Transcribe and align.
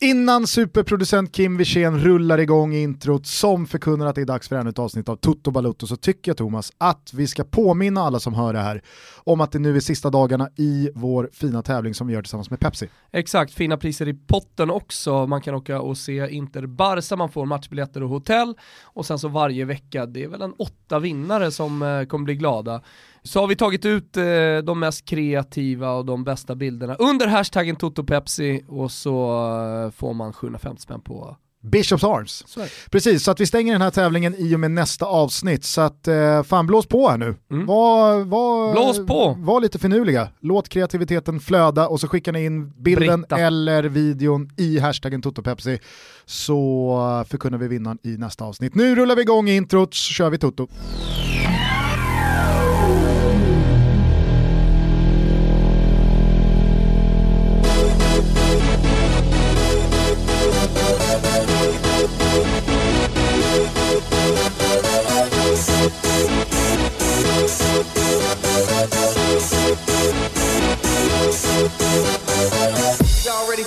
Innan 0.00 0.46
superproducent 0.46 1.32
Kim 1.32 1.56
Wirsén 1.56 1.98
rullar 1.98 2.38
igång 2.38 2.74
introt 2.74 3.26
som 3.26 3.66
förkunnar 3.66 4.06
att 4.06 4.14
det 4.14 4.20
är 4.20 4.26
dags 4.26 4.48
för 4.48 4.56
ännu 4.56 4.70
ett 4.70 4.78
avsnitt 4.78 5.08
av 5.08 5.16
Toto 5.16 5.50
Balutto 5.50 5.86
så 5.86 5.96
tycker 5.96 6.30
jag 6.30 6.36
Thomas 6.36 6.72
att 6.78 7.10
vi 7.14 7.26
ska 7.26 7.44
påminna 7.44 8.00
alla 8.00 8.20
som 8.20 8.34
hör 8.34 8.52
det 8.52 8.58
här 8.58 8.82
om 9.24 9.40
att 9.40 9.52
det 9.52 9.58
nu 9.58 9.76
är 9.76 9.80
sista 9.80 10.10
dagarna 10.10 10.48
i 10.56 10.90
vår 10.94 11.30
fina 11.32 11.62
tävling 11.62 11.94
som 11.94 12.06
vi 12.06 12.12
gör 12.12 12.22
tillsammans 12.22 12.50
med 12.50 12.60
Pepsi. 12.60 12.88
Exakt, 13.12 13.54
fina 13.54 13.76
priser 13.76 14.08
i 14.08 14.14
potten 14.14 14.70
också. 14.70 15.26
Man 15.26 15.40
kan 15.40 15.54
åka 15.54 15.80
och 15.80 15.98
se 15.98 16.28
Inter 16.30 16.66
Barca, 16.66 17.16
man 17.16 17.28
får 17.28 17.46
matchbiljetter 17.46 18.02
och 18.02 18.08
hotell 18.08 18.54
och 18.82 19.06
sen 19.06 19.18
så 19.18 19.28
varje 19.28 19.64
vecka, 19.64 20.06
det 20.06 20.24
är 20.24 20.28
väl 20.28 20.42
en 20.42 20.52
åtta 20.52 20.98
vinnare 20.98 21.50
som 21.50 21.82
eh, 21.82 22.04
kommer 22.04 22.24
bli 22.24 22.34
glada. 22.34 22.82
Så 23.26 23.40
har 23.40 23.46
vi 23.46 23.56
tagit 23.56 23.84
ut 23.84 24.16
eh, 24.16 24.24
de 24.64 24.80
mest 24.80 25.04
kreativa 25.04 25.90
och 25.90 26.06
de 26.06 26.24
bästa 26.24 26.54
bilderna 26.54 26.94
under 26.94 27.26
hashtaggen 27.26 27.76
TotoPepsi 27.76 28.64
och 28.68 28.90
så 28.90 29.32
eh, 29.84 29.90
får 29.90 30.14
man 30.14 30.32
750 30.32 30.82
spänn 30.82 31.00
på 31.00 31.36
Bishops 31.62 32.04
Arms. 32.04 32.44
Så 32.46 32.60
Precis, 32.90 33.24
så 33.24 33.30
att 33.30 33.40
vi 33.40 33.46
stänger 33.46 33.72
den 33.72 33.82
här 33.82 33.90
tävlingen 33.90 34.34
i 34.38 34.54
och 34.54 34.60
med 34.60 34.70
nästa 34.70 35.06
avsnitt. 35.06 35.64
Så 35.64 35.80
att 35.80 36.08
eh, 36.08 36.42
fan 36.42 36.66
blås 36.66 36.86
på 36.86 37.08
här 37.08 37.18
nu. 37.18 37.34
Mm. 37.50 37.66
Var, 37.66 38.24
var, 38.24 38.72
blås 38.72 39.06
på! 39.06 39.36
Var 39.38 39.60
lite 39.60 39.78
finurliga. 39.78 40.28
Låt 40.40 40.68
kreativiteten 40.68 41.40
flöda 41.40 41.88
och 41.88 42.00
så 42.00 42.08
skickar 42.08 42.32
ni 42.32 42.44
in 42.44 42.70
bilden 42.70 43.20
Britta. 43.20 43.36
eller 43.36 43.82
videon 43.82 44.50
i 44.56 44.78
hashtaggen 44.78 45.22
TotoPepsi 45.22 45.78
så 46.24 47.24
förkunnar 47.28 47.58
vi 47.58 47.68
vinnaren 47.68 47.98
i 48.02 48.16
nästa 48.16 48.44
avsnitt. 48.44 48.74
Nu 48.74 48.94
rullar 48.94 49.16
vi 49.16 49.22
igång 49.22 49.48
introt 49.48 49.94
så 49.94 50.12
kör 50.12 50.30
vi 50.30 50.38
Toto. 50.38 50.68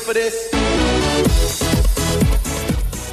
for 0.10 0.14
this. 0.16 0.59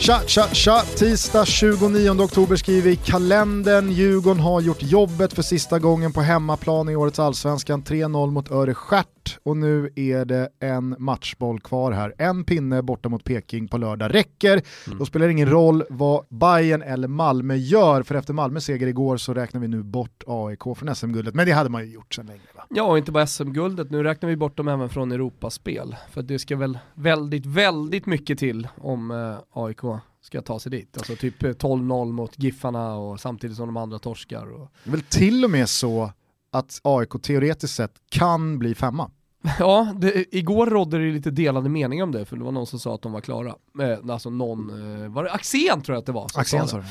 Tja, 0.06 0.20
tja, 0.26 0.42
tja! 0.52 0.82
Tisdag 0.98 1.46
29 1.46 2.10
oktober 2.10 2.56
skriver 2.56 2.90
i 2.90 2.96
kalendern. 2.96 3.90
Djurgården 3.90 4.42
har 4.42 4.60
gjort 4.60 4.82
jobbet 4.82 5.32
för 5.32 5.42
sista 5.42 5.78
gången 5.78 6.12
på 6.12 6.20
hemmaplan 6.20 6.88
i 6.88 6.96
årets 6.96 7.18
allsvenskan. 7.18 7.82
3-0 7.82 8.30
mot 8.30 8.50
Öreskärt 8.50 9.38
och 9.42 9.56
nu 9.56 9.90
är 9.96 10.24
det 10.24 10.48
en 10.60 10.96
matchboll 10.98 11.60
kvar 11.60 11.92
här. 11.92 12.14
En 12.18 12.44
pinne 12.44 12.82
borta 12.82 13.08
mot 13.08 13.24
Peking 13.24 13.68
på 13.68 13.78
lördag 13.78 14.14
räcker. 14.14 14.62
Mm. 14.86 14.98
Då 14.98 15.06
spelar 15.06 15.26
det 15.26 15.32
ingen 15.32 15.50
roll 15.50 15.84
vad 15.90 16.24
Bayern 16.28 16.82
eller 16.82 17.08
Malmö 17.08 17.54
gör, 17.54 18.02
för 18.02 18.14
efter 18.14 18.32
Malmös 18.32 18.64
seger 18.64 18.86
igår 18.86 19.16
så 19.16 19.34
räknar 19.34 19.60
vi 19.60 19.68
nu 19.68 19.82
bort 19.82 20.24
AIK 20.26 20.62
från 20.76 20.94
SM-guldet. 20.94 21.34
Men 21.34 21.46
det 21.46 21.52
hade 21.52 21.70
man 21.70 21.86
ju 21.86 21.92
gjort 21.92 22.14
sedan 22.14 22.26
länge 22.26 22.40
va? 22.56 22.66
Ja, 22.70 22.82
och 22.82 22.98
inte 22.98 23.12
bara 23.12 23.26
SM-guldet. 23.26 23.90
Nu 23.90 24.02
räknar 24.02 24.28
vi 24.28 24.36
bort 24.36 24.56
dem 24.56 24.68
även 24.68 24.88
från 24.88 25.12
Europaspel. 25.12 25.96
För 26.10 26.22
det 26.22 26.38
ska 26.38 26.56
väl 26.56 26.78
väldigt, 26.94 27.46
väldigt 27.46 28.06
mycket 28.06 28.38
till 28.38 28.68
om 28.76 29.10
eh, 29.10 29.62
AIK 29.62 29.82
ska 30.26 30.42
ta 30.42 30.60
sig 30.60 30.70
dit. 30.70 30.96
Alltså 30.96 31.16
typ 31.16 31.42
12-0 31.42 32.12
mot 32.12 32.32
Giffarna 32.38 32.94
och 32.94 33.20
samtidigt 33.20 33.56
som 33.56 33.66
de 33.66 33.76
andra 33.76 33.98
torskar. 33.98 34.52
Och... 34.52 34.70
Det 34.84 34.90
är 34.90 34.92
väl 34.92 35.02
till 35.02 35.44
och 35.44 35.50
med 35.50 35.68
så 35.68 36.12
att 36.52 36.80
AIK 36.82 37.22
teoretiskt 37.22 37.74
sett 37.74 37.92
kan 38.08 38.58
bli 38.58 38.74
femma. 38.74 39.10
Ja, 39.58 39.94
det, 39.96 40.36
igår 40.36 40.66
rådde 40.66 40.98
det 40.98 41.12
lite 41.12 41.30
delade 41.30 41.68
meningar 41.68 42.04
om 42.04 42.12
det, 42.12 42.24
för 42.24 42.36
det 42.36 42.44
var 42.44 42.52
någon 42.52 42.66
som 42.66 42.78
sa 42.78 42.94
att 42.94 43.02
de 43.02 43.12
var 43.12 43.20
klara. 43.20 43.54
Eh, 43.80 44.10
alltså 44.10 44.30
någon, 44.30 44.70
eh, 45.04 45.08
var 45.08 45.24
det 45.24 45.32
Axén 45.32 45.82
tror 45.82 45.94
jag 45.94 46.00
att 46.00 46.06
det 46.06 46.12
var? 46.12 46.30
Axén 46.34 46.68
sa 46.68 46.76
det. 46.76 46.86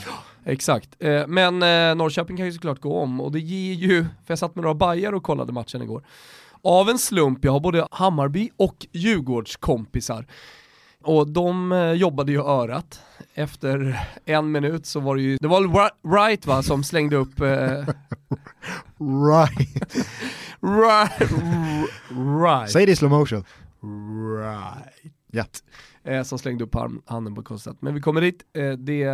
Exakt, 0.51 0.95
eh, 0.99 1.27
men 1.27 1.63
eh, 1.63 1.95
Norrköping 1.95 2.37
kan 2.37 2.45
ju 2.45 2.53
såklart 2.53 2.81
gå 2.81 2.99
om 2.99 3.21
och 3.21 3.31
det 3.31 3.39
ger 3.39 3.73
ju, 3.73 4.03
för 4.03 4.31
jag 4.31 4.39
satt 4.39 4.55
med 4.55 4.63
några 4.63 4.75
bajar 4.75 5.13
och 5.13 5.23
kollade 5.23 5.53
matchen 5.53 5.81
igår. 5.81 6.03
Av 6.61 6.89
en 6.89 6.99
slump, 6.99 7.45
jag 7.45 7.51
har 7.51 7.59
både 7.59 7.87
Hammarby 7.91 8.49
och 8.57 8.87
Djurgårdskompisar. 8.91 10.25
Och 11.05 11.27
de 11.27 11.71
eh, 11.71 11.91
jobbade 11.91 12.31
ju 12.31 12.41
örat. 12.41 13.01
Efter 13.33 13.99
en 14.25 14.51
minut 14.51 14.85
så 14.85 14.99
var 14.99 15.15
det 15.15 15.21
ju, 15.21 15.37
det 15.37 15.47
var 15.47 15.91
Wright 16.07 16.45
va 16.45 16.63
som 16.63 16.83
slängde 16.83 17.15
upp... 17.15 17.41
Eh... 17.41 17.47
right. 18.99 19.93
right. 20.61 21.31
right. 22.43 22.71
Säg 22.71 22.85
det 22.85 22.91
i 22.91 22.95
slow 22.95 23.11
motion. 23.11 23.43
Right. 24.41 25.13
Ja. 25.31 25.45
Eh, 26.03 26.23
som 26.23 26.39
slängde 26.39 26.63
upp 26.63 26.75
handen 27.05 27.35
på 27.35 27.43
konstigt. 27.43 27.81
Men 27.81 27.93
vi 27.93 28.01
kommer 28.01 28.21
dit, 28.21 28.43
eh, 28.53 28.71
det, 28.71 29.05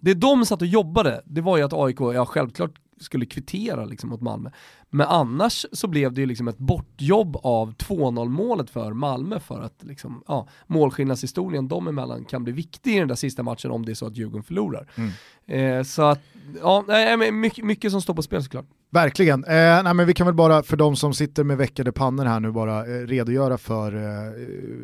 det 0.00 0.14
de 0.14 0.46
satt 0.46 0.60
och 0.60 0.68
jobbade, 0.68 1.22
det 1.24 1.40
var 1.40 1.56
ju 1.56 1.62
att 1.62 1.72
AIK, 1.72 2.00
ja 2.00 2.26
självklart 2.26 2.80
skulle 3.00 3.26
kvittera 3.26 3.84
liksom 3.84 4.10
mot 4.10 4.20
Malmö. 4.20 4.50
Men 4.90 5.06
annars 5.06 5.66
så 5.72 5.86
blev 5.86 6.12
det 6.12 6.20
ju 6.20 6.26
liksom 6.26 6.48
ett 6.48 6.58
bortjobb 6.58 7.36
av 7.42 7.74
2-0 7.74 8.28
målet 8.28 8.70
för 8.70 8.92
Malmö 8.92 9.40
för 9.40 9.60
att 9.60 9.84
liksom, 9.84 10.22
ja, 10.28 10.48
målskillnadshistorien 10.66 11.68
dem 11.68 11.88
emellan 11.88 12.24
kan 12.24 12.44
bli 12.44 12.52
viktig 12.52 12.96
i 12.96 12.98
den 12.98 13.08
där 13.08 13.14
sista 13.14 13.42
matchen 13.42 13.70
om 13.70 13.84
det 13.84 13.92
är 13.92 13.94
så 13.94 14.06
att 14.06 14.16
Djurgården 14.16 14.42
förlorar. 14.42 14.90
Mm. 14.94 15.10
Eh, 15.48 15.82
så 15.82 16.02
att, 16.02 16.20
ja, 16.60 16.84
mycket, 17.32 17.64
mycket 17.64 17.92
som 17.92 18.02
står 18.02 18.14
på 18.14 18.22
spel 18.22 18.42
såklart. 18.42 18.66
Verkligen. 18.90 19.44
Eh, 19.44 19.82
nej, 19.82 19.94
men 19.94 20.06
vi 20.06 20.14
kan 20.14 20.26
väl 20.26 20.34
bara 20.34 20.62
för 20.62 20.76
de 20.76 20.96
som 20.96 21.14
sitter 21.14 21.44
med 21.44 21.56
veckade 21.56 21.92
pannor 21.92 22.24
här 22.24 22.40
nu 22.40 22.52
bara 22.52 22.86
eh, 22.86 23.06
redogöra 23.06 23.58
för 23.58 23.94
eh, 23.94 24.32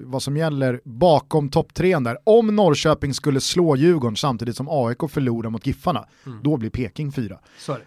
vad 0.05 0.23
som 0.23 0.37
gäller 0.37 0.81
bakom 0.85 1.49
topp 1.49 1.75
tre 1.75 1.99
där. 1.99 2.19
Om 2.25 2.57
Norrköping 2.57 3.15
skulle 3.15 3.41
slå 3.41 3.77
Djurgården 3.77 4.17
samtidigt 4.17 4.57
som 4.57 4.69
AIK 4.71 5.11
förlorar 5.11 5.51
mot 5.51 5.67
Giffarna, 5.67 6.05
mm. 6.27 6.39
då 6.43 6.57
blir 6.57 6.71
Peking 6.71 7.13
fyra. 7.13 7.39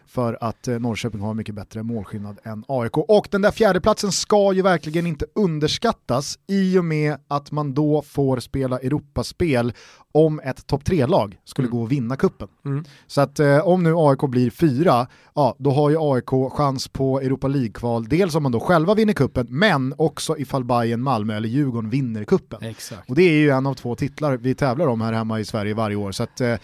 För 0.08 0.38
att 0.42 0.68
eh, 0.68 0.80
Norrköping 0.80 1.22
har 1.22 1.34
mycket 1.34 1.56
bättre 1.56 1.84
målskillnad 1.84 2.38
än 2.44 2.64
AIK. 2.68 2.98
Och 2.98 3.28
den 3.32 3.42
där 3.42 3.52
fjärdeplatsen 3.52 4.12
ska 4.12 4.54
ju 4.54 4.62
verkligen 4.62 5.08
inte 5.08 5.26
underskattas 5.36 6.40
i 6.48 6.78
och 6.78 6.86
med 6.86 7.18
att 7.28 7.52
man 7.52 7.74
då 7.74 8.02
får 8.02 8.40
spela 8.40 8.80
Europaspel 8.80 9.74
om 10.12 10.40
ett 10.40 10.68
topp 10.68 10.86
tre-lag 10.86 11.38
skulle 11.44 11.68
mm. 11.68 11.78
gå 11.78 11.84
och 11.84 11.92
vinna 11.92 12.16
kuppen. 12.16 12.48
Mm. 12.68 12.84
Så 13.08 13.22
att 13.22 13.40
eh, 13.40 13.68
om 13.68 13.84
nu 13.84 13.94
AIK 13.98 14.20
blir 14.20 14.50
fyra, 14.50 15.08
ja 15.36 15.56
då 15.60 15.72
har 15.72 15.90
ju 15.90 15.98
AIK 16.00 16.52
chans 16.54 16.88
på 16.88 17.20
Europa 17.22 17.48
League-kval, 17.48 18.08
dels 18.08 18.36
om 18.36 18.44
man 18.44 18.52
då 18.52 18.60
själva 18.60 18.96
vinner 18.96 19.14
kuppen, 19.14 19.48
men 19.50 19.94
också 19.98 20.38
ifall 20.38 20.64
Bayern, 20.64 21.02
Malmö 21.02 21.38
eller 21.38 21.50
Djurgården 21.50 21.90
vinner 21.90 22.24
kuppen. 22.24 22.64
Exakt. 22.64 23.10
Och 23.10 23.16
det 23.16 23.24
är 23.24 23.40
ju 23.40 23.50
en 23.50 23.68
av 23.68 23.74
två 23.74 23.96
titlar 23.96 24.38
vi 24.38 24.56
tävlar 24.56 24.88
om 24.88 25.02
här 25.02 25.14
hemma 25.14 25.40
i 25.40 25.46
Sverige 25.46 25.74
varje 25.74 25.96
år. 25.96 26.12
Så 26.12 26.24
att, 26.24 26.42
eh, 26.42 26.56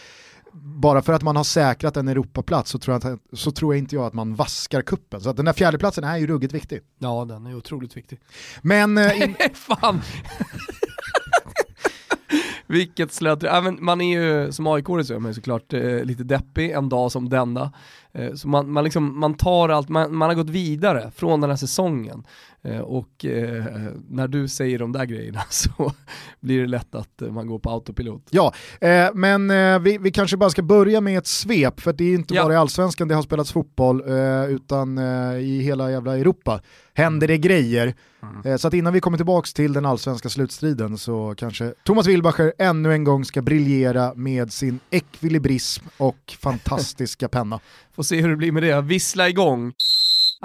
bara 0.54 1.02
för 1.02 1.14
att 1.14 1.22
man 1.22 1.36
har 1.36 1.44
säkrat 1.44 1.98
en 1.98 2.08
Europaplats 2.08 2.72
så 2.72 2.80
tror, 2.80 3.00
jag, 3.04 3.20
så 3.34 3.52
tror 3.52 3.74
jag 3.74 3.80
inte 3.80 3.96
jag 3.96 4.06
att 4.06 4.14
man 4.14 4.36
vaskar 4.36 4.82
kuppen. 4.82 5.22
Så 5.22 5.30
att 5.30 5.36
den 5.36 5.46
där 5.46 5.54
fjärdeplatsen 5.54 6.04
är 6.04 6.18
ju 6.18 6.28
ruggigt 6.28 6.54
viktig. 6.54 6.80
Ja, 7.00 7.26
den 7.26 7.46
är 7.46 7.56
otroligt 7.56 7.98
viktig. 7.98 8.20
Men... 8.62 8.98
Eh, 8.98 9.22
in... 9.22 9.36
Fan! 9.54 10.02
Vilket 12.74 13.14
slöt, 13.14 13.44
ja, 13.44 13.62
men 13.62 13.78
man 13.82 14.02
är 14.02 14.20
ju 14.20 14.52
som 14.52 14.68
aik 14.68 14.86
så 14.86 15.14
är 15.14 15.20
man 15.20 15.34
såklart 15.34 15.74
eh, 15.74 16.04
lite 16.04 16.24
deppig 16.24 16.72
en 16.72 16.90
dag 16.90 17.12
som 17.12 17.30
denna. 17.30 17.72
Eh, 18.14 18.34
så 18.34 18.48
man, 18.48 18.72
man, 18.72 18.84
liksom, 18.84 19.20
man 19.20 19.34
tar 19.34 19.70
allt, 19.70 19.90
man, 19.90 20.16
man 20.16 20.30
har 20.30 20.36
gått 20.36 20.50
vidare 20.50 21.12
från 21.16 21.42
den 21.42 21.50
här 21.50 21.58
säsongen. 21.58 22.24
Eh, 22.66 22.80
och 22.80 23.26
eh, 23.26 23.64
när 24.10 24.28
du 24.28 24.48
säger 24.48 24.80
de 24.80 24.92
där 24.92 25.06
grejerna 25.06 25.42
så 25.50 25.92
blir 26.40 26.62
det 26.62 26.68
lätt 26.68 26.96
att 26.96 27.22
eh, 27.22 27.32
man 27.32 27.48
går 27.48 27.60
på 27.60 27.70
autopilot. 27.70 28.28
Ja, 28.30 28.54
eh, 28.82 29.08
men 29.14 29.48
vi, 29.84 29.98
vi, 29.98 30.12
kanske 30.12 30.38
bara 30.38 30.50
ska 30.50 30.62
börja 30.62 31.02
med 31.02 31.18
ett 31.18 31.28
svep, 31.28 31.80
för 31.80 31.94
det 31.94 32.04
är 32.04 32.14
inte 32.14 32.34
ja. 32.34 32.44
bara 32.44 32.54
i 32.54 32.58
allsvenskan 32.58 33.08
det 33.08 33.16
har 33.16 33.22
spelats 33.22 33.52
fotboll, 33.52 34.04
utan 34.50 35.00
i 35.40 35.62
hela 35.62 35.92
jävla 35.92 36.18
Europa 36.18 36.62
händer 36.94 37.28
det 37.28 37.38
grejer. 37.38 37.94
Mm. 38.44 38.58
Så 38.58 38.68
att 38.68 38.74
innan 38.74 38.94
vi 38.94 39.00
kommer 39.00 39.18
tillbaka 39.18 39.48
till 39.56 39.74
den 39.74 39.86
allsvenska 39.86 40.30
slutstriden 40.30 40.98
så 40.98 41.36
kanske 41.38 41.74
Thomas 41.84 42.08
Wilbacher 42.08 42.54
ännu 42.58 42.94
en 42.94 43.04
gång 43.04 43.26
ska 43.26 43.42
briljera 43.42 44.14
med 44.16 44.54
sin 44.54 44.80
ekvilibrism 44.90 45.86
och 45.98 46.36
fantastiska 46.40 47.28
penna. 47.30 47.60
Får 47.96 48.04
se 48.04 48.22
hur 48.22 48.30
det 48.30 48.36
blir 48.36 48.52
med 48.52 48.64
det, 48.64 48.82
vissla 48.82 49.30
igång. 49.30 49.74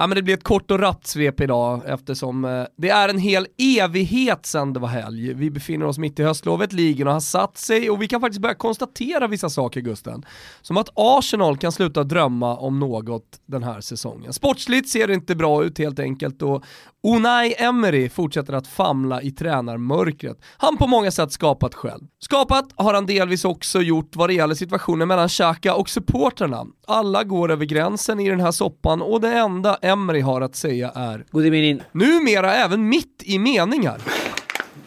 Ja 0.00 0.06
men 0.06 0.16
det 0.16 0.22
blir 0.22 0.34
ett 0.34 0.44
kort 0.44 0.70
och 0.70 0.78
rappt 0.78 1.06
svep 1.06 1.40
idag 1.40 1.82
eftersom 1.86 2.44
eh, 2.44 2.64
det 2.76 2.88
är 2.90 3.08
en 3.08 3.18
hel 3.18 3.46
evighet 3.58 4.46
sedan 4.46 4.72
det 4.72 4.80
var 4.80 4.88
helg. 4.88 5.34
Vi 5.34 5.50
befinner 5.50 5.86
oss 5.86 5.98
mitt 5.98 6.18
i 6.18 6.22
höstlovet, 6.22 6.72
ligorna 6.72 7.12
har 7.12 7.20
satt 7.20 7.58
sig 7.58 7.90
och 7.90 8.02
vi 8.02 8.08
kan 8.08 8.20
faktiskt 8.20 8.40
börja 8.40 8.54
konstatera 8.54 9.26
vissa 9.26 9.50
saker 9.50 9.80
Gusten. 9.80 10.24
Som 10.62 10.76
att 10.76 10.88
Arsenal 10.94 11.56
kan 11.56 11.72
sluta 11.72 12.04
drömma 12.04 12.56
om 12.56 12.80
något 12.80 13.40
den 13.46 13.62
här 13.62 13.80
säsongen. 13.80 14.32
Sportsligt 14.32 14.88
ser 14.88 15.06
det 15.06 15.14
inte 15.14 15.34
bra 15.34 15.64
ut 15.64 15.78
helt 15.78 15.98
enkelt 15.98 16.42
och 16.42 16.64
Unai 17.02 17.54
Emery 17.58 18.08
fortsätter 18.08 18.52
att 18.52 18.66
famla 18.66 19.22
i 19.22 19.30
tränarmörkret. 19.30 20.38
Han 20.56 20.76
på 20.76 20.86
många 20.86 21.10
sätt 21.10 21.32
skapat 21.32 21.74
själv. 21.74 22.04
Skapat 22.18 22.64
har 22.76 22.94
han 22.94 23.06
delvis 23.06 23.44
också 23.44 23.80
gjort 23.80 24.16
vad 24.16 24.28
det 24.28 24.34
gäller 24.34 24.54
situationen 24.54 25.08
mellan 25.08 25.28
Xhaka 25.28 25.74
och 25.74 25.88
supporterna. 25.88 26.66
Alla 26.86 27.24
går 27.24 27.50
över 27.50 27.64
gränsen 27.64 28.20
i 28.20 28.28
den 28.30 28.40
här 28.40 28.52
soppan 28.52 29.02
och 29.02 29.20
det 29.20 29.32
enda 29.32 29.76
Emery 29.76 30.20
har 30.20 30.40
att 30.40 30.56
säga 30.56 30.90
är 30.94 31.24
God 31.30 31.46
i 31.54 31.80
Numera 31.92 32.54
även 32.54 32.88
mitt 32.88 33.22
i 33.24 33.38
meningar. 33.38 34.00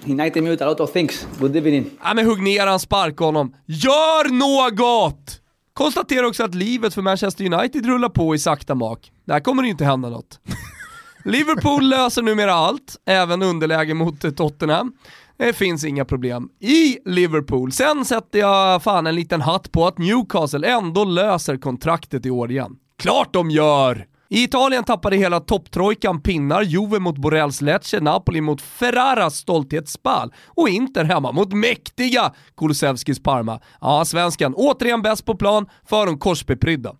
United 0.05 0.43
me 0.43 0.49
with 0.49 0.63
a 0.63 0.65
lot 0.65 0.79
of 0.79 0.91
things. 0.91 1.27
Good 1.39 1.55
evening. 1.55 1.89
Ja, 2.03 2.13
men 2.13 2.25
hugg 2.25 2.41
ner 2.41 2.67
han, 2.67 2.79
sparka 2.79 3.23
honom. 3.23 3.55
Gör 3.65 4.29
något! 4.29 5.41
Konstatera 5.73 6.27
också 6.27 6.43
att 6.43 6.55
livet 6.55 6.93
för 6.93 7.01
Manchester 7.01 7.53
United 7.53 7.85
rullar 7.85 8.09
på 8.09 8.35
i 8.35 8.39
sakta 8.39 8.75
mak. 8.75 9.11
Där 9.25 9.39
kommer 9.39 9.63
det 9.63 9.69
inte 9.69 9.85
hända 9.85 10.09
något. 10.09 10.39
Liverpool 11.25 11.89
löser 11.89 12.21
numera 12.21 12.53
allt, 12.53 12.95
även 13.05 13.41
underläge 13.41 13.93
mot 13.93 14.37
Tottenham. 14.37 14.93
Det 15.37 15.53
finns 15.53 15.85
inga 15.85 16.05
problem 16.05 16.49
i 16.59 16.97
Liverpool. 17.05 17.71
Sen 17.71 18.05
sätter 18.05 18.39
jag 18.39 18.83
fan 18.83 19.07
en 19.07 19.15
liten 19.15 19.41
hatt 19.41 19.71
på 19.71 19.87
att 19.87 19.97
Newcastle 19.97 20.67
ändå 20.67 21.05
löser 21.05 21.57
kontraktet 21.57 22.25
i 22.25 22.29
år 22.29 22.51
igen. 22.51 22.75
Klart 22.97 23.33
de 23.33 23.51
gör! 23.51 24.05
I 24.29 24.43
Italien 24.43 24.83
tappade 24.83 25.15
hela 25.15 25.39
topptrojkan 25.39 26.21
pinnar, 26.21 26.61
Juve 26.61 26.99
mot 26.99 27.17
Borrells 27.17 27.61
Lecce, 27.61 27.99
Napoli 27.99 28.41
mot 28.41 28.61
Ferraras 28.61 29.35
stolthetsspall 29.35 30.33
och 30.47 30.69
Inter 30.69 31.03
hemma 31.03 31.31
mot 31.31 31.53
mäktiga 31.53 32.33
Kulusevskis 32.57 33.23
Parma. 33.23 33.59
Ja, 33.81 34.05
svenskan 34.05 34.53
återigen 34.53 35.01
bäst 35.01 35.25
på 35.25 35.35
plan 35.37 35.65
för 35.89 36.05
de 36.05 36.19
korsbeprydda. 36.19 36.95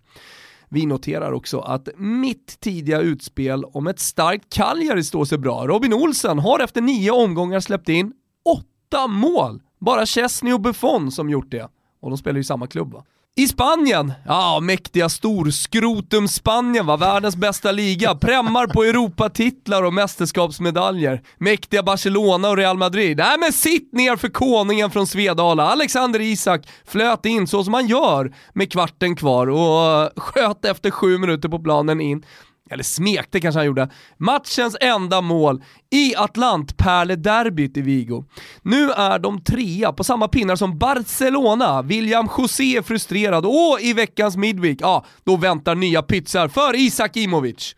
Vi 0.74 0.86
noterar 0.86 1.32
också 1.32 1.60
att 1.60 1.88
mitt 1.96 2.60
tidiga 2.60 3.00
utspel 3.00 3.64
om 3.64 3.86
ett 3.86 3.98
starkt 3.98 4.54
Cagliari 4.54 5.04
står 5.04 5.24
sig 5.24 5.38
bra. 5.38 5.66
Robin 5.66 5.92
Olsen 5.92 6.38
har 6.38 6.60
efter 6.60 6.80
nio 6.80 7.10
omgångar 7.10 7.60
släppt 7.60 7.88
in 7.88 8.12
åtta 8.44 9.06
mål. 9.06 9.62
Bara 9.80 10.06
Chesney 10.06 10.52
och 10.52 10.60
Buffon 10.60 11.10
som 11.10 11.30
gjort 11.30 11.50
det. 11.50 11.68
Och 12.00 12.10
de 12.10 12.18
spelar 12.18 12.34
ju 12.34 12.40
i 12.40 12.44
samma 12.44 12.66
klubb 12.66 12.92
va? 12.92 13.04
I 13.34 13.48
Spanien, 13.48 14.12
ja 14.26 14.60
mäktiga 14.60 15.08
storskrotum 15.08 16.28
Spanien 16.28 16.86
var 16.86 16.98
världens 16.98 17.36
bästa 17.36 17.72
liga, 17.72 18.14
prämmar 18.14 18.66
på 18.66 18.84
Europatitlar 18.84 19.82
och 19.82 19.94
mästerskapsmedaljer. 19.94 21.22
Mäktiga 21.38 21.82
Barcelona 21.82 22.48
och 22.48 22.56
Real 22.56 22.78
Madrid, 22.78 23.16
nej 23.16 23.38
men 23.38 23.52
sitt 23.52 23.92
ner 23.92 24.16
för 24.16 24.28
konungen 24.28 24.90
från 24.90 25.06
Svedala, 25.06 25.62
Alexander 25.62 26.20
Isak 26.20 26.68
flöt 26.86 27.26
in 27.26 27.46
så 27.46 27.64
som 27.64 27.74
han 27.74 27.86
gör 27.86 28.34
med 28.52 28.72
kvarten 28.72 29.16
kvar 29.16 29.46
och 29.46 30.22
sköt 30.22 30.64
efter 30.64 30.90
sju 30.90 31.18
minuter 31.18 31.48
på 31.48 31.58
planen 31.58 32.00
in 32.00 32.24
eller 32.72 32.84
smekte 32.84 33.40
kanske 33.40 33.58
han 33.58 33.66
gjorde, 33.66 33.88
matchens 34.16 34.76
enda 34.80 35.20
mål 35.20 35.62
i 35.90 36.16
Atlantpärlederbyt 36.16 37.76
i 37.76 37.80
Vigo. 37.80 38.24
Nu 38.62 38.90
är 38.90 39.18
de 39.18 39.44
trea 39.44 39.92
på 39.92 40.04
samma 40.04 40.28
pinnar 40.28 40.56
som 40.56 40.78
Barcelona, 40.78 41.82
William 41.82 42.28
José 42.38 42.76
är 42.76 42.82
frustrerad 42.82 43.46
och 43.46 43.78
i 43.80 43.92
veckans 43.92 44.36
Midweek, 44.36 44.78
ja, 44.80 45.04
då 45.24 45.36
väntar 45.36 45.74
nya 45.74 46.02
pytsar 46.02 46.48
för 46.48 46.76
Isak 46.76 47.16
Imovic. 47.16 47.74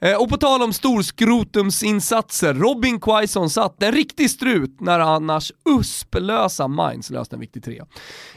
Eh, 0.00 0.22
och 0.22 0.28
på 0.28 0.36
tal 0.36 0.62
om 0.62 0.72
storskrotumsinsatser, 0.72 2.54
Robin 2.54 3.00
Quaison 3.00 3.50
satt 3.50 3.82
en 3.82 3.92
riktig 3.92 4.30
strut 4.30 4.80
när 4.80 5.00
annars 5.00 5.52
usplösa 5.64 6.68
Mainz 6.68 7.10
löste 7.10 7.36
en 7.36 7.40
viktig 7.40 7.64
trea. 7.64 7.86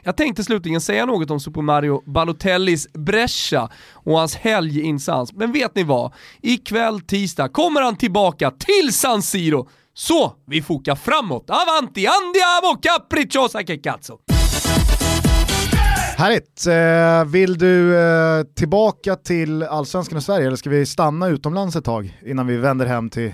Jag 0.03 0.17
tänkte 0.17 0.43
slutligen 0.43 0.81
säga 0.81 1.05
något 1.05 1.31
om 1.31 1.39
Super 1.39 1.61
Mario 1.61 2.01
Balotellis 2.05 2.93
Brescia 2.93 3.69
och 3.93 4.17
hans 4.19 4.35
helginsats, 4.35 5.33
men 5.33 5.51
vet 5.51 5.75
ni 5.75 5.83
vad? 5.83 6.13
Ikväll 6.41 7.01
tisdag 7.01 7.49
kommer 7.49 7.81
han 7.81 7.95
tillbaka 7.95 8.51
till 8.51 8.93
San 8.93 9.21
Siro. 9.21 9.69
Så 9.93 10.33
vi 10.47 10.61
fokar 10.61 10.95
framåt. 10.95 11.49
Avanti, 11.49 12.07
andiamo, 12.07 12.79
capricciosa 12.81 13.63
che 13.63 13.77
cazzo! 13.77 14.40
Härligt. 16.21 16.67
Eh, 16.67 17.31
vill 17.31 17.57
du 17.57 17.97
eh, 17.97 18.43
tillbaka 18.43 19.15
till 19.15 19.63
allsvenskan 19.63 20.17
i 20.17 20.21
Sverige 20.21 20.47
eller 20.47 20.57
ska 20.57 20.69
vi 20.69 20.85
stanna 20.85 21.27
utomlands 21.27 21.75
ett 21.75 21.85
tag 21.85 22.19
innan 22.25 22.47
vi 22.47 22.57
vänder 22.57 22.85
hem 22.85 23.09
till? 23.09 23.33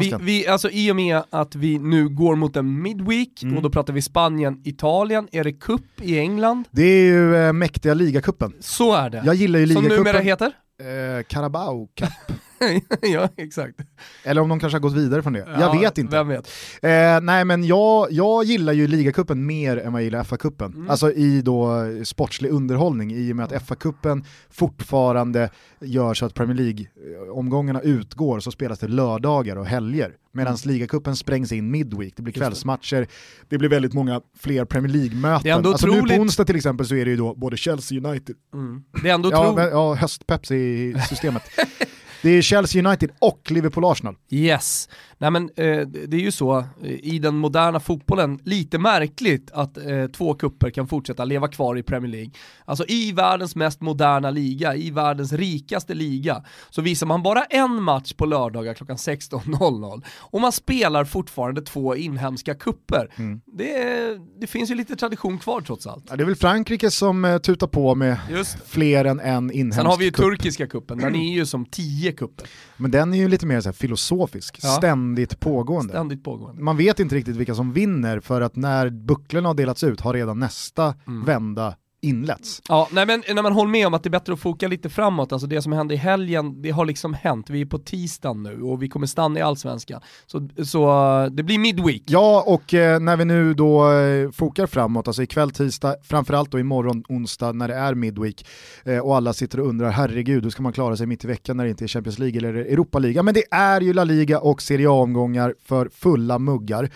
Vi, 0.00 0.14
vi, 0.20 0.46
alltså 0.46 0.70
I 0.70 0.92
och 0.92 0.96
med 0.96 1.22
att 1.30 1.54
vi 1.54 1.78
nu 1.78 2.08
går 2.08 2.36
mot 2.36 2.56
en 2.56 2.82
midweek, 2.82 3.42
mm. 3.42 3.56
och 3.56 3.62
då 3.62 3.70
pratar 3.70 3.92
vi 3.92 4.02
Spanien, 4.02 4.60
Italien, 4.64 5.28
är 5.32 5.44
det 5.44 5.52
cup 5.52 5.82
i 6.00 6.18
England? 6.18 6.64
Det 6.70 6.82
är 6.82 7.04
ju 7.04 7.36
eh, 7.36 7.52
mäktiga 7.52 7.94
ligacupen. 7.94 8.52
Så 8.60 8.94
är 8.94 9.10
det. 9.10 9.22
Jag 9.26 9.34
gillar 9.34 9.58
ju 9.58 9.66
ligacupen. 9.66 9.96
Som 9.96 10.04
numera 10.04 10.18
heter? 10.18 10.46
Eh, 10.46 11.22
Carabao 11.28 11.88
Cup. 11.96 12.08
ja, 13.02 13.28
exakt. 13.36 13.80
Eller 14.24 14.40
om 14.40 14.48
de 14.48 14.60
kanske 14.60 14.74
har 14.76 14.80
gått 14.80 14.92
vidare 14.92 15.22
från 15.22 15.32
det. 15.32 15.46
Ja, 15.52 15.60
jag 15.60 15.80
vet 15.80 15.98
inte. 15.98 16.22
Vet. 16.22 16.48
Eh, 16.82 17.20
nej 17.22 17.44
men 17.44 17.64
jag, 17.64 18.12
jag 18.12 18.44
gillar 18.44 18.72
ju 18.72 18.86
ligacupen 18.86 19.46
mer 19.46 19.76
än 19.76 19.92
vad 19.92 20.00
jag 20.00 20.04
gillar 20.04 20.24
FA-cupen. 20.24 20.74
Mm. 20.74 20.90
Alltså 20.90 21.12
i 21.12 21.42
då 21.42 21.84
sportslig 22.04 22.50
underhållning 22.50 23.12
i 23.12 23.32
och 23.32 23.36
med 23.36 23.44
att 23.52 23.68
FA-cupen 23.68 24.24
fortfarande 24.50 25.50
gör 25.80 26.14
så 26.14 26.26
att 26.26 26.34
Premier 26.34 26.56
League-omgångarna 26.56 27.80
utgår 27.80 28.40
så 28.40 28.50
spelas 28.50 28.78
det 28.78 28.88
lördagar 28.88 29.56
och 29.56 29.66
helger. 29.66 30.16
Medan 30.34 30.54
mm. 30.54 30.74
ligacupen 30.74 31.16
sprängs 31.16 31.52
in 31.52 31.70
midweek, 31.70 32.12
det 32.16 32.22
blir 32.22 32.34
kvällsmatcher, 32.34 33.06
det 33.48 33.58
blir 33.58 33.68
väldigt 33.68 33.92
många 33.92 34.20
fler 34.38 34.64
Premier 34.64 34.92
League-möten. 34.92 35.52
Alltså 35.52 35.86
otroligt... 35.86 36.10
nu 36.10 36.16
på 36.16 36.22
onsdag 36.22 36.44
till 36.44 36.56
exempel 36.56 36.86
så 36.86 36.94
är 36.94 37.04
det 37.04 37.10
ju 37.10 37.16
då 37.16 37.34
både 37.34 37.56
Chelsea 37.56 37.98
United. 37.98 38.36
Mm. 38.54 38.82
Det 39.02 39.10
är 39.10 39.14
ändå 39.14 39.30
ja, 39.30 39.54
tro... 39.54 39.62
ja, 39.62 39.94
höstpeps 39.94 40.50
i 40.50 40.94
systemet. 41.08 41.42
Det 42.22 42.30
är 42.30 42.42
Chelsea 42.42 42.86
United 42.88 43.10
och 43.18 43.50
Liverpool 43.50 43.84
Arsenal. 43.84 44.16
Yes. 44.30 44.88
Nej 45.22 45.30
men 45.30 45.42
eh, 45.42 45.86
det 45.86 46.16
är 46.16 46.20
ju 46.20 46.30
så 46.30 46.58
eh, 46.58 46.64
i 46.82 47.18
den 47.18 47.36
moderna 47.36 47.80
fotbollen, 47.80 48.38
lite 48.44 48.78
märkligt 48.78 49.50
att 49.50 49.76
eh, 49.76 50.06
två 50.06 50.34
kupper 50.34 50.70
kan 50.70 50.88
fortsätta 50.88 51.24
leva 51.24 51.48
kvar 51.48 51.78
i 51.78 51.82
Premier 51.82 52.12
League. 52.12 52.30
Alltså 52.64 52.84
i 52.88 53.12
världens 53.12 53.56
mest 53.56 53.80
moderna 53.80 54.30
liga, 54.30 54.74
i 54.74 54.90
världens 54.90 55.32
rikaste 55.32 55.94
liga, 55.94 56.44
så 56.70 56.82
visar 56.82 57.06
man 57.06 57.22
bara 57.22 57.44
en 57.44 57.82
match 57.82 58.12
på 58.12 58.26
lördagar 58.26 58.74
klockan 58.74 58.96
16.00 58.96 60.02
och 60.18 60.40
man 60.40 60.52
spelar 60.52 61.04
fortfarande 61.04 61.62
två 61.62 61.96
inhemska 61.96 62.54
kupper. 62.54 63.08
Mm. 63.16 63.40
Det, 63.46 64.18
det, 64.40 64.46
finns 64.46 64.70
ju 64.70 64.74
lite 64.74 64.96
tradition 64.96 65.38
kvar 65.38 65.60
trots 65.60 65.86
allt. 65.86 66.04
Ja, 66.10 66.16
det 66.16 66.22
är 66.22 66.26
väl 66.26 66.36
Frankrike 66.36 66.90
som 66.90 67.24
eh, 67.24 67.38
tutar 67.38 67.66
på 67.66 67.94
med 67.94 68.18
Just. 68.30 68.56
fler 68.66 69.04
än 69.04 69.20
en 69.20 69.50
inhemsk 69.50 69.76
Sen 69.76 69.86
har 69.86 69.96
vi 69.96 70.04
ju 70.04 70.10
kupp. 70.10 70.24
turkiska 70.24 70.66
kuppen, 70.66 70.98
den 70.98 71.14
är 71.14 71.34
ju 71.34 71.46
som 71.46 71.66
tio 71.66 72.11
kupper. 72.12 72.48
Men 72.76 72.90
den 72.90 73.14
är 73.14 73.18
ju 73.18 73.28
lite 73.28 73.46
mer 73.46 73.60
så 73.60 73.72
filosofisk, 73.72 74.58
ja. 74.62 74.68
ständigt 74.68 75.40
pågående. 75.40 75.92
ständigt 75.92 76.24
pågående. 76.24 76.62
Man 76.62 76.76
vet 76.76 77.00
inte 77.00 77.14
riktigt 77.14 77.36
vilka 77.36 77.54
som 77.54 77.72
vinner 77.72 78.20
för 78.20 78.40
att 78.40 78.56
när 78.56 78.90
bucklorna 78.90 79.48
har 79.48 79.54
delats 79.54 79.84
ut 79.84 80.00
har 80.00 80.14
redan 80.14 80.38
nästa 80.38 80.94
mm. 81.06 81.24
vända 81.24 81.74
inletts. 82.02 82.62
Ja, 82.68 82.88
nej 82.92 83.06
men 83.06 83.22
när 83.34 83.42
man 83.42 83.52
håller 83.52 83.70
med 83.70 83.86
om 83.86 83.94
att 83.94 84.02
det 84.02 84.08
är 84.08 84.10
bättre 84.10 84.32
att 84.32 84.40
foka 84.40 84.68
lite 84.68 84.88
framåt, 84.88 85.32
alltså 85.32 85.46
det 85.46 85.62
som 85.62 85.72
hände 85.72 85.94
i 85.94 85.96
helgen, 85.96 86.62
det 86.62 86.70
har 86.70 86.84
liksom 86.84 87.14
hänt. 87.14 87.50
Vi 87.50 87.60
är 87.60 87.66
på 87.66 87.78
tisdagen 87.78 88.42
nu 88.42 88.62
och 88.62 88.82
vi 88.82 88.88
kommer 88.88 89.06
stanna 89.06 89.38
i 89.38 89.42
allsvenskan. 89.42 90.00
Så, 90.26 90.48
så 90.64 91.28
det 91.32 91.42
blir 91.42 91.58
midweek. 91.58 92.02
Ja, 92.06 92.44
och 92.46 92.74
eh, 92.74 93.00
när 93.00 93.16
vi 93.16 93.24
nu 93.24 93.54
då 93.54 93.92
eh, 93.92 94.30
fokar 94.30 94.66
framåt, 94.66 95.08
alltså 95.08 95.22
ikväll 95.22 95.50
tisdag, 95.50 95.96
framförallt 96.02 96.50
då 96.50 96.58
imorgon 96.58 97.04
onsdag 97.08 97.52
när 97.52 97.68
det 97.68 97.74
är 97.74 97.94
midweek 97.94 98.46
eh, 98.84 98.98
och 98.98 99.16
alla 99.16 99.32
sitter 99.32 99.60
och 99.60 99.68
undrar, 99.68 99.90
herregud, 99.90 100.44
hur 100.44 100.50
ska 100.50 100.62
man 100.62 100.72
klara 100.72 100.96
sig 100.96 101.06
mitt 101.06 101.24
i 101.24 101.26
veckan 101.26 101.56
när 101.56 101.64
det 101.64 101.70
inte 101.70 101.84
är 101.84 101.88
Champions 101.88 102.18
League 102.18 102.38
eller 102.38 102.54
Europa 102.54 102.98
League? 102.98 103.22
Men 103.22 103.34
det 103.34 103.44
är 103.50 103.80
ju 103.80 103.92
La 103.92 104.04
Liga 104.04 104.40
och 104.40 104.62
Serie 104.62 104.88
A-omgångar 104.88 105.54
för 105.64 105.88
fulla 105.92 106.38
muggar. 106.38 106.78
Mm. 106.78 106.92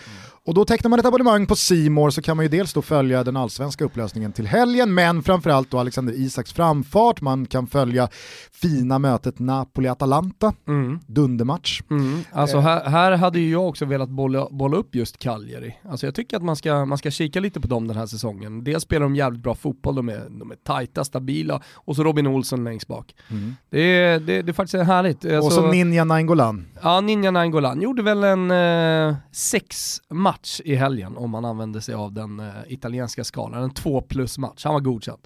Och 0.47 0.53
då 0.53 0.65
tecknar 0.65 0.89
man 0.89 0.99
ett 0.99 1.05
abonnemang 1.05 1.45
på 1.45 1.55
Simor 1.55 2.09
så 2.09 2.21
kan 2.21 2.37
man 2.37 2.45
ju 2.45 2.49
dels 2.49 2.73
då 2.73 2.81
följa 2.81 3.23
den 3.23 3.37
allsvenska 3.37 3.85
upplösningen 3.85 4.31
till 4.31 4.47
helgen, 4.47 4.93
men 4.93 5.23
framförallt 5.23 5.71
då 5.71 5.79
Alexander 5.79 6.13
Isaks 6.13 6.53
framfart, 6.53 7.21
man 7.21 7.45
kan 7.45 7.67
följa 7.67 8.09
fina 8.51 8.99
mötet 8.99 9.39
Napoli-Atalanta, 9.39 10.53
mm. 10.67 10.99
dundermatch. 11.07 11.81
Mm. 11.89 12.19
Alltså 12.31 12.59
här, 12.59 12.85
här, 12.85 13.11
hade 13.11 13.39
ju 13.39 13.51
jag 13.51 13.67
också 13.67 13.85
velat 13.85 14.09
bolla, 14.09 14.47
bolla 14.51 14.77
upp 14.77 14.95
just 14.95 15.17
Cagliari. 15.17 15.75
Alltså 15.89 16.07
jag 16.07 16.15
tycker 16.15 16.37
att 16.37 16.43
man 16.43 16.55
ska, 16.55 16.85
man 16.85 16.97
ska 16.97 17.11
kika 17.11 17.39
lite 17.39 17.61
på 17.61 17.67
dem 17.67 17.87
den 17.87 17.97
här 17.97 18.05
säsongen. 18.05 18.63
Dels 18.63 18.83
spelar 18.83 19.03
de 19.03 19.15
jävligt 19.15 19.43
bra 19.43 19.55
fotboll, 19.55 19.95
de 19.95 20.09
är, 20.09 20.23
de 20.29 20.51
är 20.51 20.55
tajta, 20.55 21.03
stabila, 21.03 21.61
och 21.73 21.95
så 21.95 22.03
Robin 22.03 22.27
Olsson 22.27 22.63
längst 22.63 22.87
bak. 22.87 23.15
Mm. 23.29 23.55
Det, 23.69 23.79
är, 23.79 24.19
det, 24.19 24.41
det 24.41 24.51
är 24.51 24.53
faktiskt 24.53 24.83
härligt. 24.83 25.25
Alltså, 25.25 25.37
och 25.37 25.51
så 25.51 25.71
Ninja 25.71 26.03
Nainggolan. 26.03 26.65
Ja, 26.81 27.01
Ninja 27.01 27.31
Nainggolan 27.31 27.81
gjorde 27.81 28.03
väl 28.03 28.23
en 28.23 28.51
eh, 28.51 29.15
sex 29.31 30.01
match 30.09 30.61
i 30.65 30.75
helgen 30.75 31.17
om 31.17 31.29
man 31.29 31.45
använder 31.45 31.79
sig 31.79 31.95
av 31.95 32.13
den 32.13 32.39
uh, 32.39 32.51
italienska 32.67 33.23
skalan. 33.23 33.63
En 33.63 33.73
2 33.73 34.01
plus 34.01 34.37
match, 34.37 34.63
han 34.63 34.73
var 34.73 34.81
godkänd. 34.81 35.19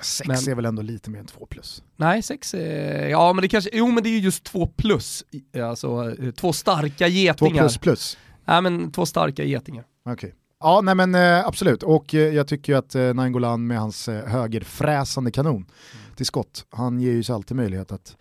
6 0.00 0.28
men, 0.28 0.36
är 0.36 0.54
väl 0.54 0.64
ändå 0.64 0.82
lite 0.82 1.10
mer 1.10 1.18
än 1.18 1.26
2 1.26 1.46
plus? 1.46 1.82
Nej, 1.96 2.22
6 2.22 2.54
är, 2.54 3.08
ja 3.08 3.32
men 3.32 3.42
det 3.42 3.48
kanske, 3.48 3.70
jo 3.72 3.86
men 3.86 4.02
det 4.02 4.08
är 4.08 4.14
ju 4.14 4.18
just 4.18 4.44
2 4.44 4.66
plus, 4.66 5.24
alltså 5.64 6.14
eh, 6.20 6.30
två 6.30 6.52
starka 6.52 7.08
getingar. 7.08 7.50
2 7.52 7.58
plus 7.60 7.78
plus? 7.78 8.18
Nej 8.44 8.62
men 8.62 8.92
två 8.92 9.06
starka 9.06 9.44
getingar. 9.44 9.84
Okej. 10.04 10.14
Okay. 10.14 10.30
Ja, 10.60 10.80
nej 10.80 10.94
men 10.94 11.14
eh, 11.14 11.46
absolut. 11.46 11.82
Och 11.82 12.14
eh, 12.14 12.34
jag 12.34 12.48
tycker 12.48 12.72
ju 12.72 12.78
att 12.78 12.94
eh, 12.94 13.14
Nainggolan 13.14 13.66
med 13.66 13.78
hans 13.78 14.08
eh, 14.08 14.26
högerfräsande 14.26 15.30
kanon 15.30 15.54
mm. 15.54 15.66
till 16.16 16.26
skott, 16.26 16.66
han 16.70 17.00
ger 17.00 17.12
ju 17.12 17.22
sig 17.22 17.34
alltid 17.34 17.56
möjlighet 17.56 17.92
att 17.92 18.16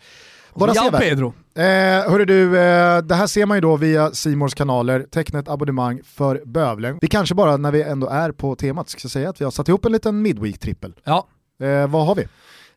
vara 0.59 0.73
sevärd. 0.73 1.01
Pedro. 1.01 1.33
Eh, 1.55 1.63
hörru 2.11 2.25
du, 2.25 2.43
eh, 2.59 2.97
det 3.01 3.15
här 3.15 3.27
ser 3.27 3.45
man 3.45 3.57
ju 3.57 3.61
då 3.61 3.77
via 3.77 4.11
Simors 4.11 4.53
kanaler, 4.53 5.05
teckna 5.11 5.39
ett 5.39 5.49
abonnemang 5.49 5.99
för 6.03 6.41
Bövlen. 6.45 6.97
Vi 7.01 7.07
kanske 7.07 7.35
bara 7.35 7.57
när 7.57 7.71
vi 7.71 7.83
ändå 7.83 8.07
är 8.07 8.31
på 8.31 8.55
temat 8.55 8.89
ska 8.89 9.09
säga 9.09 9.29
att 9.29 9.41
vi 9.41 9.45
har 9.45 9.51
satt 9.51 9.67
ihop 9.67 9.85
en 9.85 9.91
liten 9.91 10.21
midweek-trippel. 10.25 10.93
Ja. 11.03 11.27
Eh, 11.61 11.87
vad 11.87 12.05
har 12.05 12.15
vi? 12.15 12.25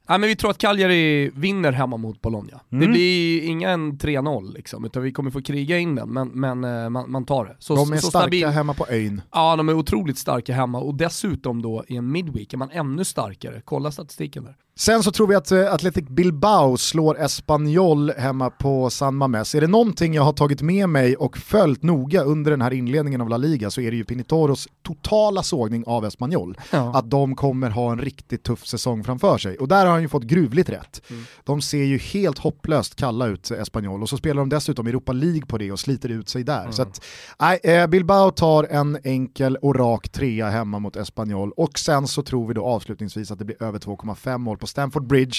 Nej, 0.09 0.19
men 0.19 0.29
vi 0.29 0.37
tror 0.37 0.51
att 0.51 0.59
Cagliari 0.59 1.31
vinner 1.35 1.73
hemma 1.73 1.97
mot 1.97 2.21
Bologna. 2.23 2.61
Mm. 2.73 2.81
Det 2.85 2.93
blir 2.93 3.43
ingen 3.43 3.99
3-0 3.99 4.53
liksom, 4.55 4.85
utan 4.85 5.03
vi 5.03 5.13
kommer 5.13 5.31
få 5.31 5.43
kriga 5.43 5.79
in 5.79 5.95
den, 5.95 6.09
men, 6.13 6.29
men 6.29 6.65
eh, 6.65 6.91
man, 6.91 7.11
man 7.11 7.25
tar 7.25 7.45
det. 7.45 7.57
Så, 7.59 7.75
De 7.77 7.93
är 7.93 7.97
så 7.97 8.07
starka 8.07 8.23
stabil- 8.27 8.47
hemma 8.49 8.75
på 8.75 8.87
ön. 8.91 9.21
Ja, 9.33 9.57
de 9.57 9.69
är 9.69 9.73
otroligt 9.75 10.19
starka 10.19 10.55
hemma 10.55 10.79
och 10.81 10.95
dessutom 10.95 11.63
då 11.63 11.85
i 11.89 11.97
en 11.97 12.13
midweek 12.13 12.53
är 12.53 12.57
man 12.57 12.71
ännu 12.71 13.05
starkare. 13.05 13.63
Kolla 13.65 13.91
statistiken 13.91 14.45
där. 14.45 14.57
Sen 14.79 15.03
så 15.03 15.13
tror 15.13 15.27
vi 15.27 15.35
att 15.35 15.53
eh, 15.53 15.73
Athletic 15.73 16.05
Bilbao 16.09 16.77
slår 16.77 17.21
Espanyol 17.21 18.11
hemma 18.11 18.51
på 18.51 18.91
San 18.91 19.17
Mames. 19.17 19.55
Är 19.55 19.61
det 19.61 19.67
någonting 19.67 20.15
jag 20.15 20.23
har 20.23 20.33
tagit 20.33 20.63
med 20.63 20.89
mig 20.89 21.17
och 21.17 21.39
följt 21.39 21.83
noga 21.83 22.23
under 22.23 22.51
den 22.51 22.63
här 22.63 22.73
inledningen 22.73 23.21
av 23.21 23.29
La 23.29 23.37
Liga 23.37 23.71
så 23.71 23.81
är 23.81 23.91
det 23.91 23.97
ju 23.97 24.05
Pinitoros 24.05 24.69
totala 24.83 25.43
sågning 25.43 25.85
av 25.87 26.05
Espanyol. 26.05 26.59
Ja. 26.71 26.99
Att 26.99 27.11
de 27.11 27.37
kommer 27.37 27.71
ha 27.71 27.93
en 27.93 27.99
riktigt 27.99 28.43
tuff 28.43 28.67
säsong 28.67 29.05
framför 29.05 29.39
sig. 29.39 29.57
Och 29.59 29.69
där 29.69 29.87
har 29.87 29.93
han 29.93 30.03
ju 30.03 30.09
fått 30.09 30.23
gruvligt 30.23 30.69
rätt. 30.69 31.03
De 31.45 31.63
ser 31.63 31.85
ju 31.85 31.99
helt 31.99 32.39
hopplöst 32.39 32.97
kalla 32.97 33.27
ut 33.27 33.51
Espanyol 33.51 34.03
och 34.03 34.09
så 34.09 34.17
spelar 34.17 34.43
de 34.43 34.49
dessutom 34.49 34.87
Europa 34.87 35.13
League 35.13 35.47
på 35.47 35.59
det 35.59 35.73
och 35.73 35.81
sliter 35.81 36.09
ut 36.09 36.29
sig 36.29 36.45
där. 36.45 36.71
Så 36.71 36.83
att, 36.83 37.05
nej, 37.41 37.61
eh, 37.63 37.87
Bilbao 37.87 38.31
tar 38.31 38.65
en 38.65 38.99
enkel 39.05 39.57
och 39.57 39.77
rak 39.77 40.09
trea 40.09 40.51
hemma 40.51 40.79
mot 40.79 40.97
Espanyol 40.97 41.53
och 41.57 41.79
sen 41.79 42.09
så 42.09 42.23
tror 42.23 42.49
vi 42.49 42.55
då 42.55 42.65
avslutningsvis 42.65 43.31
att 43.31 43.39
det 43.39 43.45
blir 43.45 43.63
över 43.63 43.79
2,5 43.79 44.39
mål 44.39 44.59
på 44.59 44.66
Stamford 44.67 45.07
Bridge 45.07 45.37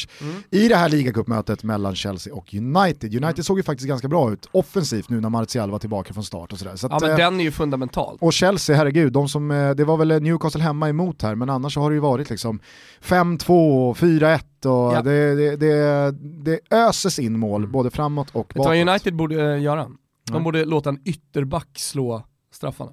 i 0.52 0.68
det 0.68 0.76
här 0.76 0.90
ligacupmötet 0.90 1.64
mellan 1.64 1.96
Chelsea 1.96 2.34
och 2.34 2.54
United. 2.54 3.24
United 3.24 3.46
såg 3.46 3.58
ju 3.58 3.64
faktiskt 3.64 3.88
ganska 3.88 4.08
bra 4.08 4.32
ut 4.34 4.50
offensivt 4.52 5.10
nu 5.10 5.22
när 5.22 5.30
Martial 5.30 5.72
var 5.72 5.80
tillbaka 5.80 6.14
från 6.14 6.24
start 6.24 6.54
och 6.54 6.60
sådär. 6.60 6.76
Så 6.76 6.88
Ja 6.92 6.98
men 7.02 7.12
eh, 7.12 7.18
den 7.18 7.40
är 7.40 7.44
ju 7.44 7.52
fundamental. 7.52 8.18
och 8.22 8.34
Chelsea, 8.34 8.76
herregud, 8.76 9.14
de 9.14 9.30
som, 9.30 9.52
eh, 9.52 9.70
det 9.72 9.86
var 9.86 9.98
väl 9.98 10.22
Newcastle 10.22 10.62
hemma 10.62 10.90
emot 10.90 11.22
här, 11.22 11.36
men 11.36 11.50
annars 11.50 11.78
har 11.78 11.90
det 11.90 11.94
ju 11.94 12.00
varit 12.00 12.30
liksom 12.30 12.60
5-2, 13.02 13.94
4-1 13.94 14.66
och 14.66 14.94
Ja. 14.94 15.02
det, 15.02 15.36
det, 15.36 15.56
det, 15.56 16.12
det 16.22 16.60
öses 16.72 17.20
in 17.20 17.40
mål 17.40 17.68
både 17.68 17.90
framåt 17.90 18.28
och 18.32 18.48
Vet 18.48 18.54
du 18.54 18.60
vad 18.60 18.68
bakåt. 18.68 18.90
United 18.90 19.16
borde 19.16 19.54
eh, 19.54 19.62
göra? 19.62 19.88
De 20.32 20.44
borde 20.44 20.66
låta 20.66 20.90
en 20.90 21.00
ytterback 21.06 21.68
slå 21.80 22.24
straffarna. 22.52 22.92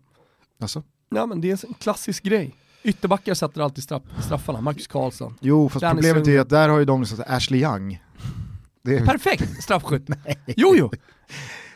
Alltså? 0.60 0.82
Ja 1.14 1.26
men 1.26 1.40
det 1.40 1.50
är 1.50 1.66
en 1.66 1.74
klassisk 1.74 2.22
grej. 2.22 2.54
Ytterbackar 2.84 3.34
sätter 3.34 3.60
alltid 3.60 3.84
straff, 3.84 4.02
straffarna, 4.24 4.60
Marcus 4.60 4.86
Karlsson. 4.86 5.34
Jo, 5.40 5.68
fast 5.68 5.80
Danny 5.80 5.94
problemet 6.02 6.28
är 6.28 6.40
att 6.40 6.48
där 6.48 6.68
har 6.68 6.78
ju 6.78 6.84
de 6.84 7.00
liksom 7.00 7.24
Ashley 7.26 7.60
Young. 7.62 8.02
Är, 8.88 9.06
Perfekt 9.06 9.62
straffskytt. 9.62 10.06
jo 10.46 10.74
jo. 10.76 10.90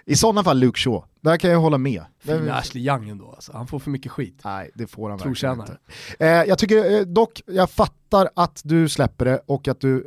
I 0.05 0.17
sådana 0.17 0.45
fall 0.45 0.59
Luke 0.59 0.79
Shaw, 0.79 1.05
där 1.21 1.37
kan 1.37 1.51
jag 1.51 1.61
hålla 1.61 1.79
med. 1.79 2.05
Fina 2.19 2.37
Det- 2.39 2.55
Ashley 2.55 2.87
Young 2.89 3.09
ändå 3.09 3.31
alltså. 3.31 3.53
han 3.53 3.67
får 3.67 3.79
för 3.79 3.91
mycket 3.91 4.13
skit. 4.13 4.41
Nej, 4.45 4.71
det 4.75 4.87
får 4.87 5.11
han 5.11 5.19
verkligen 5.19 5.61
inte. 5.61 5.77
Eh, 6.19 6.29
jag 6.29 6.59
tycker 6.59 6.95
eh, 6.95 7.01
dock, 7.01 7.41
jag 7.47 7.71
fattar 7.71 8.29
att 8.37 8.61
du 8.65 8.89
släpper 8.89 9.25
det 9.25 9.41
och 9.47 9.69
att 9.69 9.81
du 9.81 10.07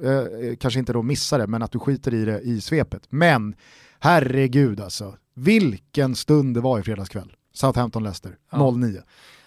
eh, 0.50 0.56
kanske 0.56 0.80
inte 0.80 0.94
då 0.94 1.02
missar 1.02 1.40
det, 1.40 1.48
men 1.48 1.62
att 1.64 1.72
du 1.72 1.80
skiter 1.80 2.14
i 2.14 2.26
det 2.26 2.40
i 2.42 2.62
svepet. 2.62 3.02
Men 3.10 3.56
herregud 4.00 4.80
alltså, 4.82 5.16
vilken 5.36 6.16
stund 6.16 6.54
det 6.56 6.62
var 6.62 6.80
i 6.80 6.84
fredags 6.84 7.10
kväll. 7.10 7.34
Southampton-Leicester, 7.56 8.36
Ja. 8.52 8.72
09. 8.72 9.02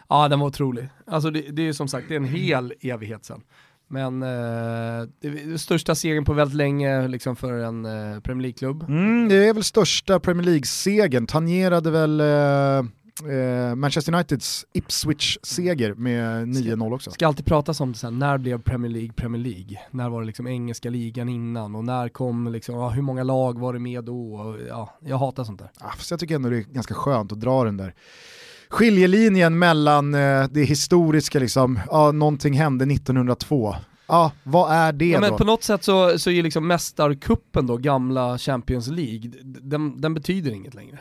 Ja 0.08 0.28
den 0.28 0.40
var 0.40 0.46
otrolig. 0.46 0.88
Alltså 1.06 1.30
det, 1.30 1.40
det 1.40 1.62
är 1.62 1.66
ju 1.66 1.74
som 1.74 1.88
sagt 1.88 2.08
det 2.08 2.14
är 2.14 2.16
en 2.16 2.24
hel 2.24 2.72
evighet 2.80 3.24
sen. 3.24 3.42
Men 3.88 4.22
eh, 4.22 5.08
det 5.20 5.28
är 5.28 5.56
största 5.56 5.94
segern 5.94 6.24
på 6.24 6.32
väldigt 6.32 6.56
länge 6.56 7.08
liksom 7.08 7.36
för 7.36 7.52
en 7.52 7.84
eh, 7.84 8.20
Premier 8.20 8.42
League-klubb. 8.42 8.82
Mm, 8.82 9.28
det 9.28 9.48
är 9.48 9.54
väl 9.54 9.64
största 9.64 10.20
Premier 10.20 10.44
League-segern, 10.44 11.26
tangerade 11.26 11.90
väl 11.90 12.20
eh, 12.20 12.78
eh, 13.32 13.74
Manchester 13.74 14.14
Uniteds 14.14 14.66
Ipswich-seger 14.72 15.94
med 15.94 16.48
9-0 16.48 16.94
också. 16.94 17.10
ska 17.10 17.26
alltid 17.26 17.46
pratas 17.46 17.80
om 17.80 17.92
det 17.92 17.98
sen, 17.98 18.18
när 18.18 18.38
blev 18.38 18.62
Premier 18.62 18.92
League 18.92 19.12
Premier 19.12 19.42
League? 19.42 19.78
När 19.90 20.08
var 20.08 20.20
det 20.20 20.26
liksom 20.26 20.46
engelska 20.46 20.90
ligan 20.90 21.28
innan 21.28 21.74
och 21.74 21.84
när 21.84 22.08
kom 22.08 22.52
liksom, 22.52 22.74
ja, 22.74 22.88
hur 22.88 23.02
många 23.02 23.22
lag 23.22 23.58
var 23.58 23.72
det 23.72 23.78
med 23.78 24.04
då? 24.04 24.34
Och, 24.34 24.56
ja, 24.68 24.98
jag 25.00 25.18
hatar 25.18 25.44
sånt 25.44 25.58
där. 25.58 25.70
Ah, 25.78 25.90
fast 25.90 26.10
jag 26.10 26.20
tycker 26.20 26.34
ändå 26.34 26.48
det 26.48 26.56
är 26.56 26.60
ganska 26.60 26.94
skönt 26.94 27.32
att 27.32 27.40
dra 27.40 27.64
den 27.64 27.76
där 27.76 27.94
skiljelinjen 28.74 29.58
mellan 29.58 30.14
eh, 30.14 30.44
det 30.50 30.64
historiska, 30.64 31.38
liksom, 31.38 31.80
ja, 31.90 32.12
någonting 32.12 32.54
hände 32.54 32.84
1902. 32.84 33.76
Ja, 34.06 34.32
vad 34.42 34.72
är 34.72 34.92
det 34.92 35.06
Ja, 35.06 35.20
men 35.20 35.30
då? 35.30 35.38
på 35.38 35.44
något 35.44 35.62
sätt 35.62 35.84
så, 35.84 36.18
så 36.18 36.30
är 36.30 36.42
liksom 36.42 36.66
mästarkuppen 36.66 37.66
då, 37.66 37.76
gamla 37.76 38.38
Champions 38.38 38.88
League, 38.88 39.32
den, 39.42 40.00
den 40.00 40.14
betyder 40.14 40.50
inget 40.50 40.74
längre. 40.74 40.98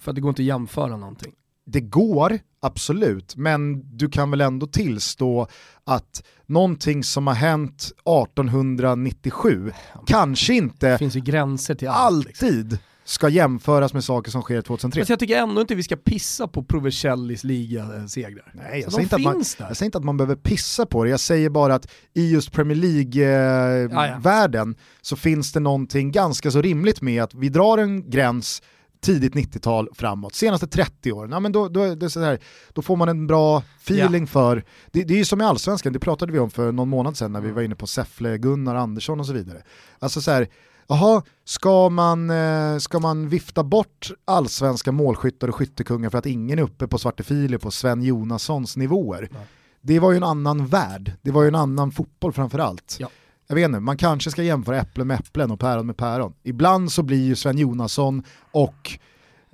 För 0.00 0.10
att 0.10 0.14
det 0.14 0.20
går 0.20 0.28
inte 0.28 0.42
att 0.42 0.46
jämföra 0.46 0.96
någonting. 0.96 1.32
Det 1.66 1.80
går, 1.80 2.38
absolut, 2.60 3.36
men 3.36 3.82
du 3.96 4.08
kan 4.08 4.30
väl 4.30 4.40
ändå 4.40 4.66
tillstå 4.66 5.46
att 5.84 6.22
någonting 6.46 7.04
som 7.04 7.26
har 7.26 7.34
hänt 7.34 7.82
1897 7.82 9.72
kanske 10.06 10.52
Det 10.52 10.56
inte 10.56 10.98
finns 10.98 11.16
ju 11.16 11.20
gränser 11.20 11.74
till 11.74 11.88
allt. 11.88 12.26
Liksom. 12.26 12.78
Ska 13.04 13.28
jämföras 13.28 13.94
med 13.94 14.04
saker 14.04 14.30
som 14.30 14.42
sker 14.42 14.62
2003. 14.62 14.98
Men 15.00 15.06
så 15.06 15.12
jag 15.12 15.18
tycker 15.18 15.36
ändå 15.36 15.60
inte 15.60 15.74
vi 15.74 15.82
ska 15.82 15.96
pissa 15.96 16.48
på 16.48 16.62
Provercellis 16.64 17.44
ligasegrar. 17.44 18.52
Nej, 18.54 18.80
jag 18.80 18.84
Så 18.84 18.90
säger, 18.90 19.02
inte 19.02 19.16
att 19.16 19.22
man, 19.22 19.38
där. 19.58 19.66
jag 19.68 19.76
säger 19.76 19.84
inte 19.86 19.98
att 19.98 20.04
man 20.04 20.16
behöver 20.16 20.36
pissa 20.36 20.86
på 20.86 21.04
det, 21.04 21.10
jag 21.10 21.20
säger 21.20 21.50
bara 21.50 21.74
att 21.74 21.86
i 22.14 22.30
just 22.30 22.52
Premier. 22.52 22.72
League-världen 22.76 24.74
så 25.00 25.16
finns 25.16 25.52
det 25.52 25.60
någonting 25.60 26.12
ganska 26.12 26.50
så 26.50 26.62
rimligt 26.62 27.02
med 27.02 27.22
att 27.22 27.34
vi 27.34 27.48
drar 27.48 27.78
en 27.78 28.10
gräns 28.10 28.62
tidigt 29.02 29.34
90-tal 29.34 29.88
framåt, 29.94 30.34
senaste 30.34 30.66
30 30.66 31.12
åren, 31.12 31.30
ja, 31.32 31.40
men 31.40 31.52
då, 31.52 31.68
då, 31.68 31.82
är 31.82 31.96
det 31.96 32.10
så 32.10 32.20
här, 32.20 32.38
då 32.72 32.82
får 32.82 32.96
man 32.96 33.08
en 33.08 33.26
bra 33.26 33.62
feeling 33.82 34.26
för, 34.26 34.64
det, 34.90 35.04
det 35.04 35.14
är 35.14 35.18
ju 35.18 35.24
som 35.24 35.40
i 35.40 35.44
Allsvenskan, 35.44 35.92
det 35.92 35.98
pratade 35.98 36.32
vi 36.32 36.38
om 36.38 36.50
för 36.50 36.72
någon 36.72 36.88
månad 36.88 37.16
sedan 37.16 37.32
när 37.32 37.40
vi 37.40 37.50
var 37.50 37.62
inne 37.62 37.74
på 37.74 37.86
Säffle, 37.86 38.38
Gunnar 38.38 38.74
Andersson 38.74 39.20
och 39.20 39.26
så 39.26 39.32
vidare. 39.32 39.62
Alltså 39.98 40.20
så 40.20 40.30
här, 40.30 40.48
Jaha, 40.86 41.22
ska 41.44 41.88
man, 41.88 42.30
eh, 42.30 42.78
ska 42.78 42.98
man 42.98 43.28
vifta 43.28 43.64
bort 43.64 44.10
allsvenska 44.24 44.92
målskyttar 44.92 45.48
och 45.48 45.54
skyttekungar 45.54 46.10
för 46.10 46.18
att 46.18 46.26
ingen 46.26 46.58
är 46.58 46.62
uppe 46.62 46.86
på 46.88 46.98
Svarte 46.98 47.22
Filip 47.22 47.66
och 47.66 47.74
Sven 47.74 48.02
Jonassons 48.02 48.76
nivåer? 48.76 49.28
Nej. 49.32 49.46
Det 49.80 49.98
var 49.98 50.10
ju 50.10 50.16
en 50.16 50.22
annan 50.22 50.66
värld, 50.66 51.12
det 51.22 51.30
var 51.30 51.42
ju 51.42 51.48
en 51.48 51.54
annan 51.54 51.92
fotboll 51.92 52.32
framförallt. 52.32 52.96
Ja. 53.00 53.08
Jag 53.52 53.56
vet 53.56 53.64
inte, 53.64 53.80
man 53.80 53.96
kanske 53.96 54.30
ska 54.30 54.42
jämföra 54.42 54.80
äpplen 54.80 55.06
med 55.06 55.20
äpplen 55.20 55.50
och 55.50 55.60
päron 55.60 55.86
med 55.86 55.96
päron. 55.96 56.34
Ibland 56.42 56.92
så 56.92 57.02
blir 57.02 57.24
ju 57.24 57.36
Sven 57.36 57.58
Jonasson 57.58 58.22
och, 58.50 58.98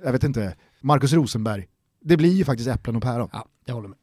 jag 0.03 0.11
vet 0.11 0.23
inte, 0.23 0.55
Markus 0.81 1.13
Rosenberg, 1.13 1.67
det 2.01 2.17
blir 2.17 2.33
ju 2.33 2.45
faktiskt 2.45 2.69
äpplen 2.69 2.95
och 2.95 3.01
päron. 3.01 3.29
Ja, 3.31 3.45
jag 3.65 3.73
håller 3.73 3.87
med. 3.87 3.97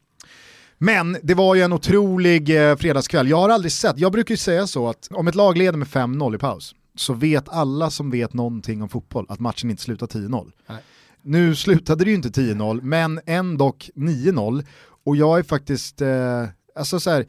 Men 0.78 1.16
det 1.22 1.34
var 1.34 1.54
ju 1.54 1.62
en 1.62 1.72
otrolig 1.72 2.70
eh, 2.70 2.76
fredagskväll. 2.76 3.28
Jag 3.28 3.36
har 3.36 3.48
aldrig 3.48 3.72
sett, 3.72 3.98
jag 3.98 4.12
brukar 4.12 4.32
ju 4.32 4.36
säga 4.36 4.66
så 4.66 4.88
att 4.88 5.08
om 5.10 5.28
ett 5.28 5.34
lag 5.34 5.58
leder 5.58 5.78
med 5.78 5.88
5-0 5.88 6.34
i 6.34 6.38
paus 6.38 6.74
så 6.94 7.12
vet 7.12 7.48
alla 7.48 7.90
som 7.90 8.10
vet 8.10 8.32
någonting 8.32 8.82
om 8.82 8.88
fotboll 8.88 9.26
att 9.28 9.40
matchen 9.40 9.70
inte 9.70 9.82
slutar 9.82 10.06
10-0. 10.06 10.52
Nej. 10.66 10.78
Nu 11.22 11.54
slutade 11.54 12.04
det 12.04 12.10
ju 12.10 12.16
inte 12.16 12.28
10-0, 12.28 12.82
men 12.82 13.20
ändå 13.26 13.74
9-0 13.94 14.64
och 15.04 15.16
jag 15.16 15.38
är 15.38 15.42
faktiskt, 15.42 16.00
eh, 16.00 16.44
alltså 16.74 17.00
så 17.00 17.10
här, 17.10 17.26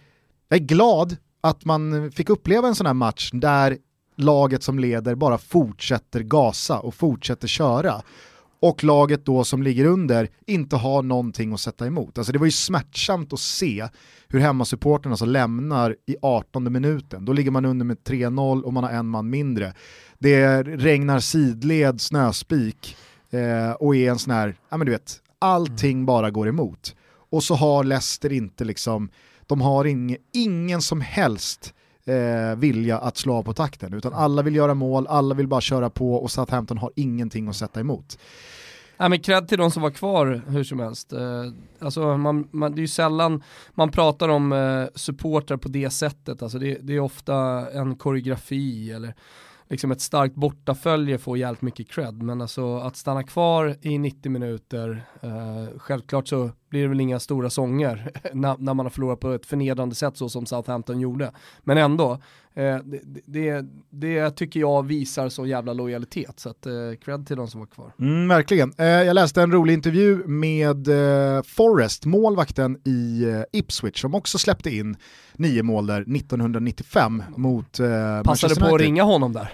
jag 0.50 0.60
är 0.60 0.64
glad 0.64 1.18
att 1.48 1.66
man 1.66 2.12
fick 2.12 2.30
uppleva 2.30 2.68
en 2.68 2.76
sån 2.76 2.88
här 2.88 2.94
match 2.94 3.30
där 3.34 3.78
laget 4.16 4.64
som 4.64 4.80
leder 4.80 5.16
bara 5.16 5.38
fortsätter 5.38 6.20
gasa 6.20 6.80
och 6.80 6.96
fortsätter 6.96 7.48
köra 7.48 8.02
och 8.60 8.84
laget 8.84 9.26
då 9.26 9.44
som 9.44 9.64
ligger 9.64 9.86
under 9.86 10.30
inte 10.46 10.76
har 10.76 11.04
någonting 11.04 11.54
att 11.54 11.60
sätta 11.60 11.88
emot. 11.88 12.18
Alltså 12.18 12.34
det 12.34 12.40
var 12.40 12.46
ju 12.46 12.52
smärtsamt 12.52 13.34
att 13.34 13.40
se 13.40 13.88
hur 14.28 14.40
hemmasupporterna 14.40 15.18
så 15.18 15.26
lämnar 15.26 15.96
i 16.06 16.16
18 16.22 16.72
minuten. 16.74 17.26
Då 17.26 17.34
ligger 17.34 17.52
man 17.52 17.66
under 17.66 17.86
med 17.86 17.98
3-0 17.98 18.62
och 18.62 18.74
man 18.74 18.84
har 18.84 18.92
en 18.92 19.08
man 19.08 19.30
mindre. 19.30 19.74
Det 20.20 20.64
regnar 20.64 21.20
sidled, 21.20 22.02
snöspik 22.02 22.98
eh, 23.30 23.72
och 23.72 23.96
är 23.96 24.12
en 24.12 24.20
sån 24.20 24.34
här, 24.34 24.56
ja 24.70 24.78
men 24.78 24.86
du 24.86 24.92
vet, 24.92 25.22
allting 25.40 26.06
bara 26.06 26.32
går 26.32 26.48
emot. 26.48 26.96
Och 27.30 27.44
så 27.44 27.56
har 27.56 27.84
Leicester 27.84 28.32
inte 28.32 28.66
liksom, 28.66 29.10
de 29.48 29.62
har 29.62 29.86
ing, 29.86 30.18
ingen 30.34 30.82
som 30.82 31.02
helst 31.02 31.74
eh, 32.06 32.58
vilja 32.58 32.98
att 32.98 33.18
slå 33.18 33.34
av 33.34 33.44
på 33.44 33.54
takten, 33.54 33.94
utan 33.94 34.14
alla 34.14 34.42
vill 34.42 34.56
göra 34.56 34.74
mål, 34.74 35.08
alla 35.08 35.36
vill 35.36 35.48
bara 35.48 35.62
köra 35.62 35.90
på 35.90 36.16
och 36.16 36.32
Southampton 36.32 36.78
har 36.78 36.92
ingenting 36.96 37.48
att 37.48 37.56
sätta 37.56 37.80
emot. 37.80 38.18
Nej 39.00 39.10
men 39.10 39.20
cred 39.20 39.48
till 39.48 39.58
de 39.58 39.72
som 39.72 39.82
var 39.82 39.92
kvar 39.92 40.42
hur 40.48 40.64
som 40.64 40.80
helst. 40.80 41.14
Eh, 41.14 41.44
alltså 41.80 42.18
man, 42.18 42.48
man, 42.52 42.72
det 42.72 42.80
är 42.80 42.82
ju 42.82 42.88
sällan 42.88 43.44
man 43.74 43.92
pratar 43.92 44.30
om 44.30 44.54
eh, 44.54 44.86
supportrar 44.96 45.58
på 45.58 45.68
det 45.70 45.90
sättet. 45.90 46.42
Alltså 46.42 46.60
det, 46.60 46.78
det 46.82 46.94
är 46.94 47.00
ofta 47.00 47.36
en 47.72 47.96
koreografi 47.96 48.92
eller 48.92 49.14
liksom 49.70 49.92
ett 49.92 50.02
starkt 50.02 50.36
bortafölje 50.36 51.18
får 51.18 51.38
jävligt 51.38 51.62
mycket 51.62 51.90
cred. 51.90 52.22
Men 52.22 52.42
alltså 52.42 52.78
att 52.78 52.96
stanna 52.96 53.24
kvar 53.24 53.76
i 53.82 53.98
90 53.98 54.32
minuter, 54.32 55.04
eh, 55.22 55.78
självklart 55.78 56.28
så 56.28 56.52
blir 56.70 56.82
det 56.82 56.88
väl 56.88 57.02
inga 57.02 57.20
stora 57.20 57.50
sånger 57.50 58.12
när, 58.34 58.56
när 58.58 58.74
man 58.74 58.86
har 58.86 58.92
förlorat 58.92 59.20
på 59.20 59.32
ett 59.32 59.46
förnedrande 59.46 59.96
sätt 59.96 60.18
så 60.18 60.30
som 60.30 60.46
Southampton 60.46 61.00
gjorde. 61.00 61.32
Men 61.64 61.78
ändå, 61.78 62.20
eh, 62.58 62.78
det, 62.84 63.02
det, 63.26 63.66
det, 63.90 64.32
tycker 64.32 64.60
jag 64.60 64.86
visar 64.86 65.30
så 65.30 65.46
jävla 65.46 65.74
lojalitet, 65.74 66.40
så 66.40 66.50
att 66.50 66.66
eh, 66.66 66.74
cred 67.06 67.28
till 67.28 67.38
de 67.38 67.48
som 67.48 67.60
var 67.60 67.68
kvar. 67.68 67.94
Mm, 68.00 68.28
verkligen. 68.28 68.74
Eh, 68.78 68.86
jag 68.86 69.14
läste 69.14 69.42
en 69.42 69.52
rolig 69.52 69.74
intervju 69.74 70.28
med 70.28 70.88
eh, 70.88 71.44
Forrest, 71.44 72.06
målvakten 72.06 72.78
i 72.86 73.24
eh, 73.24 73.60
Ipswich, 73.60 74.02
som 74.02 74.16
också 74.16 74.38
släppte 74.38 74.76
in 74.76 74.98
nio 75.34 75.64
mål 75.64 75.88
där 75.88 76.02
1995 76.02 77.24
mot 77.36 77.80
eh, 77.80 77.88
Passade 78.24 78.56
på 78.56 78.76
att 78.76 78.82
ringa 78.82 79.04
honom 79.04 79.34
där. 79.34 79.54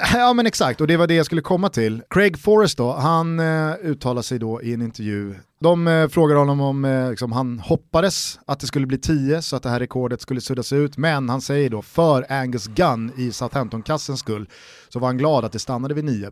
Ja 0.14 0.32
men 0.32 0.46
exakt, 0.46 0.80
och 0.80 0.86
det 0.86 0.96
var 0.96 1.06
det 1.06 1.14
jag 1.14 1.26
skulle 1.26 1.42
komma 1.42 1.68
till. 1.68 2.02
Craig 2.10 2.38
Forrest 2.38 2.78
då, 2.78 2.92
han 2.92 3.40
eh, 3.40 3.74
uttalar 3.82 4.22
sig 4.22 4.38
då 4.38 4.62
i 4.62 4.74
en 4.74 4.82
intervju. 4.82 5.34
De 5.62 5.88
eh, 5.88 6.08
frågar 6.08 6.36
honom 6.36 6.60
om 6.60 6.84
eh, 6.84 7.10
liksom, 7.10 7.32
han 7.32 7.58
hoppades 7.58 8.40
att 8.46 8.60
det 8.60 8.66
skulle 8.66 8.86
bli 8.86 8.98
10 8.98 9.42
så 9.42 9.56
att 9.56 9.62
det 9.62 9.68
här 9.68 9.80
rekordet 9.80 10.20
skulle 10.20 10.40
suddas 10.40 10.72
ut, 10.72 10.96
men 10.96 11.28
han 11.28 11.40
säger 11.40 11.70
då 11.70 11.82
för 11.82 12.32
Angus 12.32 12.66
Gunn 12.66 13.12
i 13.16 13.32
Southampton-kassens 13.32 14.20
skull 14.20 14.48
så 14.88 14.98
var 14.98 15.08
han 15.08 15.18
glad 15.18 15.44
att 15.44 15.52
det 15.52 15.58
stannade 15.58 15.94
vid 15.94 16.04
9. 16.04 16.30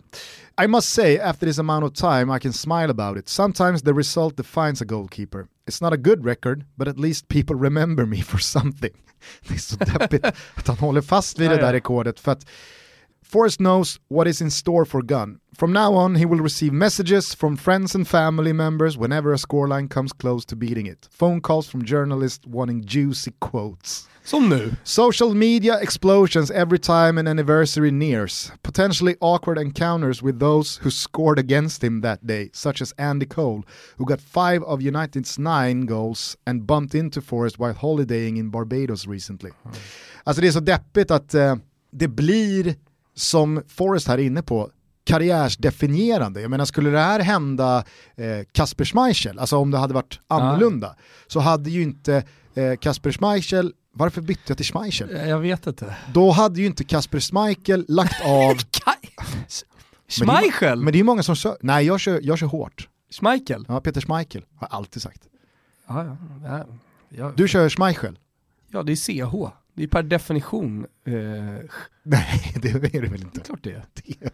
I 0.65 0.67
must 0.69 0.89
say, 0.89 1.19
after 1.19 1.47
this 1.47 1.59
amount 1.59 1.87
of 1.87 1.93
time 1.93 2.37
I 2.37 2.41
can 2.41 2.53
smile 2.53 2.91
about 2.91 3.19
it. 3.19 3.29
Sometimes 3.29 3.83
the 3.83 3.93
result 3.93 4.37
defines 4.37 4.83
a 4.83 4.85
goalkeeper. 4.85 5.47
It's 5.71 5.83
not 5.83 5.93
a 5.93 5.97
good 5.97 6.27
record, 6.27 6.65
but 6.75 6.89
at 6.89 6.99
least 6.99 7.29
people 7.29 7.57
remember 7.57 8.05
me 8.07 8.23
for 8.23 8.39
something. 8.39 8.93
Det 9.49 9.55
är 9.55 9.59
så 9.59 9.77
deppigt 9.77 10.27
att 10.55 10.69
han 10.69 10.77
håller 10.77 11.01
fast 11.01 11.39
vid 11.39 11.51
det 11.51 11.57
där 11.57 11.73
rekordet 11.73 12.21
för 12.21 12.33
att 12.33 12.47
Forrest 13.29 13.61
knows 13.61 13.99
what 14.09 14.27
is 14.27 14.41
in 14.41 14.49
store 14.49 14.87
for 14.87 15.03
Gunn. 15.03 15.39
From 15.55 15.71
now 15.71 15.93
on, 15.93 16.15
he 16.15 16.25
will 16.25 16.39
receive 16.39 16.73
messages 16.73 17.35
from 17.35 17.57
friends 17.57 17.95
and 17.95 18.09
family 18.09 18.55
members 18.55 18.97
whenever 18.97 19.35
a 19.35 19.37
scoreline 19.37 19.91
comes 19.91 20.15
close 20.15 20.47
to 20.47 20.57
beating 20.57 20.87
it. 20.87 21.09
Phone 21.11 21.43
calls 21.43 21.69
from 21.69 21.85
journalists 21.85 22.47
wanting 22.47 22.87
juicy 22.87 23.33
quotes. 23.39 24.09
Som 24.25 24.49
nu. 24.49 24.71
Social 24.83 25.35
media 25.35 25.79
explosions 25.79 26.51
every 26.51 26.79
time 26.79 27.19
an 27.19 27.29
anniversary 27.29 27.91
nears. 27.91 28.51
Potentially 28.63 29.17
awkward 29.21 29.59
encounters 29.59 30.23
with 30.23 30.39
those 30.39 30.79
who 30.83 30.91
scored 30.91 31.39
against 31.39 31.85
him 31.85 32.01
that 32.01 32.27
day, 32.27 32.49
such 32.55 32.81
as 32.81 32.95
Andy 32.97 33.27
Cole, 33.27 33.63
who 33.99 34.07
got 34.07 34.21
five 34.21 34.63
of 34.63 34.81
United's 34.81 35.39
nine 35.39 35.87
goals 35.87 36.37
and 36.47 36.67
bumped 36.67 36.95
into 36.95 37.21
Forrest 37.21 37.59
while 37.59 37.75
holidaying 37.75 38.39
in 38.39 38.49
Barbados 38.51 39.07
recently. 39.07 39.51
Mm. 39.51 39.75
Alltså 40.25 40.41
det 40.41 40.49
är 40.49 40.53
så 40.53 40.61
deppigt 40.61 41.11
att 41.11 41.35
uh, 41.35 41.57
det 41.91 42.09
blir 42.09 42.75
som 43.19 43.63
Forrest 43.69 44.09
här 44.09 44.19
är 44.19 44.23
inne 44.23 44.43
på, 44.43 44.71
karriärsdefinierande. 45.05 46.41
Jag 46.41 46.51
menar 46.51 46.65
skulle 46.65 46.91
det 46.91 46.99
här 46.99 47.21
hända 47.21 47.85
eh, 48.17 48.25
Kasper 48.53 48.85
Schmeichel, 48.85 49.39
alltså 49.39 49.57
om 49.57 49.71
det 49.71 49.79
hade 49.79 49.95
varit 49.95 50.21
annorlunda, 50.27 50.95
ja. 50.99 51.05
så 51.27 51.41
hade 51.41 51.71
ju 51.71 51.83
inte 51.83 52.25
eh, 52.55 52.77
Kasper 52.77 53.13
Schmeichel, 53.13 53.73
varför 53.93 54.21
bytte 54.21 54.43
jag 54.47 54.57
till 54.57 54.67
Schmeichel? 54.67 55.29
Jag 55.29 55.39
vet 55.39 55.67
inte. 55.67 55.97
Då 56.13 56.31
hade 56.31 56.61
ju 56.61 56.67
inte 56.67 56.85
Kasper 56.85 57.21
Schmeichel 57.21 57.85
lagt 57.89 58.25
av... 58.25 58.57
Schmeichel? 60.09 60.77
Men, 60.77 60.85
men 60.85 60.93
det 60.93 61.01
är 61.01 61.05
många 61.05 61.23
som 61.23 61.35
kör, 61.35 61.57
nej 61.61 61.87
jag 61.87 62.01
kör, 62.01 62.21
jag 62.23 62.39
kör 62.39 62.47
hårt. 62.47 62.89
Schmeichel? 63.11 63.65
Ja, 63.69 63.81
Peter 63.81 64.01
Schmeichel, 64.01 64.45
har 64.57 64.69
jag 64.71 64.77
alltid 64.77 65.03
sagt. 65.03 65.23
Ja, 65.89 66.05
ja, 66.05 66.17
ja, 66.45 66.65
ja. 67.09 67.33
Du 67.37 67.49
kör 67.49 67.69
Schmeichel? 67.69 68.19
Ja, 68.71 68.83
det 68.83 68.93
är 68.93 68.97
CH. 68.97 69.53
Det 69.79 69.85
är 69.85 69.89
per 69.89 70.03
definition... 70.03 70.87
Eh... 71.07 71.13
Nej, 72.03 72.55
det 72.63 72.69
är 72.69 73.03
det 73.03 73.09
väl 73.09 73.23
inte. 73.23 73.39
Det 73.39 73.41
är 73.41 73.45
klart 73.45 73.63
det 73.63 73.73
är. 73.73 73.85
Det 73.95 74.11
är, 74.11 74.31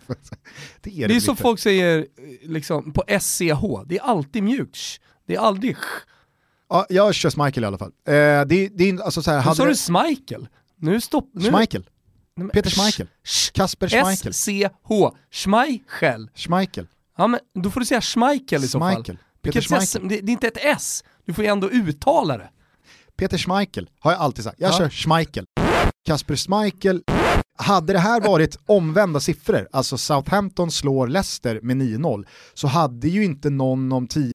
det 0.81 1.03
är, 1.03 1.09
det 1.09 1.17
är 1.17 1.21
som 1.21 1.37
folk 1.37 1.61
säger 1.61 1.99
eh, 1.99 2.51
liksom, 2.51 2.93
på 2.93 3.05
SCH, 3.21 3.63
det 3.87 3.99
är 3.99 4.03
alltid 4.03 4.43
mjukt. 4.43 4.79
Det 5.27 5.35
är 5.35 5.41
aldrig 5.41 5.77
Ja, 6.69 6.87
jag 6.89 7.15
kör 7.15 7.31
Schmeichel 7.31 7.63
i 7.63 7.67
alla 7.67 7.79
fall. 7.79 7.93
Eh, 8.07 8.13
det, 8.13 8.45
det 8.47 8.89
är 8.89 9.03
alltså 9.03 9.23
så 9.23 9.31
här, 9.31 9.49
nu 9.49 9.55
sa 9.55 9.67
du 9.67 9.75
Schmeichel. 9.75 10.49
Nu 10.77 11.01
stopp... 11.01 11.31
Nu... 11.33 11.51
Schmeichel. 11.51 11.85
Peter 12.53 12.71
Schmeichel. 12.71 13.07
Kasper 13.53 13.89
Schmeichel. 13.89 14.31
S-C-H. 14.31 15.17
Schmeichel. 15.31 16.31
Schmeichel. 16.35 16.87
Ja 17.17 17.27
men 17.27 17.41
då 17.55 17.71
får 17.71 17.81
du 17.81 17.87
säga 17.87 18.01
Schmeichel 18.01 18.65
i 18.65 18.69
så 18.69 18.79
fall. 18.79 19.05
Peter 19.43 19.61
Schmeichel. 19.61 20.09
Det, 20.09 20.21
det 20.21 20.31
är 20.31 20.33
inte 20.33 20.49
ett 20.49 20.59
S, 20.61 21.05
du 21.25 21.33
får 21.33 21.45
ju 21.45 21.51
ändå 21.51 21.71
uttala 21.71 22.39
det. 22.39 22.51
Peter 23.17 23.39
Schmeichel 23.39 23.91
har 24.01 24.13
jag 24.13 24.21
alltid 24.21 24.45
sagt. 24.45 24.61
Jag 24.61 24.73
ja. 24.73 24.79
kör 24.79 24.89
Schmeichel. 24.89 25.47
Kasper 26.07 26.37
Schmeichel. 26.37 27.03
Hade 27.59 27.93
det 27.93 27.99
här 27.99 28.21
varit 28.21 28.59
omvända 28.67 29.21
siffror, 29.21 29.69
alltså 29.73 29.99
Southampton 29.99 30.71
slår 30.71 31.09
Leicester 31.09 31.61
med 31.63 31.77
9-0, 31.77 32.27
så 32.55 32.67
hade 32.67 33.09
ju 33.09 33.25
inte 33.25 33.51
någon 33.51 33.93
om 33.93 34.07
10 34.07 34.33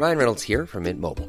Ryan 0.00 0.16
Reynolds 0.16 0.48
här 0.48 0.66
från 0.66 0.82
Mint 0.82 1.00
Mobile. 1.00 1.28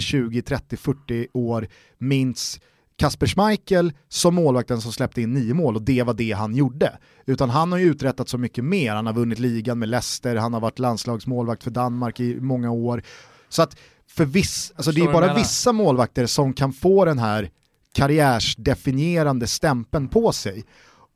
20, 0.00 0.42
30, 0.42 0.76
40 0.76 1.28
år 1.32 1.68
minns 1.98 2.60
Kasper 2.98 3.26
Schmeichel 3.26 3.92
som 4.08 4.34
målvakten 4.34 4.80
som 4.80 4.92
släppte 4.92 5.22
in 5.22 5.32
nio 5.32 5.54
mål 5.54 5.76
och 5.76 5.82
det 5.82 6.02
var 6.02 6.14
det 6.14 6.32
han 6.32 6.54
gjorde. 6.54 6.98
Utan 7.26 7.50
han 7.50 7.72
har 7.72 7.78
ju 7.78 7.84
uträttat 7.84 8.28
så 8.28 8.38
mycket 8.38 8.64
mer, 8.64 8.94
han 8.94 9.06
har 9.06 9.12
vunnit 9.12 9.38
ligan 9.38 9.78
med 9.78 9.88
Leicester, 9.88 10.36
han 10.36 10.52
har 10.52 10.60
varit 10.60 10.78
landslagsmålvakt 10.78 11.64
för 11.64 11.70
Danmark 11.70 12.20
i 12.20 12.40
många 12.40 12.70
år. 12.70 13.02
Så 13.48 13.62
att 13.62 13.76
för 14.08 14.24
viss, 14.24 14.72
alltså 14.76 14.92
det 14.92 15.00
är 15.00 15.12
bara 15.12 15.34
vissa 15.34 15.72
målvakter 15.72 16.26
som 16.26 16.52
kan 16.52 16.72
få 16.72 17.04
den 17.04 17.18
här 17.18 17.50
karriärsdefinierande 17.92 19.46
stämpeln 19.46 20.08
på 20.08 20.32
sig. 20.32 20.64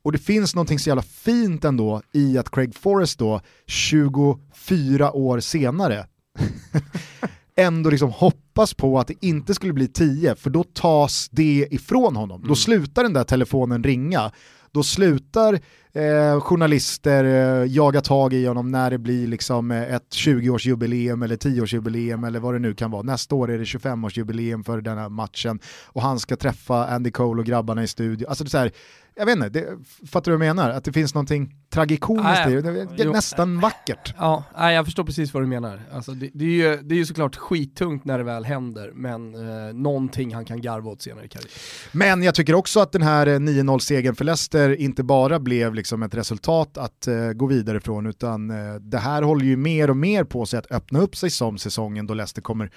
Och 0.03 0.13
det 0.13 0.19
finns 0.19 0.55
någonting 0.55 0.79
så 0.79 0.91
jävla 0.91 1.03
fint 1.03 1.65
ändå 1.65 2.03
i 2.13 2.39
att 2.39 2.51
Craig 2.51 2.75
Forrest 2.75 3.19
då, 3.19 3.41
24 3.67 5.13
år 5.13 5.41
senare, 5.41 6.07
ändå 7.61 7.91
liksom 7.91 8.11
hoppas 8.11 8.75
på 8.75 8.99
att 8.99 9.07
det 9.07 9.27
inte 9.27 9.55
skulle 9.55 9.73
bli 9.73 9.89
10, 9.89 10.35
för 10.35 10.51
då 10.51 10.65
tas 10.65 11.29
det 11.31 11.69
ifrån 11.71 12.17
honom. 12.17 12.41
Mm. 12.41 12.49
Då 12.49 12.55
slutar 12.55 13.03
den 13.03 13.13
där 13.13 13.25
telefonen 13.25 13.85
ringa, 13.85 14.33
då 14.73 14.83
slutar 14.83 15.55
eh, 15.93 16.41
journalister 16.41 17.25
eh, 17.25 17.73
jaga 17.73 18.01
tag 18.01 18.33
i 18.35 18.47
honom 18.47 18.71
när 18.71 18.91
det 18.91 18.99
blir 18.99 19.27
liksom 19.27 19.71
eh, 19.71 19.95
ett 19.95 20.09
20-årsjubileum 20.15 21.25
eller 21.25 21.37
10-årsjubileum 21.37 22.27
eller 22.27 22.41
vad 22.41 22.55
det 22.55 22.59
nu 22.59 22.75
kan 22.75 22.91
vara. 22.91 23.03
Nästa 23.03 23.35
år 23.35 23.51
är 23.51 23.59
det 23.59 23.65
25-årsjubileum 23.65 24.65
för 24.65 24.81
den 24.81 24.99
här 24.99 25.09
matchen 25.09 25.61
och 25.87 26.03
han 26.03 26.19
ska 26.19 26.37
träffa 26.37 26.87
Andy 26.87 27.11
Cole 27.11 27.41
och 27.41 27.47
grabbarna 27.47 27.83
i 27.83 27.87
studion. 27.87 28.29
Alltså 28.29 28.45
det 28.45 28.55
är 28.55 28.73
jag 29.15 29.27
vet 29.27 29.37
inte, 29.37 29.49
det, 29.49 29.79
fattar 30.07 30.31
du 30.31 30.37
vad 30.39 30.47
jag 30.47 30.57
menar? 30.57 30.71
Att 30.71 30.85
det 30.85 30.93
finns 30.93 31.15
någonting 31.15 31.55
tragikomiskt 31.71 32.49
i 32.49 32.55
det, 32.55 32.87
det 32.97 33.03
är 33.03 33.13
nästan 33.13 33.61
vackert. 33.61 34.15
Ja, 34.19 34.45
jag 34.57 34.85
förstår 34.85 35.05
precis 35.05 35.35
vad 35.35 35.43
du 35.43 35.47
menar. 35.47 35.83
Alltså 35.93 36.13
det, 36.13 36.31
det, 36.35 36.45
är 36.45 36.49
ju, 36.49 36.77
det 36.83 36.95
är 36.95 36.97
ju 36.97 37.07
såklart 37.07 37.37
skittungt 37.37 38.05
när 38.05 38.19
det 38.19 38.25
väl 38.25 38.45
händer, 38.45 38.93
men 38.95 39.35
eh, 39.35 39.75
någonting 39.75 40.35
han 40.35 40.45
kan 40.45 40.61
garva 40.61 40.91
åt 40.91 41.03
senare 41.03 41.25
i 41.25 41.29
karriären. 41.29 41.51
Men 41.93 42.23
jag 42.23 42.35
tycker 42.35 42.55
också 42.55 42.81
att 42.81 42.93
den 42.93 43.03
här 43.03 43.27
9-0-segern 43.27 44.15
för 44.15 44.25
Leicester 44.25 44.81
inte 44.81 45.03
bara 45.03 45.39
blev 45.39 45.75
liksom 45.75 46.03
ett 46.03 46.15
resultat 46.15 46.79
att 46.79 47.07
eh, 47.07 47.33
gå 47.33 47.47
vidare 47.47 47.81
från, 47.81 48.07
utan 48.07 48.51
eh, 48.51 48.75
det 48.75 48.99
här 48.99 49.23
håller 49.23 49.45
ju 49.45 49.57
mer 49.57 49.91
och 49.91 49.97
mer 49.97 50.25
på 50.25 50.47
sig 50.47 50.59
att 50.59 50.73
öppna 50.73 51.01
upp 51.01 51.17
sig 51.17 51.31
som 51.31 51.59
säsongen 51.59 52.07
då 52.07 52.15
Leicester 52.15 52.43
kommer 52.43 52.71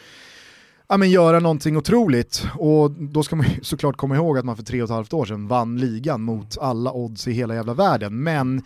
ja, 0.94 0.98
men 0.98 1.12
göra 1.12 1.40
någonting 1.40 1.78
otroligt. 1.78 2.48
Och 2.58 2.92
då 2.92 3.24
ska 3.24 3.36
man 3.36 3.46
såklart 3.62 3.98
komma 3.98 4.16
ihåg 4.16 4.38
att 4.38 4.46
man 4.46 4.56
för 4.56 4.64
tre 4.64 4.82
och 4.82 4.90
ett 4.90 4.96
halvt 4.96 5.14
år 5.14 5.26
sedan 5.26 5.48
vann 5.48 5.78
ligan 5.78 6.22
mot 6.22 6.58
alla 6.58 6.92
odds 6.92 7.28
i 7.28 7.32
hela 7.32 7.56
jävla 7.56 7.74
världen. 7.74 8.24
Men 8.24 8.64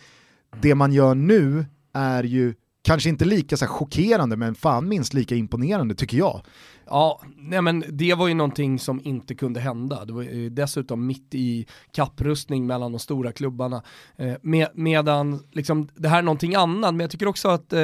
det 0.61 0.75
man 0.75 0.93
gör 0.93 1.15
nu 1.15 1.65
är 1.93 2.23
ju 2.23 2.53
kanske 2.87 3.09
inte 3.09 3.25
lika 3.25 3.57
så 3.57 3.67
chockerande 3.67 4.35
men 4.35 4.55
fan 4.55 4.87
minst 4.87 5.13
lika 5.13 5.35
imponerande 5.35 5.95
tycker 5.95 6.17
jag. 6.17 6.41
Ja, 6.85 7.21
nej 7.37 7.61
men 7.61 7.83
det 7.89 8.13
var 8.13 8.27
ju 8.27 8.33
någonting 8.33 8.79
som 8.79 9.01
inte 9.03 9.35
kunde 9.35 9.59
hända. 9.59 10.05
Det 10.05 10.13
var 10.13 10.23
ju 10.23 10.49
dessutom 10.49 11.07
mitt 11.07 11.35
i 11.35 11.65
kapprustning 11.91 12.67
mellan 12.67 12.91
de 12.91 12.99
stora 12.99 13.31
klubbarna. 13.31 13.83
Eh, 14.15 14.33
med, 14.41 14.67
medan, 14.73 15.39
liksom, 15.51 15.89
det 15.95 16.09
här 16.09 16.17
är 16.17 16.21
någonting 16.21 16.55
annat, 16.55 16.93
men 16.93 16.99
jag 16.99 17.11
tycker 17.11 17.27
också 17.27 17.49
att 17.49 17.73
eh, 17.73 17.79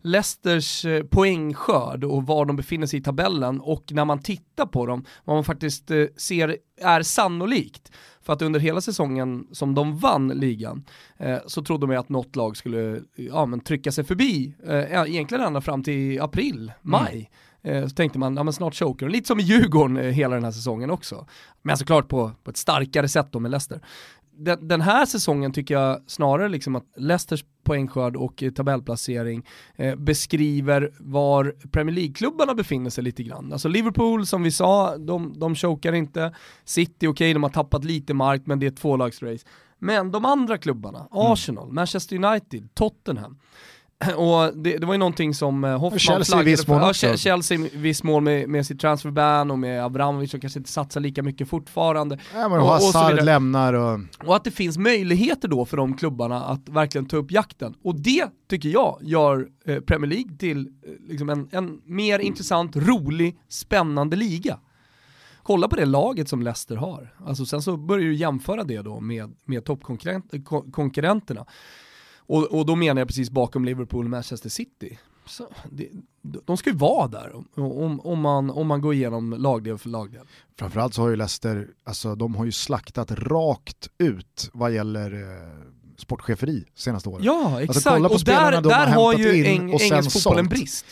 Leicesters 0.00 0.84
eh, 0.84 1.02
poängskörd 1.02 2.04
och 2.04 2.26
var 2.26 2.44
de 2.44 2.56
befinner 2.56 2.86
sig 2.86 3.00
i 3.00 3.02
tabellen 3.02 3.60
och 3.60 3.84
när 3.90 4.04
man 4.04 4.22
tittar 4.22 4.66
på 4.66 4.86
dem, 4.86 5.04
vad 5.24 5.36
man 5.36 5.44
faktiskt 5.44 5.90
eh, 5.90 6.04
ser 6.16 6.56
är 6.80 7.02
sannolikt 7.02 7.92
för 8.26 8.32
att 8.32 8.42
under 8.42 8.60
hela 8.60 8.80
säsongen 8.80 9.46
som 9.52 9.74
de 9.74 9.98
vann 9.98 10.28
ligan 10.28 10.84
eh, 11.18 11.38
så 11.46 11.62
trodde 11.62 11.86
man 11.86 11.96
att 11.96 12.08
något 12.08 12.36
lag 12.36 12.56
skulle 12.56 13.00
ja, 13.16 13.46
men 13.46 13.60
trycka 13.60 13.92
sig 13.92 14.04
förbi, 14.04 14.54
eh, 14.66 15.02
egentligen 15.10 15.44
ända 15.44 15.60
fram 15.60 15.82
till 15.82 16.20
april, 16.20 16.72
maj. 16.82 17.30
Mm. 17.62 17.88
Så 17.88 17.94
tänkte 17.94 18.18
man, 18.18 18.36
ja 18.36 18.42
men 18.42 18.52
snart 18.52 18.74
choker 18.74 19.08
Lite 19.08 19.26
som 19.26 19.40
i 19.40 19.42
Djurgården 19.42 20.12
hela 20.12 20.34
den 20.34 20.44
här 20.44 20.52
säsongen 20.52 20.90
också. 20.90 21.26
Men 21.62 21.76
såklart 21.76 22.08
på, 22.08 22.32
på 22.44 22.50
ett 22.50 22.56
starkare 22.56 23.08
sätt 23.08 23.26
då 23.30 23.40
med 23.40 23.50
Leicester 23.50 23.80
den, 24.36 24.68
den, 24.68 24.80
här 24.80 25.06
säsongen 25.06 25.52
tycker 25.52 25.74
jag 25.74 26.00
snarare 26.06 26.48
liksom 26.48 26.76
att 26.76 26.84
Leicesters 26.96 27.44
poängskörd 27.64 28.16
och 28.16 28.42
tabellplacering 28.56 29.46
eh, 29.76 29.94
beskriver 29.96 30.92
var 30.98 31.54
Premier 31.72 31.94
League-klubbarna 31.94 32.54
befinner 32.54 32.90
sig 32.90 33.04
lite 33.04 33.22
grann. 33.22 33.52
Alltså 33.52 33.68
Liverpool 33.68 34.26
som 34.26 34.42
vi 34.42 34.50
sa, 34.50 34.96
de, 34.96 35.38
de 35.38 35.54
chokar 35.54 35.92
inte. 35.92 36.34
City, 36.64 36.92
okej, 36.96 37.08
okay, 37.08 37.32
de 37.32 37.42
har 37.42 37.50
tappat 37.50 37.84
lite 37.84 38.14
mark 38.14 38.42
men 38.44 38.60
det 38.60 38.66
är 38.66 38.70
ett 38.70 38.76
tvålagsrace. 38.76 39.46
Men 39.78 40.10
de 40.10 40.24
andra 40.24 40.58
klubbarna, 40.58 40.98
mm. 40.98 41.08
Arsenal, 41.10 41.64
mm. 41.64 41.74
Manchester 41.74 42.24
United, 42.24 42.74
Tottenham, 42.74 43.38
och 44.16 44.56
det, 44.56 44.78
det, 44.78 44.86
var 44.86 44.94
ju 44.94 44.98
någonting 44.98 45.34
som 45.34 45.64
eh, 45.64 45.78
Hoffman 45.78 45.98
Chelsea 45.98 46.36
flaggade 46.36 46.64
för. 46.64 47.06
Ja, 47.08 47.16
Chelsea 47.16 47.58
i 47.58 47.76
viss 47.76 48.02
mån 48.02 48.24
med, 48.24 48.48
med 48.48 48.66
sitt 48.66 48.80
transferban 48.80 49.50
och 49.50 49.58
med 49.58 49.84
Abramovic 49.84 50.30
som 50.30 50.40
kanske 50.40 50.58
inte 50.58 50.70
satsar 50.70 51.00
lika 51.00 51.22
mycket 51.22 51.48
fortfarande. 51.48 52.18
Ja, 52.34 52.48
men 52.48 52.60
och, 52.60 52.66
Hazard 52.66 53.18
och 53.18 53.24
lämnar 53.24 53.72
och... 53.72 54.00
Och 54.24 54.36
att 54.36 54.44
det 54.44 54.50
finns 54.50 54.78
möjligheter 54.78 55.48
då 55.48 55.64
för 55.64 55.76
de 55.76 55.96
klubbarna 55.96 56.44
att 56.44 56.68
verkligen 56.68 57.06
ta 57.06 57.16
upp 57.16 57.30
jakten. 57.30 57.74
Och 57.84 58.00
det 58.00 58.26
tycker 58.50 58.68
jag 58.68 58.98
gör 59.00 59.48
eh, 59.66 59.80
Premier 59.80 60.10
League 60.10 60.36
till 60.38 60.58
eh, 60.58 61.08
liksom 61.08 61.30
en, 61.30 61.48
en 61.52 61.80
mer 61.84 62.18
intressant, 62.18 62.76
rolig, 62.76 63.38
spännande 63.48 64.16
liga 64.16 64.58
kolla 65.46 65.68
på 65.68 65.76
det 65.76 65.84
laget 65.84 66.28
som 66.28 66.42
Leicester 66.42 66.76
har. 66.76 67.14
Alltså 67.26 67.46
sen 67.46 67.62
så 67.62 67.76
börjar 67.76 68.04
du 68.04 68.14
jämföra 68.14 68.64
det 68.64 68.82
då 68.82 69.00
med, 69.00 69.34
med 69.44 69.64
toppkonkurrenterna. 69.64 71.46
Och, 72.26 72.44
och 72.44 72.66
då 72.66 72.76
menar 72.76 73.00
jag 73.00 73.08
precis 73.08 73.30
bakom 73.30 73.64
Liverpool 73.64 74.04
och 74.04 74.10
Manchester 74.10 74.48
City. 74.48 74.98
Så 75.26 75.48
det, 75.70 75.88
de 76.22 76.56
ska 76.56 76.70
ju 76.70 76.76
vara 76.76 77.08
där 77.08 77.32
om, 77.54 78.00
om, 78.00 78.20
man, 78.20 78.50
om 78.50 78.66
man 78.66 78.80
går 78.80 78.94
igenom 78.94 79.34
lagdel 79.38 79.78
för 79.78 79.88
lagdel. 79.88 80.26
Framförallt 80.58 80.94
så 80.94 81.02
har 81.02 81.08
ju 81.08 81.16
Leicester, 81.16 81.68
alltså 81.84 82.14
de 82.14 82.34
har 82.34 82.44
ju 82.44 82.52
slaktat 82.52 83.10
rakt 83.10 83.88
ut 83.98 84.50
vad 84.52 84.74
gäller 84.74 85.12
eh, 85.12 85.72
sportcheferi 85.96 86.64
senaste 86.74 87.08
året. 87.08 87.24
Ja 87.24 87.44
alltså, 87.44 87.60
exakt, 87.62 87.86
alltså, 87.86 88.14
och 88.14 88.20
där, 88.24 88.62
där 88.62 88.86
har 88.86 89.14
ju 89.14 89.46
eng, 89.46 89.70
engelsk 89.80 90.12
fotboll 90.12 90.38
en 90.38 90.48
brist. 90.48 90.86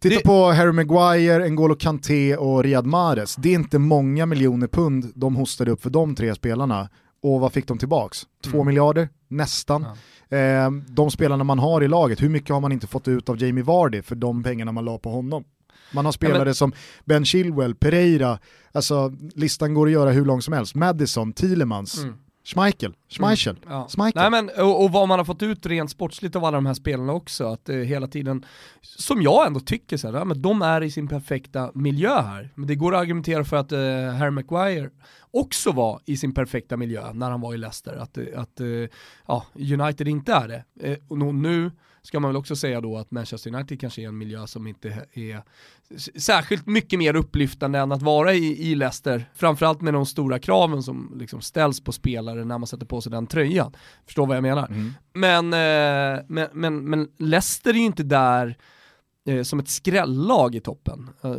Titta 0.00 0.16
det... 0.16 0.22
på 0.22 0.52
Harry 0.52 0.72
Maguire, 0.72 1.48
N'Golo 1.48 1.76
Kanté 1.76 2.36
och 2.36 2.62
Riyad 2.62 2.86
Mahrez. 2.86 3.36
Det 3.36 3.48
är 3.48 3.54
inte 3.54 3.78
många 3.78 4.26
miljoner 4.26 4.66
pund 4.66 5.12
de 5.14 5.36
hostade 5.36 5.70
upp 5.70 5.82
för 5.82 5.90
de 5.90 6.14
tre 6.14 6.34
spelarna. 6.34 6.88
Och 7.22 7.40
vad 7.40 7.52
fick 7.52 7.68
de 7.68 7.78
tillbaks? 7.78 8.26
Två 8.44 8.56
mm. 8.56 8.66
miljarder? 8.66 9.08
Nästan. 9.36 9.86
Ja. 10.28 10.36
Eh, 10.36 10.70
de 10.70 11.10
spelarna 11.10 11.44
man 11.44 11.58
har 11.58 11.82
i 11.82 11.88
laget, 11.88 12.22
hur 12.22 12.28
mycket 12.28 12.50
har 12.50 12.60
man 12.60 12.72
inte 12.72 12.86
fått 12.86 13.08
ut 13.08 13.28
av 13.28 13.42
Jamie 13.42 13.64
Vardy 13.64 14.02
för 14.02 14.14
de 14.14 14.42
pengarna 14.42 14.72
man 14.72 14.84
la 14.84 14.98
på 14.98 15.10
honom? 15.10 15.44
Man 15.92 16.04
har 16.04 16.12
spelare 16.12 16.38
ja, 16.38 16.44
men... 16.44 16.54
som 16.54 16.72
Ben 17.04 17.24
Chilwell, 17.24 17.74
Pereira, 17.74 18.38
alltså 18.72 19.12
listan 19.34 19.74
går 19.74 19.86
att 19.86 19.92
göra 19.92 20.10
hur 20.10 20.24
lång 20.24 20.42
som 20.42 20.54
helst. 20.54 20.74
Madison, 20.74 21.32
Thielemans, 21.32 21.98
mm. 22.02 22.14
Schmeichel, 22.44 22.94
Schmeichel, 23.08 23.56
mm, 23.56 23.74
ja. 23.74 23.88
Schmeichel. 23.88 24.22
Nej, 24.22 24.30
men, 24.30 24.50
och, 24.64 24.84
och, 24.84 24.92
vad 24.92 25.08
man 25.08 25.18
har 25.18 25.24
fått 25.24 25.42
ut 25.42 25.66
rent 25.66 25.90
sportsligt 25.90 26.36
av 26.36 26.44
alla 26.44 26.56
de 26.56 26.66
här 26.66 26.74
spelarna 26.74 27.12
också, 27.12 27.46
att 27.46 27.68
eh, 27.68 27.76
hela 27.76 28.06
tiden, 28.06 28.44
som 28.82 29.22
jag 29.22 29.46
ändå 29.46 29.60
tycker, 29.60 29.96
så 29.96 30.10
här, 30.10 30.18
ja, 30.18 30.24
men 30.24 30.42
de 30.42 30.62
är 30.62 30.82
i 30.82 30.90
sin 30.90 31.08
perfekta 31.08 31.70
miljö 31.74 32.20
här. 32.22 32.52
Men 32.54 32.66
det 32.66 32.74
går 32.74 32.94
att 32.94 33.00
argumentera 33.00 33.44
för 33.44 33.56
att 33.56 33.72
eh, 33.72 33.78
Harry 34.18 34.30
Maguire 34.30 34.90
också 35.34 35.72
var 35.72 36.00
i 36.04 36.16
sin 36.16 36.34
perfekta 36.34 36.76
miljö 36.76 37.12
när 37.12 37.30
han 37.30 37.40
var 37.40 37.54
i 37.54 37.58
Leicester, 37.58 37.96
att, 37.96 38.18
att 38.34 38.60
eh, 38.60 38.66
ja, 39.26 39.46
United 39.54 40.08
inte 40.08 40.32
är 40.32 40.48
det. 40.48 40.64
Eh, 40.80 40.98
och 41.08 41.18
nu 41.34 41.70
ska 42.02 42.20
man 42.20 42.28
väl 42.28 42.36
också 42.36 42.56
säga 42.56 42.80
då 42.80 42.98
att 42.98 43.10
Manchester 43.10 43.54
United 43.54 43.80
kanske 43.80 44.02
är 44.02 44.08
en 44.08 44.18
miljö 44.18 44.46
som 44.46 44.66
inte 44.66 45.06
är 45.12 45.42
särskilt 46.16 46.66
mycket 46.66 46.98
mer 46.98 47.16
upplyftande 47.16 47.78
än 47.78 47.92
att 47.92 48.02
vara 48.02 48.34
i, 48.34 48.70
i 48.70 48.74
Leicester, 48.74 49.30
framförallt 49.34 49.80
med 49.80 49.94
de 49.94 50.06
stora 50.06 50.38
kraven 50.38 50.82
som 50.82 51.16
liksom 51.16 51.40
ställs 51.40 51.84
på 51.84 51.92
spelare 51.92 52.44
när 52.44 52.58
man 52.58 52.66
sätter 52.66 52.86
på 52.86 53.00
sig 53.00 53.12
den 53.12 53.26
tröjan. 53.26 53.76
Förstår 54.06 54.26
vad 54.26 54.36
jag 54.36 54.42
menar? 54.42 54.66
Mm. 54.66 54.92
Men, 55.12 55.52
eh, 55.52 56.24
men, 56.28 56.48
men, 56.52 56.84
men 56.84 57.08
Leicester 57.18 57.70
är 57.70 57.74
ju 57.74 57.84
inte 57.84 58.02
där 58.02 58.56
Eh, 59.26 59.42
som 59.42 59.58
ett 59.58 59.68
skrällag 59.68 60.54
i 60.54 60.60
toppen. 60.60 61.08
Eh, 61.22 61.36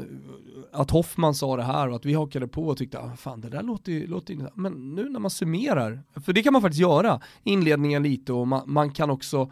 att 0.72 0.92
Hoffman 0.92 1.36
sa 1.36 1.56
det 1.56 1.64
här 1.64 1.90
och 1.90 1.96
att 1.96 2.06
vi 2.06 2.14
hakade 2.14 2.48
på 2.48 2.68
och 2.68 2.78
tyckte, 2.78 3.00
ah, 3.00 3.16
fan 3.18 3.42
det 3.42 3.50
där 3.50 3.64
låter 3.64 3.92
ju, 3.92 4.08
låter 4.08 4.50
men 4.56 4.96
nu 4.96 5.10
när 5.10 5.20
man 5.20 5.32
summerar, 5.32 6.04
för 6.26 6.34
det 6.34 6.44
kan 6.44 6.54
man 6.54 6.62
faktiskt 6.62 6.82
göra, 6.82 7.22
inledningen 7.44 8.04
lite 8.04 8.34
och 8.34 8.48
man, 8.48 8.64
man 8.66 8.92
kan 8.92 9.10
också 9.10 9.52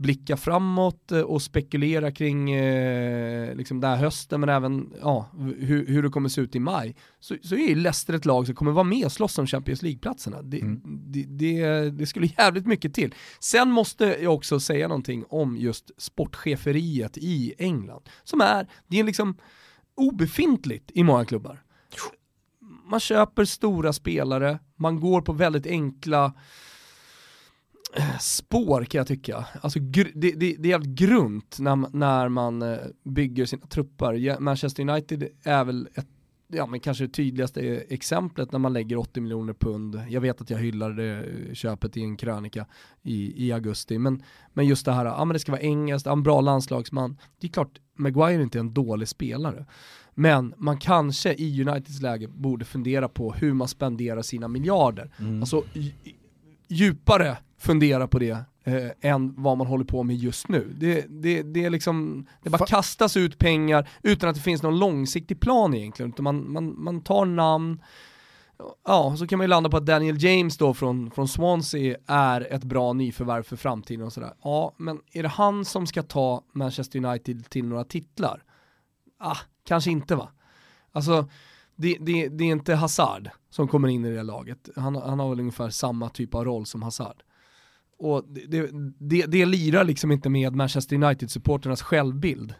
blicka 0.00 0.36
framåt 0.36 1.12
eh, 1.12 1.20
och 1.20 1.42
spekulera 1.42 2.12
kring 2.12 2.52
eh, 2.52 3.54
liksom 3.54 3.80
den 3.80 3.90
här 3.90 3.96
hösten 3.96 4.40
men 4.40 4.48
även 4.48 4.92
ja, 5.00 5.28
hur, 5.58 5.86
hur 5.86 6.02
det 6.02 6.08
kommer 6.08 6.28
se 6.28 6.40
ut 6.40 6.56
i 6.56 6.60
maj 6.60 6.96
så, 7.20 7.36
så 7.42 7.54
är 7.56 7.74
Leicester 7.74 8.14
ett 8.14 8.24
lag 8.24 8.46
som 8.46 8.54
kommer 8.54 8.72
vara 8.72 8.84
med 8.84 9.04
och 9.04 9.12
slåss 9.12 9.38
om 9.38 9.46
Champions 9.46 9.82
League-platserna. 9.82 10.42
Det, 10.42 10.60
mm. 10.60 10.80
det, 10.84 11.24
det, 11.24 11.90
det, 11.90 12.06
skulle 12.06 12.26
jävligt 12.38 12.66
mycket 12.66 12.94
till. 12.94 13.14
Sen 13.40 13.70
måste 13.70 14.04
jag 14.04 14.34
också 14.34 14.60
säga 14.60 14.88
någonting 14.88 15.24
om 15.28 15.56
just 15.56 15.90
sportcheferiet 15.96 17.16
i 17.16 17.54
England 17.58 18.02
som 18.24 18.40
är, 18.40 18.66
det 18.86 19.00
är 19.00 19.04
liksom 19.04 19.36
obefintligt 19.94 20.90
i 20.94 21.04
många 21.04 21.24
klubbar. 21.24 21.62
Man 22.90 23.00
köper 23.00 23.44
stora 23.44 23.92
spelare, 23.92 24.58
man 24.76 25.00
går 25.00 25.22
på 25.22 25.32
väldigt 25.32 25.66
enkla 25.66 26.32
spår 28.20 28.84
kan 28.84 28.98
jag 28.98 29.06
tycka. 29.06 29.46
Alltså 29.60 29.78
det, 29.78 30.04
det, 30.14 30.32
det 30.32 30.46
är 30.46 30.66
jävligt 30.66 30.98
grunt 30.98 31.56
när, 31.60 31.96
när 31.96 32.28
man 32.28 32.62
eh, 32.62 32.78
bygger 33.04 33.46
sina 33.46 33.66
trupper. 33.66 34.40
Manchester 34.40 34.82
United 34.88 35.28
är 35.44 35.64
väl 35.64 35.88
ett 35.94 36.06
ja, 36.52 36.66
men 36.66 36.80
kanske 36.80 37.04
det 37.04 37.12
tydligaste 37.12 37.60
exemplet 37.88 38.52
när 38.52 38.58
man 38.58 38.72
lägger 38.72 38.96
80 38.96 39.20
miljoner 39.20 39.52
pund. 39.52 40.00
Jag 40.08 40.20
vet 40.20 40.40
att 40.40 40.50
jag 40.50 40.58
hyllade 40.58 40.94
det 40.94 41.18
eh, 41.18 41.54
köpet 41.54 41.96
i 41.96 42.02
en 42.02 42.16
krönika 42.16 42.66
i, 43.02 43.46
i 43.46 43.52
augusti, 43.52 43.98
men, 43.98 44.22
men 44.52 44.66
just 44.66 44.86
det 44.86 44.92
här, 44.92 45.04
ja 45.04 45.24
men 45.24 45.32
det 45.32 45.38
ska 45.38 45.52
vara 45.52 45.62
engelskt, 45.62 46.06
en 46.06 46.22
bra 46.22 46.40
landslagsman. 46.40 47.16
Det 47.40 47.46
är 47.46 47.50
klart, 47.50 47.80
Maguire 47.96 48.42
inte 48.42 48.58
är 48.58 48.60
en 48.60 48.74
dålig 48.74 49.08
spelare. 49.08 49.66
Men 50.14 50.54
man 50.56 50.78
kanske 50.78 51.34
i 51.34 51.62
Uniteds 51.64 52.02
läge 52.02 52.28
borde 52.28 52.64
fundera 52.64 53.08
på 53.08 53.32
hur 53.32 53.52
man 53.54 53.68
spenderar 53.68 54.22
sina 54.22 54.48
miljarder. 54.48 55.12
Mm. 55.18 55.40
Alltså 55.40 55.64
djupare 56.70 57.36
fundera 57.58 58.08
på 58.08 58.18
det 58.18 58.44
eh, 58.64 58.90
än 59.00 59.34
vad 59.42 59.58
man 59.58 59.66
håller 59.66 59.84
på 59.84 60.02
med 60.02 60.16
just 60.16 60.48
nu. 60.48 60.74
Det, 60.80 61.06
det, 61.08 61.42
det, 61.42 61.64
är 61.64 61.70
liksom, 61.70 62.26
det 62.42 62.50
bara 62.50 62.66
kastas 62.66 63.16
ut 63.16 63.38
pengar 63.38 63.88
utan 64.02 64.30
att 64.30 64.36
det 64.36 64.42
finns 64.42 64.62
någon 64.62 64.78
långsiktig 64.78 65.40
plan 65.40 65.74
egentligen. 65.74 66.10
Utan 66.12 66.24
man, 66.24 66.52
man, 66.52 66.82
man 66.82 67.00
tar 67.00 67.24
namn, 67.24 67.82
ja, 68.86 69.16
så 69.16 69.26
kan 69.26 69.38
man 69.38 69.44
ju 69.44 69.48
landa 69.48 69.70
på 69.70 69.76
att 69.76 69.86
Daniel 69.86 70.24
James 70.24 70.56
då 70.56 70.74
från, 70.74 71.10
från 71.10 71.28
Swansea 71.28 71.96
är 72.06 72.52
ett 72.52 72.64
bra 72.64 72.92
nyförvärv 72.92 73.42
för 73.42 73.56
framtiden 73.56 74.06
och 74.06 74.12
sådär. 74.12 74.32
Ja, 74.42 74.74
men 74.76 75.00
är 75.12 75.22
det 75.22 75.28
han 75.28 75.64
som 75.64 75.86
ska 75.86 76.02
ta 76.02 76.42
Manchester 76.52 77.04
United 77.04 77.50
till 77.50 77.64
några 77.64 77.84
titlar? 77.84 78.42
Ah, 79.18 79.38
kanske 79.64 79.90
inte 79.90 80.14
va? 80.14 80.28
Alltså, 80.92 81.28
det, 81.80 81.96
det, 82.00 82.28
det 82.28 82.44
är 82.44 82.48
inte 82.48 82.74
Hazard 82.74 83.30
som 83.50 83.68
kommer 83.68 83.88
in 83.88 84.04
i 84.04 84.10
det 84.10 84.22
laget. 84.22 84.68
Han, 84.76 84.96
han 84.96 85.18
har 85.18 85.30
väl 85.30 85.40
ungefär 85.40 85.70
samma 85.70 86.08
typ 86.08 86.34
av 86.34 86.44
roll 86.44 86.66
som 86.66 86.82
Hazard. 86.82 87.22
Och 87.98 88.24
det, 88.48 88.70
det, 88.98 89.26
det 89.26 89.46
lirar 89.46 89.84
liksom 89.84 90.12
inte 90.12 90.28
med 90.28 90.54
Manchester 90.54 90.96
United-supporternas 90.96 91.82
självbild. 91.82 92.54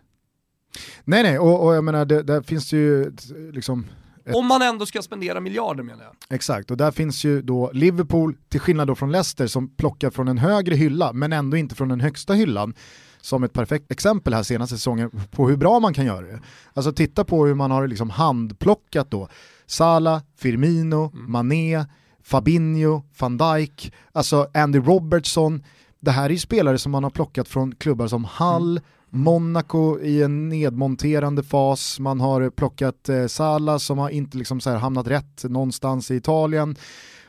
Nej 1.04 1.22
nej, 1.22 1.38
och, 1.38 1.66
och 1.66 1.74
jag 1.74 1.85
menar 1.85 2.04
det, 2.04 2.22
där 2.22 2.42
finns 2.42 2.72
ju 2.72 3.12
liksom 3.52 3.87
ett... 4.24 4.35
Om 4.35 4.46
man 4.46 4.62
ändå 4.62 4.87
ska 4.87 5.02
spendera 5.02 5.40
miljarder 5.40 5.83
menar 5.83 6.04
jag. 6.04 6.14
Exakt, 6.37 6.70
och 6.70 6.76
där 6.76 6.90
finns 6.90 7.24
ju 7.24 7.42
då 7.42 7.70
Liverpool, 7.72 8.37
till 8.48 8.61
skillnad 8.61 8.87
då 8.87 8.94
från 8.94 9.12
Leicester 9.12 9.46
som 9.46 9.76
plockar 9.76 10.11
från 10.11 10.28
en 10.28 10.38
högre 10.38 10.74
hylla, 10.74 11.12
men 11.12 11.33
ändå 11.33 11.56
inte 11.56 11.74
från 11.74 11.88
den 11.88 12.00
högsta 12.00 12.33
hyllan, 12.33 12.74
som 13.20 13.44
ett 13.44 13.52
perfekt 13.52 13.92
exempel 13.92 14.35
här 14.35 14.42
senaste 14.42 14.76
säsongen 14.76 15.11
på 15.30 15.48
hur 15.48 15.56
bra 15.56 15.80
man 15.80 15.94
kan 15.94 16.06
göra 16.06 16.26
det. 16.26 16.40
Alltså 16.74 16.92
titta 16.92 17.24
på 17.24 17.46
hur 17.46 17.54
man 17.54 17.70
har 17.70 17.87
liksom 17.87 18.11
handplockat 18.11 19.11
då, 19.11 19.28
Salah, 19.66 20.22
Firmino, 20.38 21.12
mm. 21.14 21.33
Mané, 21.33 21.85
Fabinho, 22.22 23.02
van 23.18 23.37
Dijk, 23.37 23.92
alltså 24.12 24.46
Andy 24.54 24.78
Robertson. 24.78 25.62
Det 26.00 26.11
här 26.11 26.24
är 26.24 26.30
ju 26.30 26.38
spelare 26.38 26.78
som 26.78 26.92
man 26.92 27.04
har 27.04 27.11
plockat 27.11 27.48
från 27.48 27.74
klubbar 27.74 28.06
som 28.06 28.24
Hull, 28.38 28.70
mm. 28.76 28.83
Monaco 29.11 30.00
i 30.00 30.22
en 30.22 30.48
nedmonterande 30.48 31.42
fas, 31.42 32.00
man 32.00 32.20
har 32.20 32.50
plockat 32.50 33.09
eh, 33.09 33.26
Salah 33.26 33.78
som 33.78 33.98
har 33.98 34.11
inte 34.11 34.38
liksom 34.38 34.61
så 34.61 34.70
här 34.70 34.76
hamnat 34.76 35.06
rätt 35.06 35.44
någonstans 35.44 36.11
i 36.11 36.16
Italien. 36.16 36.76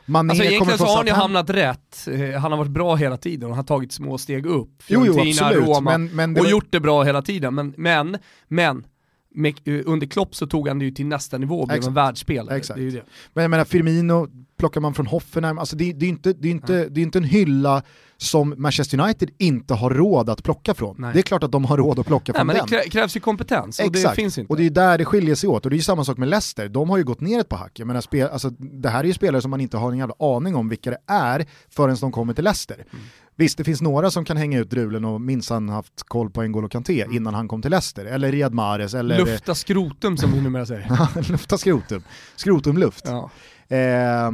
Mané 0.06 0.30
alltså 0.30 0.44
egentligen 0.44 0.78
så 0.78 0.84
har 0.84 0.96
han 0.96 1.06
ju 1.06 1.12
hamnat 1.12 1.50
rätt, 1.50 2.08
eh, 2.08 2.40
han 2.40 2.52
har 2.52 2.58
varit 2.58 2.70
bra 2.70 2.94
hela 2.94 3.16
tiden 3.16 3.50
och 3.50 3.56
har 3.56 3.62
tagit 3.62 3.92
små 3.92 4.18
steg 4.18 4.46
upp. 4.46 4.82
Fiorentina, 4.82 5.52
Roma 5.52 5.80
men, 5.80 6.06
men 6.06 6.36
och 6.36 6.44
var... 6.44 6.50
gjort 6.50 6.66
det 6.70 6.80
bra 6.80 7.02
hela 7.02 7.22
tiden. 7.22 7.54
Men, 7.54 7.74
men, 7.76 8.18
men 8.48 8.84
under 9.86 10.06
Klopp 10.06 10.34
så 10.34 10.46
tog 10.46 10.68
han 10.68 10.78
det 10.78 10.84
ju 10.84 10.90
till 10.90 11.06
nästa 11.06 11.38
nivå 11.38 11.60
och 11.60 11.66
blev 11.66 11.76
Exakt. 11.76 11.88
en 11.88 11.94
världsspelare. 11.94 12.56
Exakt. 12.56 12.78
Det 12.80 12.86
är 12.86 12.90
det. 12.90 13.02
Men 13.32 13.42
jag 13.42 13.50
menar 13.50 13.64
Firmino 13.64 14.28
plockar 14.58 14.80
man 14.80 14.94
från 14.94 15.06
Hoffenheim, 15.06 15.58
alltså 15.58 15.76
det, 15.76 15.92
det, 15.92 16.06
är 16.06 16.10
inte, 16.10 16.32
det, 16.32 16.48
är 16.48 16.52
inte, 16.52 16.88
det 16.88 17.00
är 17.00 17.02
inte 17.02 17.18
en 17.18 17.24
hylla 17.24 17.82
som 18.16 18.54
Manchester 18.56 19.00
United 19.00 19.30
inte 19.38 19.74
har 19.74 19.90
råd 19.90 20.30
att 20.30 20.42
plocka 20.42 20.74
från. 20.74 20.96
Nej. 20.98 21.10
Det 21.12 21.20
är 21.20 21.22
klart 21.22 21.42
att 21.42 21.52
de 21.52 21.64
har 21.64 21.76
råd 21.76 21.98
att 21.98 22.06
plocka 22.06 22.32
Nej, 22.32 22.38
från 22.38 22.46
men 22.46 22.56
den. 22.56 22.66
det 22.70 22.76
krä- 22.76 22.90
krävs 22.90 23.16
ju 23.16 23.20
kompetens 23.20 23.78
och 23.78 23.86
Exakt, 23.86 24.16
det 24.16 24.22
finns 24.22 24.38
inte. 24.38 24.52
och 24.52 24.56
det 24.56 24.66
är 24.66 24.70
där 24.70 24.98
det 24.98 25.04
skiljer 25.04 25.34
sig 25.34 25.48
åt. 25.48 25.64
Och 25.64 25.70
det 25.70 25.74
är 25.74 25.78
ju 25.78 25.82
samma 25.82 26.04
sak 26.04 26.18
med 26.18 26.28
Leicester, 26.28 26.68
de 26.68 26.90
har 26.90 26.96
ju 26.98 27.04
gått 27.04 27.20
ner 27.20 27.40
ett 27.40 27.48
par 27.48 27.56
hack. 27.56 27.78
Jag 27.78 27.86
menar, 27.86 28.00
spel, 28.00 28.28
alltså, 28.32 28.50
det 28.50 28.88
här 28.88 29.00
är 29.00 29.04
ju 29.04 29.12
spelare 29.12 29.42
som 29.42 29.50
man 29.50 29.60
inte 29.60 29.76
har 29.76 29.92
en 29.92 29.98
jävla 29.98 30.14
aning 30.18 30.54
om 30.56 30.68
vilka 30.68 30.90
det 30.90 30.98
är 31.06 31.46
förrän 31.70 31.96
de 32.00 32.12
kommer 32.12 32.34
till 32.34 32.44
Leicester. 32.44 32.74
Mm. 32.74 33.04
Visst, 33.36 33.58
det 33.58 33.64
finns 33.64 33.82
några 33.82 34.10
som 34.10 34.24
kan 34.24 34.36
hänga 34.36 34.58
ut 34.58 34.70
drulen 34.70 35.04
och 35.04 35.20
minsann 35.20 35.68
haft 35.68 36.02
koll 36.02 36.30
på 36.30 36.42
N'Golo 36.42 36.68
Kanté 36.68 37.02
Mm. 37.02 37.16
innan 37.16 37.34
han 37.34 37.48
kom 37.48 37.62
till 37.62 37.70
Leicester, 37.70 38.04
eller 38.04 38.32
Riyad 38.32 38.54
Mahrez, 38.54 38.94
eller 38.94 39.18
Lufta 39.18 39.54
skrotum 39.54 40.16
som 40.16 40.32
vi 40.32 40.40
numera 40.40 40.66
säger. 40.66 41.30
lufta 41.32 41.58
skrotum, 41.58 42.02
skrotumluft. 42.36 43.04
Ja. 43.06 43.30
Eh, 43.76 44.30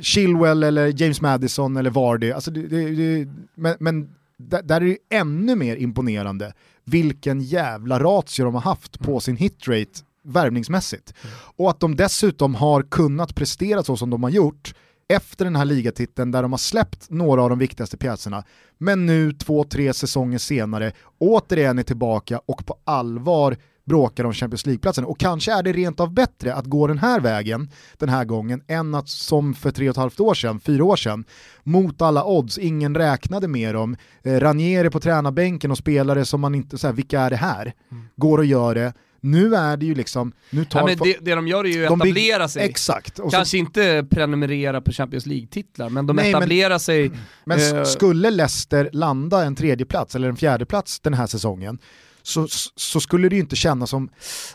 Chilwell 0.00 0.62
eller 0.62 1.02
James 1.02 1.20
Madison 1.20 1.76
eller 1.76 1.90
Vardy, 1.90 2.32
alltså 2.32 2.50
det, 2.50 2.66
det, 2.66 2.90
det, 2.90 3.30
men, 3.54 3.76
men 3.80 4.08
där, 4.36 4.76
är 4.76 4.80
det 4.80 4.96
ännu 5.10 5.56
mer 5.56 5.76
imponerande 5.76 6.52
vilken 6.84 7.40
jävla 7.40 7.98
ratio 7.98 8.44
de 8.44 8.54
har 8.54 8.62
haft 8.62 8.98
på 9.00 9.20
sin 9.20 9.36
hitrate 9.36 9.90
värvningsmässigt. 10.22 11.14
Och 11.56 11.70
att 11.70 11.80
de 11.80 11.96
dessutom 11.96 12.54
har 12.54 12.82
kunnat 12.82 13.34
prestera 13.34 13.82
så 13.82 13.96
som 13.96 14.10
de 14.10 14.22
har 14.22 14.30
gjort 14.30 14.74
efter 15.08 15.44
den 15.44 15.56
här 15.56 15.64
ligatiteln 15.64 16.30
där 16.30 16.42
de 16.42 16.52
har 16.52 16.58
släppt 16.58 17.10
några 17.10 17.42
av 17.42 17.50
de 17.50 17.58
viktigaste 17.58 17.96
pjäserna, 17.96 18.44
men 18.78 19.06
nu 19.06 19.32
två, 19.32 19.64
tre 19.64 19.94
säsonger 19.94 20.38
senare 20.38 20.92
återigen 21.18 21.78
är 21.78 21.82
tillbaka 21.82 22.40
och 22.46 22.66
på 22.66 22.76
allvar 22.84 23.56
bråkar 23.84 24.24
om 24.24 24.32
Champions 24.32 24.66
League-platsen. 24.66 25.04
Och 25.04 25.18
kanske 25.18 25.52
är 25.52 25.62
det 25.62 25.72
rent 25.72 26.00
av 26.00 26.12
bättre 26.14 26.54
att 26.54 26.64
gå 26.64 26.86
den 26.86 26.98
här 26.98 27.20
vägen 27.20 27.70
den 27.98 28.08
här 28.08 28.24
gången 28.24 28.62
än 28.66 28.94
att 28.94 29.08
som 29.08 29.54
för 29.54 29.70
tre 29.70 29.88
och 29.88 29.92
ett 29.92 29.96
halvt 29.96 30.20
år 30.20 30.34
sedan, 30.34 30.60
fyra 30.60 30.84
år 30.84 30.96
sedan, 30.96 31.24
mot 31.62 32.02
alla 32.02 32.24
odds, 32.24 32.58
ingen 32.58 32.94
räknade 32.94 33.48
med 33.48 33.74
dem, 33.74 33.96
eh, 34.22 34.40
Ranieri 34.40 34.90
på 34.90 35.00
tränarbänken 35.00 35.70
och 35.70 35.78
spelare 35.78 36.24
som 36.24 36.40
man 36.40 36.54
inte, 36.54 36.78
så 36.78 36.86
här, 36.86 36.94
vilka 36.94 37.20
är 37.20 37.30
det 37.30 37.36
här? 37.36 37.74
Går 38.16 38.38
och 38.38 38.44
gör 38.44 38.74
det. 38.74 38.92
Nu 39.24 39.54
är 39.54 39.76
det 39.76 39.86
ju 39.86 39.94
liksom, 39.94 40.32
nu 40.50 40.64
tar 40.64 40.80
Ja, 40.80 40.86
men 40.86 40.96
det, 40.98 41.16
det 41.20 41.34
de 41.34 41.48
gör 41.48 41.64
är 41.64 41.68
ju 41.68 41.86
att 41.86 41.92
etablera 41.92 42.48
sig. 42.48 42.62
Exakt. 42.64 43.18
Och 43.18 43.30
så- 43.30 43.36
Kanske 43.36 43.58
inte 43.58 44.06
prenumerera 44.10 44.80
på 44.80 44.92
Champions 44.92 45.26
League-titlar, 45.26 45.88
men 45.90 46.06
de 46.06 46.16
Nej, 46.16 46.32
men- 46.32 46.38
etablerar 46.42 46.78
sig. 46.78 47.10
Men 47.44 47.76
eh, 47.78 47.84
skulle 47.84 48.30
Leicester 48.30 48.88
landa 48.92 49.44
en 49.44 49.56
tredje 49.56 49.86
plats 49.86 50.14
eller 50.14 50.28
en 50.28 50.36
fjärde 50.36 50.66
plats 50.66 51.00
den 51.00 51.14
här 51.14 51.26
säsongen 51.26 51.78
så, 52.26 52.46
så 52.76 53.00
skulle 53.00 53.28
det 53.28 53.34
ju 53.36 53.40
inte 53.40 53.56
kännas 53.56 53.90
som, 53.90 54.08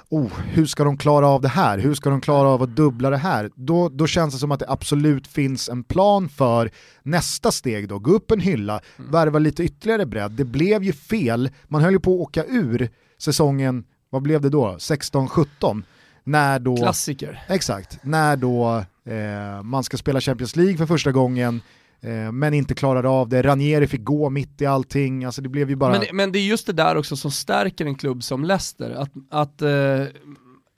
oh, 0.10 0.32
hur 0.53 0.65
ska 0.65 0.84
de 0.84 0.97
klara 0.97 1.27
av 1.27 1.41
det 1.41 1.47
här? 1.47 1.77
Hur 1.77 1.93
ska 1.93 2.10
de 2.10 2.21
klara 2.21 2.47
av 2.49 2.63
att 2.63 2.75
dubbla 2.75 3.10
det 3.10 3.17
här? 3.17 3.49
Då, 3.55 3.89
då 3.89 4.08
känns 4.08 4.34
det 4.34 4.39
som 4.39 4.51
att 4.51 4.60
det 4.60 4.65
absolut 4.69 5.27
finns 5.27 5.69
en 5.69 5.84
plan 5.84 6.29
för 6.29 6.71
nästa 7.03 7.51
steg 7.51 7.88
då, 7.88 7.99
gå 7.99 8.12
upp 8.12 8.32
en 8.32 8.39
hylla, 8.39 8.82
Mm. 8.99 9.12
värva 9.12 9.39
lite 9.39 9.63
ytterligare 9.63 10.05
bredd. 10.05 10.32
Det 10.32 10.45
blev 10.45 10.84
ju 10.84 10.93
fel, 10.93 11.49
man 11.67 11.82
höll 11.82 11.93
ju 11.93 11.99
på 11.99 12.13
att 12.13 12.19
åka 12.19 12.43
ur 12.45 12.89
säsongen, 13.19 13.84
vad 14.10 14.22
blev 14.22 14.41
det 14.41 14.50
då, 14.50 14.76
16-17? 14.80 15.84
När 16.24 16.60
då... 16.60 16.78
klassiker. 16.78 17.43
Exakt, 17.48 18.00
när 18.04 18.38
då 18.38 18.84
eh, 19.06 19.63
man 19.63 19.84
ska 19.84 19.98
spela 19.98 20.22
Champions 20.22 20.56
League 20.56 20.78
för 20.78 20.86
första 20.86 21.12
gången 21.12 21.62
eh, 22.02 22.32
men 22.32 22.54
inte 22.54 22.76
klarar 22.76 23.22
av 23.22 23.30
det. 23.30 23.41
Ranieri 23.41 23.88
fick 23.88 24.04
gå 24.04 24.30
mitt 24.30 24.62
i 24.62 24.65
allting, 24.65 25.26
alltså 25.26 25.41
det 25.41 25.50
blev 25.50 25.69
ju 25.69 25.76
bara... 25.76 25.91
Men, 25.91 26.06
men 26.13 26.32
det 26.32 26.39
är 26.39 26.43
just 26.43 26.67
det 26.67 26.74
där 26.74 26.98
också 26.98 27.15
som 27.15 27.32
stärker 27.32 27.86
en 27.86 27.95
klubb 27.95 28.24
som 28.24 28.43
Leicester, 28.43 28.91
att, 28.91 29.12
att 29.30 29.62
eh, 29.62 30.04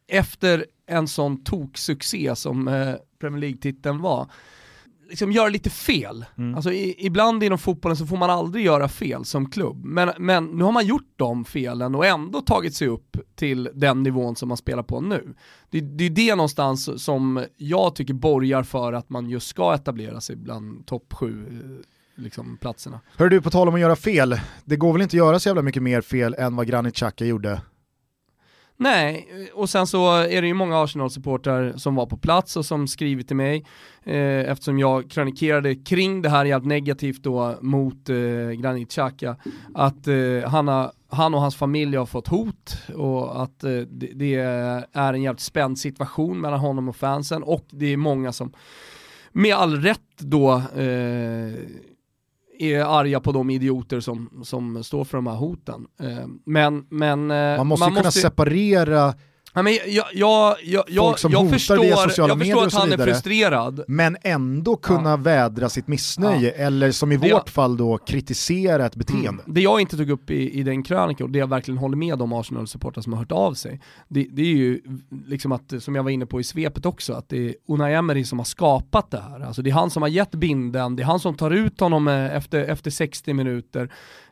efter 0.08 0.66
en 0.88 1.08
sån 1.08 1.44
toksuccé 1.44 2.36
som 2.36 2.68
eh, 2.68 2.94
Premier 3.20 3.42
League-titeln 3.42 4.02
var, 4.02 4.28
liksom 5.12 5.32
göra 5.32 5.50
lite 5.50 5.70
fel. 5.70 6.26
Mm. 6.38 6.56
Alltså 6.56 6.72
i, 6.72 6.96
ibland 7.06 7.44
inom 7.44 7.58
fotbollen 7.58 7.98
så 7.98 8.06
får 8.06 8.18
man 8.18 8.30
aldrig 8.30 8.66
göra 8.66 8.88
fel 8.88 9.26
som 9.26 9.50
klubb, 9.50 9.86
men, 9.86 10.12
men 10.18 10.46
nu 10.46 10.64
har 10.64 10.72
man 10.72 10.86
gjort 10.86 11.14
de 11.16 11.46
felen 11.46 11.96
och 11.96 12.06
ändå 12.06 12.42
tagit 12.42 12.76
sig 12.76 12.88
upp 12.88 13.18
till 13.36 13.70
den 13.74 14.04
nivån 14.04 14.36
som 14.36 14.48
man 14.48 14.58
spelar 14.58 14.84
på 14.84 15.02
nu. 15.02 15.34
Det, 15.70 15.82
det 15.82 16.06
är 16.06 16.10
det 16.10 16.36
någonstans 16.36 17.04
som 17.04 17.46
jag 17.58 17.96
tycker 17.96 18.14
borgar 18.14 18.64
för 18.64 18.94
att 18.94 19.10
man 19.10 19.30
just 19.30 19.48
ska 19.48 19.76
etablera 19.76 20.22
sig 20.22 20.36
bland 20.36 20.86
topp 20.86 21.14
sju 21.14 21.46
eh, 21.52 22.24
liksom, 22.24 22.58
platserna. 22.58 23.00
Hör 23.18 23.30
du, 23.30 23.42
på 23.42 23.50
tal 23.50 23.68
om 23.68 23.76
att 23.76 23.82
göra 23.82 23.96
fel, 23.96 24.40
det 24.66 24.76
går 24.76 24.94
väl 24.94 25.02
inte 25.02 25.14
att 25.14 25.18
göra 25.18 25.40
så 25.40 25.50
jävla 25.50 25.62
mycket 25.62 25.84
mer 25.84 26.02
fel 26.02 26.36
än 26.38 26.56
vad 26.56 26.68
Granit 26.68 26.96
Xhaka 26.96 27.26
gjorde? 27.26 27.62
Nej, 28.82 29.28
och 29.54 29.70
sen 29.70 29.88
så 29.88 30.12
är 30.12 30.42
det 30.42 30.48
ju 30.48 30.54
många 30.54 30.84
Arsenal-supportrar 30.84 31.78
som 31.78 31.96
var 31.96 32.06
på 32.06 32.18
plats 32.18 32.58
och 32.58 32.66
som 32.66 32.88
skrivit 32.88 33.28
till 33.28 33.36
mig 33.36 33.66
eh, 34.04 34.52
eftersom 34.52 34.80
jag 34.80 35.12
kronikerade 35.12 35.76
kring 35.76 36.22
det 36.22 36.30
här 36.30 36.46
jävligt 36.46 36.68
negativt 36.68 37.24
då 37.24 37.58
mot 37.62 38.10
eh, 38.10 38.16
Granit 38.52 38.92
Xhaka 38.92 39.36
att 39.74 40.08
eh, 40.08 40.50
han, 40.50 40.68
har, 40.68 40.92
han 41.10 41.34
och 41.34 41.42
hans 41.42 41.56
familj 41.56 41.98
har 41.98 42.06
fått 42.06 42.28
hot 42.28 42.78
och 42.96 43.44
att 43.44 43.64
eh, 43.64 43.72
det, 43.72 44.12
det 44.14 44.36
är 44.94 45.14
en 45.14 45.22
jävligt 45.22 45.42
spänd 45.42 45.80
situation 45.80 46.42
mellan 46.42 46.60
honom 46.60 46.90
och 46.90 46.96
fansen 46.96 47.44
och 47.44 47.66
det 47.70 47.94
är 47.94 47.98
många 47.98 48.32
som 48.32 48.54
med 49.32 49.56
all 49.56 49.82
rätt 49.82 50.18
då 50.18 50.54
eh, 50.76 51.54
är 52.62 53.00
arga 53.00 53.20
på 53.20 53.32
de 53.32 53.50
idioter 53.50 54.00
som, 54.00 54.42
som 54.44 54.84
står 54.84 55.04
för 55.04 55.18
de 55.18 55.28
här 55.28 55.36
hoten. 55.36 55.88
Eh, 56.00 56.28
men, 56.46 56.86
men 56.90 57.32
eh, 57.32 57.58
Man 57.58 57.68
måste 57.68 57.90
ju 57.90 57.96
kunna 57.96 58.12
separera 58.12 59.14
Ja, 59.54 59.62
men 59.62 59.74
jag, 59.74 60.06
jag, 60.14 60.56
jag, 60.64 60.84
jag, 60.88 61.16
jag 61.30 61.50
förstår, 61.50 61.86
jag 61.86 62.04
förstår 62.04 62.24
att 62.24 62.30
han 62.74 62.82
är 62.92 62.98
vidare. 62.98 63.12
frustrerad. 63.14 63.84
men 63.88 64.18
ändå 64.22 64.76
kunna 64.76 65.10
Ja. 65.10 65.16
vädra 65.18 65.70
sitt 65.70 65.88
missnöje 65.88 66.52
eller 66.52 66.92
som 66.92 67.12
i 67.12 67.18
Det- 67.18 67.34
vårt 67.34 67.50
fall 67.50 67.78
då 67.78 67.98
kritisera 67.98 68.86
ett 68.86 68.96
beteende. 68.96 69.44
Det 69.46 69.62
jag 69.62 69.82
inte 69.82 69.98
tog 69.98 70.10
upp 70.10 70.32
i, 70.32 70.60
i 70.60 70.64
den 70.64 70.84
krönikan, 70.84 71.26
och 71.26 71.32
det 71.32 71.40
jag 71.40 71.48
verkligen 71.48 71.78
håller 71.78 71.98
med 71.98 72.18
de 72.18 72.34
Arsenal-supportrar 72.34 73.02
som 73.02 73.14
har 73.14 73.20
hört 73.20 73.32
av 73.32 73.54
sig, 73.54 73.82
det, 74.08 74.28
det 74.32 74.42
är 74.42 74.46
ju 74.56 74.82
liksom 75.28 75.52
att, 75.52 75.74
som 75.80 75.96
jag 75.96 76.04
var 76.04 76.10
inne 76.12 76.26
på 76.26 76.40
i 76.40 76.44
svepet 76.44 76.86
också, 76.86 77.14
att 77.14 77.30
det 77.30 77.48
är 77.50 77.56
Unai 77.68 77.94
Emery 77.94 78.24
som 78.26 78.40
har 78.40 78.46
skapat 78.46 79.12
det 79.12 79.22
här. 79.30 79.40
Alltså 79.40 79.62
det 79.62 79.70
är 79.70 79.74
han 79.74 79.90
som 79.90 80.02
har 80.02 80.10
gett 80.10 80.32
binden, 80.32 80.96
det 80.96 81.04
är 81.04 81.08
han 81.08 81.20
som 81.20 81.36
tar 81.36 81.52
ut 81.52 81.80
honom 81.80 82.08
eh, 82.08 82.36
efter, 82.36 82.64
efter 82.64 82.92
60 82.92 83.34
minuter. 83.34 83.90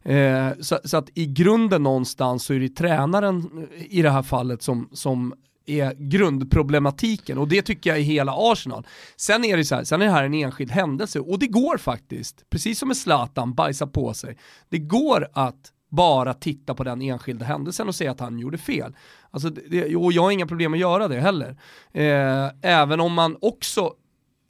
Eh, 0.09 0.51
så, 0.59 0.79
så 0.83 0.97
att 0.97 1.09
i 1.13 1.25
grunden 1.25 1.83
någonstans 1.83 2.43
så 2.43 2.53
är 2.53 2.59
det 2.59 2.69
tränaren 2.69 3.67
eh, 3.77 3.85
i 3.89 4.01
det 4.01 4.09
här 4.09 4.23
fallet 4.23 4.61
som, 4.61 4.89
som 4.91 5.33
är 5.65 5.93
grundproblematiken 5.97 7.37
och 7.37 7.47
det 7.47 7.61
tycker 7.61 7.89
jag 7.89 7.99
är 7.99 8.03
hela 8.03 8.33
Arsenal. 8.37 8.87
Sen 9.15 9.45
är 9.45 9.57
det 9.57 9.65
så 9.65 9.75
här, 9.75 9.83
sen 9.83 10.01
är 10.01 10.05
det 10.05 10.11
här 10.11 10.23
en 10.23 10.33
enskild 10.33 10.71
händelse 10.71 11.19
och 11.19 11.39
det 11.39 11.47
går 11.47 11.77
faktiskt, 11.77 12.49
precis 12.49 12.79
som 12.79 12.87
med 12.87 12.97
Zlatan, 12.97 13.53
bajsa 13.53 13.87
på 13.87 14.13
sig. 14.13 14.37
Det 14.69 14.77
går 14.77 15.27
att 15.33 15.71
bara 15.89 16.33
titta 16.33 16.73
på 16.73 16.83
den 16.83 17.01
enskilda 17.01 17.45
händelsen 17.45 17.87
och 17.87 17.95
säga 17.95 18.11
att 18.11 18.19
han 18.19 18.39
gjorde 18.39 18.57
fel. 18.57 18.95
Alltså, 19.31 19.49
det, 19.49 19.95
och 19.95 20.13
jag 20.13 20.23
har 20.23 20.31
inga 20.31 20.47
problem 20.47 20.73
att 20.73 20.79
göra 20.79 21.07
det 21.07 21.19
heller. 21.19 21.57
Eh, 21.91 22.49
även 22.61 22.99
om 22.99 23.13
man 23.13 23.37
också 23.41 23.93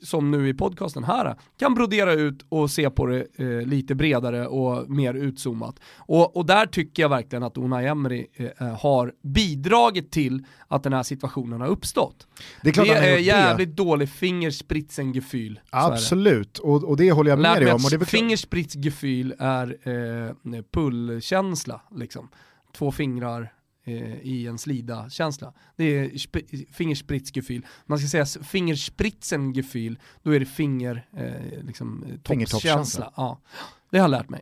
som 0.02 0.32
nu 0.32 0.50
i 0.50 0.54
podcasten 0.54 1.04
här, 1.04 1.36
kan 1.60 1.74
brodera 1.74 2.14
ut 2.14 2.46
och 2.50 2.72
se 2.72 2.90
på 2.90 3.06
det 3.06 3.26
eh, 3.36 3.68
lite 3.68 3.96
bredare 3.96 4.48
och 4.48 4.90
mer 4.90 5.14
utzoomat. 5.14 5.80
Och, 5.98 6.38
och 6.38 6.46
där 6.46 6.66
tycker 6.66 7.04
jag 7.04 7.10
verkligen 7.10 7.44
att 7.44 7.58
Unai 7.58 7.86
Emery 7.86 8.28
eh, 8.34 8.68
har 8.68 9.14
bidragit 9.22 10.12
till 10.12 10.46
att 10.68 10.84
den 10.84 10.94
här 10.94 11.04
situationen 11.04 11.62
har 11.62 11.68
uppstått. 11.68 12.28
Det 12.62 12.70
är 12.70 12.74
klart 12.74 12.88
det 12.88 12.94
är 12.94 13.18
jävligt 13.18 13.76
dålig 13.76 14.10
fingerspritzengefühl. 14.10 15.54
det. 15.54 15.62
Absolut, 15.78 16.58
och, 16.58 16.84
och 16.84 16.98
det 16.98 17.12
håller 17.12 17.30
jag 17.32 17.40
med 17.40 17.62
dig 17.62 17.74
om. 17.74 17.86
Och 17.86 17.92
det 17.92 18.06
fingerspritsgefühl 18.06 19.36
är 19.40 19.78
eh, 19.84 20.62
pullkänsla, 20.72 21.82
liksom. 21.92 22.30
Två 22.78 22.92
fingrar 22.92 23.52
eh, 23.90 24.20
i 24.22 24.48
en 24.48 24.58
slida-känsla. 24.58 25.54
Det 25.76 25.84
är 25.84 26.10
sp- 26.10 26.66
fingerspritsgefühl. 26.74 27.66
Man 27.86 28.00
ska 28.00 28.08
säga 28.08 28.26
fingerspritzengefühl, 28.44 30.00
då 30.24 30.32
är 30.32 30.40
det 30.40 30.46
finger, 30.46 31.08
eh, 31.18 31.64
liksom, 31.64 32.04
eh, 32.10 32.18
toppskänsla. 32.48 33.14
Ja. 33.16 33.40
Det 33.92 33.98
har 33.98 34.04
jag 34.04 34.12
lärt 34.12 34.30
mig. 34.30 34.42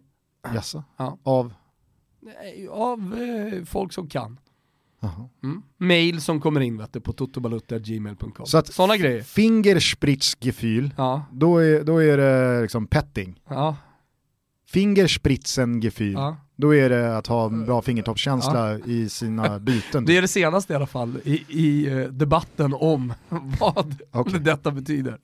Jaså? 0.54 0.84
Ja. 0.98 1.18
Av? 1.24 1.54
Av 2.72 3.00
eh, 3.22 3.64
folk 3.66 3.94
som 3.94 4.08
kan. 4.10 4.40
Mm. 5.44 5.62
Mail 5.78 6.22
som 6.22 6.42
kommer 6.42 6.62
in 6.62 6.78
vet 6.78 6.94
du, 6.94 7.00
på 7.02 7.14
totobalutta.gmail.com. 7.14 8.46
Så 8.46 8.58
att 8.58 8.68
Sådana 8.74 8.98
grejer. 8.98 9.22
Fingerspritzgefühl, 9.22 10.94
Ja, 10.98 11.26
då 11.32 11.58
är, 11.58 11.84
då 11.84 12.04
är 12.04 12.18
det 12.18 12.62
liksom 12.62 12.88
petting. 12.88 13.40
ja, 13.50 13.76
Fingerspritzengefühl, 14.66 16.14
ja. 16.14 16.38
Då 16.58 16.76
är 16.76 16.90
det 16.90 17.18
att 17.18 17.28
ha 17.28 17.46
en 17.46 17.66
bra 17.66 17.82
fingertoppskänsla 17.82 18.80
i 18.86 19.10
sina 19.10 19.60
byten. 19.68 20.06
Det 20.06 20.18
är 20.18 20.22
det 20.22 20.28
senaste 20.28 20.74
i 20.74 20.76
alla 20.76 20.86
fall 20.88 21.18
i, 21.24 21.44
i 21.48 21.88
eh, 21.92 21.98
debatten 22.00 22.74
om 22.74 23.14
vad 23.60 23.96
Okej. 24.12 24.40
detta 24.40 24.72
betyder. 24.72 25.18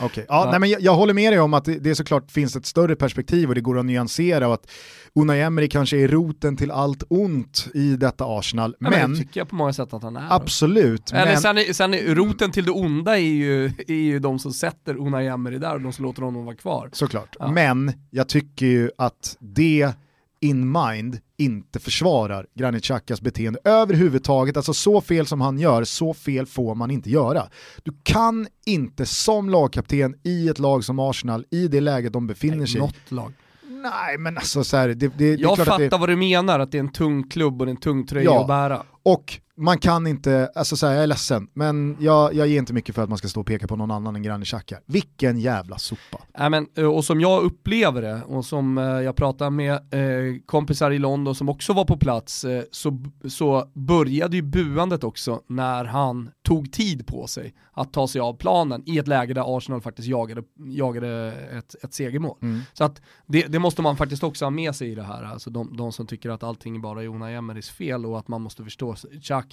Okej, 0.00 0.24
ja, 0.28 0.44
Ja. 0.44 0.50
Nej, 0.50 0.60
men 0.60 0.70
jag, 0.70 0.80
jag 0.80 0.94
håller 0.94 1.14
med 1.14 1.32
dig 1.32 1.40
om 1.40 1.54
att 1.54 1.64
det, 1.64 1.78
det 1.78 1.94
såklart 1.94 2.30
finns 2.30 2.56
ett 2.56 2.66
större 2.66 2.96
perspektiv 2.96 3.48
och 3.48 3.54
det 3.54 3.60
går 3.60 3.78
att 3.78 3.84
nyansera 3.86 4.48
och 4.48 4.54
att 4.54 4.70
Unai 5.14 5.40
Emery 5.40 5.68
kanske 5.68 5.96
är 5.96 6.08
roten 6.08 6.56
till 6.56 6.70
allt 6.70 7.02
ont 7.08 7.66
i 7.74 7.96
detta 7.96 8.24
Arsenal. 8.38 8.76
Ja, 8.80 8.90
Men, 8.90 9.10
det 9.12 9.18
tycker 9.18 9.40
jag 9.40 9.48
på 9.48 9.54
många 9.54 9.72
sätt 9.72 9.92
att 9.94 10.02
han 10.02 10.16
är. 10.16 10.26
absolut, 10.30 11.12
Eller 11.12 11.26
men, 11.26 11.40
sen, 11.40 11.58
är- 11.58 11.72
sen 11.72 11.94
roten 11.94 12.50
till 12.50 12.64
det 12.64 12.70
onda 12.70 13.12
är 13.18 13.22
ju, 13.22 13.64
är 13.66 13.92
ju 13.94 14.18
de 14.18 14.38
som 14.38 14.52
sätter 14.52 14.96
Unai 14.96 15.26
Emery 15.26 15.58
där 15.58 15.74
och 15.74 15.80
de 15.80 15.92
som 15.92 16.04
låter 16.04 16.22
honom 16.22 16.44
vara 16.44 16.56
kvar. 16.56 16.90
såklart. 16.92 17.36
Ja. 17.38 17.50
Men 17.52 17.92
jag 18.10 18.28
tycker 18.28 18.66
ju 18.66 18.90
att 18.98 19.36
det 19.40 19.92
in 20.40 20.72
mind 20.72 21.18
inte 21.36 21.78
försvarar 21.78 22.46
Granit 22.54 22.84
Xhakas 22.84 23.20
beteende 23.20 23.58
överhuvudtaget. 23.64 24.56
Alltså 24.56 24.74
så 24.74 25.00
fel 25.00 25.26
som 25.26 25.40
han 25.40 25.58
gör, 25.58 25.84
så 25.84 26.14
fel 26.14 26.46
får 26.46 26.74
man 26.74 26.90
inte 26.90 27.10
göra. 27.10 27.48
Du 27.82 27.92
kan 28.02 28.46
inte 28.66 29.06
som 29.06 29.50
lagkapten 29.50 30.14
i 30.24 30.48
ett 30.48 30.58
lag 30.58 30.84
som 30.84 30.98
Arsenal, 30.98 31.44
i 31.50 31.68
det 31.68 31.80
läget 31.80 32.12
de 32.12 32.26
befinner 32.26 32.66
sig 32.66 32.76
i, 32.76 32.80
Något 32.80 33.10
lag. 33.10 33.32
Nej 33.82 34.18
men 34.18 34.36
alltså 34.36 34.64
så 34.64 34.76
här, 34.76 34.88
det, 34.88 34.94
det, 34.94 35.12
det 35.18 35.24
är 35.24 35.38
Jag 35.38 35.52
att 35.52 35.58
fattar 35.58 35.78
det, 35.78 35.96
vad 35.98 36.08
du 36.08 36.16
menar, 36.16 36.58
att 36.60 36.72
det 36.72 36.78
är 36.78 36.82
en 36.82 36.92
tung 36.92 37.28
klubb 37.28 37.60
och 37.60 37.66
det 37.66 37.70
är 37.70 37.74
en 37.74 37.80
tung 37.80 38.06
tröja 38.06 38.24
Ja. 38.24 38.40
att 38.40 38.46
bära. 38.46 38.82
Och 39.02 39.40
man 39.58 39.78
kan 39.78 40.06
inte, 40.06 40.50
alltså 40.54 40.76
så 40.76 40.86
här, 40.86 40.94
jag 40.94 41.02
är 41.02 41.06
ledsen, 41.06 41.48
men 41.54 41.96
jag, 42.00 42.34
jag 42.34 42.48
ger 42.48 42.58
inte 42.58 42.72
mycket 42.72 42.94
för 42.94 43.02
att 43.02 43.08
man 43.08 43.18
ska 43.18 43.28
stå 43.28 43.40
och 43.40 43.46
peka 43.46 43.66
på 43.66 43.76
någon 43.76 43.90
annan 43.90 44.16
än 44.16 44.22
Granit 44.22 44.48
Xhaka. 44.48 44.78
Vilken 44.86 45.38
jävla 45.38 45.78
sopa. 45.78 46.18
Nej, 46.38 46.50
men, 46.50 46.66
eh, 46.76 46.84
och 46.84 47.04
som 47.04 47.20
jag 47.20 47.42
upplever 47.42 48.02
det, 48.02 48.22
och 48.26 48.44
som 48.44 48.78
eh, 48.78 48.84
jag 48.84 49.16
pratade 49.16 49.50
med 49.50 49.72
eh, 49.72 50.40
kompisar 50.46 50.90
i 50.90 50.98
London 50.98 51.34
som 51.34 51.48
också 51.48 51.72
var 51.72 51.84
på 51.84 51.96
plats, 51.96 52.44
eh, 52.44 52.62
så, 52.70 53.04
så 53.28 53.70
började 53.74 54.36
ju 54.36 54.42
buandet 54.42 55.04
också 55.04 55.40
när 55.46 55.84
han 55.84 56.30
tog 56.42 56.72
tid 56.72 57.06
på 57.06 57.26
sig 57.26 57.54
att 57.72 57.92
ta 57.92 58.08
sig 58.08 58.20
av 58.20 58.34
planen 58.34 58.82
i 58.86 58.98
ett 58.98 59.08
läge 59.08 59.34
där 59.34 59.56
Arsenal 59.56 59.80
faktiskt 59.80 60.08
jagade, 60.08 60.42
jagade 60.66 61.32
ett, 61.58 61.84
ett 61.84 61.94
segermål. 61.94 62.36
Så 62.72 62.84
att 62.84 63.02
det, 63.26 63.46
det 63.46 63.58
måste 63.58 63.82
man 63.82 63.96
faktiskt 63.96 64.22
också 64.22 64.44
ha 64.44 64.50
med 64.50 64.74
sig 64.74 64.90
i 64.90 64.94
det 64.94 65.02
här, 65.02 65.22
alltså 65.22 65.50
de, 65.50 65.76
de 65.76 65.92
som 65.92 66.06
tycker 66.06 66.30
att 66.30 66.42
allting 66.42 66.80
bara 66.80 67.02
är 67.02 67.06
Unai 67.06 67.34
Emerys 67.34 67.70
fel 67.70 68.06
och 68.06 68.18
att 68.18 68.28
man 68.28 68.42
måste 68.42 68.64
förstå 68.64 68.94
Xhaka 69.22 69.47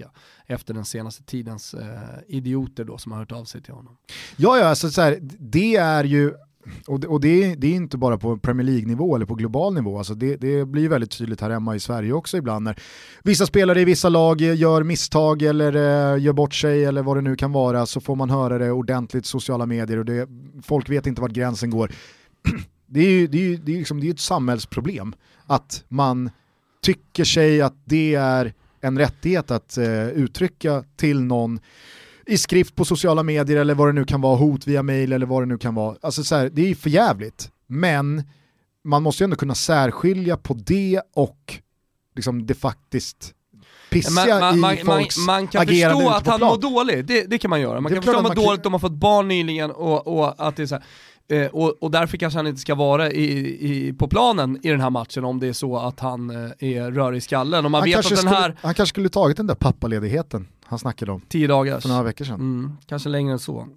efter 0.45 0.73
den 0.73 0.86
senaste 0.86 1.23
tidens 1.23 1.73
eh, 1.73 1.89
idioter 2.27 2.84
då 2.84 2.97
som 2.97 3.12
har 3.12 3.19
hört 3.19 3.31
av 3.31 3.45
sig 3.45 3.62
till 3.62 3.73
honom. 3.73 3.97
Ja, 4.38 4.58
ja, 4.58 4.65
alltså 4.65 4.89
så 4.89 5.01
här, 5.01 5.17
det 5.39 5.75
är 5.75 6.03
ju, 6.03 6.34
och 6.88 6.99
det, 6.99 7.08
och 7.08 7.21
det, 7.21 7.43
är, 7.43 7.55
det 7.55 7.67
är 7.67 7.71
inte 7.75 7.97
bara 7.97 8.17
på 8.17 8.38
Premier 8.38 8.65
League-nivå 8.65 9.15
eller 9.15 9.25
på 9.25 9.36
global 9.36 9.73
nivå, 9.73 9.97
alltså 9.97 10.13
det, 10.15 10.36
det 10.36 10.65
blir 10.65 10.89
väldigt 10.89 11.12
tydligt 11.12 11.41
här 11.41 11.49
hemma 11.49 11.75
i 11.75 11.79
Sverige 11.79 12.13
också 12.13 12.38
ibland 12.38 12.63
när 12.63 12.79
vissa 13.23 13.45
spelare 13.45 13.81
i 13.81 13.86
vissa 13.86 14.10
lag 14.10 14.41
gör 14.41 14.84
misstag 14.84 15.41
eller 15.41 15.75
eh, 15.75 16.21
gör 16.23 16.34
bort 16.34 16.53
sig 16.53 16.86
eller 16.86 17.03
vad 17.03 17.17
det 17.17 17.21
nu 17.21 17.36
kan 17.36 17.51
vara 17.51 17.86
så 17.86 18.01
får 18.01 18.15
man 18.15 18.29
höra 18.29 18.58
det 18.58 18.71
ordentligt 18.71 19.25
i 19.25 19.27
sociala 19.27 19.65
medier 19.65 19.97
och 19.97 20.05
det, 20.05 20.29
folk 20.63 20.89
vet 20.89 21.08
inte 21.08 21.21
vart 21.21 21.31
gränsen 21.31 21.69
går. 21.69 21.91
Det 22.88 22.99
är 22.99 23.10
ju 23.12 23.27
det 23.27 23.38
är, 23.38 23.41
ju- 23.41 23.58
det 23.58 23.73
är 23.73 23.77
liksom, 23.77 23.99
det 23.99 24.08
är 24.08 24.12
ett 24.13 24.19
samhällsproblem 24.19 25.15
att 25.45 25.84
man 25.88 26.29
tycker 26.81 27.23
sig 27.23 27.62
att 27.62 27.73
det 27.86 28.15
är 28.15 28.53
en 28.86 28.98
rättighet 28.98 29.52
att 29.52 29.78
eh, 29.78 30.08
uttrycka 30.08 30.84
till 30.95 31.21
någon 31.21 31.60
i 32.26 32.38
skrift 32.38 32.76
på 32.76 32.86
sociala 32.86 33.24
medier 33.24 33.58
eller 33.58 33.76
vad 33.76 33.88
det 33.88 33.93
nu 33.93 34.06
kan 34.06 34.21
vara, 34.21 34.36
hot 34.36 34.67
via 34.67 34.84
mail 34.84 35.13
eller 35.13 35.26
vad 35.26 35.41
det 35.41 35.45
nu 35.45 35.58
kan 35.58 35.76
vara. 35.76 35.95
Alltså 36.02 36.24
så 36.24 36.36
här, 36.36 36.50
det 36.50 36.62
är 36.62 36.67
ju 36.67 36.76
för 36.76 36.89
jävligt. 36.89 37.50
Men 37.67 38.24
man 38.84 39.04
måste 39.04 39.24
ju 39.24 39.26
ändå 39.26 39.36
kunna 39.36 39.56
särskilja 39.56 40.38
på 40.38 40.54
det 40.54 41.02
och 41.15 41.60
liksom 42.15 42.45
det 42.45 42.54
faktiskt 42.54 43.34
pissiga 43.89 44.39
man, 44.39 44.56
i 44.56 44.60
man, 44.60 44.76
man, 44.86 44.98
folks 44.98 45.17
man 45.17 45.48
kan 45.48 45.62
agerande 45.62 46.04
förstå 46.04 46.15
att 46.15 46.28
han 46.28 46.39
mår 46.39 46.58
dåligt, 46.58 47.08
det, 47.08 47.24
det 47.30 47.38
kan 47.38 47.50
man 47.50 47.62
göra. 47.62 47.82
Man 47.82 47.91
Det 47.91 47.95
kan 47.95 48.04
förstå 48.04 48.12
att 48.12 48.15
han 48.15 48.24
mår 48.24 48.36
man 48.36 48.45
dåligt 48.45 48.65
om 48.65 48.71
man 48.71 48.82
fått 48.82 48.91
barn 48.91 49.28
nyligen 49.28 49.71
och, 49.71 50.08
och 50.08 50.48
att 50.48 50.56
det 50.56 50.63
är 50.63 50.67
så 50.67 50.76
här, 50.76 50.84
eh, 51.30 51.48
och, 51.48 51.84
och 51.84 51.92
därför 51.92 52.18
kanske 52.18 52.40
han 52.40 52.48
inte 52.48 52.62
ska 52.62 52.76
vara 52.76 53.12
i, 53.12 53.28
i, 53.88 53.94
på 53.94 54.08
planen 54.08 54.60
i 54.64 54.70
den 54.70 54.82
här 54.82 54.90
matchen 54.90 55.26
om 55.26 55.40
det 55.40 55.48
är 55.48 55.54
så 55.54 55.78
att 55.78 56.00
han 56.00 56.30
eh, 56.30 56.76
är 56.76 56.92
rörig 56.92 57.18
i 57.18 57.22
skallen. 57.22 57.66
Och 57.66 57.72
man 57.72 57.82
Han 57.82 57.90
vet 57.90 58.00
att 58.00 58.10
den 58.10 58.18
skulle, 58.18 58.36
här 58.36 58.58
han 58.62 58.74
kanske 58.74 58.94
skulle 58.94 59.10
tagit 59.10 59.38
den 59.38 59.48
där 59.48 59.56
pappaledigheten 59.56 60.48
han 60.66 60.80
snackade 60.80 61.12
om 61.12 61.22
tio 61.28 61.48
dagars, 61.48 61.82
för 61.82 61.90
några 61.90 62.04
veckor 62.04 62.26
sedan. 62.26 62.36
mm, 62.36 62.78
kanske 62.86 63.10
längre 63.10 63.32
än 63.32 63.40
så. 63.40 63.68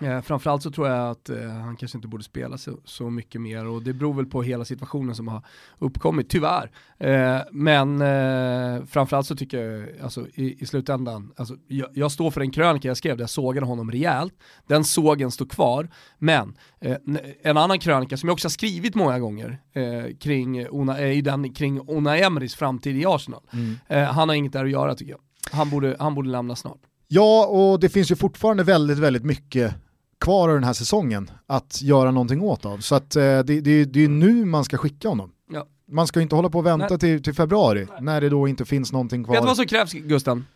Eh, 0.00 0.20
framförallt 0.20 0.62
så 0.62 0.70
tror 0.70 0.88
jag 0.88 1.10
att 1.10 1.28
eh, 1.28 1.48
han 1.48 1.76
kanske 1.76 1.98
inte 1.98 2.08
borde 2.08 2.24
spela 2.24 2.58
så, 2.58 2.78
så 2.84 3.10
mycket 3.10 3.40
mer 3.40 3.66
och 3.66 3.82
det 3.82 3.92
beror 3.92 4.14
väl 4.14 4.26
på 4.26 4.42
hela 4.42 4.64
situationen 4.64 5.14
som 5.14 5.28
har 5.28 5.42
uppkommit, 5.78 6.28
tyvärr. 6.28 6.70
Eh, 6.98 7.40
men 7.52 8.00
eh, 8.00 8.84
framförallt 8.84 9.26
så 9.26 9.36
tycker 9.36 9.58
jag, 9.58 9.88
alltså, 10.02 10.26
i, 10.34 10.62
i 10.62 10.66
slutändan, 10.66 11.32
alltså, 11.36 11.56
jag, 11.68 11.88
jag 11.94 12.12
står 12.12 12.30
för 12.30 12.40
en 12.40 12.50
krönika 12.50 12.88
jag 12.88 12.96
skrev 12.96 13.16
där 13.16 13.22
jag 13.22 13.30
sågade 13.30 13.66
honom 13.66 13.90
rejält, 13.90 14.34
den 14.66 14.84
sågen 14.84 15.30
står 15.30 15.46
kvar, 15.46 15.88
men 16.18 16.56
eh, 16.80 16.96
en 17.42 17.56
annan 17.56 17.78
krönika 17.78 18.16
som 18.16 18.28
jag 18.28 18.34
också 18.34 18.46
har 18.46 18.50
skrivit 18.50 18.94
många 18.94 19.18
gånger 19.18 19.58
eh, 19.72 20.16
kring 20.20 20.68
Ona, 20.70 21.06
ju 21.06 21.22
den 21.22 21.52
kring 21.54 21.80
Ona 21.80 22.18
Emerys 22.18 22.54
framtid 22.54 22.96
i 22.96 23.06
Arsenal. 23.06 23.42
Eh, 23.88 24.02
han 24.04 24.28
har 24.28 24.36
inget 24.36 24.52
där 24.52 24.64
att 24.64 24.70
göra 24.70 24.94
tycker 24.94 25.12
jag. 25.12 25.20
Han 25.52 25.70
borde, 25.70 25.96
han 25.98 26.14
borde 26.14 26.28
lämna 26.28 26.56
snart. 26.56 26.80
Ja, 27.14 27.46
och 27.46 27.80
det 27.80 27.88
finns 27.88 28.10
ju 28.10 28.16
fortfarande 28.16 28.62
väldigt, 28.62 28.98
väldigt 28.98 29.24
mycket 29.24 29.74
kvar 30.20 30.48
av 30.48 30.54
den 30.54 30.64
här 30.64 30.72
säsongen 30.72 31.30
att 31.46 31.82
göra 31.82 32.10
någonting 32.10 32.42
åt 32.42 32.64
av. 32.64 32.78
Så 32.78 32.94
att, 32.94 33.16
eh, 33.16 33.22
det, 33.22 33.42
det, 33.42 33.84
det 33.84 34.04
är 34.04 34.08
nu 34.08 34.44
man 34.44 34.64
ska 34.64 34.78
skicka 34.78 35.08
honom. 35.08 35.32
Ja. 35.52 35.66
Man 35.90 36.06
ska 36.06 36.20
inte 36.20 36.34
hålla 36.36 36.50
på 36.50 36.58
och 36.58 36.66
vänta 36.66 36.86
Nej. 36.90 36.98
till, 36.98 37.22
till 37.22 37.34
februari 37.34 37.86
när 38.00 38.20
det 38.20 38.28
då 38.28 38.48
inte 38.48 38.64
finns 38.64 38.92
någonting 38.92 39.24
kvar. 39.24 39.34
Vet 39.34 39.42
du 39.42 39.46
vad 39.46 39.56
som 39.56 39.66
krävs 39.66 39.92
Gusten? 39.92 40.46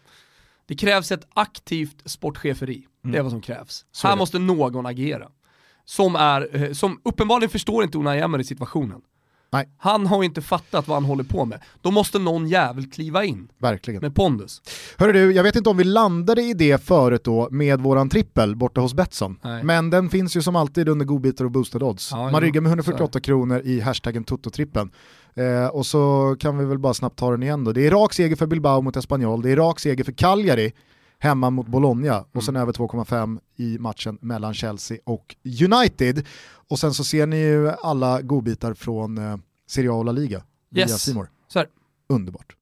Det 0.67 0.75
krävs 0.75 1.13
ett 1.13 1.27
aktivt 1.35 2.03
sportcheferi. 2.05 2.87
Det 3.03 3.19
är 3.19 3.23
vad 3.23 3.33
som 3.33 3.41
krävs. 3.41 3.83
Mm. 3.83 3.89
Så 3.93 4.07
är 4.07 4.09
Här 4.09 4.17
måste 4.17 4.39
någon 4.39 4.87
agera. 4.87 5.29
Som, 5.85 6.17
är, 6.17 6.65
eh, 6.65 6.73
som 6.73 7.01
uppenbarligen 7.05 7.51
förstår 7.51 7.85
inte 7.85 7.99
Unai 7.99 8.21
Emery 8.21 8.45
situationen. 8.45 9.01
Nej. 9.57 9.69
Han 9.79 10.07
har 10.07 10.23
inte 10.25 10.43
fattat 10.43 10.89
vad 10.89 10.97
han 10.97 11.05
håller 11.05 11.25
på 11.25 11.45
med. 11.45 11.61
Då 11.83 11.91
måste 11.91 12.19
någon 12.19 12.49
jävel 12.49 12.91
kliva 12.91 13.25
in 13.25 13.49
Verkligen. 13.59 14.01
med 14.01 14.15
pondus. 14.15 14.63
Hörru 14.99 15.13
du, 15.13 15.33
jag 15.33 15.43
vet 15.43 15.57
inte 15.57 15.71
om 15.71 15.77
vi 15.77 15.85
landade 15.85 16.43
i 16.43 16.55
det 16.55 16.85
förut 16.85 17.25
då 17.25 17.49
med 17.51 17.81
våran 17.81 18.09
trippel 18.09 18.57
borta 18.57 18.81
hos 18.81 18.95
Betsson. 18.95 19.39
Nej. 19.43 19.63
Men 19.65 19.91
den 19.91 20.11
finns 20.11 20.37
ju 20.37 20.43
som 20.43 20.57
alltid 20.57 20.89
under 20.89 21.05
godbitar 21.07 21.45
och 21.45 21.51
boostade 21.51 21.85
odds. 21.85 22.11
Ja, 22.13 22.31
Man 22.31 22.41
ryggar 22.41 22.61
med 22.61 22.69
så 22.71 22.73
148 22.73 23.21
kronor 23.21 23.61
i 23.65 23.81
hashtaggen 23.81 24.25
Toto-trippen. 24.25 24.91
Eh, 25.35 25.67
och 25.67 25.87
så 25.87 26.37
kan 26.41 26.59
vi 26.59 26.65
väl 26.65 26.79
bara 26.79 26.95
snabbt 26.95 27.19
ta 27.19 27.31
den 27.31 27.43
igen 27.43 27.65
då. 27.65 27.73
Det 27.73 27.87
är 27.87 27.91
rak 27.91 28.13
seger 28.13 28.37
för 28.37 28.47
Bilbao 28.47 28.81
mot 28.81 28.97
Espanyol, 28.97 29.43
det 29.43 29.51
är 29.53 29.57
rak 29.57 29.81
seger 29.81 30.05
för 30.05 30.13
Cagliari 30.13 30.73
hemma 31.19 31.51
mot 31.51 31.67
Bologna 31.67 32.19
och 32.21 32.27
Mm. 32.35 32.43
sen 32.43 32.57
över 32.57 32.73
2,5 32.73 33.39
i 33.57 33.79
matchen 33.79 34.19
mellan 34.21 34.55
Chelsea 34.55 34.99
och 35.05 35.37
United. 35.65 36.27
Och 36.69 36.79
sen 36.79 36.95
så 36.95 37.05
ser 37.05 37.27
ni 37.27 37.37
ju 37.37 37.71
alla 37.83 38.23
godbitar 38.23 38.75
från 38.75 39.19
eh, 39.19 39.37
Serie 39.69 39.91
A 39.91 39.95
och 39.95 40.05
La 40.05 40.13
Liga 40.13 40.43
via 40.71 40.87
Yes. 40.87 41.09
Här. 41.55 41.67
Underbart. 42.09 42.57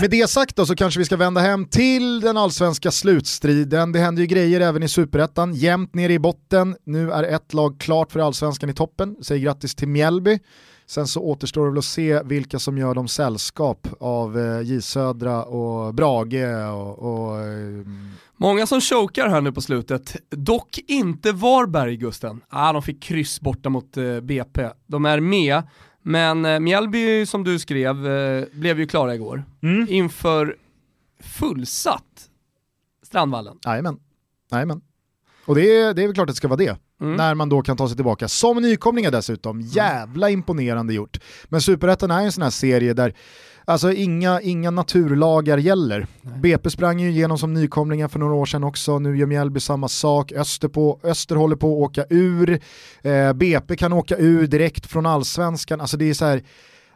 Med 0.00 0.10
det 0.10 0.30
sagt 0.30 0.56
då 0.56 0.66
så 0.66 0.76
kanske 0.76 0.98
vi 0.98 1.04
ska 1.04 1.16
vända 1.16 1.40
hem 1.40 1.66
till 1.66 2.20
den 2.20 2.36
allsvenska 2.36 2.90
slutstriden. 2.90 3.92
Det 3.92 3.98
händer 3.98 4.22
ju 4.22 4.26
grejer 4.26 4.60
även 4.60 4.82
i 4.82 4.88
superettan, 4.88 5.54
jämnt 5.54 5.94
nere 5.94 6.12
i 6.12 6.18
botten. 6.18 6.76
Nu 6.84 7.12
är 7.12 7.22
ett 7.22 7.54
lag 7.54 7.80
klart 7.80 8.12
för 8.12 8.20
allsvenskan 8.20 8.70
i 8.70 8.74
toppen. 8.74 9.16
Säg 9.22 9.40
grattis 9.40 9.74
till 9.74 9.88
Mjällby. 9.88 10.38
Sen 10.86 11.06
så 11.06 11.20
återstår 11.20 11.64
det 11.64 11.70
väl 11.70 11.78
att 11.78 11.84
se 11.84 12.22
vilka 12.22 12.58
som 12.58 12.78
gör 12.78 12.94
dem 12.94 13.08
sällskap 13.08 13.88
av 14.00 14.38
eh, 14.38 14.60
J 14.60 14.82
Södra 14.82 15.44
och 15.44 15.94
Brage 15.94 16.72
och, 16.72 16.98
och 16.98 17.40
eh, 17.40 17.86
Många 18.36 18.66
som 18.66 18.80
chokar 18.80 19.28
här 19.28 19.40
nu 19.40 19.52
på 19.52 19.60
slutet, 19.60 20.16
dock 20.30 20.78
inte 20.86 21.32
Varberg 21.32 21.96
Gusten. 21.96 22.40
Ah, 22.48 22.72
de 22.72 22.82
fick 22.82 23.02
kryss 23.02 23.40
borta 23.40 23.68
mot 23.68 23.96
eh, 23.96 24.20
BP. 24.20 24.68
De 24.86 25.04
är 25.04 25.20
med, 25.20 25.62
men 26.02 26.64
Mjällby 26.64 27.26
som 27.26 27.44
du 27.44 27.58
skrev 27.58 27.96
blev 28.52 28.80
ju 28.80 28.86
klara 28.86 29.14
igår. 29.14 29.44
Inför 29.88 30.56
fullsatt 31.20 32.28
Strandvallen. 33.02 33.58
Jajamän. 33.64 33.98
Jajamän. 34.52 34.80
Och 35.46 35.54
det 35.54 35.76
är, 35.76 35.94
det 35.94 36.02
är 36.02 36.06
väl 36.06 36.14
klart 36.14 36.28
att 36.28 36.34
det 36.34 36.36
ska 36.36 36.48
vara 36.48 36.56
det. 36.56 36.76
Mm. 37.02 37.16
När 37.16 37.34
man 37.34 37.48
då 37.48 37.62
kan 37.62 37.76
ta 37.76 37.88
sig 37.88 37.96
tillbaka 37.96 38.28
som 38.28 38.62
nykomlingar 38.62 39.10
dessutom. 39.10 39.60
Jävla 39.60 40.30
imponerande 40.30 40.94
gjort. 40.94 41.18
Men 41.44 41.60
Superettan 41.60 42.10
är 42.10 42.20
en 42.20 42.32
sån 42.32 42.42
här 42.42 42.50
serie 42.50 42.94
där 42.94 43.14
alltså 43.64 43.92
inga, 43.92 44.40
inga 44.40 44.70
naturlagar 44.70 45.58
gäller. 45.58 46.06
BP 46.22 46.70
sprang 46.70 47.00
ju 47.00 47.10
igenom 47.10 47.38
som 47.38 47.54
nykomlingar 47.54 48.08
för 48.08 48.18
några 48.18 48.34
år 48.34 48.46
sedan 48.46 48.64
också, 48.64 48.98
nu 48.98 49.18
gör 49.18 49.26
Mjällby 49.26 49.60
samma 49.60 49.88
sak. 49.88 50.32
Öster, 50.32 50.68
på, 50.68 51.00
Öster 51.02 51.36
håller 51.36 51.56
på 51.56 51.66
att 51.66 51.90
åka 51.90 52.04
ur, 52.10 52.60
eh, 53.02 53.32
BP 53.32 53.76
kan 53.76 53.92
åka 53.92 54.16
ur 54.16 54.46
direkt 54.46 54.86
från 54.86 55.06
allsvenskan. 55.06 55.80
Alltså 55.80 55.96
det 55.96 56.10
är 56.10 56.14
så 56.14 56.24
här, 56.24 56.42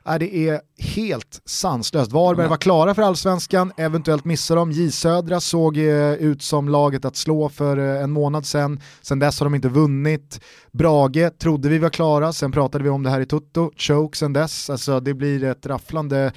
Ja, 0.09 0.19
det 0.19 0.37
är 0.37 0.61
helt 0.79 1.40
sanslöst. 1.45 2.12
Varberg 2.12 2.49
var 2.49 2.57
klara 2.57 2.95
för 2.95 3.03
allsvenskan, 3.03 3.73
eventuellt 3.77 4.25
missar 4.25 4.57
de. 4.57 4.73
J 4.73 4.90
Södra 4.90 5.40
såg 5.40 5.77
eh, 5.77 6.12
ut 6.12 6.42
som 6.42 6.69
laget 6.69 7.05
att 7.05 7.16
slå 7.16 7.49
för 7.49 7.77
eh, 7.77 8.03
en 8.03 8.11
månad 8.11 8.47
sedan. 8.47 8.81
Sen 9.03 9.19
dess 9.19 9.40
har 9.40 9.47
de 9.47 9.55
inte 9.55 9.69
vunnit. 9.69 10.40
Brage 10.73 11.38
trodde 11.38 11.69
vi 11.69 11.79
var 11.79 11.88
klara, 11.88 12.33
sen 12.33 12.53
pratade 12.53 12.85
vi 12.85 12.90
om 12.90 13.03
det 13.03 13.11
här 13.11 13.21
i 13.21 13.27
Tutto. 13.27 13.71
Choke 13.77 14.19
sen 14.19 14.33
dess, 14.33 14.71
alltså 14.71 15.01
det 15.01 15.14
blir 15.14 15.45
ett 15.45 15.66
rafflande 15.66 16.33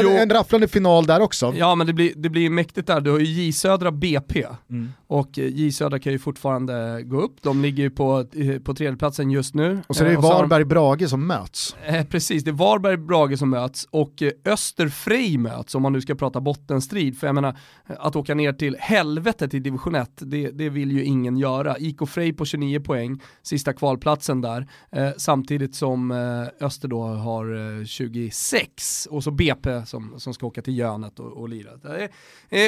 En, 0.00 0.06
en 0.22 0.30
rafflande 0.30 0.68
final 0.68 1.06
där 1.06 1.20
också. 1.20 1.54
Ja 1.56 1.74
men 1.74 1.86
det 1.86 1.92
blir, 1.92 2.12
det 2.16 2.28
blir 2.30 2.50
mäktigt 2.50 2.86
där, 2.86 3.00
du 3.00 3.10
har 3.10 3.18
ju 3.18 3.24
J 3.24 3.52
Södra 3.52 3.90
BP 3.92 4.46
och 5.06 5.38
eh, 5.38 5.46
J 5.46 5.72
Södra 5.72 5.98
kan 5.98 6.12
ju 6.12 6.18
fortfarande 6.18 7.02
gå 7.04 7.20
upp, 7.20 7.36
de 7.42 7.62
ligger 7.62 7.82
ju 7.82 7.90
på, 7.90 8.26
eh, 8.34 8.58
på 8.58 8.74
tredjeplatsen 8.74 9.30
just 9.30 9.54
nu. 9.54 9.82
Och 9.86 9.96
så 9.96 10.04
är 10.04 10.08
det 10.08 10.14
Eh, 10.14 10.20
har 10.22 10.42
de- 10.42 10.48
Varberg-Brage 10.48 11.08
som 11.08 11.26
möts. 11.26 11.76
Eh, 11.86 12.04
precis, 12.04 12.44
det 12.44 12.50
är 12.50 12.52
Varberg 12.52 12.96
Brage 12.96 13.38
som 13.38 13.50
möts 13.50 13.86
och 13.90 14.22
eh, 14.22 14.30
Österfrej 14.44 15.38
möts 15.38 15.74
om 15.74 15.82
man 15.82 15.92
nu 15.92 16.00
ska 16.00 16.14
prata 16.14 16.40
bottenstrid. 16.40 17.18
För 17.18 17.26
jag 17.26 17.34
menar, 17.34 17.56
eh, 17.88 17.96
att 17.98 18.16
åka 18.16 18.34
ner 18.34 18.52
till 18.52 18.76
helvetet 18.80 19.54
i 19.54 19.58
division 19.58 19.94
1, 19.94 20.10
det, 20.16 20.50
det 20.50 20.68
vill 20.68 20.92
ju 20.92 21.04
ingen 21.04 21.36
göra. 21.36 21.78
IK 21.78 22.08
Frej 22.08 22.32
på 22.32 22.44
29 22.44 22.80
poäng, 22.80 23.20
sista 23.42 23.72
kvalplatsen 23.72 24.40
där, 24.40 24.66
eh, 24.92 25.08
samtidigt 25.16 25.74
som 25.74 26.10
eh, 26.10 26.66
Öster 26.66 26.88
då 26.88 27.02
har 27.02 27.78
eh, 27.80 27.84
26 27.84 29.08
och 29.10 29.24
så 29.24 29.30
BP 29.30 29.83
som, 29.84 30.20
som 30.20 30.34
ska 30.34 30.46
åka 30.46 30.62
till 30.62 30.78
Jönet 30.78 31.20
och, 31.20 31.32
och 31.32 31.48
lira. 31.48 31.70
Det 31.76 32.10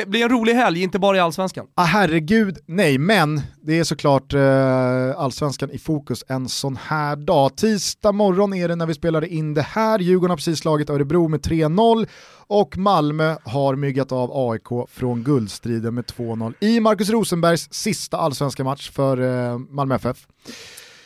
eh, 0.01 0.09
blir 0.09 0.23
en 0.23 0.29
rolig 0.29 0.55
helg, 0.55 0.83
inte 0.83 0.99
bara 0.99 1.17
i 1.17 1.21
Allsvenskan. 1.21 1.67
Ah, 1.75 1.85
herregud, 1.85 2.59
nej, 2.67 2.99
men 2.99 3.41
det 3.63 3.79
är 3.79 3.85
såklart 3.85 4.35
eh, 4.35 5.21
allsvenskan 5.21 5.71
i 5.71 5.79
fokus 5.79 6.25
en 6.29 6.49
sån 6.49 6.77
här 6.77 7.17
dag. 7.17 7.57
Tisdag 7.57 8.13
morgon 8.13 8.55
är 8.55 8.69
det 8.69 8.77
när 8.77 8.87
vi 8.87 8.95
spelar 8.95 9.25
in 9.25 9.55
det 9.55 9.63
här. 9.63 9.99
Djurgården 9.99 10.31
har 10.31 10.37
precis 10.37 10.59
slagit 10.59 10.91
Örebro 10.91 11.29
med 11.29 11.41
3-0 11.41 12.09
och 12.49 12.79
Malmö 12.79 13.37
har 13.45 13.77
myggat 13.77 14.13
av 14.13 14.51
AIK 14.51 14.89
från 14.89 15.23
guldstriden 15.23 15.95
med 15.95 16.05
2-0 16.05 16.55
i 16.61 16.81
Marcus 16.81 17.11
Rosenbergs 17.11 17.73
sista 17.73 18.17
allsvenska 18.17 18.65
match 18.65 18.91
för 18.91 19.21
eh, 19.21 19.59
Malmö 19.59 19.95
FF. 19.95 20.27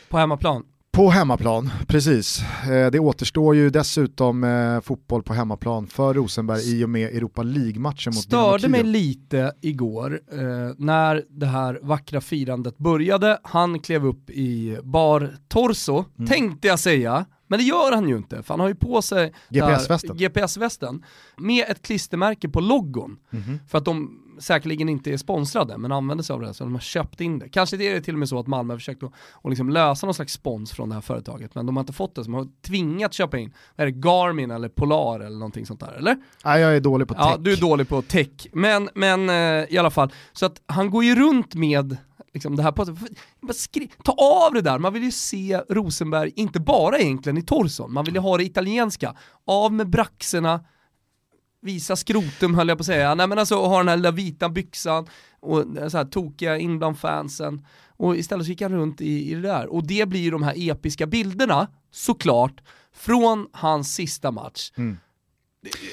På 0.09 0.17
hemmaplan. 0.17 0.63
På 0.91 1.09
hemmaplan, 1.09 1.69
precis. 1.87 2.41
Eh, 2.69 2.91
Det 2.91 2.99
återstår 2.99 3.55
ju 3.55 3.69
dessutom 3.69 4.43
eh, 4.43 4.81
fotboll 4.81 5.23
på 5.23 5.33
hemmaplan 5.33 5.87
för 5.87 6.13
Rosenberg 6.13 6.61
i 6.79 6.83
och 6.85 6.89
med 6.89 7.15
Europa 7.15 7.43
League-matchen 7.43 8.13
mot 8.15 8.23
Störde 8.23 8.67
mig 8.67 8.83
lite 8.83 9.53
igår 9.61 10.21
eh, 10.31 10.39
när 10.77 11.23
det 11.29 11.45
här 11.45 11.79
vackra 11.81 12.21
firandet 12.21 12.77
började. 12.77 13.39
Han 13.43 13.79
klev 13.79 14.05
upp 14.05 14.29
i 14.29 14.77
bar 14.83 15.35
torso, 15.47 16.05
Mm. 16.17 16.27
tänkte 16.27 16.67
jag 16.67 16.79
säga. 16.79 17.25
Men 17.47 17.59
det 17.59 17.65
gör 17.65 17.91
han 17.91 18.09
ju 18.09 18.17
inte, 18.17 18.43
för 18.43 18.53
han 18.53 18.59
har 18.59 18.67
ju 18.67 18.75
på 18.75 19.01
sig 19.01 19.33
GPS-västen. 19.49 20.17
GPS-västen 20.17 21.03
med 21.37 21.65
ett 21.69 21.81
klistermärke 21.81 22.49
på 22.49 22.59
logon. 22.59 23.17
Mhm. 23.29 23.59
För 23.67 23.77
att 23.77 23.85
de 23.85 24.17
säkerligen 24.41 24.89
inte 24.89 25.13
är 25.13 25.17
sponsrade, 25.17 25.77
men 25.77 25.91
använder 25.91 26.23
sig 26.23 26.33
av 26.33 26.41
det, 26.41 26.53
så 26.53 26.63
de 26.63 26.73
har 26.73 26.79
köpt 26.79 27.21
in 27.21 27.39
det. 27.39 27.49
Kanske 27.49 27.77
det 27.77 27.87
är 27.87 27.93
det 27.93 28.01
till 28.01 28.13
och 28.15 28.19
med 28.19 28.29
så 28.29 28.39
att 28.39 28.47
Malmö 28.47 28.73
har 28.73 28.77
försökt 28.77 29.03
att, 29.03 29.11
att 29.43 29.49
liksom 29.49 29.69
lösa 29.69 30.07
någon 30.07 30.13
slags 30.13 30.33
spons 30.33 30.71
från 30.71 30.89
det 30.89 30.95
här 30.95 31.01
företaget, 31.01 31.55
men 31.55 31.65
de 31.65 31.75
har 31.77 31.81
inte 31.81 31.93
fått 31.93 32.15
det, 32.15 32.23
så 32.23 32.31
de 32.31 32.33
har 32.33 32.47
tvingat 32.61 33.13
köpa 33.13 33.37
in, 33.37 33.53
är 33.75 33.85
det, 33.85 33.91
Garmin 33.91 34.51
eller 34.51 34.69
Polar 34.69 35.19
eller 35.19 35.37
någonting 35.37 35.65
sånt 35.65 35.79
där, 35.79 35.93
eller? 35.93 36.17
Nej, 36.45 36.61
jag 36.61 36.75
är 36.75 36.79
dålig 36.79 37.07
på 37.07 37.13
tech. 37.13 37.23
Ja, 37.23 37.37
du 37.37 37.53
är 37.53 37.57
dålig 37.57 37.89
på 37.89 38.01
tech. 38.01 38.47
Men, 38.53 38.89
men 38.95 39.29
eh, 39.29 39.73
i 39.73 39.77
alla 39.77 39.91
fall, 39.91 40.11
så 40.33 40.45
att 40.45 40.61
han 40.65 40.89
går 40.89 41.03
ju 41.03 41.15
runt 41.15 41.55
med 41.55 41.97
liksom, 42.33 42.55
det 42.55 42.63
här 42.63 42.71
Ta 44.03 44.11
av 44.11 44.53
det 44.53 44.61
där, 44.61 44.79
man 44.79 44.93
vill 44.93 45.03
ju 45.03 45.11
se 45.11 45.61
Rosenberg, 45.69 46.31
inte 46.35 46.59
bara 46.59 46.97
egentligen 46.99 47.37
i 47.37 47.41
torson, 47.41 47.93
man 47.93 48.05
vill 48.05 48.13
ju 48.13 48.21
ha 48.21 48.37
det 48.37 48.43
italienska. 48.43 49.15
Av 49.47 49.73
med 49.73 49.89
braxerna, 49.89 50.65
visa 51.61 51.95
skrotum 51.95 52.55
höll 52.55 52.67
jag 52.69 52.77
på 52.77 52.81
att 52.81 52.85
säga. 52.85 53.15
Nej 53.15 53.27
men 53.27 53.39
alltså 53.39 53.55
ha 53.55 53.77
den 53.77 53.87
här 53.87 53.95
lilla 53.95 54.11
vita 54.11 54.49
byxan 54.49 55.07
och 55.39 55.65
så 55.91 55.97
här 55.97 56.05
tokiga 56.05 56.57
in 56.57 56.77
bland 56.77 56.99
fansen. 56.99 57.65
Och 57.97 58.15
istället 58.17 58.45
så 58.45 58.49
gick 58.51 58.61
han 58.61 58.71
runt 58.71 59.01
i, 59.01 59.31
i 59.31 59.33
det 59.35 59.41
där. 59.41 59.67
Och 59.67 59.87
det 59.87 60.05
blir 60.09 60.19
ju 60.21 60.31
de 60.31 60.43
här 60.43 60.69
episka 60.71 61.07
bilderna, 61.07 61.67
såklart, 61.91 62.61
från 62.93 63.47
hans 63.51 63.95
sista 63.95 64.31
match 64.31 64.71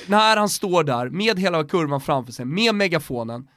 när 0.07 0.37
han 0.37 0.49
står 0.49 0.85
där 0.85 1.09
med 1.11 1.39
hela 1.39 1.65
kurvan 1.65 2.01
framför 2.01 2.33
sig, 2.33 2.45
med 2.45 2.75
megafonen, 2.75 3.49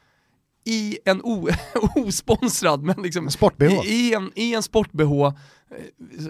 i 0.66 0.98
en 1.06 1.22
o- 1.22 1.48
osponsrad, 1.96 2.84
men 2.84 3.02
liksom. 3.02 3.30
I, 3.86 3.88
i 4.10 4.14
en, 4.14 4.32
i 4.36 4.54
en 4.54 4.64
sport-bh, 4.64 5.26
eh, 5.26 5.34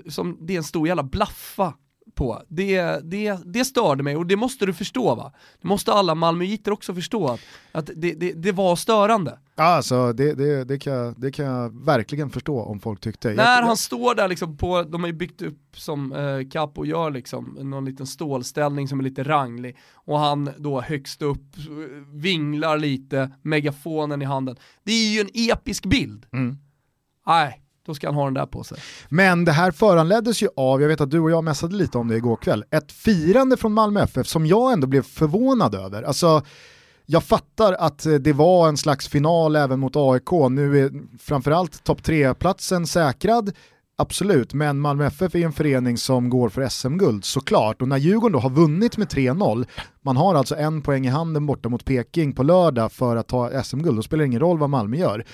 som 0.10 0.38
det 0.42 0.54
är 0.54 0.58
en 0.58 0.64
stor 0.64 0.88
jävla 0.88 1.04
blaffa 1.04 1.74
på. 2.16 2.42
Det, 2.48 2.82
det, 3.04 3.40
det 3.46 3.66
störde 3.66 4.04
mig 4.04 4.16
och 4.16 4.26
det 4.26 4.36
måste 4.36 4.66
du 4.66 4.74
förstå 4.74 5.16
va? 5.16 5.34
Det 5.62 5.68
måste 5.68 5.94
alla 5.94 6.16
malmöiter 6.16 6.72
också 6.72 6.94
förstå, 6.94 7.28
att, 7.28 7.40
att 7.72 7.90
det, 7.96 8.14
det, 8.14 8.34
det 8.34 8.52
var 8.52 8.76
störande. 8.76 9.40
Ja, 9.56 9.64
Alltså, 9.64 10.14
det, 10.14 10.34
det, 10.34 10.64
det, 10.64 10.80
kan 10.80 10.94
jag, 10.94 11.20
det 11.22 11.32
kan 11.32 11.46
jag 11.46 11.86
verkligen 11.86 12.30
förstå 12.30 12.62
om 12.62 12.80
folk 12.80 13.00
tyckte. 13.00 13.34
När 13.34 13.56
jag, 13.56 13.66
han 13.66 13.78
står 13.78 14.16
där 14.16 14.28
liksom 14.28 14.58
på, 14.58 14.84
de 14.84 15.02
har 15.02 15.08
ju 15.08 15.14
byggt 15.14 15.42
upp 15.42 15.60
som 15.76 16.14
eh, 16.14 16.50
Capo 16.52 16.86
gör 16.86 17.12
liksom, 17.12 17.58
någon 17.62 17.86
liten 17.86 18.08
stålställning 18.08 18.88
som 18.88 19.00
är 19.00 19.04
lite 19.04 19.24
ranglig 19.24 19.78
och 19.94 20.20
han 20.20 20.50
då 20.58 20.82
högst 20.82 21.22
upp 21.22 21.56
vinglar 22.14 22.78
lite, 22.78 23.32
megafonen 23.42 24.22
i 24.22 24.26
handen. 24.26 24.56
Det 24.84 24.92
är 24.92 25.14
ju 25.14 25.20
en 25.20 25.30
episk 25.34 25.86
bild. 25.86 26.26
Mm. 26.34 26.58
Nej, 27.28 27.62
då 27.86 27.94
ska 27.94 28.08
han 28.08 28.16
ha 28.16 28.26
den 28.26 28.34
där 28.34 28.46
på 28.46 28.64
sig. 28.64 28.78
Men 29.10 29.46
det 29.46 29.52
här 29.52 29.72
föranleddes 29.72 30.44
ju 30.44 30.48
av, 30.56 30.82
jag 30.82 30.88
vet 30.88 31.02
att 31.02 31.12
du 31.12 31.20
och 31.20 31.32
jag 31.32 31.44
mässade 31.44 31.76
lite 31.76 31.98
om 31.98 32.08
det 32.08 32.16
igår 32.16 32.36
kväll, 32.36 32.66
ett 32.72 32.92
firande 32.92 33.58
från 33.58 33.74
Malmö 33.74 34.02
FF 34.04 34.28
som 34.28 34.46
jag 34.46 34.74
ändå 34.74 34.88
blev 34.88 35.02
förvånad 35.02 35.76
över. 35.76 36.04
Alltså, 36.04 36.44
jag 37.06 37.24
fattar 37.24 37.74
att 37.74 38.06
eh, 38.06 38.14
det 38.14 38.34
var 38.34 38.68
en 38.68 38.78
slags 38.78 39.08
final 39.08 39.56
även 39.56 39.80
mot 39.80 39.96
AIK, 39.96 40.32
nu 40.50 40.86
är 40.86 40.92
framförallt 41.20 41.84
topp 41.84 42.02
3-platsen 42.02 42.88
säkrad, 42.88 43.52
absolut, 43.98 44.54
men 44.54 44.80
Malmö 44.80 45.06
FF 45.06 45.36
är 45.36 45.46
en 45.46 45.54
förening 45.54 45.98
som 45.98 46.30
går 46.30 46.50
för 46.50 46.70
SM-guld 46.70 47.26
såklart, 47.26 47.82
och 47.82 47.88
när 47.88 47.98
Djurgården 47.98 48.34
då 48.34 48.40
har 48.40 48.50
vunnit 48.50 48.98
med 48.98 49.08
3-0, 49.08 49.66
man 50.02 50.18
har 50.18 50.36
alltså 50.36 50.56
en 50.56 50.82
poäng 50.82 51.06
i 51.06 51.10
handen 51.10 51.46
borta 51.46 51.70
mot 51.70 51.86
Peking 51.86 52.34
på 52.34 52.44
lördag 52.44 52.92
för 52.92 53.16
att 53.16 53.28
ta 53.28 53.64
SM-guld, 53.64 53.98
då 53.98 54.02
spelar 54.02 54.22
det 54.22 54.28
ingen 54.28 54.40
roll 54.40 54.58
vad 54.58 54.70
Malmö 54.70 54.98
gör 54.98 55.26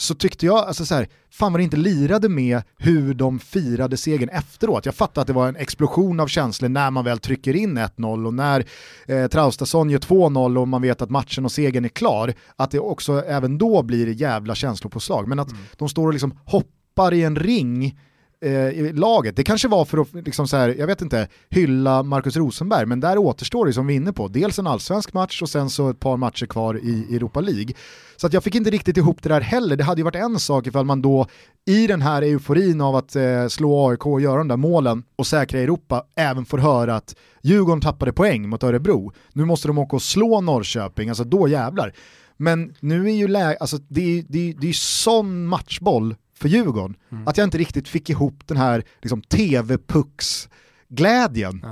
så 0.00 0.14
tyckte 0.14 0.46
jag, 0.46 0.58
alltså 0.58 0.84
så 0.84 0.94
här, 0.94 1.08
fan 1.30 1.52
vad 1.52 1.60
det 1.60 1.64
inte 1.64 1.76
lirade 1.76 2.28
med 2.28 2.62
hur 2.78 3.14
de 3.14 3.38
firade 3.38 3.96
segern 3.96 4.28
efteråt. 4.28 4.86
Jag 4.86 4.94
fattar 4.94 5.20
att 5.20 5.26
det 5.26 5.32
var 5.32 5.48
en 5.48 5.56
explosion 5.56 6.20
av 6.20 6.26
känslor 6.26 6.68
när 6.68 6.90
man 6.90 7.04
väl 7.04 7.18
trycker 7.18 7.56
in 7.56 7.78
1-0 7.78 8.26
och 8.26 8.34
när 8.34 8.64
eh, 9.06 9.26
Traustason 9.26 9.90
gör 9.90 9.98
2-0 9.98 10.58
och 10.58 10.68
man 10.68 10.82
vet 10.82 11.02
att 11.02 11.10
matchen 11.10 11.44
och 11.44 11.52
segern 11.52 11.84
är 11.84 11.88
klar, 11.88 12.34
att 12.56 12.70
det 12.70 12.78
också 12.78 13.24
även 13.24 13.58
då 13.58 13.82
blir 13.82 14.08
jävla 14.08 14.54
känslopåslag. 14.54 15.28
Men 15.28 15.38
att 15.38 15.48
de 15.76 15.88
står 15.88 16.06
och 16.06 16.12
liksom 16.12 16.38
hoppar 16.44 17.14
i 17.14 17.22
en 17.22 17.36
ring 17.36 17.98
Eh, 18.42 18.52
i 18.52 18.92
laget. 18.92 19.36
Det 19.36 19.44
kanske 19.44 19.68
var 19.68 19.84
för 19.84 19.98
att, 19.98 20.14
liksom 20.14 20.48
så 20.48 20.56
här, 20.56 20.74
jag 20.78 20.86
vet 20.86 21.02
inte, 21.02 21.28
hylla 21.50 22.02
Markus 22.02 22.36
Rosenberg, 22.36 22.86
men 22.86 23.00
där 23.00 23.18
återstår 23.18 23.66
det 23.66 23.72
som 23.72 23.86
vi 23.86 23.94
är 23.94 23.96
inne 23.96 24.12
på. 24.12 24.28
Dels 24.28 24.58
en 24.58 24.66
allsvensk 24.66 25.12
match 25.12 25.42
och 25.42 25.48
sen 25.48 25.70
så 25.70 25.90
ett 25.90 26.00
par 26.00 26.16
matcher 26.16 26.46
kvar 26.46 26.80
i 26.82 27.16
Europa 27.16 27.40
League. 27.40 27.74
Så 28.16 28.26
att 28.26 28.32
jag 28.32 28.44
fick 28.44 28.54
inte 28.54 28.70
riktigt 28.70 28.96
ihop 28.96 29.22
det 29.22 29.28
där 29.28 29.40
heller. 29.40 29.76
Det 29.76 29.84
hade 29.84 30.00
ju 30.00 30.04
varit 30.04 30.16
en 30.16 30.38
sak 30.38 30.66
ifall 30.66 30.84
man 30.84 31.02
då 31.02 31.26
i 31.66 31.86
den 31.86 32.02
här 32.02 32.22
euforin 32.22 32.80
av 32.80 32.96
att 32.96 33.16
eh, 33.16 33.48
slå 33.48 33.88
AIK 33.88 34.06
och 34.06 34.20
göra 34.20 34.38
de 34.38 34.48
där 34.48 34.56
målen 34.56 35.02
och 35.16 35.26
säkra 35.26 35.60
Europa 35.60 36.04
även 36.16 36.44
får 36.44 36.58
höra 36.58 36.96
att 36.96 37.16
Djurgården 37.42 37.80
tappade 37.80 38.12
poäng 38.12 38.48
mot 38.48 38.62
Örebro. 38.62 39.12
Nu 39.32 39.44
måste 39.44 39.68
de 39.68 39.78
åka 39.78 39.96
och 39.96 40.02
slå 40.02 40.40
Norrköping, 40.40 41.08
alltså 41.08 41.24
då 41.24 41.48
jävlar. 41.48 41.92
Men 42.36 42.74
nu 42.80 43.06
är 43.06 43.14
ju 43.14 43.28
läget, 43.28 43.60
alltså 43.60 43.78
det 43.88 44.18
är, 44.18 44.24
det 44.28 44.50
är, 44.50 44.54
det 44.60 44.68
är 44.68 44.72
sån 44.72 45.46
matchboll 45.46 46.14
för 46.40 46.48
Djurgården 46.48 46.96
att 47.26 47.36
jag 47.36 47.44
inte 47.44 47.58
riktigt 47.58 47.88
fick 47.88 48.10
ihop 48.10 48.46
den 48.46 48.56
här 48.56 48.84
liksom, 49.02 49.22
TV-pucks-glädjen 49.22 51.64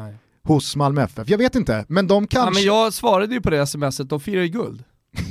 hos 0.45 0.77
Malmö 0.77 1.03
FF. 1.03 1.29
Jag 1.29 1.39
vet 1.39 1.55
inte, 1.55 1.85
men 1.89 2.07
de 2.07 2.27
kanske... 2.27 2.49
Ja, 2.49 2.55
men 2.55 2.63
jag 2.63 2.93
svarade 2.93 3.35
ju 3.35 3.41
på 3.41 3.51
det 3.51 3.67
smset, 3.67 4.09
de 4.09 4.21
firar 4.21 4.43
ju 4.43 4.49
guld. 4.49 4.85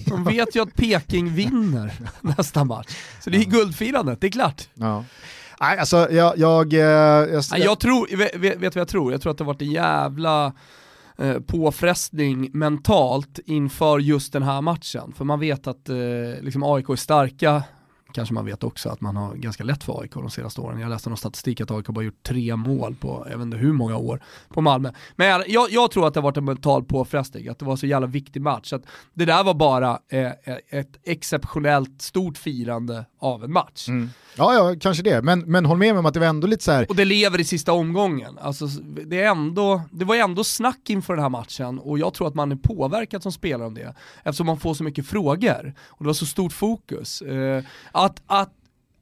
De 0.05 0.23
vet 0.33 0.55
ju 0.55 0.61
att 0.61 0.75
Peking 0.75 1.33
vinner 1.33 1.93
nästa 2.21 2.63
match. 2.63 2.97
Så 3.23 3.29
det 3.29 3.37
är 3.37 3.45
guldfirandet, 3.45 4.21
det 4.21 4.27
är 4.27 4.31
klart. 4.31 4.69
Ja. 4.73 5.03
Nej, 5.59 5.77
alltså 5.77 6.11
jag... 6.11 6.37
jag, 6.37 6.73
eh, 6.73 6.79
jag, 6.79 7.43
Nej, 7.51 7.61
jag 7.61 7.79
tror, 7.79 8.17
vet, 8.17 8.35
vet 8.35 8.75
vad 8.75 8.81
jag 8.81 8.87
tror? 8.87 9.11
Jag 9.11 9.21
tror 9.21 9.31
att 9.31 9.37
det 9.37 9.43
har 9.43 9.53
varit 9.53 9.61
en 9.61 9.71
jävla 9.71 10.53
eh, 11.17 11.39
påfrestning 11.39 12.49
mentalt 12.53 13.39
inför 13.45 13.99
just 13.99 14.33
den 14.33 14.43
här 14.43 14.61
matchen. 14.61 15.13
För 15.17 15.25
man 15.25 15.39
vet 15.39 15.67
att 15.67 15.89
eh, 15.89 15.95
liksom 16.41 16.63
AIK 16.63 16.89
är 16.89 16.95
starka, 16.95 17.63
kanske 18.11 18.33
man 18.33 18.45
vet 18.45 18.63
också 18.63 18.89
att 18.89 19.01
man 19.01 19.15
har 19.15 19.35
ganska 19.35 19.63
lätt 19.63 19.83
för 19.83 20.01
AIK 20.01 20.13
de 20.13 20.29
senaste 20.29 20.61
åren. 20.61 20.79
Jag 20.79 20.89
läste 20.89 21.09
någon 21.09 21.17
statistik 21.17 21.61
att 21.61 21.71
AIK 21.71 21.87
bara 21.87 22.05
gjort 22.05 22.23
tre 22.23 22.55
mål 22.55 22.95
på, 22.95 23.27
jag 23.29 23.37
vet 23.37 23.45
inte 23.45 23.57
hur 23.57 23.73
många 23.73 23.97
år, 23.97 24.23
på 24.49 24.61
Malmö. 24.61 24.91
Men 25.15 25.43
jag, 25.47 25.71
jag 25.71 25.91
tror 25.91 26.07
att 26.07 26.13
det 26.13 26.19
har 26.19 26.23
varit 26.23 26.37
en 26.37 26.45
mental 26.45 26.83
påfrestning, 26.83 27.47
att 27.47 27.59
det 27.59 27.65
var 27.65 27.75
så 27.75 27.85
jävla 27.85 28.07
viktig 28.07 28.41
match. 28.41 28.73
Att 28.73 28.83
det 29.13 29.25
där 29.25 29.43
var 29.43 29.53
bara 29.53 29.99
eh, 30.09 30.31
ett 30.69 30.97
exceptionellt 31.03 32.01
stort 32.01 32.37
firande 32.37 33.05
av 33.19 33.43
en 33.43 33.51
match. 33.53 33.87
Ja, 34.37 34.53
ja, 34.53 34.75
kanske 34.79 35.03
det. 35.03 35.21
Men, 35.21 35.39
men 35.39 35.65
håll 35.65 35.77
med 35.77 35.93
mig 35.93 35.99
om 35.99 36.05
att 36.05 36.13
det 36.13 36.19
var 36.19 36.27
ändå 36.27 36.47
lite 36.47 36.63
så 36.63 36.71
här. 36.71 36.85
Och 36.89 36.95
det 36.95 37.05
lever 37.05 37.39
i 37.39 37.43
sista 37.43 37.73
omgången. 37.73 38.37
Alltså, 38.41 38.65
det, 39.05 39.21
är 39.21 39.29
ändå, 39.29 39.81
det 39.91 40.05
var 40.05 40.15
ändå 40.15 40.43
snack 40.43 40.89
inför 40.89 41.13
den 41.13 41.21
här 41.23 41.29
matchen 41.29 41.79
och 41.79 41.99
jag 41.99 42.13
tror 42.13 42.27
att 42.27 42.35
man 42.35 42.51
är 42.51 42.55
påverkad 42.55 43.23
som 43.23 43.31
spelare 43.31 43.67
om 43.67 43.73
det. 43.73 43.95
Eftersom 44.23 44.47
man 44.47 44.59
får 44.59 44.73
så 44.73 44.83
mycket 44.83 45.07
frågor 45.07 45.73
och 45.87 46.03
det 46.03 46.07
var 46.07 46.13
så 46.13 46.25
stort 46.25 46.53
fokus. 46.53 47.21
Eh, 47.21 47.63
att, 48.05 48.21
att 48.27 48.53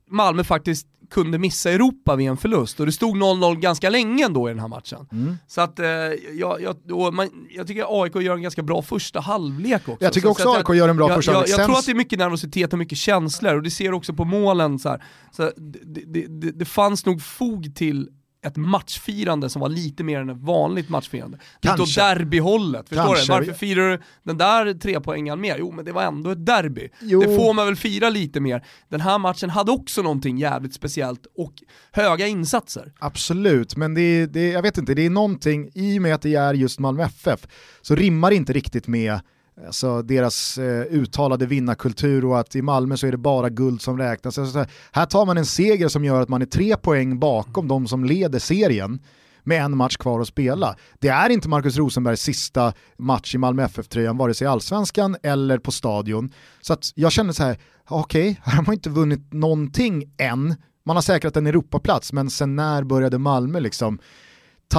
Malmö 0.09 0.43
faktiskt 0.43 0.87
kunde 1.09 1.37
missa 1.37 1.71
Europa 1.71 2.15
vid 2.15 2.27
en 2.27 2.37
förlust 2.37 2.79
och 2.79 2.85
det 2.85 2.91
stod 2.91 3.15
0-0 3.17 3.55
ganska 3.59 3.89
länge 3.89 4.25
ändå 4.25 4.49
i 4.49 4.51
den 4.51 4.59
här 4.59 4.67
matchen. 4.67 5.07
Mm. 5.11 5.37
Så 5.47 5.61
att 5.61 5.79
eh, 5.79 5.85
jag, 6.33 6.61
jag, 6.87 7.13
man, 7.13 7.29
jag 7.49 7.67
tycker 7.67 8.03
AIK 8.03 8.15
gör 8.15 8.35
en 8.35 8.41
ganska 8.41 8.63
bra 8.63 8.81
första 8.81 9.19
halvlek 9.19 9.81
också. 9.89 10.03
Jag 10.03 10.13
tycker 10.13 10.27
Så- 10.27 10.31
också 10.31 10.43
så 10.43 10.55
AIK 10.55 10.69
gör 10.79 10.89
en 10.89 10.97
bra 10.97 11.09
jag, 11.09 11.15
första 11.17 11.31
jag, 11.31 11.35
halvlek. 11.37 11.51
jag, 11.51 11.57
Sen- 11.57 11.65
tror 11.65 11.77
att 11.79 11.85
det 11.85 11.91
är 11.91 11.95
mycket 11.95 12.19
nervositet 12.19 12.73
och 12.73 12.79
mycket 12.79 12.97
känslor 12.97 13.55
och 13.55 13.63
det 13.63 13.71
ser 13.71 13.93
också 13.93 14.13
på 14.13 14.25
målen. 14.25 14.79
Så. 14.79 14.97
Så 15.31 15.51
det, 15.57 15.79
det, 16.05 16.25
det, 16.27 16.51
det 16.51 16.65
fanns 16.65 17.05
nog 17.05 17.21
fog 17.21 17.75
till 17.75 18.09
ett 18.45 18.55
matchfirande 18.57 19.49
som 19.49 19.59
var 19.61 19.69
lite 19.69 20.03
mer 20.03 20.19
än 20.19 20.29
ett 20.29 20.41
vanligt 20.41 20.89
matchfirande. 20.89 21.37
Lite 21.61 21.73
åt 21.73 21.77
Kanske. 21.77 22.01
derbyhållet, 22.01 22.89
förstår 22.89 23.05
Kanske. 23.05 23.25
du? 23.25 23.39
Varför 23.39 23.53
firar 23.53 23.89
du 23.89 24.01
den 24.23 24.37
där 24.37 24.73
trepoängaren 24.73 25.41
mer? 25.41 25.55
Jo 25.59 25.71
men 25.71 25.85
det 25.85 25.91
var 25.91 26.03
ändå 26.03 26.29
ett 26.29 26.45
derby. 26.45 26.89
Jo. 27.01 27.21
Det 27.21 27.35
får 27.35 27.53
man 27.53 27.65
väl 27.65 27.75
fira 27.75 28.09
lite 28.09 28.39
mer. 28.39 28.65
Den 28.89 29.01
här 29.01 29.17
matchen 29.17 29.49
hade 29.49 29.71
också 29.71 30.01
någonting 30.01 30.37
jävligt 30.37 30.73
speciellt 30.73 31.25
och 31.37 31.53
höga 31.91 32.27
insatser. 32.27 32.93
Absolut, 32.99 33.75
men 33.75 33.93
det 33.93 34.01
är, 34.01 34.27
det 34.27 34.49
jag 34.49 34.61
vet 34.61 34.77
inte, 34.77 34.93
det 34.93 35.05
är 35.05 35.09
någonting, 35.09 35.69
i 35.73 35.97
och 35.97 36.01
med 36.01 36.15
att 36.15 36.21
det 36.21 36.35
är 36.35 36.53
just 36.53 36.79
Malmö 36.79 37.03
FF, 37.03 37.47
så 37.81 37.95
rimmar 37.95 38.29
det 38.29 38.35
inte 38.35 38.53
riktigt 38.53 38.87
med 38.87 39.19
alltså, 39.65 40.01
deras 40.01 40.57
eh, 40.57 40.81
uttalade 40.81 41.45
vinnarkultur 41.45 42.25
och 42.25 42.39
att 42.39 42.55
i 42.55 42.61
Malmö 42.61 42.97
så 42.97 43.07
är 43.07 43.11
det 43.11 43.17
bara 43.17 43.49
guld 43.49 43.81
som 43.81 43.97
räknas. 43.97 44.37
Alltså, 44.37 44.65
här, 44.91 45.05
tar 45.05 45.25
man 45.25 45.37
en 45.37 45.45
seger 45.45 45.87
som 45.87 46.05
gör 46.05 46.21
att 46.21 46.29
man 46.29 46.41
är 46.41 46.45
tre 46.45 46.77
poäng 46.77 47.19
bakom 47.19 47.67
de 47.67 47.87
som 47.87 48.05
leder 48.05 48.39
serien 48.39 48.99
med 49.43 49.63
en 49.63 49.77
match 49.77 49.97
kvar 49.97 50.21
att 50.21 50.27
spela. 50.27 50.75
Det 50.99 51.07
är 51.07 51.29
inte 51.29 51.49
Marcus 51.49 51.77
Rosenbergs 51.77 52.21
sista 52.21 52.73
match 52.97 53.35
i 53.35 53.37
Malmö 53.37 53.63
FF-tröjan, 53.63 54.17
vare 54.17 54.33
sig 54.33 54.45
i 54.45 54.47
allsvenskan 54.47 55.15
eller 55.23 55.57
på 55.57 55.71
stadion. 55.71 56.33
Så 56.61 56.73
att 56.73 56.91
jag 56.95 57.11
känner 57.11 57.33
så 57.33 57.43
här, 57.43 57.57
okej, 57.89 58.39
här 58.43 58.55
har 58.55 58.63
man 58.63 58.73
inte 58.73 58.89
vunnit 58.89 59.33
någonting 59.33 60.13
än. 60.17 60.55
Man 60.85 60.95
har 60.97 61.01
säkrat 61.01 61.37
en 61.37 61.47
Europaplats, 61.47 62.13
men 62.13 62.29
sen 62.29 62.55
när 62.55 62.83
började 62.83 63.17
Malmö 63.17 63.59
liksom 63.59 63.99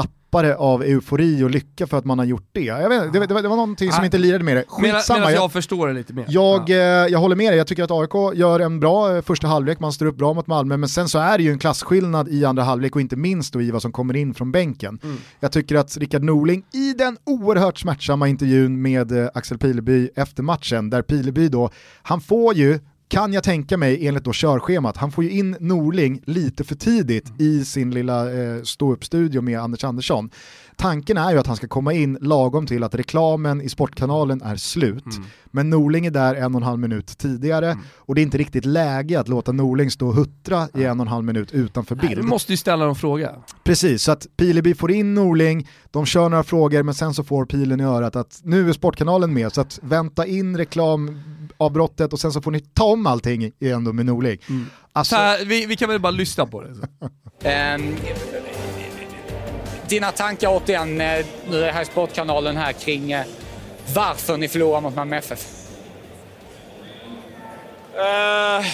tappa 0.02 0.42
det 0.42 0.56
av 0.56 0.82
eufori 0.82 1.42
och 1.44 1.50
lycka 1.50 1.86
för 1.86 1.98
att 1.98 2.04
man 2.04 2.18
har 2.18 2.26
gjort 2.26 2.48
det? 2.52 2.60
Jag 2.60 2.88
vet, 2.88 3.12
det, 3.12 3.26
det, 3.26 3.34
var- 3.34 3.42
det 3.42 3.48
var 3.48 3.56
någonting 3.56 3.90
som 3.92 4.00
Nej. 4.00 4.06
inte 4.06 4.18
lirade 4.18 4.44
med 4.44 4.56
det. 4.56 4.64
Skitsamma, 4.68 5.18
medan 5.18 5.32
jag, 5.32 5.42
jag, 5.42 5.52
förstår 5.52 5.88
det 5.88 5.92
lite 5.94 6.12
mer. 6.12 6.24
jag, 6.28 6.70
Ja. 6.70 6.74
eh, 6.74 7.12
jag 7.12 7.18
håller 7.18 7.36
med 7.36 7.50
dig, 7.52 7.58
jag 7.58 7.66
tycker 7.66 7.82
att 7.84 7.90
AIK 7.90 8.38
gör 8.38 8.60
en 8.60 8.80
bra 8.80 9.16
eh, 9.16 9.22
första 9.22 9.46
halvlek, 9.48 9.80
man 9.80 9.92
står 9.92 10.06
upp 10.06 10.16
bra 10.16 10.32
mot 10.34 10.46
Malmö, 10.46 10.76
men 10.76 10.88
sen 10.88 11.08
så 11.08 11.18
är 11.18 11.38
det 11.38 11.44
ju 11.44 11.50
en 11.52 11.58
klasskillnad 11.58 12.28
i 12.28 12.44
andra 12.44 12.62
halvlek 12.62 12.94
och 12.94 13.00
inte 13.00 13.16
minst 13.16 13.52
då 13.52 13.62
i 13.62 13.70
vad 13.70 13.82
som 13.82 13.92
kommer 13.92 14.16
in 14.16 14.34
från 14.34 14.52
bänken. 14.52 14.98
Mm. 15.02 15.16
Jag 15.40 15.52
tycker 15.52 15.74
att 15.76 15.96
Rickard 15.96 16.22
Norling 16.22 16.62
i 16.72 16.92
den 16.92 17.16
oerhört 17.24 17.78
smärtsamma 17.78 18.28
intervjun 18.28 18.82
med 18.82 19.12
eh, 19.12 19.28
Axel 19.34 19.58
Pileby 19.58 20.08
efter 20.16 20.42
matchen, 20.42 20.90
där 20.90 21.02
Pileby 21.02 21.48
då, 21.48 21.70
han 22.02 22.20
får 22.20 22.54
ju 22.54 22.78
kan 23.08 23.32
jag 23.32 23.44
tänka 23.44 23.76
mig 23.76 24.06
enligt 24.06 24.24
då 24.24 24.32
körschemat, 24.32 24.96
han 24.96 25.12
får 25.12 25.24
ju 25.24 25.30
in 25.30 25.56
Norling 25.60 26.22
lite 26.26 26.64
för 26.64 26.74
tidigt 26.74 27.40
i 27.40 27.64
sin 27.64 27.90
lilla 27.90 28.32
eh, 28.32 28.62
stå-upp-studio 28.62 29.42
med 29.42 29.60
Anders 29.60 29.84
Andersson. 29.84 30.30
Tanken 30.76 31.16
är 31.16 31.32
ju 31.32 31.38
att 31.38 31.46
han 31.46 31.56
ska 31.56 31.68
komma 31.68 31.92
in 31.92 32.18
lagom 32.20 32.66
till 32.66 32.82
att 32.82 32.94
reklamen 32.94 33.60
i 33.60 33.68
Sportkanalen 33.68 34.42
är 34.42 34.56
slut. 34.56 35.04
Men 35.50 35.70
Norling 35.70 36.06
är 36.06 36.10
där 36.10 36.34
en 36.34 36.54
och 36.54 36.60
en 36.60 36.66
halv 36.66 36.78
minut 36.78 37.18
tidigare 37.18 37.78
och 37.96 38.14
det 38.14 38.20
är 38.20 38.22
inte 38.22 38.38
riktigt 38.38 38.64
läge 38.64 39.20
att 39.20 39.28
låta 39.28 39.52
Norling 39.52 39.90
stå 39.90 40.08
och 40.08 40.14
huttra 40.14 40.68
i 40.74 40.84
en 40.84 41.00
och 41.00 41.06
en 41.06 41.08
halv 41.08 41.24
minut 41.24 41.52
utanför 41.52 41.96
Nej, 41.96 42.08
bild. 42.08 42.20
du 42.20 42.26
måste 42.26 42.52
ju 42.52 42.56
ställa 42.56 42.84
någon 42.84 42.96
fråga. 42.96 43.32
Precis, 43.64 44.02
så 44.02 44.12
att 44.12 44.26
Pileby 44.36 44.74
får 44.74 44.92
in 44.92 45.14
Norling, 45.14 45.68
de 45.90 46.06
kör 46.06 46.28
några 46.28 46.44
frågor 46.44 46.82
men 46.82 46.94
sen 46.94 47.14
så 47.14 47.24
får 47.24 47.46
pilen 47.46 47.80
i 47.80 47.84
örat 47.84 48.16
att 48.16 48.40
nu 48.42 48.68
är 48.68 48.72
Sportkanalen 48.72 49.34
med 49.34 49.52
så 49.52 49.60
att 49.60 49.78
vänta 49.82 50.26
in 50.26 50.56
reklamavbrottet 51.56 52.12
och 52.12 52.20
sen 52.20 52.32
så 52.32 52.40
får 52.40 52.50
ni 52.50 52.60
ta 52.60 52.84
om 52.84 53.06
allting 53.06 53.52
igen 53.60 53.84
då 53.84 53.92
med 53.92 54.06
Norling. 54.06 54.38
Alltså, 54.92 55.14
Så 55.14 55.20
här, 55.20 55.44
vi, 55.44 55.66
vi 55.66 55.76
kan 55.76 55.88
väl 55.88 56.00
bara 56.00 56.10
lyssna 56.10 56.46
på 56.46 56.62
det. 56.62 56.74
Så. 56.74 56.82
Ehm, 57.48 57.96
dina 59.88 60.12
tankar 60.12 60.48
återigen, 60.48 61.00
eh, 61.00 61.24
nu 61.50 61.62
är 61.62 61.66
det 61.66 61.72
här 61.72 61.84
Sportkanalen 61.84 62.56
här 62.56 62.72
kring 62.72 63.12
eh, 63.12 63.24
varför 63.94 64.36
ni 64.36 64.48
förlorar 64.48 64.80
mot 64.80 64.94
Malmö 64.94 65.16
FF. 65.16 65.46
Eh, 67.94 68.66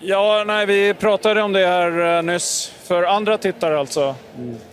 ja, 0.00 0.44
nej, 0.46 0.66
vi 0.66 0.94
pratade 0.94 1.42
om 1.42 1.52
det 1.52 1.66
här 1.66 2.22
nyss. 2.22 2.72
För 2.84 3.02
andra 3.02 3.38
tittare 3.38 3.78
alltså. 3.78 4.14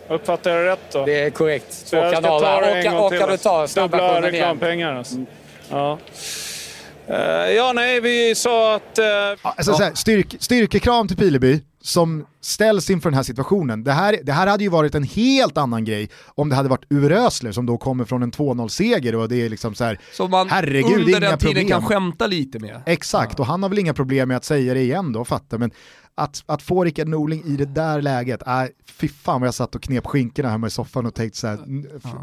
Uppfattar 0.10 0.52
jag 0.52 0.66
rätt 0.66 0.92
då? 0.92 1.06
Det 1.06 1.20
är 1.20 1.30
korrekt. 1.30 1.86
Två 1.90 2.12
kanaler. 2.12 2.58
Orkar, 2.58 3.28
du 3.28 3.32
alltså. 3.32 3.50
ta 3.50 3.68
snabba 3.68 3.88
Dubbla 3.88 4.08
versionen 4.08 4.24
igen? 4.24 4.34
reklampengar 4.34 4.96
alltså. 4.96 5.16
Ja. 5.70 5.98
Eh, 7.12 7.52
ja, 7.52 7.72
nej, 7.76 8.02
vi 8.02 8.36
sa 8.36 8.76
att... 8.76 8.98
eh, 8.98 9.06
alltså, 9.42 9.74
så 9.74 9.84
här, 9.84 9.94
styrk, 9.94 10.36
styrkekram 10.40 11.08
till 11.08 11.18
Pileby 11.18 11.62
som 11.84 12.26
ställs 12.42 12.90
inför 12.90 13.10
den 13.10 13.16
här 13.16 13.24
situationen. 13.24 13.84
Det 13.84 13.92
här, 13.92 14.20
det 14.24 14.32
här 14.32 14.48
hade 14.48 14.64
ju 14.64 14.70
varit 14.70 14.96
en 14.96 15.04
helt 15.04 15.58
annan 15.58 15.86
grej 15.86 16.10
om 16.36 16.50
det 16.50 16.56
hade 16.56 16.70
varit 16.70 16.86
Uwe 16.90 17.10
Rösler 17.10 17.52
som 17.52 17.66
då 17.66 17.78
kommer 17.78 18.06
från 18.06 18.24
en 18.24 18.32
2-0-seger 18.32 19.16
och 19.16 19.30
det 19.30 19.36
är 19.36 19.50
liksom 19.50 19.76
så 19.76 19.84
här, 19.84 20.00
Så 20.14 20.28
man 20.28 20.50
herregud, 20.50 20.94
under 21.06 21.20
den 21.20 21.38
tiden 21.38 21.68
kan 21.68 21.86
skämta 21.86 22.28
lite 22.28 22.60
med. 22.60 22.82
Exakt, 22.86 23.40
och 23.40 23.46
han 23.46 23.64
har 23.64 23.70
väl 23.70 23.80
inga 23.80 23.94
problem 23.94 24.28
med 24.28 24.38
att 24.38 24.46
säga 24.46 24.74
det 24.74 24.82
igen 24.82 25.14
då, 25.14 25.26
fattar 25.26 25.58
men 25.58 25.72
att, 26.16 26.44
att 26.46 26.62
få 26.62 26.84
Rickard 26.84 27.08
Norling 27.08 27.44
i 27.46 27.56
det 27.58 27.66
där 27.66 28.02
läget, 28.02 28.48
äh, 28.48 28.64
fy 28.92 29.08
fan 29.08 29.42
vad 29.42 29.48
jag 29.48 29.54
satt 29.54 29.76
och 29.76 29.82
knep 29.82 30.08
skinkorna 30.08 30.50
hemma 30.50 30.68
i 30.68 30.70
soffan 30.70 31.06
och 31.06 31.14
tänkte 31.14 31.40
såhär, 31.40 31.60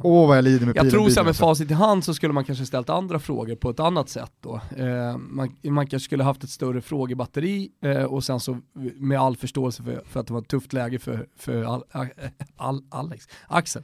åh 0.02 0.28
vad 0.28 0.36
jag 0.36 0.44
lider 0.44 0.66
med 0.66 0.76
Jag 0.76 0.82
pilen 0.82 0.90
tror 0.90 1.00
bilen, 1.00 1.14
så 1.14 1.20
här 1.20 1.24
med 1.24 1.28
alltså. 1.30 1.44
facit 1.44 1.70
i 1.70 1.74
hand 1.74 2.04
så 2.04 2.14
skulle 2.14 2.32
man 2.32 2.44
kanske 2.44 2.66
ställt 2.66 2.90
andra 2.90 3.18
frågor 3.18 3.54
på 3.56 3.70
ett 3.70 3.80
annat 3.80 4.08
sätt 4.08 4.32
då. 4.40 4.60
Eh, 4.76 5.16
man, 5.18 5.56
man 5.62 5.86
kanske 5.86 6.04
skulle 6.04 6.24
haft 6.24 6.44
ett 6.44 6.50
större 6.50 6.80
frågebatteri 6.80 7.68
eh, 7.84 8.02
och 8.02 8.24
sen 8.24 8.40
så 8.40 8.58
med 8.96 9.20
all 9.20 9.36
förståelse 9.36 9.82
för, 9.82 10.02
för 10.10 10.20
att 10.20 10.26
det 10.26 10.32
var 10.32 10.40
ett 10.40 10.48
tufft 10.48 10.72
läge 10.72 10.98
för, 10.98 11.26
för 11.38 11.64
all, 11.64 11.82
all, 12.56 12.82
Alex, 12.90 13.28
Axel. 13.48 13.82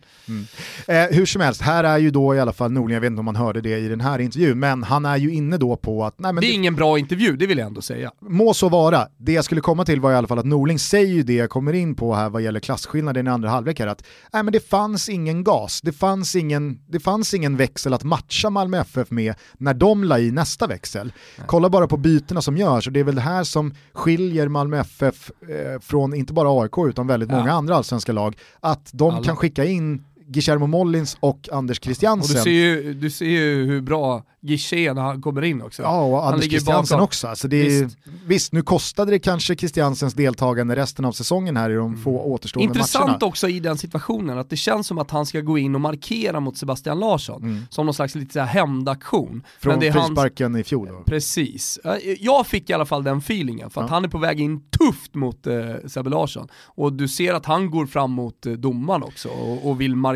Eh, 0.89 0.97
hur 1.11 1.27
som 1.27 1.41
helst, 1.41 1.61
här 1.61 1.85
är 1.85 1.99
ju 1.99 2.11
då 2.11 2.35
i 2.35 2.41
alla 2.41 2.53
fall 2.53 2.73
Norling, 2.73 2.95
jag 2.95 3.01
vet 3.01 3.11
inte 3.11 3.19
om 3.19 3.25
man 3.25 3.37
hörde 3.37 3.61
det 3.61 3.79
i 3.79 3.89
den 3.89 4.01
här 4.01 4.19
intervjun, 4.19 4.59
men 4.59 4.83
han 4.83 5.05
är 5.05 5.17
ju 5.17 5.33
inne 5.33 5.57
då 5.57 5.77
på 5.77 6.05
att, 6.05 6.19
nej 6.19 6.33
men 6.33 6.41
Det 6.41 6.47
är 6.47 6.49
det, 6.49 6.55
ingen 6.55 6.75
bra 6.75 6.99
intervju, 6.99 7.37
det 7.37 7.47
vill 7.47 7.59
jag 7.59 7.67
ändå 7.67 7.81
säga. 7.83 8.13
må 8.21 8.55
så 8.55 8.69
vara. 8.69 9.09
Det 9.17 9.33
jag 9.33 9.45
skulle 9.45 9.61
komma 9.61 9.85
till 9.85 10.01
var 10.01 10.13
i 10.13 10.15
alla 10.15 10.27
fall 10.27 10.39
att 10.39 10.47
Norling 10.47 10.79
säger 10.79 11.15
ju 11.15 11.23
det 11.23 11.35
jag 11.35 11.51
kommer 11.51 11.73
in 11.73 11.95
på 11.95 12.15
här 12.15 12.29
vad 12.31 12.43
gäller 12.43 12.61
klasskillnaden 12.75 13.27
i 13.27 13.31
andra 13.31 13.49
halvlek 13.49 13.81
här, 13.81 13.87
att 13.87 14.05
nej, 14.33 14.43
men 14.43 14.53
det 14.53 14.69
fanns 14.69 15.09
ingen 15.09 15.45
gas, 15.45 15.81
det 15.81 15.93
fanns 15.93 16.37
ingen, 16.37 16.79
det 16.89 17.01
fanns 17.01 17.35
ingen 17.35 17.57
växel 17.57 17.95
att 17.95 18.03
matcha 18.05 18.51
Malmö 18.51 18.79
FF 18.81 19.11
med 19.11 19.35
när 19.59 19.75
de 19.75 20.05
la 20.05 20.19
i 20.19 20.31
nästa 20.31 20.67
växel. 20.67 21.13
Kolla 21.47 21.71
bara 21.71 21.87
på 21.87 21.97
bytena 21.97 22.43
som 22.43 22.57
görs 22.57 22.87
och 22.87 22.93
det 22.93 23.01
är 23.01 23.05
väl 23.05 23.15
det 23.15 23.21
här 23.21 23.45
som 23.45 23.75
skiljer 23.93 24.49
Malmö 24.49 24.79
FF 24.81 25.31
eh, 25.49 25.81
från 25.81 26.15
inte 26.15 26.33
bara 26.33 26.63
AIK 26.63 26.79
utan 26.89 27.07
väldigt 27.07 27.31
Ja. 27.31 27.39
många 27.39 27.53
andra 27.53 27.77
allsvenska 27.77 28.13
lag, 28.13 28.37
att 28.61 28.91
de 28.93 29.15
Alla. 29.15 29.25
kan 29.25 29.37
skicka 29.37 29.65
in 29.65 30.05
Guillermo 30.27 30.67
Mollins 30.67 31.17
och 31.21 31.49
Anders 31.53 31.79
Och 31.79 31.85
Christiansen. 31.85 32.37
du 32.37 32.43
ser 32.43 32.51
ju, 32.51 32.95
du 32.95 33.11
ser 33.11 33.25
ju 33.27 33.65
hur 33.67 33.81
bra 33.81 34.23
Guichet 34.41 34.73
är 34.79 34.95
när 34.95 35.03
han 35.03 35.23
kommer 35.23 35.43
in 35.45 35.63
också. 35.63 35.83
Ja, 35.83 36.01
och 36.05 36.27
Anders 36.29 36.45
Christiansen 36.51 36.97
bakom. 36.97 37.05
också. 37.05 37.27
Alltså 37.29 37.49
det 37.49 37.57
är, 37.67 37.85
visst. 37.85 37.99
Visst. 38.27 38.53
nu 38.53 38.63
kostade 38.63 39.11
det 39.11 39.19
kanske 39.19 39.57
Christiansens 39.57 40.15
deltagande 40.15 40.77
resten 40.77 41.05
av 41.05 41.13
säsongen 41.13 41.57
här 41.57 41.71
i 41.71 41.75
de 41.75 41.97
få 41.97 42.21
återstående 42.21 42.65
Intressant 42.67 43.07
matcherna. 43.07 43.27
också 43.27 43.49
i 43.49 43.61
den 43.61 43.79
situationen 43.79 44.39
att 44.39 44.51
det 44.51 44.57
känns 44.57 44.87
som 44.87 44.99
att 44.99 45.11
han 45.11 45.27
ska 45.27 45.41
gå 45.41 45.59
in 45.59 45.75
och 45.75 45.81
markera 45.81 46.41
mot 46.41 46.57
Sebastian 46.57 47.01
Larsson 47.01 47.67
som 47.71 47.87
någon 47.87 47.95
slags 47.95 48.15
lite 48.15 48.41
hämndaktion. 48.41 49.29
Mm. 49.29 49.43
Från 49.61 49.83
är 49.83 49.91
hans, 49.91 50.07
frisparken 50.07 50.57
i 50.57 50.65
fjol. 50.65 50.89
Då. 50.89 51.03
Precis. 51.07 51.79
Jag 52.21 52.47
fick 52.47 52.71
i 52.71 52.73
alla 52.73 52.87
fall 52.87 53.05
den 53.05 53.19
feelingen, 53.19 53.71
för 53.71 53.81
att 53.81 53.89
Ja. 53.91 53.95
han 53.95 54.05
är 54.05 54.09
på 54.09 54.19
väg 54.19 54.41
in 54.41 54.61
tufft 54.71 55.15
mot 55.15 55.47
eh, 55.47 55.55
Sebbe 55.87 56.11
Larsson. 56.11 56.49
Och 56.65 56.93
du 56.93 57.09
ser 57.09 57.35
att 57.35 57.47
han 57.47 57.71
går 57.71 57.87
fram 57.87 58.11
mot 58.13 58.47
eh, 58.47 58.53
domaren 58.53 59.03
också 59.03 59.29
och, 59.29 59.71
och 59.71 59.81
vill 59.81 59.97
markera. 59.97 60.14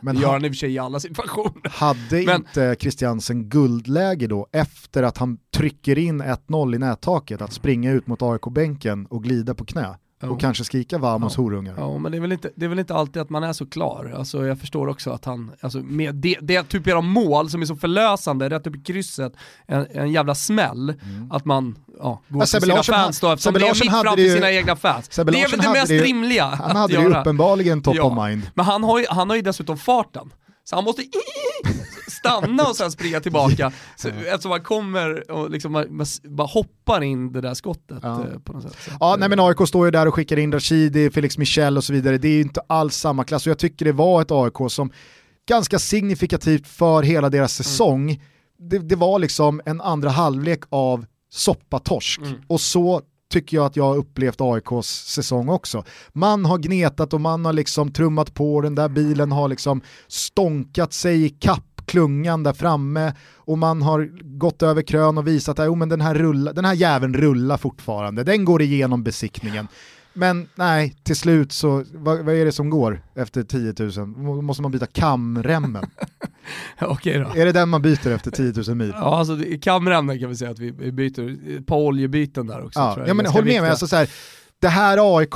Men 0.00 0.14
det 0.14 0.20
gör 0.22 0.32
han 0.32 0.44
i 0.44 0.48
och 0.48 0.52
för 0.52 0.56
sig 0.56 0.70
i 0.72 0.78
alla 0.78 1.00
situationer. 1.00 1.70
Hade 1.70 2.24
Men- 2.26 2.36
inte 2.36 2.76
Christiansen 2.80 3.48
guldläge 3.48 4.26
då 4.26 4.46
efter 4.52 5.02
att 5.02 5.18
han 5.18 5.38
trycker 5.56 5.98
in 5.98 6.22
1-0 6.22 6.74
i 6.74 6.78
nättaket 6.78 7.42
att 7.42 7.52
springa 7.52 7.92
ut 7.92 8.06
mot 8.06 8.22
AIK-bänken 8.22 9.06
och 9.06 9.22
glida 9.24 9.54
på 9.54 9.64
knä? 9.64 9.98
Och 10.30 10.40
kanske 10.40 10.64
skrika 10.64 10.98
vamos 10.98 11.36
horungar. 11.36 11.74
Ja, 11.78 11.98
men 11.98 12.12
det 12.12 12.18
är, 12.18 12.20
väl 12.20 12.32
inte, 12.32 12.50
det 12.56 12.64
är 12.64 12.68
väl 12.68 12.78
inte 12.78 12.94
alltid 12.94 13.22
att 13.22 13.30
man 13.30 13.44
är 13.44 13.52
så 13.52 13.66
klar. 13.66 14.14
Alltså, 14.18 14.46
jag 14.46 14.58
förstår 14.60 14.88
också 14.88 15.10
att 15.10 15.24
han, 15.24 15.50
alltså, 15.60 15.78
med 15.78 16.14
det, 16.14 16.38
det 16.42 16.62
typen 16.62 16.96
av 16.96 17.04
mål 17.04 17.50
som 17.50 17.62
är 17.62 17.66
så 17.66 17.76
förlösande, 17.76 18.50
rätt 18.50 18.66
upp 18.66 18.76
i 18.76 18.78
krysset, 18.80 19.32
en, 19.66 19.86
en 19.94 20.10
jävla 20.12 20.34
smäll, 20.34 20.94
att 21.30 21.44
man 21.44 21.78
ja, 21.98 22.22
går 22.28 22.42
Ja, 22.42 22.46
till 22.46 22.60
sina 22.62 22.82
fans 22.82 23.20
då, 23.20 23.32
eftersom 23.32 23.52
Sebbe 23.52 23.64
det 23.64 23.70
är 23.70 23.74
mitt 23.84 23.90
framför 24.02 24.22
ju- 24.22 24.34
sina 24.34 24.50
egna 24.52 24.76
fans. 24.76 25.12
Sebbe 25.12 25.32
det 25.32 25.42
är 25.42 25.48
väl 25.48 25.60
det 25.60 25.70
mest 25.72 25.90
ju- 25.92 26.00
rimliga 26.02 26.44
Han 26.44 26.76
hade 26.76 26.92
ju 26.94 27.14
uppenbarligen 27.14 27.82
top 27.82 27.94
Ja. 27.96 28.02
of 28.02 28.26
mind. 28.28 28.50
Men 28.54 28.64
han 28.64 28.84
har, 28.84 28.98
ju, 28.98 29.06
han 29.10 29.28
har 29.30 29.36
ju 29.36 29.42
dessutom 29.42 29.78
farten. 29.78 30.32
Så 30.64 30.76
han 30.76 30.84
måste 30.84 31.02
stanna 32.18 32.62
och 32.62 32.76
sen 32.76 32.90
springa 32.90 33.20
tillbaka. 33.20 33.72
Så, 33.96 34.08
eftersom 34.08 34.50
han 34.50 34.62
kommer 34.62 35.30
och 35.30 35.50
liksom 35.50 35.72
bara, 35.72 35.84
bara 36.24 36.46
hoppar 36.46 37.02
in 37.02 37.32
det 37.32 37.40
där 37.40 37.54
skottet 37.54 37.98
Ja. 38.02 38.20
eh, 38.20 38.38
på 38.38 38.52
något 38.52 38.62
sätt. 38.62 38.76
Så 38.84 38.90
Ja, 39.00 39.16
nej 39.18 39.28
men 39.28 39.40
AIK 39.40 39.68
står 39.68 39.84
ju 39.86 39.90
där 39.90 40.08
och 40.08 40.14
skickar 40.14 40.36
in 40.38 40.52
Rashidi, 40.52 41.10
Felix 41.10 41.38
Michel 41.38 41.76
och 41.76 41.84
så 41.84 41.92
vidare. 41.92 42.18
Det 42.18 42.28
är 42.28 42.32
ju 42.32 42.40
inte 42.40 42.60
alls 42.66 42.96
samma 42.96 43.24
klass 43.24 43.46
och 43.46 43.50
jag 43.50 43.58
tycker 43.58 43.84
det 43.84 43.92
var 43.92 44.22
ett 44.22 44.30
AIK 44.30 44.70
som 44.70 44.90
ganska 45.48 45.78
signifikativt 45.78 46.66
för 46.68 47.02
hela 47.02 47.30
deras 47.30 47.54
säsong. 47.54 48.22
Det, 48.58 48.78
det 48.78 48.96
var 48.96 49.18
liksom 49.18 49.60
en 49.64 49.80
andra 49.80 50.10
halvlek 50.10 50.60
av 50.68 51.06
soppatorsk 51.30 52.20
och 52.46 52.60
så 52.60 53.00
tycker 53.32 53.56
jag 53.56 53.66
att 53.66 53.76
jag 53.76 53.84
har 53.84 53.96
upplevt 53.96 54.40
AIKs 54.40 54.86
säsong 54.88 55.48
också. 55.48 55.84
Man 56.12 56.44
har 56.44 56.58
gnetat 56.58 57.12
och 57.14 57.20
man 57.20 57.44
har 57.44 57.52
liksom 57.52 57.92
trummat 57.92 58.34
på, 58.34 58.60
den 58.60 58.74
där 58.74 58.88
bilen 58.88 59.32
har 59.32 59.48
liksom 59.48 59.80
stånkat 60.08 60.92
sig 60.92 61.24
i 61.24 61.28
kapp 61.28 61.75
klungan 61.86 62.42
där 62.42 62.52
framme 62.52 63.14
och 63.34 63.58
man 63.58 63.82
har 63.82 64.10
gått 64.38 64.62
över 64.62 64.82
krön 64.82 65.18
och 65.18 65.26
visat 65.26 65.58
att 65.58 65.68
oh, 65.68 65.76
men 65.76 65.88
den, 65.88 66.00
här 66.00 66.14
rulla, 66.14 66.52
den 66.52 66.64
här 66.64 66.74
jäveln 66.74 67.14
rullar 67.14 67.56
fortfarande, 67.56 68.24
den 68.24 68.44
går 68.44 68.62
igenom 68.62 69.02
besiktningen. 69.02 69.68
Men 70.16 70.48
nej, 70.54 70.96
till 71.02 71.16
slut 71.16 71.52
så, 71.52 71.84
vad, 71.94 72.18
vad, 72.24 72.34
är 72.34 72.44
det 72.44 72.52
som 72.52 72.70
går 72.70 73.02
efter 73.14 73.42
10 73.42 73.74
000? 73.78 74.06
Måste 74.42 74.62
man 74.62 74.72
byta 74.72 74.86
kamremmen? 74.86 75.84
Okej 76.80 77.18
då. 77.18 77.40
Är 77.40 77.46
det 77.46 77.52
den 77.52 77.68
man 77.68 77.82
byter 77.82 78.10
efter 78.10 78.30
10 78.30 78.52
000 78.66 78.76
mil? 78.76 78.92
Ja, 78.94 79.18
alltså 79.18 79.38
kamremmen 79.62 80.20
kan 80.20 80.28
vi 80.28 80.36
säga 80.36 80.50
att 80.50 80.58
vi 80.58 80.92
byter, 80.92 81.58
ett 81.58 81.66
par 81.66 81.76
oljebyten 81.76 82.46
där 82.46 82.64
också. 82.64 82.80
Ja, 82.80 82.98
ja 83.06 83.14
men 83.14 83.26
håll 83.26 83.44
med 83.44 83.62
mig, 83.62 83.70
alltså, 83.70 83.86
så 83.86 83.96
här, 83.96 84.10
det 84.60 84.68
här 84.68 85.18
AIK 85.18 85.34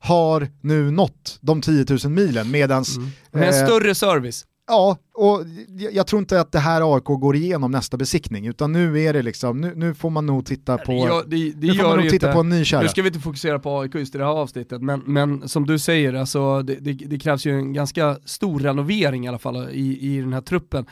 har 0.00 0.48
nu 0.60 0.90
nått 0.90 1.38
de 1.40 1.60
10 1.60 1.86
000 2.04 2.12
milen 2.12 2.50
medans... 2.50 2.96
Mm. 2.96 3.10
Med 3.32 3.48
en 3.48 3.60
eh, 3.60 3.66
större 3.66 3.94
service. 3.94 4.44
Ja, 4.66 4.98
och 5.14 5.44
jag 5.92 6.06
tror 6.06 6.20
inte 6.20 6.40
att 6.40 6.52
det 6.52 6.58
här 6.58 6.94
AIK 6.94 7.04
går 7.04 7.36
igenom 7.36 7.70
nästa 7.70 7.96
besiktning, 7.96 8.46
utan 8.46 8.72
nu 8.72 9.00
är 9.00 9.12
det 9.12 9.22
liksom, 9.22 9.60
nu, 9.60 9.72
nu 9.76 9.94
får 9.94 10.10
man 10.10 10.26
nog 10.26 10.46
titta 10.46 10.78
på, 10.78 10.92
ja, 10.92 11.22
det, 11.26 11.50
det 11.50 11.66
nu 11.66 11.74
får 11.74 11.88
man 11.88 11.98
nog 11.98 12.10
titta 12.10 12.32
på 12.32 12.40
en 12.40 12.48
ny 12.48 12.64
kärra. 12.64 12.82
Nu 12.82 12.88
ska 12.88 13.02
vi 13.02 13.08
inte 13.08 13.20
fokusera 13.20 13.58
på 13.58 13.80
AIK 13.80 13.94
just 13.94 14.14
i 14.14 14.18
det 14.18 14.24
här 14.24 14.30
avsnittet, 14.32 14.82
men, 14.82 15.02
men 15.06 15.48
som 15.48 15.66
du 15.66 15.78
säger, 15.78 16.14
alltså, 16.14 16.62
det, 16.62 16.74
det, 16.74 16.92
det 16.92 17.18
krävs 17.18 17.46
ju 17.46 17.58
en 17.58 17.72
ganska 17.72 18.18
stor 18.24 18.60
renovering 18.60 19.24
i 19.24 19.28
alla 19.28 19.38
fall 19.38 19.68
i, 19.70 20.14
i 20.16 20.20
den 20.20 20.32
här 20.32 20.40
truppen. 20.40 20.86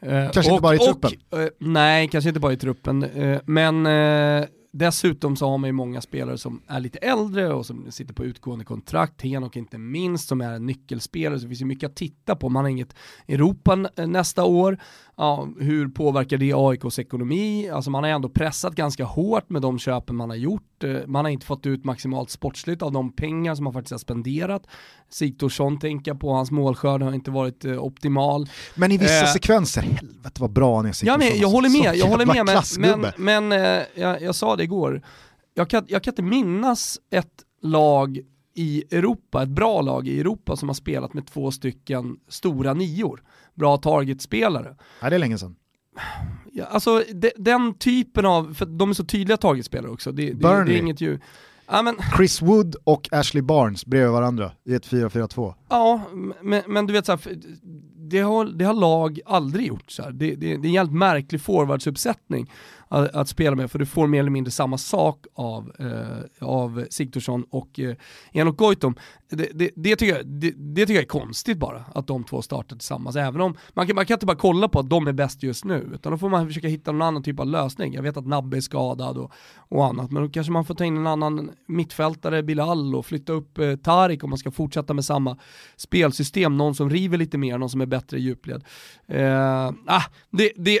Eh, 0.00 0.30
kanske 0.30 0.50
och, 0.50 0.54
inte 0.54 0.62
bara 0.62 0.74
i 0.74 0.78
truppen? 0.78 1.10
Och, 1.30 1.40
eh, 1.40 1.48
nej, 1.58 2.08
kanske 2.08 2.28
inte 2.28 2.40
bara 2.40 2.52
i 2.52 2.56
truppen, 2.56 3.02
eh, 3.02 3.40
men 3.44 3.86
Dessutom 4.70 5.36
så 5.36 5.48
har 5.48 5.58
man 5.58 5.68
ju 5.68 5.72
många 5.72 6.00
spelare 6.00 6.38
som 6.38 6.62
är 6.66 6.80
lite 6.80 6.98
äldre 6.98 7.52
och 7.52 7.66
som 7.66 7.92
sitter 7.92 8.14
på 8.14 8.24
utgående 8.24 8.64
kontrakt, 8.64 9.22
Henok 9.22 9.56
inte 9.56 9.78
minst 9.78 10.28
som 10.28 10.40
är 10.40 10.52
en 10.52 10.66
nyckelspelare, 10.66 11.38
så 11.38 11.42
det 11.44 11.48
finns 11.48 11.60
ju 11.60 11.64
mycket 11.64 11.90
att 11.90 11.96
titta 11.96 12.36
på. 12.36 12.48
Man 12.48 12.64
har 12.64 12.70
inget 12.70 12.94
Europa 13.28 13.76
nästa 13.96 14.44
år, 14.44 14.78
ja, 15.16 15.48
hur 15.60 15.88
påverkar 15.88 16.38
det 16.38 16.52
AIKs 16.54 16.98
ekonomi? 16.98 17.70
Alltså 17.70 17.90
man 17.90 18.04
har 18.04 18.10
ändå 18.10 18.28
pressat 18.28 18.74
ganska 18.74 19.04
hårt 19.04 19.50
med 19.50 19.62
de 19.62 19.78
köpen 19.78 20.16
man 20.16 20.30
har 20.30 20.36
gjort. 20.36 20.84
Eh, 20.84 20.96
man 21.06 21.24
har 21.24 21.32
inte 21.32 21.46
fått 21.46 21.66
ut 21.66 21.84
maximalt 21.84 22.30
sportsligt 22.30 22.82
av 22.82 22.92
de 22.92 23.12
pengar 23.12 23.54
som 23.54 23.64
man 23.64 23.72
faktiskt 23.72 23.92
har 23.92 23.98
spenderat. 23.98 24.62
Sigthorsson 25.10 25.78
tänker 25.78 26.14
på, 26.14 26.32
hans 26.32 26.50
målskörd 26.50 27.02
har 27.02 27.12
inte 27.12 27.30
varit 27.30 27.64
eh, 27.64 27.84
optimal. 27.84 28.48
Men 28.74 28.92
i 28.92 28.98
vissa 28.98 29.24
eh, 29.24 29.32
sekvenser, 29.32 29.82
helvete 29.82 30.40
vad 30.40 30.50
bra 30.50 30.76
han 30.76 30.86
är 30.86 31.06
Ja 31.06 31.18
men 31.18 31.38
jag 31.38 31.48
håller 31.48 31.82
med, 31.82 31.96
jag 31.96 32.06
håller 32.06 32.26
med 32.26 32.46
men, 32.78 33.00
men, 33.00 33.12
men 33.16 33.52
eh, 33.52 33.82
jag, 33.94 34.22
jag, 34.22 34.34
sa 34.34 34.56
det 34.58 34.64
igår, 34.64 35.02
jag 35.54 35.70
kan, 35.70 35.84
jag 35.88 36.02
kan 36.02 36.12
inte 36.12 36.22
minnas 36.22 37.00
ett 37.10 37.44
lag 37.62 38.18
i 38.54 38.84
Europa, 38.90 39.42
ett 39.42 39.48
bra 39.48 39.80
lag 39.80 40.08
i 40.08 40.20
Europa 40.20 40.56
som 40.56 40.68
har 40.68 40.74
spelat 40.74 41.14
med 41.14 41.26
två 41.26 41.50
stycken 41.50 42.16
stora 42.28 42.74
nior 42.74 43.22
bra 43.54 43.76
targetspelare. 43.76 44.76
Ja, 45.00 45.10
det 45.10 45.16
är 45.16 45.18
länge 45.18 45.38
sedan. 45.38 45.56
Ja, 46.52 46.64
alltså 46.64 47.02
de, 47.14 47.30
den 47.36 47.74
typen 47.74 48.26
av, 48.26 48.54
för 48.54 48.66
de 48.66 48.90
är 48.90 48.94
så 48.94 49.04
tydliga 49.04 49.36
targetspelare 49.36 49.90
också, 49.90 50.12
det, 50.12 50.32
det, 50.32 50.64
det 50.64 50.74
är 50.74 50.78
inget 50.78 51.00
ju. 51.00 51.18
Ja, 51.66 51.82
men, 51.82 51.96
Chris 52.16 52.42
Wood 52.42 52.76
och 52.84 53.08
Ashley 53.12 53.42
Barnes 53.42 53.86
bredvid 53.86 54.12
varandra 54.12 54.52
i 54.64 54.74
ett 54.74 54.88
4-4-2. 54.88 55.54
Ja, 55.68 56.02
men, 56.42 56.62
men, 56.66 56.86
du 56.86 56.92
vet 56.92 57.06
så 57.06 57.12
här, 57.12 57.20
det, 57.96 58.20
har, 58.20 58.44
det 58.44 58.64
har 58.64 58.74
lag 58.74 59.20
aldrig 59.26 59.66
gjort. 59.66 59.90
Så 59.90 60.02
det, 60.02 60.10
det, 60.10 60.34
det, 60.34 60.50
är 60.50 60.54
en 60.54 60.72
jävligt 60.72 60.94
märklig 60.94 61.40
forwardsuppsättning 61.40 62.50
att, 62.88 63.14
att, 63.14 63.28
spela 63.28 63.56
med, 63.56 63.70
för 63.70 63.78
du 63.78 63.86
får 63.86 64.06
mer 64.06 64.20
eller 64.20 64.30
mindre 64.30 64.50
samma 64.50 64.78
sak 64.78 65.26
av, 65.34 65.72
eh, 65.78 66.48
av 66.48 66.84
Sigthorsson 66.90 67.44
och 67.50 67.80
eh, 67.80 67.96
Enok 68.32 68.56
Goitom. 68.56 68.94
Det, 69.30 69.50
det, 69.54 69.70
det, 69.76 69.96
tycker 69.96 70.16
jag, 70.16 70.26
det, 70.26 70.50
det, 70.56 70.80
tycker 70.80 70.94
jag 70.94 71.02
är 71.02 71.08
konstigt 71.08 71.58
bara, 71.58 71.84
att 71.94 72.06
de 72.06 72.24
två 72.24 72.42
startar 72.42 72.76
tillsammans. 72.76 73.16
Även 73.16 73.40
om, 73.40 73.56
man 73.74 73.86
kan, 73.86 73.96
man 73.96 74.06
kan 74.06 74.14
inte 74.14 74.26
bara 74.26 74.36
kolla 74.36 74.68
på 74.68 74.80
att 74.80 74.90
de 74.90 75.06
är 75.06 75.12
bäst 75.12 75.42
just 75.42 75.64
nu, 75.64 75.90
utan 75.94 76.12
då 76.12 76.18
får 76.18 76.28
man 76.28 76.46
försöka 76.46 76.68
hitta 76.68 76.92
någon 76.92 77.02
annan 77.02 77.22
typ 77.22 77.40
av 77.40 77.46
lösning. 77.46 77.94
Jag 77.94 78.02
vet 78.02 78.16
att 78.16 78.26
Nabbe 78.26 78.56
är 78.56 78.60
skadad 78.60 79.18
och, 79.18 79.32
och 79.58 79.86
annat, 79.86 80.10
men 80.10 80.22
då 80.22 80.28
kanske 80.28 80.52
man 80.52 80.64
får 80.64 80.74
ta 80.74 80.84
in 80.84 80.96
en 80.96 81.06
annan 81.06 81.50
mittfältare, 81.66 82.42
Bilal, 82.42 82.94
och 82.94 83.06
flytta 83.06 83.32
upp 83.32 83.58
eh, 83.58 83.76
Tarik 83.76 84.24
om 84.24 84.30
man 84.30 84.38
ska 84.38 84.50
fortsätta 84.50 84.94
med 84.94 85.04
samma 85.04 85.36
spelsystem. 85.76 86.56
Någon 86.56 86.74
som 86.74 86.90
river 86.90 87.18
lite 87.18 87.38
mer, 87.38 87.58
någon 87.58 87.70
som 87.70 87.80
är 87.80 87.86
bättre 87.86 88.18
i 88.18 88.20
djupled. 88.20 88.64
Eh, 89.08 89.68
ah, 89.86 90.02
det, 90.30 90.52
det, 90.56 90.80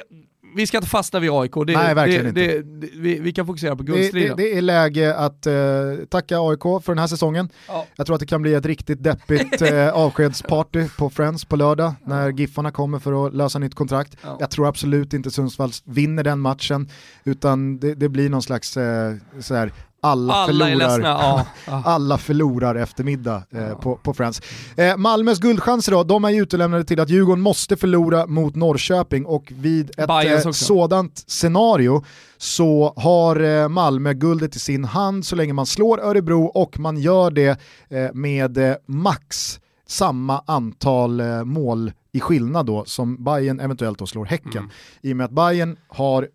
vi 0.54 0.66
ska 0.66 0.76
inte 0.76 0.88
fastna 0.88 1.20
vid 1.20 1.30
AIK, 1.30 1.52
det, 1.66 1.72
Nej, 1.72 1.94
verkligen 1.94 2.34
det, 2.34 2.56
inte. 2.56 2.86
Det, 2.86 2.90
vi, 2.94 3.20
vi, 3.20 3.32
kan 3.32 3.46
fokusera 3.46 3.76
på 3.76 3.82
guldstriden. 3.82 4.36
Det, 4.36 4.42
det, 4.42 4.58
är 4.58 4.62
läge 4.62 5.14
att 5.14 5.46
uh, 5.46 6.04
tacka 6.04 6.38
AIK 6.40 6.62
för 6.62 6.86
den 6.86 6.98
här 6.98 7.06
säsongen. 7.06 7.48
Ja. 7.68 7.86
Jag 7.96 8.06
tror 8.06 8.14
att 8.14 8.20
det 8.20 8.26
kan 8.26 8.42
bli 8.42 8.54
ett 8.54 8.66
riktigt 8.66 9.02
deppigt 9.02 9.62
uh, 9.62 9.88
avskedsparty 9.94 10.88
på 10.98 11.10
Friends 11.10 11.44
på 11.44 11.56
lördag 11.56 11.94
ja. 12.00 12.08
när 12.08 12.30
Giffarna 12.30 12.70
kommer 12.70 12.98
för 12.98 13.26
att 13.26 13.34
lösa 13.34 13.58
nytt 13.58 13.74
kontrakt. 13.74 14.16
Ja. 14.22 14.36
Jag 14.40 14.50
tror 14.50 14.68
absolut 14.68 15.14
inte 15.14 15.30
Sundsvall 15.30 15.70
vinner 15.84 16.24
den 16.24 16.40
matchen, 16.40 16.88
utan 17.24 17.78
det, 17.78 18.08
blir 18.08 18.28
någon 18.28 18.42
slags 18.42 18.76
uh, 18.76 18.82
så 19.40 19.54
här, 19.54 19.72
alla, 20.00 20.34
alla 20.34 20.46
förlorar, 20.46 21.00
ja, 21.00 21.46
ja. 21.66 21.82
alla 21.84 22.18
förlorar 22.18 22.74
eftermiddag 22.74 23.42
eh, 23.50 23.62
ja. 23.62 23.74
på, 23.74 23.96
på 23.96 24.14
Friends. 24.14 24.42
Eh, 24.76 24.96
Malmös 24.96 25.38
guldchanser 25.38 25.92
då, 25.92 26.04
de 26.04 26.24
är 26.24 26.30
ju 26.30 26.42
utelämnade 26.42 26.84
till 26.84 27.00
att 27.00 27.10
Djurgården 27.10 27.42
måste 27.42 27.76
förlora 27.76 28.26
mot 28.26 28.56
Norrköping 28.56 29.26
och 29.26 29.52
vid 29.56 29.90
ett 29.96 30.44
eh, 30.44 30.50
sådant 30.50 31.24
scenario 31.26 32.04
så 32.36 32.94
har 32.96 33.40
eh, 33.40 33.68
Malmö 33.68 34.12
guldet 34.12 34.56
i 34.56 34.58
sin 34.58 34.84
hand 34.84 35.26
så 35.26 35.36
länge 35.36 35.52
man 35.52 35.66
slår 35.66 36.00
Örebro 36.00 36.44
och 36.44 36.78
man 36.78 36.98
gör 36.98 37.30
det 37.30 37.60
eh, 37.88 38.12
med 38.14 38.58
eh, 38.58 38.76
max 38.86 39.60
samma 39.86 40.42
antal 40.46 41.22
mål 41.44 41.92
i 42.12 42.20
skillnad 42.20 42.66
då 42.66 42.84
som 42.84 43.24
Bayern 43.24 43.60
eventuellt 43.60 43.98
då 43.98 44.06
slår 44.06 44.24
Häcken. 44.24 44.58
Mm. 44.58 44.70
I 45.02 45.12
och 45.12 45.16
med 45.16 45.24
att 45.24 45.30
Bayern 45.30 45.76
har 45.88 46.28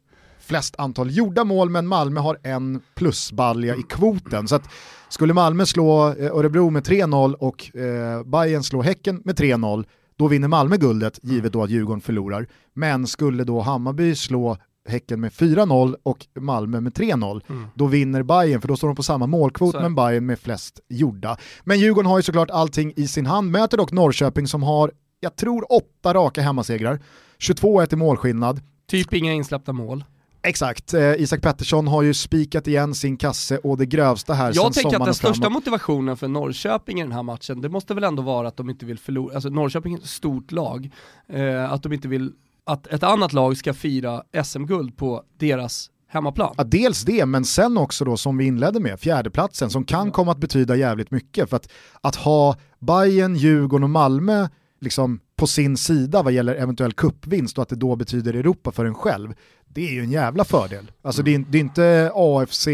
flest 0.44 0.76
antal 0.78 1.12
gjorda 1.12 1.44
mål, 1.44 1.70
men 1.70 1.88
Malmö 1.88 2.20
har 2.20 2.38
en 2.44 2.82
plusbalja 2.96 3.76
i 3.76 3.84
kvoten. 3.84 4.48
Så 4.48 4.56
att 4.56 4.70
skulle 5.10 5.34
Malmö 5.34 5.66
slå 5.66 6.10
eh, 6.10 6.32
Örebro 6.32 6.70
med 6.70 6.84
3-0 6.88 7.34
och 7.34 7.76
eh, 7.76 8.24
Bayern 8.24 8.64
slå 8.64 8.82
Häcken 8.82 9.22
med 9.26 9.40
3-0, 9.40 9.86
då 10.16 10.28
vinner 10.28 10.48
Malmö 10.48 10.78
guldet, 10.78 11.20
givet 11.24 11.54
då 11.54 11.64
att 11.64 11.70
Djurgården 11.70 12.02
förlorar. 12.02 12.48
Men 12.74 13.08
skulle 13.08 13.44
då 13.44 13.62
Hammarby 13.62 14.16
slå 14.16 14.58
Häcken 14.86 15.22
med 15.22 15.32
4-0 15.32 15.96
och 16.04 16.28
Malmö 16.40 16.82
med 16.82 16.94
3-0, 16.94 17.42
mm. 17.50 17.68
då 17.76 17.86
vinner 17.86 18.24
Bayern 18.24 18.62
för 18.62 18.68
då 18.68 18.78
står 18.78 18.88
de 18.88 18.96
på 18.96 19.04
samma 19.04 19.28
målkvot 19.28 19.76
men 19.76 19.96
Bayern 19.96 20.26
med 20.26 20.40
flest 20.40 20.80
gjorda. 20.90 21.38
Men 21.64 21.80
Djurgården 21.80 22.10
har 22.10 22.18
ju 22.18 22.24
såklart 22.24 22.50
allting 22.50 22.94
i 22.96 23.08
sin 23.08 23.26
hand, 23.26 23.52
möter 23.52 23.78
dock 23.78 23.92
Norrköping 23.92 24.48
som 24.48 24.64
har, 24.64 24.92
jag 25.20 25.36
tror, 25.36 25.74
åtta 25.74 26.14
raka 26.14 26.42
hemmasegrar, 26.42 27.00
22-1 27.40 27.94
i 27.94 27.96
målskillnad. 27.96 28.62
Typ 28.88 29.14
inga 29.14 29.34
insläppta 29.34 29.74
mål. 29.74 30.04
Exakt, 30.46 30.94
eh, 30.94 31.14
Isak 31.14 31.42
Pettersson 31.42 31.88
har 31.88 32.02
ju 32.02 32.14
spikat 32.14 32.68
igen 32.68 32.96
sin 32.96 33.18
kasse 33.18 33.58
och 33.58 33.78
det 33.78 33.86
grövsta 33.86 34.34
här 34.34 34.52
Jag 34.56 34.74
tänker 34.74 34.98
att 34.98 35.06
den 35.06 35.14
största 35.14 35.50
motivationen 35.50 36.18
för 36.18 36.28
Norrköping 36.28 37.00
i 37.00 37.04
den 37.04 37.12
här 37.12 37.24
matchen, 37.24 37.62
det 37.62 37.70
måste 37.70 37.94
väl 37.94 38.04
ändå 38.04 38.24
vara 38.24 38.48
att 38.48 38.58
de 38.58 38.70
inte 38.70 38.86
vill 38.86 39.00
förlora, 39.00 39.36
alltså 39.36 39.50
Norrköping 39.50 39.94
är 39.94 39.98
ett 39.98 40.06
stort 40.06 40.52
lag, 40.52 40.90
eh, 41.30 41.72
att 41.72 41.84
de 41.84 41.94
inte 41.94 42.08
vill 42.08 42.34
att 42.66 42.88
ett 42.88 43.04
annat 43.04 43.34
lag 43.34 43.58
ska 43.58 43.74
fira 43.74 44.24
SM-guld 44.44 44.98
på 44.98 45.24
deras 45.38 45.90
hemmaplan. 46.08 46.54
Ja, 46.58 46.64
dels 46.64 47.02
det, 47.02 47.26
men 47.26 47.46
sen 47.46 47.78
också 47.78 48.06
då 48.06 48.18
som 48.18 48.38
vi 48.38 48.46
inledde 48.46 48.80
med, 48.80 49.00
fjärdeplatsen 49.00 49.70
som 49.70 49.84
kan 49.84 50.12
komma 50.12 50.32
att 50.32 50.38
betyda 50.38 50.76
jävligt 50.76 51.12
mycket. 51.12 51.50
För 51.50 51.58
att, 51.58 51.72
att 52.02 52.16
ha 52.16 52.56
Bayern, 52.80 53.36
Djurgården 53.36 53.84
och 53.84 53.90
Malmö 53.90 54.48
liksom 54.82 55.20
på 55.36 55.48
sin 55.48 55.78
sida 55.78 56.24
vad 56.24 56.34
gäller 56.34 56.56
eventuell 56.56 56.94
kuppvinst 56.94 57.58
och 57.58 57.62
att 57.62 57.70
det 57.70 57.76
då 57.76 57.96
betyder 57.96 58.34
Europa 58.34 58.72
för 58.72 58.86
en 58.86 58.96
själv, 58.96 59.34
det 59.74 59.88
är 59.88 59.92
ju 59.92 60.04
en 60.04 60.12
jävla 60.12 60.46
fördel. 60.46 60.92
Alltså 61.02 61.22
mm. 61.22 61.32
det, 61.32 61.48
är, 61.48 61.52
det, 61.52 61.58
är, 61.58 61.60
inte 61.60 62.12
AFC, 62.16 62.68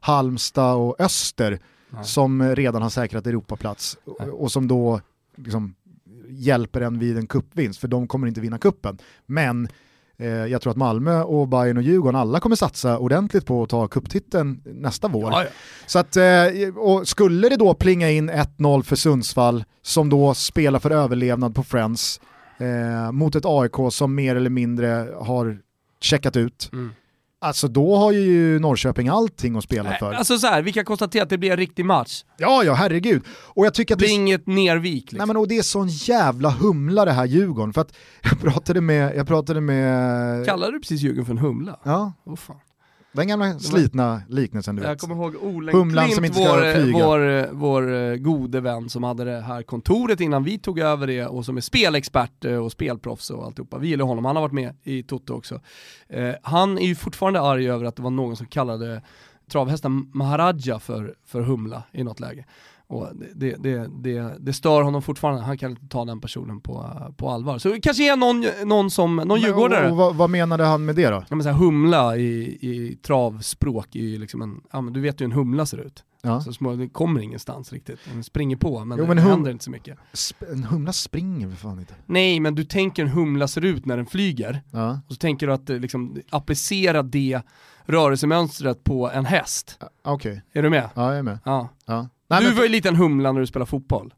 Halmstad 0.00 0.76
och 0.76 1.00
Öster 1.00 1.58
Nej. 1.90 2.04
som 2.04 2.56
redan 2.56 2.82
har 2.82 2.90
säkrat 2.90 3.26
Europaplats 3.26 3.98
och, 4.04 4.42
och 4.42 4.52
som 4.52 4.68
då 4.68 5.00
liksom 5.36 5.74
hjälper 6.28 6.80
en 6.80 6.98
vid 6.98 7.16
en 7.18 7.26
kuppvinst, 7.26 7.80
för 7.80 7.88
de 7.88 8.08
kommer 8.08 8.26
inte 8.26 8.40
vinna 8.40 8.58
kuppen. 8.58 8.98
Men 9.26 9.68
eh, 10.16 10.28
jag 10.28 10.62
tror 10.62 10.70
att 10.70 10.76
Malmö 10.76 11.22
och 11.22 11.48
Bayern 11.48 11.76
och 11.76 11.82
Djurgården 11.82 12.20
alla 12.20 12.40
kommer 12.40 12.56
satsa 12.56 12.98
ordentligt 12.98 13.46
på 13.46 13.62
att 13.62 13.68
ta 13.68 13.88
kupptiteln 13.88 14.62
nästa 14.64 15.08
vår. 15.08 15.32
Ja, 15.32 15.42
ja. 15.42 15.50
Så 15.86 15.98
att, 15.98 16.16
eh, 16.16 16.76
och 16.76 17.08
skulle 17.08 17.48
det 17.48 17.56
då 17.56 17.74
plinga 17.74 18.10
in 18.10 18.30
1-0 18.30 18.82
för 18.82 18.96
Sundsvall 18.96 19.64
som 19.82 20.08
då 20.08 20.34
spelar 20.34 20.78
för 20.78 20.90
överlevnad 20.90 21.54
på 21.54 21.62
Friends 21.62 22.20
eh, 22.58 23.12
mot 23.12 23.34
ett 23.34 23.46
AIK 23.46 23.74
som 23.90 24.14
mer 24.14 24.36
eller 24.36 24.50
mindre 24.50 25.08
har 25.20 25.58
checkat 26.00 26.36
ut. 26.36 26.70
Mm. 26.72 26.90
Alltså 27.42 27.68
då 27.68 27.96
har 27.96 28.12
ju 28.12 28.58
Norrköping 28.58 29.08
allting 29.08 29.56
att 29.56 29.64
spela 29.64 29.92
för. 29.92 30.12
Alltså 30.12 30.38
så 30.38 30.46
här, 30.46 30.62
vi 30.62 30.72
kan 30.72 30.84
konstatera 30.84 31.22
att 31.22 31.30
det 31.30 31.38
blir 31.38 31.50
en 31.50 31.56
riktig 31.56 31.84
match. 31.84 32.24
Ja, 32.36 32.64
ja, 32.64 32.74
herregud. 32.74 33.22
Och 33.28 33.66
jag 33.66 33.74
tycker 33.74 33.94
att 33.94 34.00
det 34.00 34.06
är 34.06 34.14
inget 34.14 34.46
nervik. 34.46 35.02
Liksom. 35.02 35.18
Nej, 35.18 35.26
men 35.26 35.36
och 35.36 35.48
det 35.48 35.58
är 35.58 35.62
sån 35.62 35.88
jävla 35.88 36.50
humla 36.50 37.04
det 37.04 37.12
här 37.12 37.24
Djurgården. 37.24 37.72
För 37.72 37.80
att 37.80 37.92
jag 38.22 38.40
pratade 38.40 38.80
med... 38.80 39.16
Jag 39.16 39.26
pratade 39.26 39.60
med... 39.60 40.46
Kallade 40.46 40.72
du 40.72 40.80
precis 40.80 41.00
Djurgården 41.00 41.26
för 41.26 41.32
en 41.32 41.38
humla? 41.38 41.80
Ja. 41.84 42.12
Oh, 42.24 42.36
fan. 42.36 42.56
Den 43.12 43.28
gamla 43.28 43.58
slitna 43.58 44.22
liknelsen 44.28 44.76
du 44.76 44.82
Jag 44.82 44.88
vet. 44.90 45.00
kommer 45.00 45.14
ihåg 45.14 45.34
Olen 45.42 45.74
Humlan 45.74 46.04
Klint, 46.04 46.14
som 46.14 46.24
inte 46.24 46.38
ska 46.38 46.52
vår, 46.52 46.74
flyga. 46.74 47.06
vår, 47.06 47.48
vår 47.52 47.92
eh, 47.94 48.16
gode 48.16 48.60
vän 48.60 48.88
som 48.88 49.02
hade 49.02 49.24
det 49.24 49.40
här 49.40 49.62
kontoret 49.62 50.20
innan 50.20 50.44
vi 50.44 50.58
tog 50.58 50.78
över 50.78 51.06
det 51.06 51.26
och 51.26 51.44
som 51.44 51.56
är 51.56 51.60
spelexpert 51.60 52.44
eh, 52.44 52.56
och 52.56 52.72
spelproffs 52.72 53.30
och 53.30 53.44
alltihopa. 53.44 53.78
Vi 53.78 53.88
gillar 53.88 54.04
honom, 54.04 54.24
han 54.24 54.36
har 54.36 54.40
varit 54.42 54.52
med 54.52 54.74
i 54.82 55.02
Toto 55.02 55.34
också. 55.34 55.60
Eh, 56.08 56.34
han 56.42 56.78
är 56.78 56.86
ju 56.86 56.94
fortfarande 56.94 57.40
arg 57.40 57.70
över 57.70 57.84
att 57.84 57.96
det 57.96 58.02
var 58.02 58.10
någon 58.10 58.36
som 58.36 58.46
kallade 58.46 59.02
travhästen 59.50 60.10
Maharaja 60.14 60.78
för, 60.78 61.14
för 61.26 61.40
Humla 61.40 61.82
i 61.92 62.04
något 62.04 62.20
läge. 62.20 62.44
Och 62.92 63.08
det, 63.34 63.54
det, 63.58 63.88
det, 64.02 64.34
det 64.40 64.52
stör 64.52 64.82
honom 64.82 65.02
fortfarande, 65.02 65.42
han 65.42 65.58
kan 65.58 65.70
inte 65.70 65.86
ta 65.88 66.04
den 66.04 66.20
personen 66.20 66.60
på, 66.60 66.90
på 67.16 67.30
allvar. 67.30 67.58
Så 67.58 67.68
det 67.68 67.80
kanske 67.80 68.12
är 68.12 68.16
någon, 68.16 68.44
någon, 68.68 68.90
som, 68.90 69.16
någon 69.16 69.28
Men, 69.28 69.40
djurgårdare. 69.40 69.84
och, 69.86 69.90
och, 69.90 69.96
vad, 69.96 70.16
vad 70.16 70.30
menade 70.30 70.64
han 70.64 70.84
med 70.84 70.96
det 70.96 71.06
då? 71.10 71.24
Ja, 71.28 71.36
men 71.36 71.42
så 71.42 71.48
här, 71.50 71.56
humla 71.56 72.16
i, 72.16 72.58
i 72.60 72.98
travspråk 73.02 73.96
är 73.96 74.18
liksom 74.18 74.42
en, 74.42 74.60
ja 74.72 74.80
men 74.80 74.92
du 74.92 75.00
vet 75.00 75.20
ju 75.20 75.24
hur 75.24 75.30
en 75.32 75.36
humla 75.38 75.66
ser 75.66 75.78
ut. 75.78 76.04
Ja. 76.22 76.40
Så 76.40 76.52
små, 76.52 76.74
det 76.74 76.88
kommer 76.88 77.20
ingenstans 77.20 77.72
riktigt, 77.72 77.98
den 78.12 78.24
springer 78.24 78.56
på 78.56 78.84
men, 78.84 78.98
Jo, 78.98 79.06
men 79.06 79.16
det 79.16 79.22
hum- 79.22 79.30
händer 79.30 79.50
inte 79.50 79.64
så 79.64 79.70
mycket. 79.70 79.98
Sp- 80.12 80.52
En 80.52 80.64
humla 80.64 80.92
springer 80.92 81.48
för 81.48 81.56
fan 81.56 81.78
inte. 81.78 81.94
Nej 82.06 82.40
men 82.40 82.54
du 82.54 82.64
tänker 82.64 83.02
en 83.02 83.08
humla 83.08 83.48
ser 83.48 83.64
ut 83.64 83.86
när 83.86 83.96
den 83.96 84.06
flyger, 84.06 84.62
Ja. 84.70 85.00
och 85.06 85.12
så 85.12 85.16
tänker 85.18 85.46
du 85.46 85.52
att 85.52 85.70
eh, 85.70 85.76
liksom, 85.78 86.16
applicera 86.30 87.02
det 87.02 87.40
rörelsemönstret 87.84 88.84
på 88.84 89.10
en 89.10 89.24
häst. 89.24 89.78
Okej, 90.04 90.42
Är 90.52 90.62
du 90.62 90.70
med? 90.70 90.88
ja 90.94 91.08
jag 91.10 91.18
är 91.18 91.22
med. 91.22 91.38
Ja. 91.44 91.68
Ja. 91.86 92.08
Nej, 92.30 92.40
du 92.40 92.46
men- 92.46 92.56
var 92.56 92.62
ju 92.62 92.68
lite 92.68 92.88
en 92.88 92.96
humla 92.96 93.32
när 93.32 93.40
du 93.40 93.46
spelade 93.46 93.68
fotboll. 93.70 94.14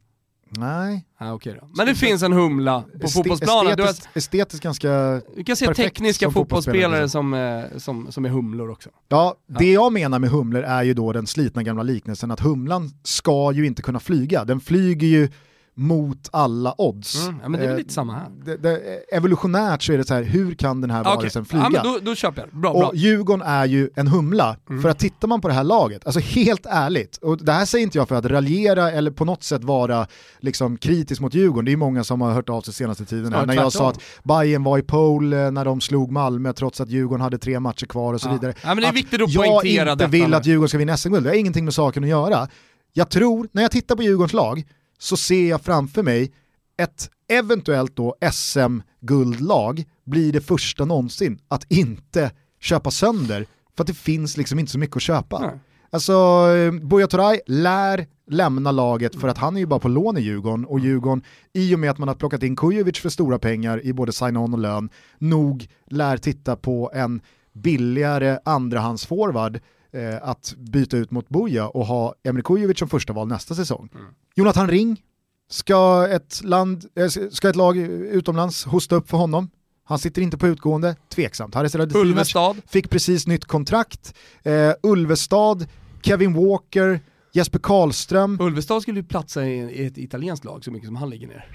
Nej. 0.57 1.05
Ja, 1.19 1.33
okej 1.33 1.57
då. 1.61 1.69
Men 1.77 1.87
det 1.87 1.95
finns 1.95 2.23
en 2.23 2.33
humla 2.33 2.83
på 2.83 2.99
Este- 3.07 3.13
fotbollsplanen. 3.13 3.77
Du, 3.77 3.83
har, 3.83 3.91
Estetiskt, 3.91 4.17
estetiskt 4.17 4.63
ganska... 4.63 5.21
du 5.37 5.45
kan 5.45 5.57
se 5.57 5.75
tekniska 5.75 6.27
som 6.27 6.33
fotbollsspelare, 6.33 7.07
fotbollsspelare 7.07 7.09
som, 7.09 7.35
eh, 7.75 7.79
som, 7.79 8.13
som 8.13 8.25
är 8.25 8.29
humlor 8.29 8.71
också. 8.71 8.91
Ja, 9.09 9.35
det 9.59 9.73
jag 9.73 9.93
menar 9.93 10.19
med 10.19 10.31
humlor 10.31 10.63
är 10.63 10.83
ju 10.83 10.95
då 10.95 11.13
den 11.13 11.27
slitna 11.27 11.63
gamla 11.63 11.83
liknelsen 11.83 12.31
att 12.31 12.41
humlan 12.41 12.91
ska 13.03 13.53
ju 13.53 13.67
inte 13.67 13.83
kunna 13.83 14.01
flyga. 14.01 14.45
Den 14.45 14.61
flyger 14.61 15.09
ju 15.09 15.29
mot 15.75 16.29
alla 16.33 16.75
odds. 16.79 17.27
Mm, 17.29 17.41
ja, 17.43 17.49
men 17.49 17.61
det 17.61 17.67
är 17.67 17.69
väl 17.69 17.77
Eh, 17.77 17.79
lite 17.79 17.93
samma 17.95 18.13
här. 18.13 18.29
Det, 18.45 18.57
det, 18.57 18.81
evolutionärt 19.13 19.83
så 19.83 19.93
är 19.93 19.99
det 19.99 20.05
så 20.05 20.15
här, 20.15 20.23
hur 20.23 20.55
kan 20.55 20.81
den 20.81 20.91
här 20.91 20.99
Ah, 20.99 21.03
okej. 21.03 21.17
varelsen 21.17 21.45
flyga? 21.45 21.63
Ja, 21.65 21.71
men 21.71 21.93
då, 21.93 21.99
då 22.03 22.15
köper 22.15 22.41
jag. 22.43 22.61
Bra, 22.61 22.73
bra. 22.73 22.87
Och 22.89 22.97
Djurgården 22.97 23.47
är 23.47 23.67
ju 23.67 23.91
en 23.95 24.09
humla, 24.09 24.57
Mm. 24.71 24.83
för 24.83 24.89
att 24.89 24.99
tittar 24.99 25.29
man 25.29 25.41
på 25.41 25.49
det 25.49 25.55
här 25.55 25.65
laget, 25.65 26.07
alltså 26.07 26.21
helt 26.21 26.67
ärligt, 26.67 27.17
och 27.17 27.45
det 27.45 27.53
här 27.53 27.65
säger 27.65 27.83
inte 27.83 27.99
jag 27.99 28.09
för 28.09 28.15
att 28.15 28.25
raljera 28.27 28.91
eller 28.91 29.11
på 29.11 29.25
något 29.25 29.43
sätt 29.43 29.65
vara 29.65 30.07
liksom 30.41 30.77
kritisk 30.77 31.21
mot 31.21 31.35
Djurgården, 31.35 31.65
det 31.65 31.73
är 31.73 31.77
många 31.77 32.05
som 32.05 32.21
har 32.21 32.33
hört 32.33 32.49
av 32.49 32.61
sig 32.61 32.75
senaste 32.75 33.05
tiden. 33.05 33.33
här. 33.33 33.41
Ja, 33.41 33.47
när 33.47 33.55
jag 33.55 33.73
sa 33.73 33.89
att 33.91 34.01
Bayern 34.23 34.65
var 34.65 34.79
i 34.79 34.83
pole 34.83 35.45
eh, 35.47 35.51
när 35.51 35.65
de 35.65 35.81
slog 35.81 36.11
Malmö 36.13 36.53
trots 36.53 36.81
att 36.81 36.89
Djurgården 36.89 37.21
hade 37.21 37.39
tre 37.39 37.61
matcher 37.61 37.87
kvar 37.87 38.15
och 38.15 38.21
så 38.21 38.29
Ja. 38.29 38.33
vidare. 38.33 38.55
Ja, 38.63 38.69
men 38.69 38.77
det 38.77 38.87
är 38.87 38.93
viktigt 38.93 39.23
att 39.23 39.31
jag 39.31 39.45
poängtera 39.47 39.93
inte 39.93 40.07
vill 40.07 40.35
att 40.35 40.47
Djurgården 40.47 40.69
ska 40.69 40.79
vinna 40.79 40.97
SM-guld, 40.97 41.25
det 41.25 41.31
har 41.31 41.37
ingenting 41.37 41.65
med 41.65 41.75
saken 41.75 42.03
att 42.05 42.11
göra. 42.11 42.49
Jag 42.93 43.11
tror, 43.11 43.49
när 43.53 43.63
jag 43.63 43.71
tittar 43.71 43.97
på 43.97 44.03
Djurgårdens 44.03 44.33
lag, 44.33 44.65
så 45.03 45.17
ser 45.17 45.49
jag 45.49 45.61
framför 45.61 46.03
mig 46.03 46.33
ett 46.77 47.11
eventuellt 47.29 47.97
då 47.97 48.17
SM-guldlag 48.33 49.85
blir 50.05 50.33
det 50.33 50.41
första 50.41 50.85
någonsin 50.85 51.39
att 51.49 51.73
inte 51.73 52.31
köpa 52.61 52.91
sönder 52.91 53.47
för 53.77 53.85
att 53.85 53.87
det 53.87 53.95
finns 53.95 54.37
liksom 54.37 54.59
inte 54.59 54.73
så 54.73 54.79
mycket 54.79 54.97
att 54.97 55.03
köpa. 55.03 55.39
Nej. 55.39 55.59
Alltså, 55.91 56.13
eh, 56.57 56.73
Buya 56.73 57.07
Turay 57.07 57.41
lär 57.47 58.07
lämna 58.31 58.73
laget 58.73 59.21
för 59.21 59.29
att 59.29 59.39
han 59.39 59.57
är 59.57 59.61
ju 59.61 59.67
bara 59.67 59.81
på 59.81 59.89
lån 59.89 60.19
i 60.19 60.21
Djurgården 60.21 60.65
och 60.65 60.81
Djurgården, 60.81 61.23
i 61.53 61.75
och 61.75 61.79
med 61.79 61.91
att 61.91 61.99
man 61.99 62.09
har 62.09 62.15
plockat 62.15 62.43
in 62.43 62.57
Kujovic 62.57 62.99
för 62.99 63.09
stora 63.09 63.39
pengar 63.39 63.87
i 63.87 63.93
både 63.93 64.13
sign-on 64.13 64.53
och 64.55 64.61
lön, 64.61 64.91
nog 65.19 65.69
lär 65.87 66.17
titta 66.17 66.57
på 66.57 66.91
en 66.95 67.21
billigare 67.53 68.39
andrahandsforward 68.45 69.61
eh, 69.93 70.29
att 70.29 70.55
byta 70.57 70.97
ut 70.97 71.11
mot 71.11 71.29
Buya 71.29 71.69
och 71.69 71.87
ha 71.87 72.15
Emre 72.23 72.43
Kujovic 72.43 72.79
som 72.79 72.89
första 72.89 73.13
val 73.13 73.29
nästa 73.29 73.55
säsong. 73.55 73.89
Jonathan 74.35 74.69
Ring, 74.69 75.03
ska 75.51 76.09
ett, 76.11 76.41
land, 76.45 76.85
eh, 76.95 77.09
ska 77.31 77.49
ett 77.49 77.57
lag 77.57 77.77
utomlands 77.77 78.65
hosta 78.65 78.97
upp 78.97 79.11
för 79.11 79.17
honom? 79.17 79.51
Han 79.85 79.99
sitter 79.99 80.23
inte 80.23 80.39
på 80.39 80.49
utgående, 80.49 80.97
tveksamt. 81.09 81.55
Haris 81.55 81.75
Ulvestad. 81.75 82.57
fick 82.67 82.91
precis 82.91 83.27
nytt 83.27 83.45
kontrakt. 83.45 84.15
Eh, 84.43 84.73
Ulvestad, 84.83 85.67
Kevin 86.03 86.35
Walker, 86.35 87.01
Jesper 87.33 87.59
Karlström. 87.59 88.41
Ulvestad 88.41 88.83
skulle 88.83 89.01
ju 89.01 89.07
platsa 89.07 89.47
i, 89.47 89.83
i 89.83 89.87
ett 89.87 89.99
italienskt 89.99 90.45
lag 90.45 90.65
så 90.65 90.71
mycket 90.71 90.87
som 90.87 90.97
han 90.97 91.11
ligger 91.11 91.29
ner. 91.29 91.47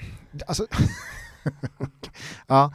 Alltså, 0.47 0.67
ja. 2.47 2.73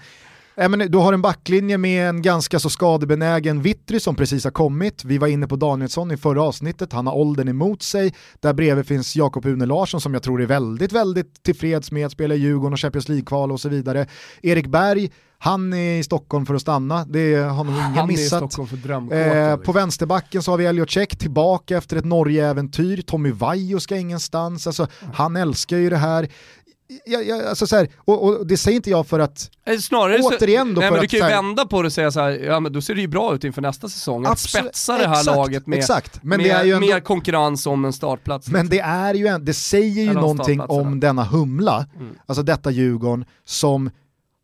Men 0.56 0.78
du 0.90 0.98
har 0.98 1.12
en 1.12 1.22
backlinje 1.22 1.78
med 1.78 2.08
en 2.08 2.22
ganska 2.22 2.58
så 2.58 2.70
skadebenägen 2.70 3.62
Vittry 3.62 4.00
som 4.00 4.14
precis 4.14 4.44
har 4.44 4.50
kommit. 4.50 5.04
Vi 5.04 5.18
var 5.18 5.28
inne 5.28 5.46
på 5.46 5.56
Danielsson 5.56 6.12
i 6.12 6.16
förra 6.16 6.42
avsnittet, 6.42 6.92
han 6.92 7.06
har 7.06 7.14
åldern 7.14 7.48
emot 7.48 7.82
sig. 7.82 8.14
Där 8.40 8.52
bredvid 8.52 8.86
finns 8.86 9.16
Jakob 9.16 9.46
Une 9.46 9.66
Larsson 9.66 10.00
som 10.00 10.14
jag 10.14 10.22
tror 10.22 10.42
är 10.42 10.46
väldigt, 10.46 10.92
väldigt 10.92 11.42
tillfreds 11.42 11.92
med 11.92 12.06
att 12.06 12.12
spela 12.12 12.34
i 12.34 12.38
Djurgården 12.38 12.72
och 12.72 12.80
Champions 12.80 13.08
League-kval 13.08 13.52
och 13.52 13.60
så 13.60 13.68
vidare. 13.68 14.06
Erik 14.42 14.66
Berg, 14.66 15.10
han 15.38 15.72
är 15.72 15.98
i 15.98 16.02
Stockholm 16.02 16.46
för 16.46 16.54
att 16.54 16.60
stanna, 16.60 17.04
det 17.04 17.34
har 17.34 17.64
nog 17.64 17.74
ingen 17.74 17.82
Han 17.82 17.98
är 17.98 18.04
i 18.04 18.06
missat. 18.06 18.38
Stockholm 18.38 18.68
för 18.68 18.76
drömkåta. 18.76 19.20
Eh, 19.20 19.56
på 19.56 19.72
vänsterbacken 19.72 20.42
så 20.42 20.50
har 20.50 20.58
vi 20.58 20.66
Elliot 20.66 20.90
Check 20.90 21.18
tillbaka 21.18 21.76
efter 21.76 21.96
ett 21.96 22.04
Norge-äventyr. 22.04 23.02
Tommy 23.02 23.30
Vaiho 23.30 23.80
ska 23.80 23.96
ingenstans. 23.96 24.66
Alltså, 24.66 24.86
han 25.14 25.36
älskar 25.36 25.76
ju 25.76 25.90
det 25.90 25.96
här. 25.96 26.28
Ja, 27.06 27.20
ja, 27.20 27.48
alltså 27.48 27.66
så 27.66 27.76
här 27.76 27.88
och, 27.96 28.24
och 28.24 28.46
det 28.46 28.56
säger 28.56 28.76
inte 28.76 28.90
jag 28.90 29.06
för 29.06 29.18
att 29.20 29.50
Eh, 29.66 29.78
Snarare 29.78 30.18
återigen 30.22 30.74
då 30.74 30.80
nej, 30.80 30.88
för 30.88 30.94
men 30.96 31.02
du 31.02 31.08
kan 31.08 31.18
ju 31.18 31.24
här- 31.24 31.30
vända 31.42 31.66
på 31.66 31.82
det 31.82 31.86
och 31.86 31.92
säga 31.92 32.10
så 32.12 32.20
här, 32.20 32.30
ja 32.30 32.60
men 32.60 32.72
då 32.72 32.80
ser 32.80 32.94
det 32.94 33.00
ju 33.00 33.06
bra 33.08 33.34
ut 33.34 33.44
inför 33.44 33.62
nästa 33.62 33.88
säsong. 33.88 34.24
Att 34.24 34.30
Absolut, 34.32 34.64
spetsa 34.66 34.98
det 34.98 35.06
här 35.08 35.20
exakt, 35.20 35.36
laget 35.36 35.66
med, 35.66 35.78
exakt. 35.78 36.18
Men 36.22 36.36
med 36.36 36.46
det 36.46 36.50
är 36.50 36.64
ju 36.64 36.72
ändå- 36.72 36.86
mer 36.86 37.00
konkurrens 37.00 37.66
om 37.66 37.84
en 37.84 37.92
startplats. 37.92 38.48
Men 38.48 38.68
det 38.68 38.80
är 38.80 39.14
ju 39.14 39.26
en, 39.26 39.44
det 39.44 39.54
säger 39.54 40.02
ju 40.04 40.10
Eller 40.10 40.20
någonting 40.20 40.60
om 40.60 41.00
denna 41.00 41.24
humla, 41.24 41.86
Mm. 42.00 42.14
alltså 42.26 42.42
detta 42.42 42.70
Djurgården 42.70 43.24
som 43.44 43.90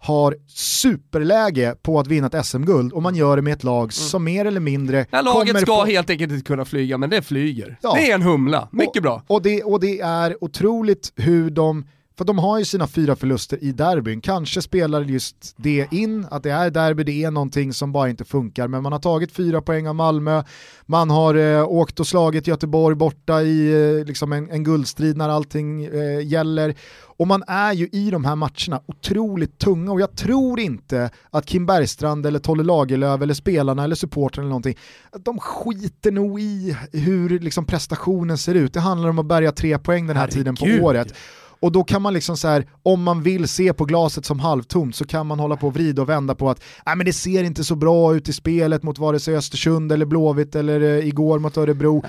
har 0.01 0.37
superläge 0.49 1.75
på 1.83 2.01
att 2.01 2.07
vinna 2.07 2.27
ett 2.27 2.47
SM-guld 2.47 2.93
och 2.93 3.03
man 3.03 3.15
gör 3.15 3.37
det 3.37 3.43
med 3.43 3.53
ett 3.53 3.65
lag 3.65 3.93
som 3.93 4.25
mer 4.25 4.45
eller 4.45 4.61
mindre 4.61 4.97
Mm. 4.97 5.07
det 5.11 5.17
här 5.17 5.23
laget 5.25 5.57
ska 5.61 5.67
få- 5.77 5.85
helt 5.85 6.11
enkelt 6.11 6.33
inte 6.33 6.45
kunna 6.47 6.65
flyga, 6.65 6.99
men 6.99 7.11
det 7.11 7.23
flyger. 7.23 7.79
Ja. 7.83 7.95
Det 7.95 8.11
är 8.11 8.15
en 8.15 8.23
humla, 8.23 8.69
mycket 8.73 8.97
och, 8.97 9.03
bra. 9.03 9.23
Och 9.27 9.43
det, 9.43 9.63
och 9.63 9.81
det 9.81 10.01
är 10.01 10.45
otroligt 10.45 11.13
hur 11.17 11.51
de, 11.51 11.87
för 12.19 12.25
de 12.25 12.39
har 12.39 12.59
ju 12.59 12.65
sina 12.65 12.87
fyra 12.87 13.17
förluster 13.17 13.65
i 13.65 13.73
derbyn, 13.73 14.21
kanske 14.21 14.63
spelar 14.63 15.03
just 15.03 15.55
det 15.57 15.87
in, 15.91 16.27
att 16.31 16.43
det 16.43 16.51
är 16.51 16.71
derby, 16.71 17.05
det 17.05 17.25
är 17.25 17.31
någonting 17.31 17.73
som 17.73 17.93
bara 17.93 18.09
inte 18.09 18.25
funkar, 18.25 18.69
men 18.69 18.83
man 18.83 18.93
har 18.93 18.99
tagit 18.99 19.33
fyra 19.33 19.63
poäng 19.63 19.89
av 19.89 19.95
Malmö, 19.95 20.43
man 20.87 21.11
har 21.11 21.35
eh, 21.35 21.69
åkt 21.69 22.01
och 22.01 22.07
slagit 22.07 22.47
Göteborg 22.47 22.97
borta 22.97 23.43
i 23.43 23.73
eh, 23.99 24.07
liksom 24.07 24.33
en, 24.33 24.51
en 24.51 24.65
guldstrid 24.65 25.17
när 25.17 25.29
allting 25.29 25.85
eh, 25.85 26.27
gäller. 26.27 26.75
Och 27.19 27.27
man 27.27 27.45
är 27.47 27.73
ju 27.73 27.89
i 27.93 28.11
de 28.11 28.25
här 28.25 28.37
matcherna 28.37 28.81
otroligt 28.87 29.59
tunga 29.59 29.93
och 29.93 30.01
jag 30.01 30.17
tror 30.17 30.61
inte 30.61 31.11
att 31.31 31.47
Kim 31.47 31.67
Bergstrand 31.67 32.27
eller 32.27 32.39
Tolle 32.39 32.63
Lagerlöf 32.63 33.23
eller 33.23 33.35
spelarna 33.35 33.85
eller 33.85 33.97
supporten 33.97 34.43
eller 34.43 34.49
någonting, 34.49 34.77
de 35.25 35.39
skiter 35.39 36.13
nog 36.13 36.41
i 36.41 36.77
hur 36.93 37.39
liksom 37.39 37.65
prestationen 37.65 38.39
ser 38.39 38.55
ut. 38.55 38.75
Det 38.75 38.81
handlar 38.81 39.09
om 39.09 39.19
att 39.19 39.27
bärga 39.27 39.53
tre 39.53 39.79
poäng 39.79 40.07
den 40.07 40.17
här 40.17 40.29
tiden 40.29 40.57
på 40.57 40.65
Herregud. 40.65 40.85
året. 40.85 41.15
Och 41.61 41.73
då 41.73 41.85
kan 41.85 42.03
man 42.03 42.15
liksom 42.15 42.37
så 42.37 42.49
här, 42.49 42.67
om 42.83 43.03
man 43.03 43.23
vill 43.23 43.49
se 43.49 43.73
på 43.73 43.85
glaset 43.85 44.25
som 44.25 44.41
halvtomt 44.41 44.97
så 44.97 45.05
kan 45.07 45.27
man 45.27 45.39
hålla 45.41 45.57
på 45.57 45.67
och 45.67 45.75
vrida 45.75 46.03
och 46.03 46.09
vända 46.09 46.35
på 46.35 46.51
att 46.51 46.63
Nej, 46.87 46.97
men 46.97 47.07
det 47.07 47.13
ser 47.13 47.45
inte 47.45 47.65
så 47.65 47.75
bra 47.77 48.15
ut 48.15 48.29
i 48.29 48.33
spelet 48.33 48.83
mot 48.83 48.99
vare 48.99 49.21
sig 49.21 49.37
Östersund 49.37 49.93
eller 49.93 50.07
Blåvitt 50.07 50.55
eller 50.55 50.81
eh, 50.81 51.07
igår 51.09 51.39
mot 51.39 51.57
Örebro. 51.57 52.05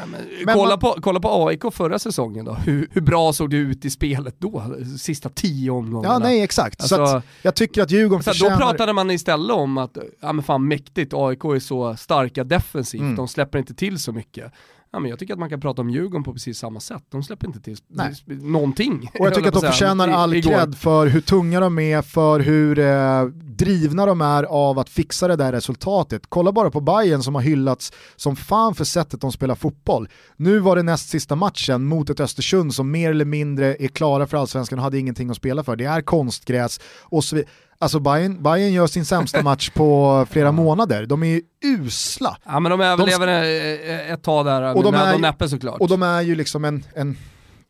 Men 0.46 0.56
kolla, 0.56 0.70
man- 0.70 0.80
på, 0.80 0.96
kolla 1.02 1.20
på 1.20 1.48
AIK 1.48 1.62
förra 1.74 2.00
säsongen 2.00 2.46
då, 2.46 2.54
hur, 2.54 2.88
hur 2.92 3.02
bra 3.02 3.34
såg 3.34 3.50
det 3.50 3.58
ut 3.58 3.86
i 3.86 3.90
spelet 3.90 4.36
då? 4.40 4.64
Sista 5.00 5.30
tio 5.30 5.72
omgångarna. 5.72 6.14
Ja, 6.14 6.20
nej 6.20 6.42
exakt. 6.42 6.88
så 6.88 7.02
Alltså- 7.02 7.18
att 7.18 7.24
jag 7.42 7.56
tycker 7.56 7.82
att 7.84 7.92
Djurgården 7.92 8.24
Så 8.24 8.32
förtjänar... 8.32 8.52
då 8.52 8.58
pratade 8.66 8.94
man 8.94 9.12
istället 9.12 9.56
om 9.56 9.78
att, 9.78 9.98
ja 10.22 10.34
men 10.34 10.44
fan 10.44 10.68
mäktigt, 10.68 11.14
AIK 11.14 11.44
är 11.44 11.60
så 11.60 11.96
starka 11.96 12.44
defensivt, 12.44 13.02
Mm. 13.02 13.16
de 13.16 13.28
släpper 13.28 13.60
inte 13.60 13.74
till 13.74 14.00
så 14.00 14.12
mycket. 14.12 14.52
Ja, 14.92 15.00
men 15.00 15.10
jag 15.10 15.20
tycker 15.20 15.34
att 15.34 15.40
man 15.40 15.50
kan 15.50 15.62
prata 15.62 15.82
om 15.82 15.90
Djurgården 15.90 16.24
på 16.24 16.34
precis 16.34 16.58
samma 16.58 16.80
sätt, 16.80 17.04
de 17.10 17.24
släpper 17.24 17.48
inte 17.48 17.60
till 17.60 17.78
Nej. 17.88 18.14
någonting. 18.28 19.12
Och 19.20 19.26
jag 19.26 19.34
tycker 19.34 19.48
att 19.48 19.54
de 19.54 19.62
förtjänar 19.62 20.08
all 20.08 20.42
cred 20.42 20.78
för 20.78 21.08
hur 21.08 21.22
tunga 21.22 21.60
de 21.60 21.80
är, 21.80 22.02
för 22.02 22.40
hur 22.40 22.80
eh, 22.80 23.26
drivna 23.60 24.06
de 24.06 24.22
är 24.22 24.44
av 24.44 24.80
att 24.80 24.90
fixa 24.90 25.28
det 25.28 25.36
där 25.36 25.52
resultatet. 25.52 26.22
Kolla 26.30 26.52
bara 26.52 26.72
på 26.72 26.82
Bayern 26.82 27.24
som 27.24 27.36
har 27.36 27.42
hyllats 27.42 27.92
som 28.16 28.36
fan 28.36 28.76
för 28.76 28.84
sättet 28.84 29.22
de 29.22 29.32
spelar 29.32 29.56
fotboll. 29.56 30.10
Nu 30.38 30.60
var 30.60 30.76
det 30.76 30.84
näst 30.84 31.10
sista 31.10 31.36
matchen 31.36 31.84
mot 31.84 32.10
ett 32.10 32.20
Östersund 32.20 32.76
som 32.76 32.92
mer 32.92 33.10
eller 33.10 33.26
mindre 33.26 33.76
är 33.80 33.88
klara 33.88 34.28
för 34.28 34.38
allsvenskan 34.38 34.80
och 34.80 34.84
hade 34.84 35.00
ingenting 35.00 35.30
att 35.30 35.38
spela 35.38 35.64
för. 35.64 35.76
Det 35.76 35.86
är 35.86 36.02
konstgräs 36.02 36.80
och 37.04 37.24
så 37.24 37.36
vidare. 37.36 37.52
Alltså 37.82 38.00
Bayern, 38.00 38.44
Bayern 38.44 38.74
gör 38.74 38.88
sin 38.88 39.06
sämsta 39.06 39.44
match 39.44 39.70
på 39.70 40.26
flera 40.30 40.52
månader. 40.52 41.06
De 41.06 41.24
är 41.24 41.28
ju 41.28 41.42
usla. 41.64 42.38
Ja 42.46 42.60
men 42.60 42.70
de 42.70 42.82
överlever 42.82 43.28
eh, 43.28 44.12
ett 44.14 44.24
tag 44.24 44.46
där 44.46 44.76
Och 44.78 44.84
de 44.84 44.92
med 44.92 45.02
är- 45.02 45.14
och 45.16 45.22
näppe 45.22 45.50
såklart. 45.50 45.82
Och 45.82 45.88
de 45.88 46.04
är 46.04 46.22
ju 46.22 46.36
liksom 46.36 46.66
en, 46.66 46.86
en 46.96 47.18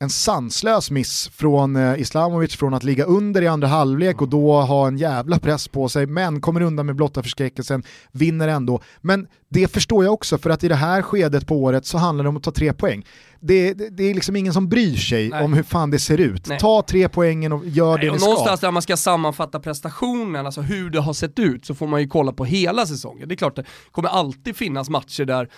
en 0.02 0.10
sanslös 0.10 0.92
miss 0.92 1.28
från 1.28 1.76
eh, 1.76 2.02
Islamovic 2.02 2.56
från 2.56 2.74
att 2.74 2.84
ligga 2.84 3.06
under 3.06 3.42
i 3.42 3.48
andra 3.48 3.68
halvlek 3.68 4.22
och 4.22 4.30
då 4.30 4.62
ha 4.62 4.88
en 4.88 4.98
jävla 4.98 5.40
press 5.40 5.68
på 5.68 5.90
sig, 5.90 6.06
men 6.06 6.42
kommer 6.42 6.62
undan 6.62 6.86
med 6.86 6.96
blotta 6.96 7.24
förskräckelsen, 7.24 7.84
vinner 8.12 8.48
ändå. 8.48 8.82
Men 9.02 9.28
det 9.50 9.68
förstår 9.68 10.04
jag 10.04 10.14
också, 10.14 10.38
för 10.38 10.50
att 10.50 10.64
i 10.64 10.68
det 10.68 10.76
här 10.76 11.02
skedet 11.02 11.48
på 11.48 11.64
året 11.64 11.86
så 11.86 11.98
handlar 11.98 12.24
det 12.24 12.30
om 12.30 12.38
att 12.38 12.44
ta 12.44 12.52
tre 12.52 12.74
poäng. 12.74 13.06
Det, 13.40 13.74
det, 13.74 13.90
det 13.90 14.04
är 14.04 14.14
liksom 14.14 14.36
ingen 14.36 14.54
som 14.54 14.70
bryr 14.70 14.96
sig 14.96 15.30
Nej. 15.30 15.44
om 15.44 15.54
hur 15.54 15.64
fan 15.64 15.92
det 15.92 16.00
ser 16.00 16.18
ut. 16.18 16.48
Nej. 16.48 16.60
Ta 16.60 16.82
tre 16.82 17.10
poängen 17.10 17.54
och 17.54 17.66
gör 17.66 17.98
det 17.98 18.02
Nej, 18.02 18.10
och 18.10 18.16
ni 18.16 18.20
ska. 18.20 18.30
någonstans 18.30 18.60
där 18.60 18.72
man 18.72 18.82
ska 18.82 18.98
sammanfatta 18.98 19.60
prestationen, 19.60 20.46
alltså 20.46 20.62
hur 20.62 20.90
det 20.90 21.00
har 21.00 21.14
sett 21.14 21.40
ut, 21.40 21.66
så 21.66 21.76
får 21.76 21.88
man 21.88 22.02
ju 22.02 22.08
kolla 22.08 22.32
på 22.32 22.46
hela 22.46 22.86
säsongen. 22.86 23.28
Det 23.28 23.34
är 23.34 23.38
klart 23.38 23.56
det 23.56 23.66
kommer 23.92 24.10
alltid 24.10 24.56
finnas 24.56 24.90
matcher 24.90 25.26
där 25.26 25.50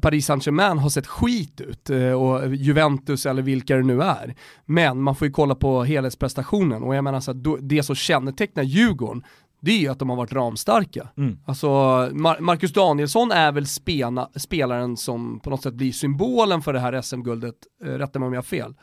Paris 0.00 0.26
Saint-Germain 0.26 0.78
har 0.78 0.90
sett 0.90 1.06
skit 1.06 1.60
ut 1.60 1.90
eh, 1.90 2.12
och 2.12 2.54
Juventus 2.54 3.26
eller 3.26 3.42
vilka 3.42 3.76
det 3.76 3.82
nu 3.82 4.02
är. 4.02 4.34
Men 4.64 5.00
man 5.02 5.14
får 5.14 5.26
ju 5.28 5.32
kolla 5.32 5.54
på 5.54 5.84
helhetsprestationen 5.84 6.82
och 6.82 6.94
jag 6.94 7.04
menar 7.04 7.20
så 7.20 7.30
att 7.30 7.36
det 7.60 7.82
som 7.82 7.94
kännetecknar 7.96 8.62
Djurgården 8.62 9.24
det 9.60 9.72
är 9.72 9.78
ju 9.78 9.88
att 9.88 9.98
de 9.98 10.10
har 10.10 10.16
varit 10.16 10.32
ramstarka. 10.32 11.08
Mm. 11.16 11.38
Alltså, 11.44 11.66
Mar- 11.66 12.40
Marcus 12.40 12.72
Danielsson 12.72 13.32
är 13.32 13.52
väl 13.52 13.66
spena, 13.66 14.28
spelaren 14.36 14.96
som 14.96 15.40
på 15.40 15.50
något 15.50 15.62
sätt 15.62 15.74
blir 15.74 15.92
symbolen 15.92 16.62
för 16.62 16.72
det 16.72 16.80
här 16.80 17.02
SM-guldet, 17.02 17.54
eh, 17.84 17.88
rätta 17.88 18.18
mig 18.18 18.26
om 18.26 18.32
jag 18.32 18.38
har 18.38 18.44
fel. 18.44 18.74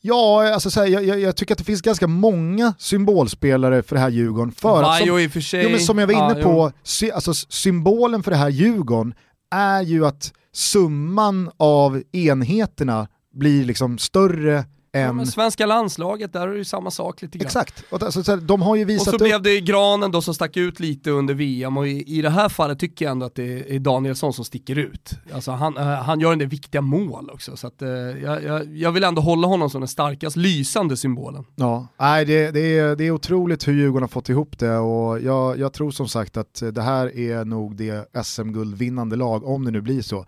Ja, 0.00 0.52
alltså 0.54 0.70
så 0.70 0.80
här, 0.80 0.86
jag, 0.86 1.04
jag, 1.04 1.20
jag 1.20 1.36
tycker 1.36 1.54
att 1.54 1.58
det 1.58 1.64
finns 1.64 1.82
ganska 1.82 2.06
många 2.06 2.74
symbolspelare 2.78 3.82
för 3.82 3.96
det 3.96 4.00
här 4.00 4.08
Djurgården. 4.08 4.52
För 4.52 4.82
att 4.82 4.98
som, 4.98 5.18
i 5.18 5.26
och 5.26 5.30
för 5.30 5.40
sig. 5.40 5.64
jo, 5.64 5.70
men 5.70 5.80
som 5.80 5.98
jag 5.98 6.06
var 6.06 6.14
inne 6.14 6.40
jo. 6.40 6.42
på, 6.42 6.72
sy, 6.82 7.10
alltså, 7.10 7.34
symbolen 7.34 8.22
för 8.22 8.30
det 8.30 8.36
här 8.36 8.48
Djurgården 8.48 9.14
är 9.50 9.82
ju 9.82 10.06
att 10.06 10.32
summan 10.52 11.50
av 11.56 12.02
enheterna 12.12 13.08
blir 13.32 13.64
liksom 13.64 13.98
större 13.98 14.64
än... 14.94 15.16
men 15.16 15.26
svenska 15.26 15.66
landslaget, 15.66 16.32
där 16.32 16.48
är 16.48 16.52
det 16.52 16.58
ju 16.58 16.64
samma 16.64 16.90
sak 16.90 17.22
lite 17.22 17.38
grann. 17.38 17.46
Exakt, 17.46 17.84
och 17.90 18.02
alltså, 18.02 18.24
så 18.24 18.32
här, 18.32 18.40
de 18.40 18.62
har 18.62 18.76
ju 18.76 18.82
Och 18.84 18.90
visat 18.90 19.04
så 19.04 19.10
upp... 19.10 19.18
blev 19.18 19.42
det 19.42 19.60
granen 19.60 20.10
då 20.10 20.22
som 20.22 20.34
stack 20.34 20.56
ut 20.56 20.80
lite 20.80 21.10
under 21.10 21.34
VM 21.34 21.76
och 21.76 21.88
i, 21.88 22.18
i 22.18 22.22
det 22.22 22.30
här 22.30 22.48
fallet 22.48 22.78
tycker 22.78 23.04
jag 23.04 23.12
ändå 23.12 23.26
att 23.26 23.34
det 23.34 23.74
är 23.74 23.78
Danielsson 23.78 24.32
som 24.32 24.44
sticker 24.44 24.78
ut. 24.78 25.10
Alltså 25.34 25.50
han, 25.50 25.76
eh, 25.76 25.84
han 25.84 26.20
gör 26.20 26.32
en 26.32 26.38
del 26.38 26.48
viktiga 26.48 26.80
mål 26.80 27.30
också, 27.30 27.56
så 27.56 27.66
att, 27.66 27.82
eh, 27.82 27.88
jag, 27.88 28.44
jag, 28.44 28.76
jag 28.76 28.92
vill 28.92 29.04
ändå 29.04 29.22
hålla 29.22 29.46
honom 29.46 29.70
som 29.70 29.80
den 29.80 29.88
starkast 29.88 30.36
lysande 30.36 30.96
symbolen. 30.96 31.44
Ja, 31.54 31.86
nej, 31.98 32.24
det, 32.24 32.50
det, 32.50 32.78
är, 32.78 32.96
det 32.96 33.04
är 33.04 33.10
otroligt 33.10 33.68
hur 33.68 33.72
Djurgården 33.72 34.02
har 34.02 34.08
fått 34.08 34.28
ihop 34.28 34.58
det 34.58 34.76
och 34.76 35.20
jag, 35.20 35.58
jag 35.58 35.72
tror 35.72 35.90
som 35.90 36.08
sagt 36.08 36.36
att 36.36 36.62
det 36.72 36.82
här 36.82 37.18
är 37.18 37.44
nog 37.44 37.76
det 37.76 38.08
SM-guldvinnande 38.24 39.16
lag, 39.16 39.44
om 39.44 39.64
det 39.64 39.70
nu 39.70 39.80
blir 39.80 40.02
så, 40.02 40.26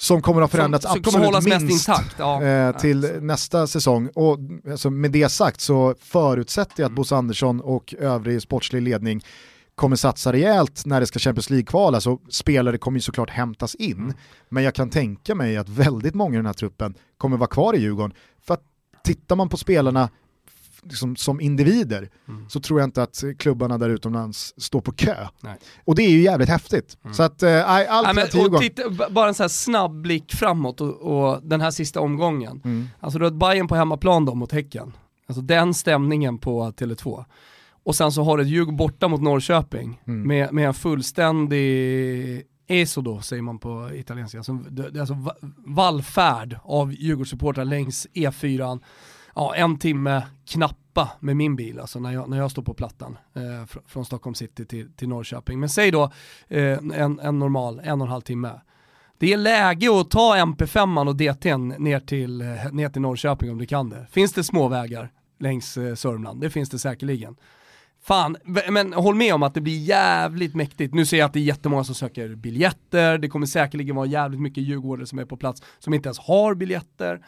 som 0.00 0.22
kommer 0.22 0.42
att 0.42 0.52
ha 0.52 0.58
förändrats 0.58 0.86
som, 0.86 0.92
absolut 0.98 1.26
hållas 1.26 1.46
mest 1.46 1.66
minst 1.66 1.88
intakt. 1.88 2.14
Ja. 2.18 2.42
eh, 2.42 2.76
till 2.76 3.02
Ja, 3.04 3.20
nästa 3.20 3.66
säsong. 3.66 4.08
Och 4.14 4.38
alltså, 4.70 4.90
med 4.90 5.10
det 5.10 5.28
sagt 5.28 5.60
så 5.60 5.94
förutsätter 6.00 6.82
jag 6.82 6.86
Mm. 6.86 6.92
att 6.92 6.96
Bosse 6.96 7.16
Andersson 7.16 7.60
och 7.60 7.94
övrig 7.98 8.42
sportslig 8.42 8.82
ledning 8.82 9.20
kommer 9.74 9.96
satsa 9.96 10.32
rejält 10.32 10.82
när 10.86 11.00
det 11.00 11.06
ska 11.06 11.18
Champions 11.18 11.50
League-kvala, 11.50 12.00
så 12.00 12.18
spelare 12.30 12.78
kommer 12.78 12.98
ju 12.98 13.02
såklart 13.02 13.30
hämtas 13.30 13.74
in. 13.74 13.92
Mm. 13.96 14.14
Men 14.48 14.62
jag 14.62 14.74
kan 14.74 14.90
tänka 14.90 15.34
mig 15.34 15.56
att 15.56 15.68
väldigt 15.68 16.14
många 16.14 16.34
i 16.34 16.36
den 16.36 16.46
här 16.46 16.52
truppen 16.52 16.94
kommer 17.18 17.36
vara 17.36 17.48
kvar 17.48 17.74
i 17.74 17.80
Djurgården. 17.80 18.12
För 18.46 18.54
att 18.54 18.62
tittar 19.04 19.36
man 19.36 19.48
på 19.48 19.56
spelarna 19.56 20.08
liksom, 20.82 21.16
som 21.16 21.40
individer 21.40 22.10
så 22.48 22.60
tror 22.60 22.80
jag 22.80 22.86
inte 22.86 23.02
att 23.02 23.24
klubbarna 23.38 23.78
där 23.78 23.88
utomlands 23.90 24.54
står 24.56 24.80
på 24.80 24.92
kö. 24.92 25.26
Nej. 25.40 25.56
Och 25.84 25.94
det 25.94 26.02
är 26.02 26.10
ju 26.10 26.20
jävligt 26.22 26.48
häftigt. 26.48 26.96
Så 27.12 27.22
att, 27.22 27.42
eh, 27.42 27.70
allt 27.70 28.16
Nej, 28.16 28.28
men, 28.50 28.60
titta, 28.60 28.82
bara 29.10 29.28
en 29.28 29.34
sån 29.34 29.44
här 29.44 29.48
snabb 29.48 30.00
blick 30.02 30.32
framåt 30.34 30.80
och, 30.80 30.94
och 31.02 31.42
den 31.42 31.60
här 31.60 31.70
sista 31.70 32.00
omgången. 32.00 32.60
Mm. 32.64 32.88
Alltså 33.00 33.18
du 33.18 33.24
har 33.24 33.32
Bayern 33.32 33.68
på 33.68 33.74
hemmaplan 33.74 34.24
då 34.24 34.34
mot 34.34 34.52
Häcken. 34.52 34.92
Alltså 35.26 35.42
den 35.42 35.74
stämningen 35.74 36.38
på 36.38 36.70
Tele2. 36.70 37.24
Och 37.84 37.94
sen 37.94 38.12
så 38.12 38.22
har 38.22 38.36
du 38.36 38.42
ett 38.42 38.48
Djurgården 38.48 38.76
borta 38.76 39.08
mot 39.08 39.20
Norrköping 39.22 40.00
Mm. 40.06 40.28
med, 40.28 40.52
med 40.52 40.66
en 40.66 40.74
fullständig 40.74 42.46
Esodo 42.68 43.20
säger 43.20 43.42
man 43.42 43.58
på 43.58 43.90
italienska, 43.94 44.38
alltså, 44.38 44.52
det, 44.52 44.90
det 44.90 44.98
är 44.98 45.00
alltså 45.00 45.14
va- 45.14 45.34
vallfärd 45.66 46.58
av 46.64 46.92
Djurgårdssupportrar 46.92 47.64
längs 47.64 48.06
E4. 48.14 48.80
Ja, 49.34 49.54
en 49.54 49.78
timme 49.78 50.22
knappa 50.46 51.10
med 51.20 51.36
min 51.36 51.56
bil, 51.56 51.80
alltså 51.80 52.00
när 52.00 52.12
jag, 52.12 52.28
när 52.30 52.36
jag 52.38 52.50
står 52.50 52.62
på 52.62 52.74
plattan 52.74 53.18
eh, 53.34 53.40
fr- 53.40 53.80
från 53.86 54.04
Stockholm 54.04 54.34
city 54.34 54.66
till, 54.66 54.92
till 54.92 55.08
Norrköping. 55.08 55.60
Men 55.60 55.68
säg 55.68 55.90
då 55.90 56.02
eh, 56.48 56.78
en, 56.94 57.20
en 57.20 57.38
normal, 57.38 57.80
en 57.84 58.00
och 58.00 58.06
en 58.06 58.10
halv 58.12 58.22
timme. 58.22 58.60
Det 59.18 59.32
är 59.32 59.36
läge 59.36 60.00
att 60.00 60.10
ta 60.10 60.36
MP5 60.36 61.08
och 61.08 61.14
DT'n 61.14 61.78
ner 61.78 62.00
till, 62.00 62.40
eh, 62.40 62.72
ner 62.72 62.88
till 62.88 63.02
Norrköping 63.02 63.50
om 63.50 63.58
du 63.58 63.66
kan 63.66 63.90
det. 63.90 64.06
Finns 64.10 64.32
det 64.32 64.44
små 64.44 64.68
vägar 64.68 65.10
längs 65.38 65.76
eh, 65.76 65.94
Sörmland? 65.94 66.40
Det 66.40 66.50
finns 66.50 66.70
det 66.70 66.78
säkerligen. 66.78 67.36
Fan, 68.02 68.36
men 68.68 68.92
håll 68.92 69.14
med 69.14 69.34
om 69.34 69.42
att 69.42 69.54
det 69.54 69.60
blir 69.60 69.78
jävligt 69.78 70.54
mäktigt. 70.54 70.94
Nu 70.94 71.06
ser 71.06 71.18
jag 71.18 71.26
att 71.26 71.32
det 71.32 71.38
är 71.38 71.44
jättemånga 71.44 71.84
som 71.84 71.94
söker 71.94 72.34
biljetter, 72.34 73.18
det 73.18 73.28
kommer 73.28 73.46
säkerligen 73.46 73.96
vara 73.96 74.06
jävligt 74.06 74.40
mycket 74.40 74.64
djurgårdare 74.64 75.06
som 75.06 75.18
är 75.18 75.24
på 75.24 75.36
plats 75.36 75.62
som 75.78 75.94
inte 75.94 76.06
ens 76.08 76.18
har 76.18 76.54
biljetter. 76.54 77.26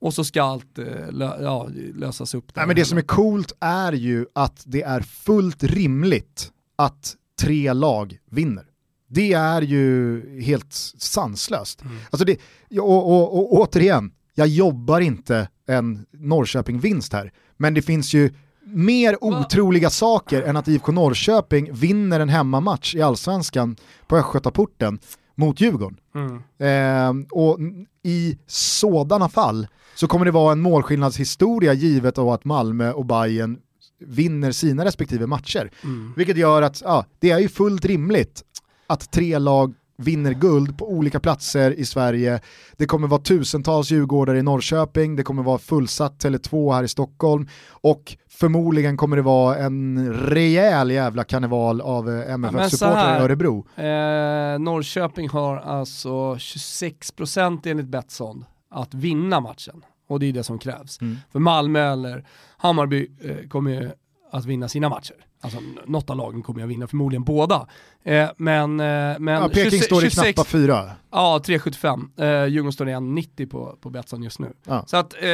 Och 0.00 0.14
så 0.14 0.24
ska 0.24 0.42
allt 0.42 0.78
eh, 0.78 0.84
lö- 1.10 1.42
ja, 1.42 1.68
lösas 1.94 2.34
upp. 2.34 2.52
Nej, 2.54 2.66
men 2.66 2.76
det 2.76 2.84
som 2.84 2.98
är 2.98 3.02
coolt 3.02 3.52
är 3.60 3.92
ju 3.92 4.26
att 4.32 4.62
det 4.66 4.82
är 4.82 5.00
fullt 5.00 5.62
rimligt 5.62 6.50
att 6.76 7.14
tre 7.40 7.72
lag 7.72 8.18
vinner. 8.30 8.64
Det 9.08 9.32
är 9.32 9.62
ju 9.62 10.22
helt 10.40 10.72
sanslöst. 10.98 11.82
Alltså 12.10 12.24
det, 12.24 12.40
och, 12.80 13.10
och, 13.12 13.38
och 13.38 13.52
återigen, 13.60 14.12
jag 14.34 14.48
jobbar 14.48 15.00
inte 15.00 15.48
en 15.66 16.06
Norrköping-vinst 16.12 17.12
här, 17.12 17.32
men 17.56 17.74
det 17.74 17.82
finns 17.82 18.14
ju 18.14 18.34
mer 18.64 19.24
otroliga 19.24 19.90
saker 19.90 20.42
än 20.42 20.56
att 20.56 20.68
IFK 20.68 20.92
Norrköping 20.92 21.72
vinner 21.72 22.20
en 22.20 22.28
hemmamatch 22.28 22.94
i 22.94 23.02
allsvenskan 23.02 23.76
på 24.06 24.16
Östgötaporten 24.16 24.98
mot 25.34 25.60
Djurgården. 25.60 25.98
Mm. 26.14 26.42
Eh, 26.58 27.26
och 27.30 27.58
i 28.02 28.38
sådana 28.46 29.28
fall 29.28 29.66
så 29.96 30.06
kommer 30.06 30.24
det 30.24 30.30
vara 30.30 30.52
en 30.52 30.60
målskillnadshistoria 30.60 31.72
givet 31.72 32.18
av 32.18 32.28
att 32.28 32.44
Malmö 32.44 32.92
och 32.92 33.06
Bayern 33.06 33.58
vinner 34.00 34.52
sina 34.52 34.84
respektive 34.84 35.26
matcher. 35.26 35.70
Mm. 35.84 36.12
Vilket 36.16 36.36
gör 36.36 36.62
att 36.62 36.80
ja, 36.84 37.04
det 37.18 37.30
är 37.30 37.38
ju 37.38 37.48
fullt 37.48 37.84
rimligt 37.84 38.42
att 38.86 39.10
tre 39.12 39.38
lag 39.38 39.74
vinner 39.98 40.32
guld 40.32 40.78
på 40.78 40.90
olika 40.90 41.20
platser 41.20 41.70
i 41.70 41.84
Sverige. 41.84 42.40
Det 42.76 42.86
kommer 42.86 43.08
vara 43.08 43.20
tusentals 43.20 43.90
djurgårdare 43.90 44.38
i 44.38 44.42
Norrköping, 44.42 45.16
det 45.16 45.22
kommer 45.22 45.42
vara 45.42 45.58
fullsatt 45.58 46.24
Tele2 46.24 46.74
här 46.74 46.82
i 46.82 46.88
Stockholm 46.88 47.48
och 47.70 48.16
förmodligen 48.30 48.96
kommer 48.96 49.16
det 49.16 49.22
vara 49.22 49.56
en 49.56 50.12
rejäl 50.14 50.90
jävla 50.90 51.24
karneval 51.24 51.80
av 51.80 52.10
eh, 52.10 52.34
MFF-supportrar 52.34 53.20
i 53.20 53.22
Örebro. 53.22 53.66
Eh, 53.76 54.58
Norrköping 54.58 55.28
har 55.28 55.56
alltså 55.56 56.34
26% 56.34 57.60
enligt 57.64 57.86
Betsson 57.86 58.44
att 58.76 58.94
vinna 58.94 59.40
matchen. 59.40 59.84
Och 60.08 60.20
det 60.20 60.26
är 60.26 60.32
det 60.32 60.44
som 60.44 60.58
krävs. 60.58 61.00
Mm. 61.00 61.16
För 61.32 61.38
Malmö 61.38 61.92
eller 61.92 62.26
Hammarby 62.56 63.10
eh, 63.20 63.48
kommer 63.48 63.70
ju 63.70 63.90
att 64.30 64.44
vinna 64.44 64.68
sina 64.68 64.88
matcher. 64.88 65.16
Alltså 65.40 65.58
något 65.86 66.10
av 66.10 66.16
lagen 66.16 66.42
kommer 66.42 66.62
att 66.62 66.68
vinna, 66.68 66.86
förmodligen 66.86 67.24
båda. 67.24 67.68
Eh, 68.04 68.30
men 68.36 68.80
eh, 68.80 69.18
men 69.18 69.28
Ja, 69.28 69.48
Peking 69.48 69.70
26 69.70 69.86
står 69.86 70.04
i 70.04 70.10
26 70.10 70.34
knappa 70.34 70.48
fyra. 70.48 70.90
Ja, 71.10 71.40
3,75. 71.44 72.42
Eh, 72.42 72.48
Djurgården 72.48 72.72
står 72.72 72.88
i 72.88 72.92
1,90 72.92 73.46
på, 73.46 73.78
på 73.80 73.90
Betsson 73.90 74.22
just 74.22 74.38
nu. 74.38 74.52
Ja. 74.64 74.84
Så 74.86 74.96
att, 74.96 75.22
eh, 75.22 75.28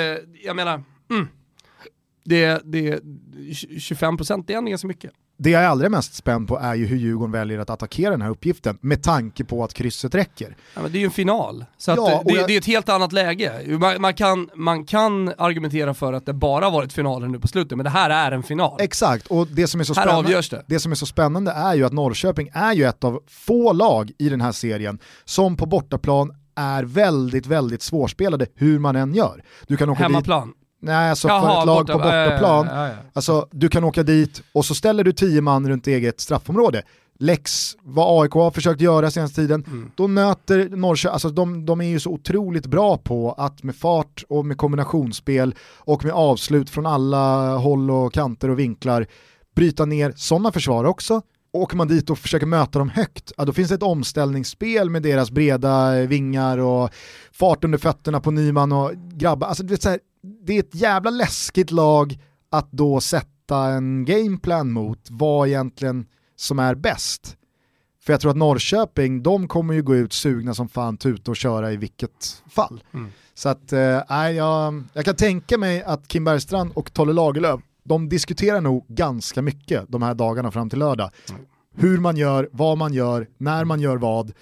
jag 0.45 0.57
menar, 0.57 0.85
mm, 1.11 1.29
det, 2.25 2.63
det, 2.65 3.01
25% 3.01 4.45
det 4.47 4.55
är 4.55 4.59
ändå 4.59 4.69
ganska 4.69 4.89
mycket. 4.89 5.13
Det 5.37 5.51
jag 5.51 5.63
är 5.63 5.67
allra 5.69 5.89
mest 5.89 6.15
spänd 6.15 6.49
på 6.49 6.59
är 6.59 6.75
ju 6.75 6.87
hur 6.87 6.97
Djurgården 6.97 7.33
väljer 7.33 7.59
att 7.59 7.71
attackera 7.71 8.11
den 8.11 8.23
här 8.23 8.31
uppgiften 8.31 8.79
med 8.81 9.03
tanke 9.03 9.45
på 9.45 9.65
att 9.65 9.75
krysset 9.75 10.15
räcker. 10.15 10.57
Ja, 10.75 10.83
men 10.83 10.93
det 10.93 10.99
är 10.99 11.01
ju 11.01 11.05
en 11.05 11.11
final, 11.11 11.65
så 11.79 11.91
Ja, 11.91 12.23
det, 12.27 12.35
jag- 12.35 12.47
det 12.49 12.55
är 12.55 12.59
ett 12.59 12.67
helt 12.67 12.89
annat 12.89 13.13
läge. 13.13 13.53
Man, 13.79 14.01
man, 14.01 14.15
kan, 14.15 14.51
man 14.55 14.85
kan 14.85 15.29
argumentera 15.39 15.95
för 15.95 16.13
att 16.13 16.27
det 16.27 16.33
bara 16.33 16.71
varit 16.71 16.93
finaler 16.93 17.29
nu 17.29 17.39
på 17.39 17.49
slutet, 17.49 17.77
men 17.79 17.85
det 17.85 17.91
här 17.91 18.11
är 18.11 18.33
en 18.33 18.43
final. 18.43 18.77
Exakt, 18.81 19.27
och 19.27 19.47
det 19.47 19.67
som 19.67 19.81
är 19.81 19.85
så 19.85 19.95
Här 19.95 20.03
spännande, 20.03 20.41
det. 20.51 20.63
det 20.67 20.81
som 20.81 20.93
är 20.93 20.97
så 20.97 21.07
spännande 21.07 21.51
är 21.53 21.75
ju 21.75 21.85
att 21.85 21.93
Norrköping 21.93 22.51
är 22.53 22.73
ju 22.73 22.85
ett 22.85 23.05
av 23.05 23.21
få 23.29 23.73
lag 23.73 24.11
i 24.19 24.29
den 24.29 24.41
här 24.41 24.53
serien 24.53 24.99
som 25.25 25.57
på 25.57 25.67
bortaplan 25.67 26.33
är 26.57 26.83
väldigt, 26.85 27.47
väldigt 27.47 27.83
svårspelade 27.83 28.47
hur 28.55 28.79
man 28.79 28.97
än 28.97 29.15
gör. 29.15 29.43
Du 29.67 29.77
kan 29.77 29.89
åka 29.91 29.99
dit, 29.99 30.03
Hemmaplan. 30.03 30.53
Nej 30.83 31.11
alltså 31.11 31.29
för 31.29 31.35
Jaha, 31.35 31.61
ett 31.61 31.67
lag 31.67 31.77
borta- 31.87 31.93
på 31.93 31.99
bortaplan, 31.99 32.67
ja, 32.67 32.75
ja, 32.75 32.89
ja. 32.89 32.95
Alltså, 33.13 33.47
du 33.51 33.69
kan 33.69 33.85
åka 33.85 34.03
dit 34.03 34.43
och 34.53 34.65
så 34.65 34.75
ställer 34.75 35.05
du 35.05 35.13
tio 35.13 35.41
man 35.41 35.69
runt 35.69 35.87
eget 35.87 36.21
straffområde. 36.21 36.83
Lex, 37.19 37.77
vad 37.83 38.23
AIK 38.23 38.33
har 38.33 38.51
försökt 38.51 38.81
göra 38.81 39.11
senaste 39.11 39.37
tiden, 39.41 39.65
Mm. 39.67 39.91
då 39.95 40.07
nöter 40.07 40.69
Norrköping, 40.77 41.13
alltså 41.13 41.29
de, 41.29 41.67
de 41.67 41.81
är 41.81 41.85
ju 41.85 42.01
så 42.01 42.11
otroligt 42.11 42.67
bra 42.67 42.97
på 42.99 43.33
att 43.39 43.63
med 43.63 43.77
fart 43.77 44.25
och 44.29 44.47
med 44.47 44.57
kombinationsspel 44.57 45.55
och 45.79 46.05
med 46.05 46.13
avslut 46.15 46.71
från 46.71 46.87
alla 46.87 47.57
håll 47.57 47.91
och 47.91 48.13
kanter 48.13 48.51
och 48.51 48.59
vinklar 48.59 49.07
bryta 49.57 49.85
ner 49.85 50.13
sådana 50.17 50.53
försvar 50.53 50.85
också. 50.85 51.23
åker 51.53 51.77
man 51.77 51.89
dit 51.89 52.11
och 52.11 52.19
försöker 52.19 52.47
möta 52.47 52.79
dem 52.79 52.89
högt, 52.89 53.33
ja, 53.37 53.45
då 53.45 53.53
finns 53.53 53.69
det 53.69 53.75
ett 53.75 53.83
omställningsspel 53.83 54.91
med 54.91 55.03
deras 55.03 55.31
breda 55.31 55.93
vingar 56.07 56.59
och 56.59 56.91
fart 57.33 57.65
under 57.65 57.79
fötterna 57.79 58.21
på 58.21 58.31
Nyman 58.31 58.73
och 58.73 58.93
grabbar. 59.15 59.47
Alltså, 59.49 59.63
det, 59.63 59.75
är 59.75 59.81
så 59.81 59.89
här, 59.89 59.99
det 60.23 60.53
är 60.53 60.61
ett 60.61 60.75
jävla 60.75 61.11
läskigt 61.11 61.71
lag 61.71 62.19
att 62.51 62.73
då 62.73 63.01
sätta 63.01 63.57
en 63.67 64.05
gameplan 64.05 64.73
mot 64.73 65.09
vad 65.11 65.49
egentligen 65.49 66.07
som 66.37 66.59
är 66.59 66.75
bäst. 66.75 67.37
För 68.01 68.13
jag 68.13 68.21
tror 68.21 68.31
att 68.31 68.37
Norrköping, 68.37 69.23
de 69.23 69.49
kommer 69.49 69.75
ju 69.75 69.83
gå 69.83 69.97
ut 69.97 70.13
sugna 70.13 70.55
som 70.55 70.69
fan 70.69 70.97
tuta 70.97 71.31
och 71.31 71.37
köra 71.37 71.73
i 71.73 71.77
vilket 71.77 72.43
fall. 72.51 72.83
Mm. 72.95 73.11
Så 73.35 73.49
att, 73.49 73.73
eh, 73.73 73.81
jag, 74.37 74.83
jag 74.93 75.05
kan 75.05 75.17
tänka 75.17 75.59
mig 75.59 75.83
att 75.83 76.09
Kim 76.09 76.25
Bergstrand 76.25 76.73
och 76.75 76.93
Tolle 76.93 77.13
Lagerlöf, 77.13 77.61
de 77.85 78.09
diskuterar 78.09 78.61
nog 78.61 78.87
ganska 78.89 79.43
mycket 79.43 79.85
de 79.89 80.03
här 80.03 80.15
dagarna 80.15 80.51
fram 80.51 80.71
till 80.71 80.79
lördag. 80.79 81.11
Hur 81.75 81.99
man 81.99 82.17
gör, 82.17 82.49
vad 82.53 82.79
man 82.79 82.93
gör, 82.93 83.29
när 83.39 83.65
man 83.65 83.81
gör 83.81 83.97
vad. 83.97 84.33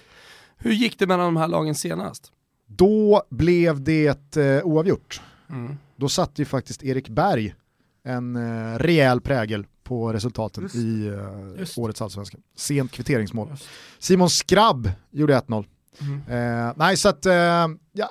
Hur 0.57 0.71
gick 0.71 0.99
det 0.99 1.07
mellan 1.07 1.25
de 1.25 1.37
här 1.37 1.47
lagen 1.47 1.75
senast? 1.75 2.31
Då 2.67 3.23
blev 3.29 3.83
det 3.83 4.37
eh, 4.37 4.63
oavgjort. 4.63 5.21
Mm. 5.51 5.77
Då 5.95 6.09
satte 6.09 6.41
ju 6.41 6.45
faktiskt 6.45 6.83
Erik 6.83 7.09
Berg 7.09 7.55
en 8.03 8.35
eh, 8.35 8.79
rejäl 8.79 9.21
prägel 9.21 9.65
på 9.83 10.13
resultaten 10.13 10.63
Just. 10.63 10.75
i 10.75 11.07
eh, 11.07 11.83
årets 11.83 12.01
allsvenska. 12.01 12.37
Sent 12.55 12.91
kvitteringsmål. 12.91 13.47
Just. 13.49 13.69
Simon 13.99 14.29
Skrabb 14.29 14.91
gjorde 15.11 15.39
1-0. 15.39 15.65
Mm. 15.99 16.67
Eh, 16.67 16.73
nej 16.75 16.97
så 16.97 17.09
att, 17.09 17.25
eh, 17.25 17.33
ja, 17.33 17.69
jag, 17.91 18.09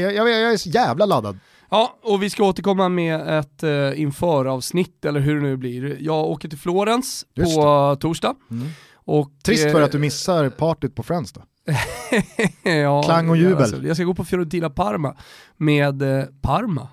jag, 0.00 0.14
jag, 0.14 0.30
jag 0.30 0.52
är 0.52 0.56
så 0.56 0.68
jävla 0.68 1.06
laddad. 1.06 1.38
Ja, 1.70 1.98
och 2.02 2.22
vi 2.22 2.30
ska 2.30 2.44
återkomma 2.44 2.88
med 2.88 3.38
ett 3.38 3.62
uh, 3.62 4.00
införavsnitt, 4.00 5.04
eller 5.04 5.20
hur 5.20 5.34
det 5.34 5.42
nu 5.42 5.56
blir. 5.56 5.96
Jag 6.00 6.24
åker 6.24 6.48
till 6.48 6.58
Florens 6.58 7.26
Just 7.34 7.56
på 7.56 7.96
torsdag. 8.00 8.34
Mm. 8.50 8.68
Och, 8.92 9.30
Trist 9.44 9.66
eh, 9.66 9.72
för 9.72 9.82
att 9.82 9.92
du 9.92 9.98
missar 9.98 10.48
partyt 10.48 10.94
på 10.94 11.02
Friends 11.02 11.32
då. 11.32 11.42
ja, 12.62 13.02
Klang 13.02 13.28
och 13.28 13.36
jubel. 13.36 13.56
alltså, 13.58 13.82
jag 13.82 13.96
ska 13.96 14.04
gå 14.04 14.14
på 14.14 14.24
Fiorentina 14.24 14.70
Parma 14.70 15.16
med 15.56 16.02
eh, 16.02 16.24
Parma. 16.40 16.88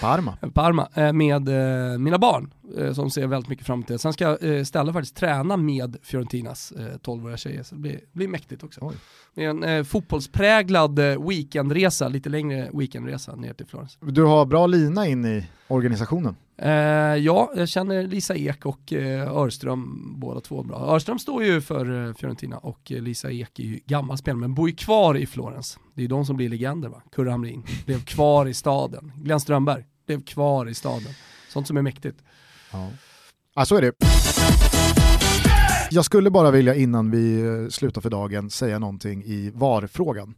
Parma. 0.00 0.36
Parma 0.54 0.88
eh, 0.94 1.12
med 1.12 1.48
eh, 1.48 1.98
mina 1.98 2.18
barn 2.18 2.50
eh, 2.78 2.92
som 2.92 3.10
ser 3.10 3.26
väldigt 3.26 3.48
mycket 3.48 3.66
fram 3.66 3.84
det. 3.88 3.98
Sen 3.98 4.12
ska 4.12 4.38
eh, 4.38 4.64
ställa 4.64 4.92
faktiskt 4.92 5.16
träna 5.16 5.56
med 5.56 5.96
Fiorentinas 6.02 6.72
eh, 6.72 6.82
12-åriga 6.82 7.36
tjejer, 7.36 7.62
så 7.62 7.74
det 7.74 7.80
blir, 7.80 8.00
blir 8.12 8.28
mäktigt 8.28 8.64
också. 8.64 8.80
Oj. 8.82 8.94
Det 9.34 9.44
är 9.44 9.50
en 9.50 9.64
eh, 9.64 9.84
fotbollspräglad 9.84 10.98
eh, 10.98 11.28
weekendresa, 11.28 12.08
lite 12.08 12.28
längre 12.28 12.70
weekendresa 12.72 13.36
ner 13.36 13.54
till 13.54 13.66
Florens. 13.66 13.98
Du 14.00 14.22
har 14.22 14.46
bra 14.46 14.66
lina 14.66 15.06
in 15.06 15.24
i 15.24 15.46
organisationen. 15.68 16.36
Eh, 16.58 16.70
ja, 17.16 17.52
jag 17.56 17.68
känner 17.68 18.02
Lisa 18.02 18.36
Ek 18.36 18.66
och 18.66 18.92
eh, 18.92 19.36
Örström 19.36 20.12
båda 20.20 20.40
två 20.40 20.62
bra. 20.62 20.94
Örström 20.94 21.18
står 21.18 21.44
ju 21.44 21.60
för 21.60 22.08
eh, 22.08 22.14
Fiorentina 22.14 22.58
och 22.58 22.92
eh, 22.92 23.02
Lisa 23.02 23.30
Ek 23.30 23.58
är 23.58 23.64
ju 23.64 23.80
gammal 23.86 24.18
spelare 24.18 24.40
men 24.40 24.54
bor 24.54 24.68
ju 24.68 24.76
kvar 24.76 25.16
i 25.16 25.26
Florens. 25.26 25.78
Det 25.94 26.00
är 26.00 26.02
ju 26.02 26.08
de 26.08 26.26
som 26.26 26.36
blir 26.36 26.48
legender 26.48 26.88
va? 26.88 27.02
Kurre 27.12 27.30
Hamrin 27.30 27.64
blev 27.86 28.04
kvar 28.04 28.46
i 28.46 28.54
staden. 28.54 29.12
Glenn 29.16 29.40
Strömberg 29.40 29.84
blev 30.06 30.22
kvar 30.22 30.68
i 30.68 30.74
staden. 30.74 31.12
Sånt 31.48 31.66
som 31.66 31.76
är 31.76 31.82
mäktigt. 31.82 32.22
Ja. 32.76 32.90
ja, 33.54 33.64
så 33.66 33.76
är 33.76 33.82
det. 33.82 33.92
Jag 35.90 36.04
skulle 36.04 36.30
bara 36.30 36.50
vilja 36.50 36.74
innan 36.74 37.10
vi 37.10 37.40
eh, 37.40 37.68
slutar 37.68 38.00
för 38.00 38.10
dagen 38.10 38.50
säga 38.50 38.78
någonting 38.78 39.22
i 39.24 39.50
VAR-frågan. 39.54 40.34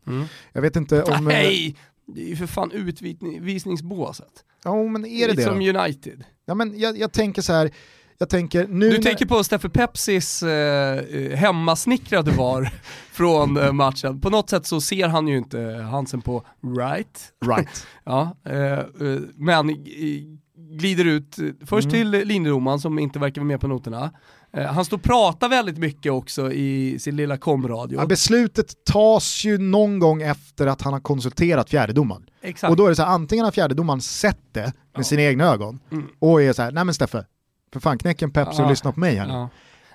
Jag 0.53 0.63
vet 0.63 0.77
inte 0.77 1.03
om... 1.03 1.13
eh, 1.13 1.21
Nej! 1.21 1.77
Det 2.07 2.23
är 2.23 2.29
ju 2.29 2.37
för 2.37 2.47
fan 2.47 2.71
utvisningsbåset. 2.73 4.45
Ja, 4.65 4.83
men 4.85 5.05
är 5.07 5.21
det 5.21 5.27
Lite 5.35 5.41
det 5.41 5.45
som 5.45 5.73
då? 5.75 5.81
United. 5.81 6.25
Ja, 6.47 6.55
men 6.55 6.79
jag, 6.79 6.99
jag 6.99 7.13
tänker 7.13 7.43
så 7.43 7.53
här, 7.53 7.71
jag 8.19 8.29
tänker 8.29 8.67
nu... 8.69 8.91
Du 8.91 8.97
när- 8.97 9.03
tänker 9.03 9.27
på 9.27 9.45
Steffe 9.45 9.69
Pepsis 9.69 10.43
eh, 10.43 10.99
eh, 10.99 11.37
hemmasnickrade 11.37 12.31
VAR 12.31 12.73
från 13.13 13.57
eh, 13.57 13.73
matchen. 13.73 14.21
På 14.21 14.31
något 14.31 14.51
sätt 14.51 14.67
så 14.67 14.81
ser 14.81 15.09
han 15.09 15.29
ju 15.29 15.39
inte 15.39 15.61
Hansen 15.91 16.21
på 16.23 16.45
right. 16.79 17.33
Right. 17.47 17.87
Ja, 18.05 18.37
eh, 18.45 18.79
men 19.37 19.69
glider 20.71 21.05
ut 21.05 21.39
eh, 21.39 21.45
först 21.67 21.89
Mm. 21.89 21.93
till 22.13 22.29
linjedomaren 22.29 22.81
som 22.81 22.99
inte 22.99 23.19
verkar 23.19 23.41
vara 23.41 23.47
med 23.49 23.61
på 23.61 23.67
noterna. 23.69 24.11
Eh, 24.53 24.65
han 24.67 24.85
står 24.85 24.97
och 24.97 25.03
pratar 25.03 25.49
väldigt 25.49 25.79
mycket 25.79 26.13
också 26.13 26.53
i 26.53 26.99
sin 26.99 27.17
lilla 27.17 27.37
komradio. 27.37 27.99
Ja, 28.01 28.07
beslutet 28.07 28.85
tas 28.85 29.45
ju 29.45 29.59
någon 29.59 29.99
gång 29.99 30.23
efter 30.23 30.67
att 30.67 30.83
han 30.83 30.93
har 30.93 31.01
konsulterat 31.01 31.71
fjärdedomaren. 31.71 32.23
Exakt. 32.43 32.71
Och 32.71 32.77
då 32.77 32.85
är 32.85 32.89
det 32.89 32.97
så 32.97 33.03
här, 33.03 33.11
antingen 33.11 33.45
har 33.45 33.53
fjärdedomaren 33.53 34.01
sett 34.01 34.41
det 34.53 34.73
med 34.97 35.07
sina 35.07 35.23
egna 35.23 35.45
ögon 35.45 35.81
Mm. 35.93 36.07
och 36.19 36.43
är 36.43 36.53
så 36.53 36.63
här, 36.63 36.73
nej 36.73 36.85
men 36.85 36.95
Steffe, 36.95 37.25
för 37.73 37.81
fan 37.81 37.99
knäck 37.99 38.23
en 38.23 38.31
Pepsi 38.31 38.61
och 38.63 38.65
Ja. 38.67 38.71
lyssna 38.71 38.93
på 38.93 39.01
mig 39.01 39.15
här 39.17 39.27
nu. 39.27 39.33
Ja. 39.33 39.49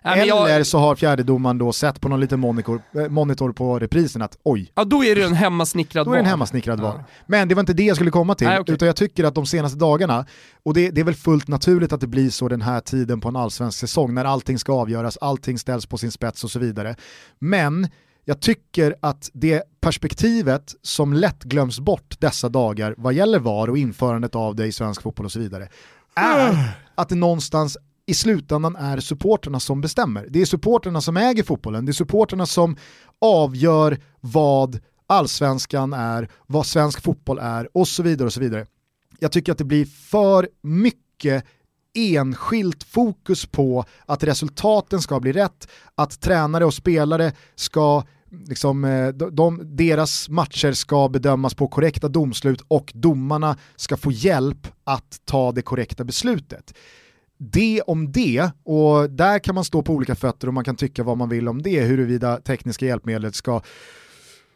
Jag- 0.04 0.52
Eller 0.52 0.64
så 0.64 0.78
har 0.80 0.96
fjärdedomaren 0.96 1.58
då 1.58 1.74
sett 1.74 2.02
på 2.02 2.10
någon 2.10 2.20
liten 2.20 2.40
monitor, 2.40 2.82
eh, 2.96 3.10
monitor 3.10 3.52
på 3.52 3.80
reprisen 3.80 4.22
att 4.22 4.38
oj, 4.44 4.72
Ja, 4.76 4.84
då 4.84 5.04
är 5.04 5.16
det 5.16 5.24
en 5.24 5.34
hemmasnickrad 5.34 6.06
då 6.08 6.12
är 6.12 6.16
det 6.16 6.20
en 6.22 6.26
hemmasnickrad 6.26 6.80
Ja. 6.80 6.84
VAR. 6.84 7.04
Men 7.28 7.48
det 7.48 7.56
var 7.56 7.60
inte 7.60 7.74
det 7.74 7.84
jag 7.84 7.96
skulle 7.96 8.12
komma 8.12 8.36
till, 8.36 8.48
Nej, 8.48 8.60
okej. 8.60 8.74
utan 8.76 8.86
jag 8.86 8.96
tycker 8.96 9.24
att 9.24 9.36
de 9.36 9.46
senaste 9.46 9.78
dagarna, 9.78 10.26
och 10.64 10.74
det, 10.74 10.90
det 10.90 11.02
är 11.02 11.06
väl 11.06 11.16
fullt 11.16 11.48
naturligt 11.48 11.94
att 11.94 12.02
det 12.02 12.08
blir 12.08 12.30
så 12.30 12.48
den 12.48 12.62
här 12.62 12.80
tiden 12.80 13.22
på 13.22 13.28
en 13.28 13.36
allsvensk 13.36 13.80
säsong, 13.80 14.14
när 14.14 14.26
allting 14.26 14.60
ska 14.60 14.74
avgöras, 14.74 15.18
allting 15.22 15.60
ställs 15.60 15.86
på 15.86 15.98
sin 15.98 16.12
spets 16.12 16.44
och 16.44 16.52
så 16.52 16.60
vidare. 16.60 16.96
Men 17.40 17.88
jag 18.26 18.40
tycker 18.40 18.96
att 19.02 19.30
det 19.34 19.64
perspektivet 19.82 20.76
som 20.82 21.14
lätt 21.14 21.44
glöms 21.44 21.80
bort 21.80 22.16
dessa 22.20 22.50
dagar 22.50 22.96
vad 22.98 23.14
gäller 23.14 23.40
VAR 23.40 23.70
och 23.70 23.78
införandet 23.78 24.36
av 24.36 24.56
det 24.56 24.66
i 24.66 24.72
svensk 24.72 25.02
fotboll 25.02 25.26
och 25.26 25.32
så 25.32 25.40
vidare, 25.40 25.68
är 26.16 26.58
att 26.96 27.10
det 27.10 27.16
någonstans 27.16 27.78
i 28.06 28.14
slutändan 28.14 28.76
är 28.76 29.00
supporterna 29.00 29.60
som 29.60 29.82
bestämmer. 29.82 30.28
Det 30.30 30.42
är 30.42 30.46
supporterna 30.46 31.02
som 31.02 31.18
äger 31.18 31.44
fotbollen, 31.44 31.86
det 31.86 31.92
är 31.92 31.94
supporterna 31.94 32.46
som 32.46 32.76
avgör 33.22 34.00
vad 34.20 34.80
allsvenskan 35.08 35.94
är, 35.94 36.30
vad 36.48 36.66
svensk 36.66 37.02
fotboll 37.02 37.40
är 37.40 37.78
och 37.78 37.88
så 37.88 38.04
vidare 38.04 38.26
och 38.26 38.34
så 38.34 38.40
vidare. 38.40 38.66
Jag 39.20 39.32
tycker 39.32 39.52
att 39.52 39.58
det 39.58 39.64
blir 39.64 39.86
för 39.86 40.50
mycket 40.62 41.46
enskilt 41.96 42.84
fokus 42.84 43.46
på 43.46 43.86
att 44.06 44.24
resultaten 44.24 45.02
ska 45.02 45.20
bli 45.20 45.32
rätt, 45.32 45.68
att 45.96 46.22
tränare 46.22 46.66
och 46.66 46.74
spelare 46.74 47.32
ska 47.56 48.04
Liksom, 48.48 48.86
eh, 48.86 49.08
de, 49.08 49.36
de, 49.36 49.76
deras 49.76 50.30
matcher 50.30 50.72
ska 50.72 51.10
bedömas 51.10 51.54
på 51.54 51.68
korrekta 51.68 52.08
domslut 52.08 52.62
och 52.68 52.92
domarna 52.96 53.58
ska 53.76 53.98
få 53.98 54.12
hjälp 54.12 54.68
att 54.84 55.22
ta 55.26 55.52
det 55.52 55.62
korrekta 55.62 56.04
beslutet. 56.04 56.74
Det 57.52 57.82
om 57.82 58.12
det, 58.12 58.50
och 58.64 59.10
där 59.10 59.40
kan 59.40 59.56
man 59.56 59.64
stå 59.64 59.82
på 59.82 59.94
olika 59.94 60.16
fötter 60.16 60.48
och 60.48 60.54
man 60.54 60.64
kan 60.64 60.76
tycka 60.76 61.04
vad 61.04 61.18
man 61.18 61.30
vill 61.30 61.48
om 61.48 61.62
det, 61.62 61.82
huruvida 61.82 62.38
tekniska 62.38 62.86
hjälpmedlet 62.86 63.36
ska 63.36 63.62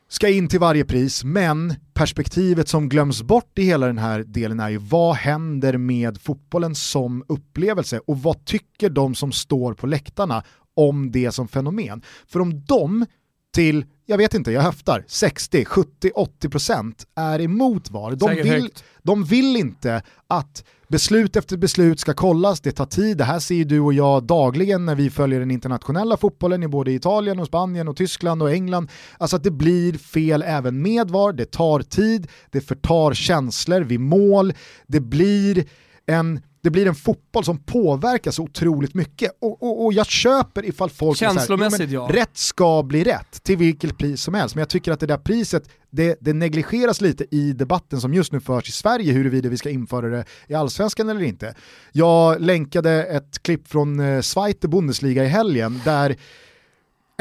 ska 0.09 0.29
in 0.29 0.47
till 0.47 0.59
varje 0.59 0.85
pris, 0.85 1.23
men 1.23 1.73
perspektivet 1.93 2.67
som 2.67 2.89
glöms 2.89 3.21
bort 3.21 3.59
i 3.59 3.63
hela 3.63 3.87
den 3.87 3.97
här 3.97 4.23
delen 4.23 4.59
är 4.59 4.69
ju 4.69 4.77
vad 4.77 5.15
händer 5.15 5.77
med 5.77 6.21
fotbollen 6.21 6.75
som 6.75 7.23
upplevelse 7.27 7.99
och 8.07 8.21
vad 8.21 8.45
tycker 8.45 8.89
de 8.89 9.15
som 9.15 9.31
står 9.31 9.73
på 9.73 9.87
läktarna 9.87 10.43
om 10.75 11.11
det 11.11 11.31
som 11.31 11.47
fenomen? 11.47 12.01
För 12.27 12.39
om 12.39 12.65
de 12.65 13.05
till, 13.53 13.85
jag 14.09 14.17
vet 14.17 14.33
inte, 14.33 14.51
jag 14.51 14.61
höftar, 14.61 15.03
60, 15.07 15.65
70, 15.65 16.11
80% 16.41 16.93
är 17.15 17.41
emot 17.41 17.91
VAR. 17.91 18.11
De 18.11 18.27
Säkert 18.27 18.45
vill, 18.45 18.61
högt. 18.61 18.83
de 19.03 19.23
vill 19.23 19.57
inte 19.57 20.01
att 20.27 20.63
beslut 20.87 21.35
efter 21.35 21.57
beslut 21.57 21.99
ska 21.99 22.13
kollas, 22.13 22.61
det 22.61 22.71
tar 22.71 22.85
tid, 22.85 23.17
det 23.17 23.23
här 23.23 23.39
ser 23.39 23.55
ju 23.55 23.63
du 23.63 23.79
och 23.79 23.93
jag 23.93 24.23
dagligen 24.23 24.85
när 24.85 24.95
vi 24.95 25.09
följer 25.09 25.39
den 25.39 25.51
internationella 25.51 26.17
fotbollen 26.17 26.63
i 26.63 26.67
både 26.67 26.91
Italien 26.91 27.39
och 27.39 27.47
Spanien 27.47 27.87
och 27.87 27.97
Tyskland 27.97 28.43
och 28.43 28.51
England. 28.51 28.91
Alltså 29.17 29.35
att 29.35 29.43
det 29.43 29.51
blir 29.51 29.93
fel 29.93 30.43
även 30.47 30.81
med 30.81 31.09
VAR, 31.11 31.33
det 31.33 31.51
tar 31.51 31.79
tid, 31.79 32.27
det 32.51 32.61
förtar 32.61 33.13
känslor 33.13 33.81
vid 33.81 33.99
mål, 33.99 34.53
det 34.87 34.99
blir 34.99 35.65
en 36.05 36.41
det 36.67 36.71
blir 36.71 36.87
en 36.87 36.95
fotboll 36.95 37.43
som 37.43 37.57
påverkas 37.57 38.35
så 38.35 38.43
otroligt 38.43 38.93
mycket 38.93 39.31
och, 39.41 39.63
och, 39.63 39.85
och 39.85 39.93
jag 39.93 40.05
köper 40.05 40.65
ifall 40.65 40.89
folk 40.89 41.21
här, 41.21 41.33
Känslomässigt, 41.33 41.89
"Jo, 41.89 42.01
men 42.01 42.15
ja." 42.15 42.21
Rätt 42.21 42.37
ska 42.37 42.83
bli 42.83 43.03
rätt 43.03 43.43
till 43.43 43.57
vilket 43.57 43.97
pris 43.97 44.21
som 44.21 44.33
helst, 44.33 44.55
men 44.55 44.61
jag 44.61 44.69
tycker 44.69 44.91
att 44.91 44.99
det 44.99 45.05
där 45.05 45.17
priset 45.17 45.69
det, 45.89 46.17
det 46.21 46.33
negligeras 46.33 47.01
lite 47.01 47.35
i 47.35 47.53
debatten 47.53 48.01
som 48.01 48.13
just 48.13 48.31
nu 48.31 48.39
förs 48.39 48.69
i 48.69 48.71
Sverige 48.71 49.13
huruvida 49.13 49.49
vi 49.49 49.57
ska 49.57 49.69
införa 49.69 50.09
det 50.09 50.25
i 50.47 50.53
allsvenskan 50.53 51.09
eller 51.09 51.21
inte. 51.21 51.55
Jag 51.91 52.41
länkade 52.41 53.03
ett 53.03 53.43
klipp 53.43 53.67
från 53.67 53.99
eh, 53.99 54.21
Zweite 54.21 54.67
Bundesliga 54.67 55.23
i 55.23 55.27
helgen 55.27 55.81
där 55.85 56.15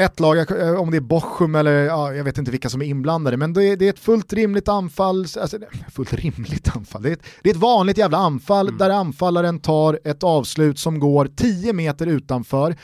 ett 0.01 0.19
lag, 0.19 0.37
eh, 0.37 0.73
om 0.73 0.91
det 0.91 0.97
är 0.97 1.01
Bochum 1.01 1.55
eller 1.55 1.71
ja, 1.71 2.13
jag 2.13 2.23
vet 2.23 2.37
inte 2.37 2.51
vilka 2.51 2.69
som 2.69 2.81
är 2.81 2.85
inblandade, 2.85 3.37
men 3.37 3.53
det 3.53 3.63
är, 3.63 3.77
det 3.77 3.85
är 3.85 3.89
ett 3.89 3.99
fullt 3.99 4.33
rimligt 4.33 4.67
anfall, 4.67 5.25
alltså, 5.41 5.57
fullt 5.91 6.13
rimligt 6.13 6.75
anfall, 6.75 7.01
det 7.01 7.09
är 7.09 7.13
ett, 7.13 7.23
det 7.43 7.49
är 7.49 7.53
ett 7.53 7.59
vanligt 7.59 7.97
jävla 7.97 8.17
anfall 8.17 8.77
där 8.77 8.89
anfallaren 8.89 9.59
tar 9.59 9.99
ett 10.03 10.23
avslut 10.23 10.79
som 10.79 10.99
går 10.99 11.29
10 11.35 11.73
meter 11.73 12.07
utanför 12.07 12.75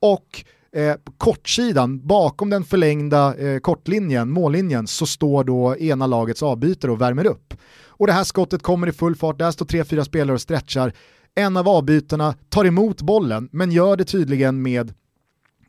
och 0.00 0.44
eh, 0.76 0.94
på 0.94 1.12
kortsidan, 1.12 2.06
bakom 2.06 2.50
den 2.50 2.64
förlängda 2.64 3.34
eh, 3.34 3.58
kortlinjen, 3.58 4.30
mållinjen, 4.30 4.86
så 4.86 5.06
står 5.06 5.44
då 5.44 5.76
ena 5.76 6.06
lagets 6.06 6.42
avbytare 6.42 6.92
och 6.92 7.00
värmer 7.00 7.26
upp. 7.26 7.54
Och 7.86 8.06
det 8.06 8.12
här 8.12 8.24
skottet 8.24 8.62
kommer 8.62 8.86
i 8.86 8.92
full 8.92 9.16
fart, 9.16 9.38
där 9.38 9.50
står 9.50 9.66
tre, 9.66 9.84
fyra 9.84 10.04
spelare 10.04 10.34
och 10.34 10.40
stretchar. 10.40 10.92
En 11.34 11.56
av 11.56 11.68
avbytarna 11.68 12.34
tar 12.48 12.64
emot 12.64 13.02
bollen, 13.02 13.48
men 13.52 13.70
gör 13.70 13.96
det 13.96 14.04
tydligen 14.04 14.62
med 14.62 14.92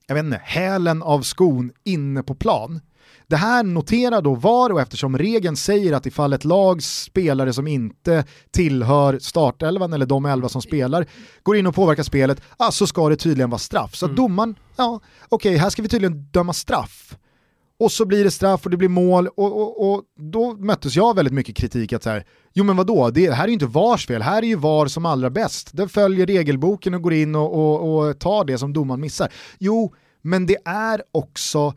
jag 0.07 0.15
vet 0.15 0.25
inte, 0.25 0.41
hälen 0.43 1.03
av 1.03 1.21
skon 1.21 1.71
inne 1.83 2.23
på 2.23 2.35
plan. 2.35 2.81
Det 3.27 3.35
här 3.35 3.63
noterar 3.63 4.21
då 4.21 4.35
VAR 4.35 4.69
och 4.69 4.81
eftersom 4.81 5.17
regeln 5.17 5.55
säger 5.55 5.93
att 5.93 6.05
ifall 6.05 6.33
ett 6.33 6.45
lags 6.45 7.03
spelare 7.03 7.53
som 7.53 7.67
inte 7.67 8.25
tillhör 8.51 9.19
startelvan 9.19 9.93
eller 9.93 10.05
de 10.05 10.25
elva 10.25 10.49
som 10.49 10.61
spelar 10.61 11.05
går 11.43 11.57
in 11.57 11.67
och 11.67 11.75
påverkar 11.75 12.03
spelet, 12.03 12.41
ah, 12.57 12.71
så 12.71 12.87
ska 12.87 13.09
det 13.09 13.15
tydligen 13.15 13.49
vara 13.49 13.59
straff. 13.59 13.95
Så 13.95 14.05
mm. 14.05 14.15
domaren, 14.15 14.55
ja 14.75 14.99
okej 15.29 15.51
okay, 15.51 15.57
här 15.57 15.69
ska 15.69 15.81
vi 15.81 15.87
tydligen 15.87 16.23
döma 16.31 16.53
straff. 16.53 17.15
Och 17.83 17.91
så 17.91 18.05
blir 18.05 18.23
det 18.23 18.31
straff 18.31 18.65
och 18.65 18.71
det 18.71 18.77
blir 18.77 18.89
mål 18.89 19.27
och, 19.27 19.61
och, 19.61 19.93
och 19.93 20.03
då 20.15 20.53
möttes 20.53 20.95
jag 20.95 21.15
väldigt 21.15 21.33
mycket 21.33 21.55
kritik 21.55 21.93
att 21.93 22.03
så 22.03 22.09
här, 22.09 22.25
jo 22.53 22.63
men 22.63 22.77
vadå, 22.77 23.09
det 23.09 23.31
här 23.31 23.43
är 23.43 23.47
ju 23.47 23.53
inte 23.53 23.65
VARs 23.65 24.07
fel, 24.07 24.21
här 24.21 24.41
är 24.41 24.47
ju 24.47 24.55
VAR 24.55 24.87
som 24.87 25.05
allra 25.05 25.29
bäst. 25.29 25.69
Den 25.73 25.89
följer 25.89 26.25
regelboken 26.25 26.93
och 26.93 27.01
går 27.01 27.13
in 27.13 27.35
och, 27.35 27.53
och, 27.53 28.07
och 28.07 28.19
tar 28.19 28.45
det 28.45 28.57
som 28.57 28.73
domaren 28.73 29.01
missar. 29.01 29.31
Jo, 29.59 29.93
men 30.21 30.45
det 30.45 30.57
är 30.65 31.01
också 31.11 31.73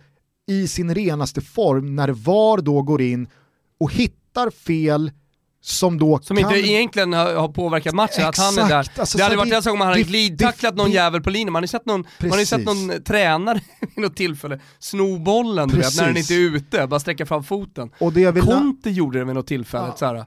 i 0.47 0.69
sin 0.69 0.95
renaste 0.95 1.41
form 1.41 1.97
när 1.97 2.09
VAR 2.09 2.61
då 2.61 2.83
går 2.83 3.03
in 3.03 3.29
och 3.81 3.93
hittar 3.93 4.51
fel 4.51 5.11
som 5.69 5.99
då 5.99 6.19
Som 6.23 6.37
kan... 6.37 6.57
inte 6.57 6.71
egentligen 6.71 7.13
har 7.13 7.49
påverkat 7.49 7.95
matchen, 7.95 8.29
Exakt. 8.29 8.39
att 8.39 8.45
han 8.45 8.65
är 8.65 8.69
där. 8.69 8.91
Alltså, 8.97 9.19
det 9.19 9.25
hade 9.25 9.37
varit 9.37 9.53
en 9.53 9.63
sak 9.63 9.73
om 9.73 9.79
man 9.79 9.89
hade 9.89 10.03
glidtacklat 10.03 10.77
någon 10.77 10.89
det, 10.89 10.95
jävel 10.95 11.23
på 11.23 11.31
linjen, 11.31 11.53
man 11.53 11.61
har 11.61 11.65
ju 11.65 11.69
sett 11.69 11.87
någon, 11.87 12.07
man 12.19 12.31
har 12.31 12.45
sett 12.45 12.65
någon 12.65 13.03
tränare 13.03 13.61
vid 13.81 14.05
något 14.05 14.17
tillfälle 14.17 14.61
sno 14.79 15.19
bollen 15.19 15.69
du 15.69 15.77
vet, 15.77 15.97
när 15.97 16.07
den 16.07 16.17
inte 16.17 16.35
är 16.35 16.39
ute, 16.39 16.87
bara 16.87 17.01
sträcka 17.01 17.27
fram 17.27 17.45
foten. 17.45 17.91
Och 17.99 18.13
det 18.13 18.31
vill 18.31 18.43
Conte 18.43 18.91
gjorde 18.91 19.19
det 19.19 19.25
vid 19.25 19.35
något 19.35 19.47
tillfälle. 19.47 19.93
Ja. 20.01 20.17
Eh, 20.17 20.25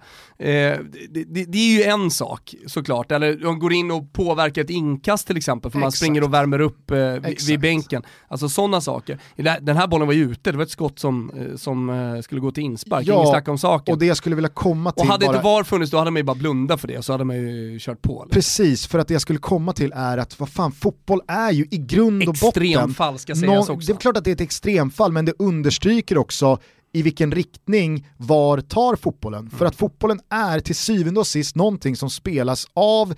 det, 1.10 1.24
det, 1.28 1.46
det, 1.46 1.58
är 1.58 1.78
ju 1.78 1.84
en 1.84 2.12
sak 2.12 2.56
såklart, 2.68 3.12
eller 3.12 3.36
de 3.36 3.60
går 3.60 3.74
in 3.74 3.92
och 3.92 4.14
påverkar 4.14 4.62
ett 4.62 4.70
inkast 4.70 5.28
till 5.28 5.38
exempel, 5.38 5.72
för 5.72 5.80
man 5.80 5.92
springer 5.92 6.24
och 6.24 6.34
värmer 6.34 6.62
upp 6.62 6.92
eh, 6.92 6.98
vid, 6.98 7.48
vid 7.48 7.60
bänken. 7.60 8.04
Alltså 8.28 8.50
sådana 8.50 8.82
saker. 8.82 9.20
Den 9.62 9.78
här 9.78 9.88
bollen 9.88 10.08
var 10.08 10.14
ju 10.14 10.32
ute, 10.32 10.52
det 10.52 10.58
var 10.58 10.64
ett 10.64 10.72
skott 10.72 11.00
som, 11.00 11.32
eh, 11.38 11.56
som 11.56 11.90
eh, 11.90 12.22
skulle 12.22 12.42
gå 12.42 12.52
till 12.52 12.64
inspark, 12.64 13.08
ja, 13.08 13.16
inget 13.16 13.30
snack 13.30 13.48
om 13.48 13.58
saken. 13.58 13.94
och 13.94 14.00
det 14.00 14.06
jag 14.06 14.18
skulle 14.18 14.36
vilja 14.36 14.50
komma 14.50 14.92
till 14.92 15.02
Och 15.02 15.08
hade 15.08 15.26
bara... 15.26 15.28
inte 15.36 15.43
VAR 15.43 15.63
funnits 15.63 15.91
då 15.91 15.97
hade 15.97 16.11
man 16.11 16.19
ju 16.19 16.23
bara 16.23 16.36
blundat 16.36 16.82
för 16.82 16.88
det 16.88 16.97
och 16.97 17.05
så 17.05 17.11
hade 17.11 17.25
man 17.25 17.36
ju 17.36 17.77
kört 17.80 18.01
på. 18.01 18.23
Eller? 18.23 18.34
Precis, 18.34 18.88
för 18.88 18.99
att 18.99 19.07
det 19.07 19.13
jag 19.13 19.21
skulle 19.21 19.39
komma 19.39 19.73
till 19.73 19.91
är 19.95 20.17
att 20.17 20.39
vad 20.39 20.49
fan, 20.49 20.71
fotboll 20.71 21.21
är 21.27 21.51
ju 21.51 21.67
i 21.71 21.77
grund 21.77 22.30
och 22.30 22.36
botten... 22.41 22.63
Extremfall 22.63 23.19
ska 23.19 23.36
sägas 23.36 23.47
någon, 23.47 23.77
också. 23.77 23.88
Det 23.88 23.97
är 23.97 24.01
klart 24.01 24.17
att 24.17 24.23
det 24.23 24.30
är 24.30 24.36
ett 24.36 24.41
extremfall, 24.41 25.11
men 25.11 25.25
det 25.25 25.34
understryker 25.39 26.17
också 26.17 26.59
i 26.93 27.01
vilken 27.01 27.32
riktning 27.32 28.07
VAR 28.17 28.61
tar 28.61 28.95
fotbollen. 28.95 29.39
Mm. 29.39 29.51
För 29.51 29.65
att 29.65 29.75
fotbollen 29.75 30.19
är 30.30 30.59
till 30.59 30.75
syvende 30.75 31.19
och 31.19 31.27
sist 31.27 31.55
någonting 31.55 31.95
som 31.95 32.09
spelas 32.09 32.67
av 32.73 33.13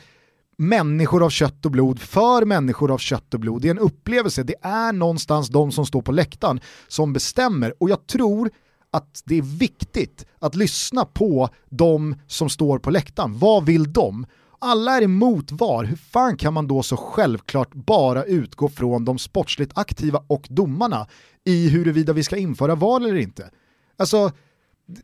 människor 0.57 1.25
av 1.25 1.29
kött 1.29 1.65
och 1.65 1.71
blod 1.71 1.99
för 1.99 2.45
människor 2.45 2.91
av 2.91 2.97
kött 2.97 3.33
och 3.33 3.39
blod. 3.39 3.61
Det 3.61 3.67
är 3.67 3.71
en 3.71 3.79
upplevelse, 3.79 4.43
det 4.43 4.55
är 4.61 4.93
någonstans 4.93 5.49
de 5.49 5.71
som 5.71 5.85
står 5.85 6.01
på 6.01 6.11
läktaren 6.11 6.59
som 6.87 7.13
bestämmer 7.13 7.73
och 7.79 7.89
jag 7.89 8.07
tror 8.07 8.49
att 8.91 9.21
det 9.25 9.37
är 9.37 9.41
viktigt 9.41 10.25
att 10.39 10.55
lyssna 10.55 11.05
på 11.05 11.49
de 11.69 12.15
som 12.27 12.49
står 12.49 12.79
på 12.79 12.89
läktaren. 12.89 13.37
Vad 13.37 13.65
vill 13.65 13.93
de? 13.93 14.25
Alla 14.59 14.97
är 14.97 15.01
emot 15.01 15.51
VAR, 15.51 15.83
hur 15.83 15.95
fan 15.95 16.37
kan 16.37 16.53
man 16.53 16.67
då 16.67 16.83
så 16.83 16.97
självklart 16.97 17.73
bara 17.73 18.23
utgå 18.23 18.69
från 18.69 19.05
de 19.05 19.17
sportsligt 19.17 19.71
aktiva 19.75 20.23
och 20.27 20.47
domarna 20.49 21.07
i 21.45 21.69
huruvida 21.69 22.13
vi 22.13 22.23
ska 22.23 22.37
införa 22.37 22.75
VAR 22.75 23.01
eller 23.01 23.15
inte? 23.15 23.49
Alltså, 23.97 24.31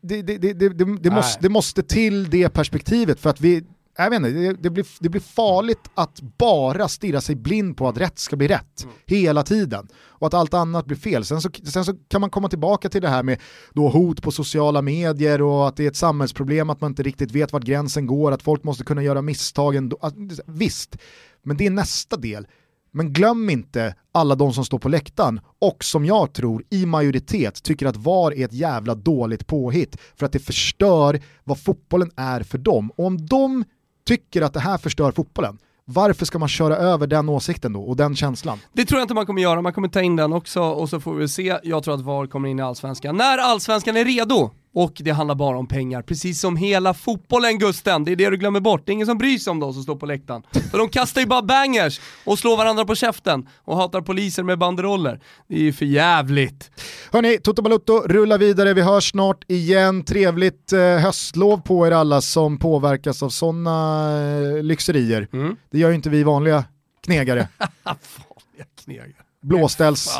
det, 0.02 0.22
det, 0.22 0.38
det, 0.38 0.68
det 1.02 1.10
måste, 1.10 1.42
det 1.42 1.48
måste 1.48 1.82
till 1.82 2.30
det 2.30 2.48
perspektivet 2.48 3.20
för 3.20 3.30
att 3.30 3.40
vi, 3.40 3.64
jag 4.04 4.10
vet 4.10 4.16
inte, 4.16 4.30
det, 4.30 4.52
det, 4.52 4.70
blir, 4.70 4.86
det 5.00 5.08
blir 5.08 5.20
farligt 5.20 5.90
att 5.94 6.20
bara 6.20 6.88
stirra 6.88 7.20
sig 7.20 7.34
blind 7.34 7.76
på 7.76 7.88
att 7.88 7.98
rätt 7.98 8.18
ska 8.18 8.36
bli 8.36 8.48
rätt 8.48 8.82
mm. 8.82 8.94
hela 9.06 9.42
tiden 9.42 9.88
och 9.96 10.26
att 10.26 10.34
allt 10.34 10.54
annat 10.54 10.86
blir 10.86 10.96
fel. 10.96 11.24
Sen 11.24 11.40
så, 11.40 11.50
sen 11.64 11.84
så 11.84 11.94
kan 12.08 12.20
man 12.20 12.30
komma 12.30 12.48
tillbaka 12.48 12.88
till 12.88 13.02
det 13.02 13.08
här 13.08 13.22
med 13.22 13.40
då 13.72 13.88
hot 13.88 14.22
på 14.22 14.32
sociala 14.32 14.82
medier 14.82 15.42
och 15.42 15.68
att 15.68 15.76
det 15.76 15.84
är 15.84 15.88
ett 15.88 15.96
samhällsproblem 15.96 16.70
att 16.70 16.80
man 16.80 16.90
inte 16.90 17.02
riktigt 17.02 17.32
vet 17.32 17.52
vart 17.52 17.64
gränsen 17.64 18.06
går, 18.06 18.32
att 18.32 18.42
folk 18.42 18.64
måste 18.64 18.84
kunna 18.84 19.02
göra 19.02 19.22
misstag 19.22 19.76
ändå. 19.76 20.10
Visst, 20.46 20.96
men 21.42 21.56
det 21.56 21.66
är 21.66 21.70
nästa 21.70 22.16
del. 22.16 22.46
Men 22.90 23.12
glöm 23.12 23.50
inte 23.50 23.94
alla 24.12 24.34
de 24.34 24.52
som 24.52 24.64
står 24.64 24.78
på 24.78 24.88
läktaren 24.88 25.40
och 25.58 25.84
som 25.84 26.04
jag 26.04 26.32
tror 26.32 26.64
i 26.70 26.86
majoritet 26.86 27.62
tycker 27.62 27.86
att 27.86 27.96
VAR 27.96 28.32
är 28.32 28.44
ett 28.44 28.52
jävla 28.52 28.94
dåligt 28.94 29.46
påhitt 29.46 29.96
för 30.16 30.26
att 30.26 30.32
det 30.32 30.38
förstör 30.38 31.20
vad 31.44 31.60
fotbollen 31.60 32.10
är 32.16 32.42
för 32.42 32.58
dem. 32.58 32.90
Och 32.90 33.06
om 33.06 33.26
de 33.26 33.64
tycker 34.08 34.42
att 34.42 34.54
det 34.54 34.60
här 34.60 34.78
förstör 34.78 35.12
fotbollen, 35.12 35.58
varför 35.84 36.26
ska 36.26 36.38
man 36.38 36.48
köra 36.48 36.76
över 36.76 37.06
den 37.06 37.28
åsikten 37.28 37.72
då 37.72 37.82
och 37.82 37.96
den 37.96 38.16
känslan? 38.16 38.58
Det 38.72 38.84
tror 38.84 38.98
jag 38.98 39.04
inte 39.04 39.14
man 39.14 39.26
kommer 39.26 39.42
göra, 39.42 39.62
man 39.62 39.72
kommer 39.72 39.88
ta 39.88 40.00
in 40.00 40.16
den 40.16 40.32
också 40.32 40.60
och 40.60 40.88
så 40.88 41.00
får 41.00 41.14
vi 41.14 41.28
se. 41.28 41.58
Jag 41.62 41.84
tror 41.84 41.94
att 41.94 42.00
VAR 42.00 42.26
kommer 42.26 42.48
in 42.48 42.58
i 42.58 42.62
Allsvenskan. 42.62 43.16
När 43.16 43.38
Allsvenskan 43.38 43.96
är 43.96 44.04
redo, 44.04 44.50
och 44.74 44.92
det 45.04 45.10
handlar 45.10 45.34
bara 45.34 45.58
om 45.58 45.66
pengar, 45.66 46.02
precis 46.02 46.40
som 46.40 46.56
hela 46.56 46.94
fotbollen 46.94 47.58
Gusten. 47.58 48.04
Det 48.04 48.12
är 48.12 48.16
det 48.16 48.30
du 48.30 48.36
glömmer 48.36 48.60
bort. 48.60 48.82
Det 48.86 48.92
är 48.92 48.94
ingen 48.94 49.06
som 49.06 49.18
bryr 49.18 49.38
sig 49.38 49.50
om 49.50 49.60
de 49.60 49.74
som 49.74 49.82
står 49.82 49.96
på 49.96 50.06
läktaren. 50.06 50.42
För 50.70 50.78
de 50.78 50.88
kastar 50.88 51.20
ju 51.20 51.26
bara 51.26 51.42
bangers 51.42 52.00
och 52.24 52.38
slår 52.38 52.56
varandra 52.56 52.84
på 52.84 52.94
käften 52.94 53.48
och 53.64 53.76
hatar 53.76 54.00
poliser 54.00 54.42
med 54.42 54.58
banderoller. 54.58 55.20
Det 55.48 55.54
är 55.54 55.60
ju 55.60 55.72
för 55.72 55.84
jävligt. 55.84 56.70
Hörni, 57.12 57.38
Toto 57.38 57.62
Balutto 57.62 58.02
rullar 58.06 58.38
vidare. 58.38 58.74
Vi 58.74 58.82
hörs 58.82 59.10
snart 59.10 59.44
igen. 59.48 60.04
Trevligt 60.04 60.72
eh, 60.72 60.80
höstlov 60.80 61.60
på 61.60 61.86
er 61.86 61.90
alla 61.90 62.20
som 62.20 62.58
påverkas 62.58 63.22
av 63.22 63.28
sådana 63.28 64.08
eh, 64.56 64.62
lyxerier. 64.62 65.28
Mm. 65.32 65.56
Det 65.70 65.78
gör 65.78 65.88
ju 65.88 65.94
inte 65.94 66.10
vi 66.10 66.22
vanliga 66.22 66.64
knegare. 67.04 67.48
vanliga 67.84 68.66
knegare 68.84 69.27
blåställs, 69.40 70.18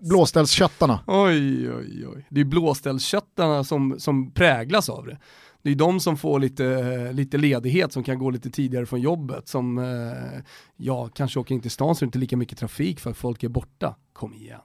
blåställsköttarna. 0.00 1.00
Oj, 1.06 1.72
oj, 1.72 2.06
oj. 2.06 2.26
Det 2.30 2.40
är 2.40 2.44
blåställsköttarna 2.44 3.64
som, 3.64 3.94
som 3.98 4.30
präglas 4.30 4.88
av 4.88 5.06
det. 5.06 5.18
Det 5.62 5.70
är 5.70 5.74
de 5.74 6.00
som 6.00 6.16
får 6.16 6.40
lite, 6.40 7.12
lite 7.12 7.38
ledighet, 7.38 7.92
som 7.92 8.02
kan 8.02 8.18
gå 8.18 8.30
lite 8.30 8.50
tidigare 8.50 8.86
från 8.86 9.00
jobbet, 9.00 9.48
som 9.48 9.78
eh, 9.78 10.42
ja, 10.76 11.08
kanske 11.14 11.40
åker 11.40 11.54
in 11.54 11.60
till 11.60 11.70
stan 11.70 11.94
så 11.94 12.00
det 12.00 12.04
är 12.04 12.06
inte 12.06 12.18
lika 12.18 12.36
mycket 12.36 12.58
trafik 12.58 13.00
för 13.00 13.10
att 13.10 13.16
folk 13.16 13.42
är 13.42 13.48
borta. 13.48 13.94
Kom 14.12 14.34
igen. 14.34 14.60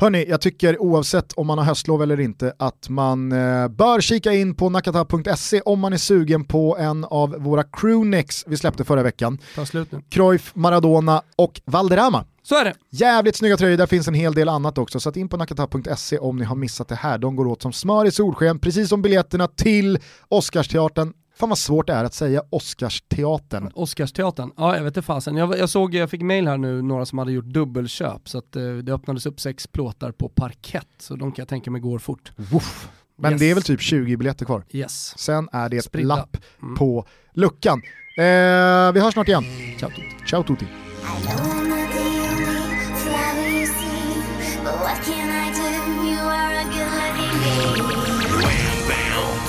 Hörni, 0.00 0.24
jag 0.28 0.40
tycker 0.40 0.82
oavsett 0.82 1.32
om 1.32 1.46
man 1.46 1.58
har 1.58 1.64
höstlov 1.64 2.02
eller 2.02 2.20
inte 2.20 2.52
att 2.58 2.88
man 2.88 3.32
eh, 3.32 3.68
bör 3.68 4.00
kika 4.00 4.32
in 4.32 4.54
på 4.54 4.70
nakata.se 4.70 5.60
om 5.60 5.80
man 5.80 5.92
är 5.92 5.96
sugen 5.96 6.44
på 6.44 6.76
en 6.78 7.04
av 7.04 7.30
våra 7.30 7.62
crewnecks 7.62 8.44
vi 8.46 8.56
släppte 8.56 8.84
förra 8.84 9.02
veckan. 9.02 9.38
Ta 9.54 9.66
slut 9.66 9.92
nu. 9.92 10.02
Cruyff, 10.08 10.52
Maradona 10.54 11.22
och 11.36 11.60
Valderrama. 11.64 12.24
Så 12.48 12.54
är 12.54 12.64
det. 12.64 12.74
Jävligt 12.90 13.36
snygga 13.36 13.56
tröjor, 13.56 13.76
där 13.76 13.86
finns 13.86 14.08
en 14.08 14.14
hel 14.14 14.34
del 14.34 14.48
annat 14.48 14.78
också. 14.78 15.00
Så 15.00 15.08
att 15.08 15.16
in 15.16 15.28
på 15.28 15.36
nakata.se 15.36 16.18
om 16.18 16.36
ni 16.36 16.44
har 16.44 16.56
missat 16.56 16.88
det 16.88 16.94
här. 16.94 17.18
De 17.18 17.36
går 17.36 17.46
åt 17.46 17.62
som 17.62 17.72
smör 17.72 18.04
i 18.04 18.10
solsken, 18.10 18.58
precis 18.58 18.88
som 18.88 19.02
biljetterna 19.02 19.48
till 19.48 19.98
Oscarsteatern. 20.28 21.12
Fan 21.36 21.48
vad 21.48 21.58
svårt 21.58 21.86
det 21.86 21.92
är 21.92 22.04
att 22.04 22.14
säga 22.14 22.42
Oscarsteatern. 22.50 23.70
Oscarsteatern, 23.74 24.52
ja 24.56 24.76
jag 24.76 24.84
vet 24.84 24.90
inte 24.96 25.06
fasen. 25.06 25.36
Jag, 25.36 25.58
jag 25.58 25.68
såg, 25.68 25.94
jag 25.94 26.10
fick 26.10 26.22
mail 26.22 26.48
här 26.48 26.56
nu, 26.56 26.82
några 26.82 27.06
som 27.06 27.18
hade 27.18 27.32
gjort 27.32 27.44
dubbelköp, 27.44 28.28
så 28.28 28.38
att 28.38 28.56
eh, 28.56 28.72
det 28.72 28.92
öppnades 28.92 29.26
upp 29.26 29.40
sex 29.40 29.66
plåtar 29.66 30.12
på 30.12 30.28
parkett, 30.28 30.88
så 30.98 31.16
de 31.16 31.32
kan 31.32 31.42
jag 31.42 31.48
tänka 31.48 31.70
mig 31.70 31.80
går 31.80 31.98
fort. 31.98 32.32
Woof. 32.36 32.88
Men 33.16 33.32
yes. 33.32 33.40
det 33.40 33.50
är 33.50 33.54
väl 33.54 33.62
typ 33.62 33.80
20 33.80 34.16
biljetter 34.16 34.44
kvar. 34.44 34.64
Yes. 34.70 35.18
Sen 35.18 35.48
är 35.52 35.68
det 35.68 35.76
ett 35.76 35.84
Spridda. 35.84 36.16
lapp 36.16 36.36
mm. 36.62 36.74
på 36.76 37.06
luckan. 37.32 37.82
Eh, 38.18 38.92
vi 38.92 39.00
hörs 39.00 39.12
snart 39.12 39.28
igen. 39.28 39.44
Ciao 39.78 39.90
tutti. 39.90 40.26
Ciao 40.26 40.42
tutti. 40.42 40.66
What 44.76 45.00
can 45.02 45.30
I 45.30 45.48
do? 45.50 45.64
You 46.04 46.20
are 46.20 46.52
a 46.60 46.64
good 46.68 46.92
looking 47.00 47.36
baby. 47.40 47.88
Wham, 48.44 48.76
bam, 48.88 49.48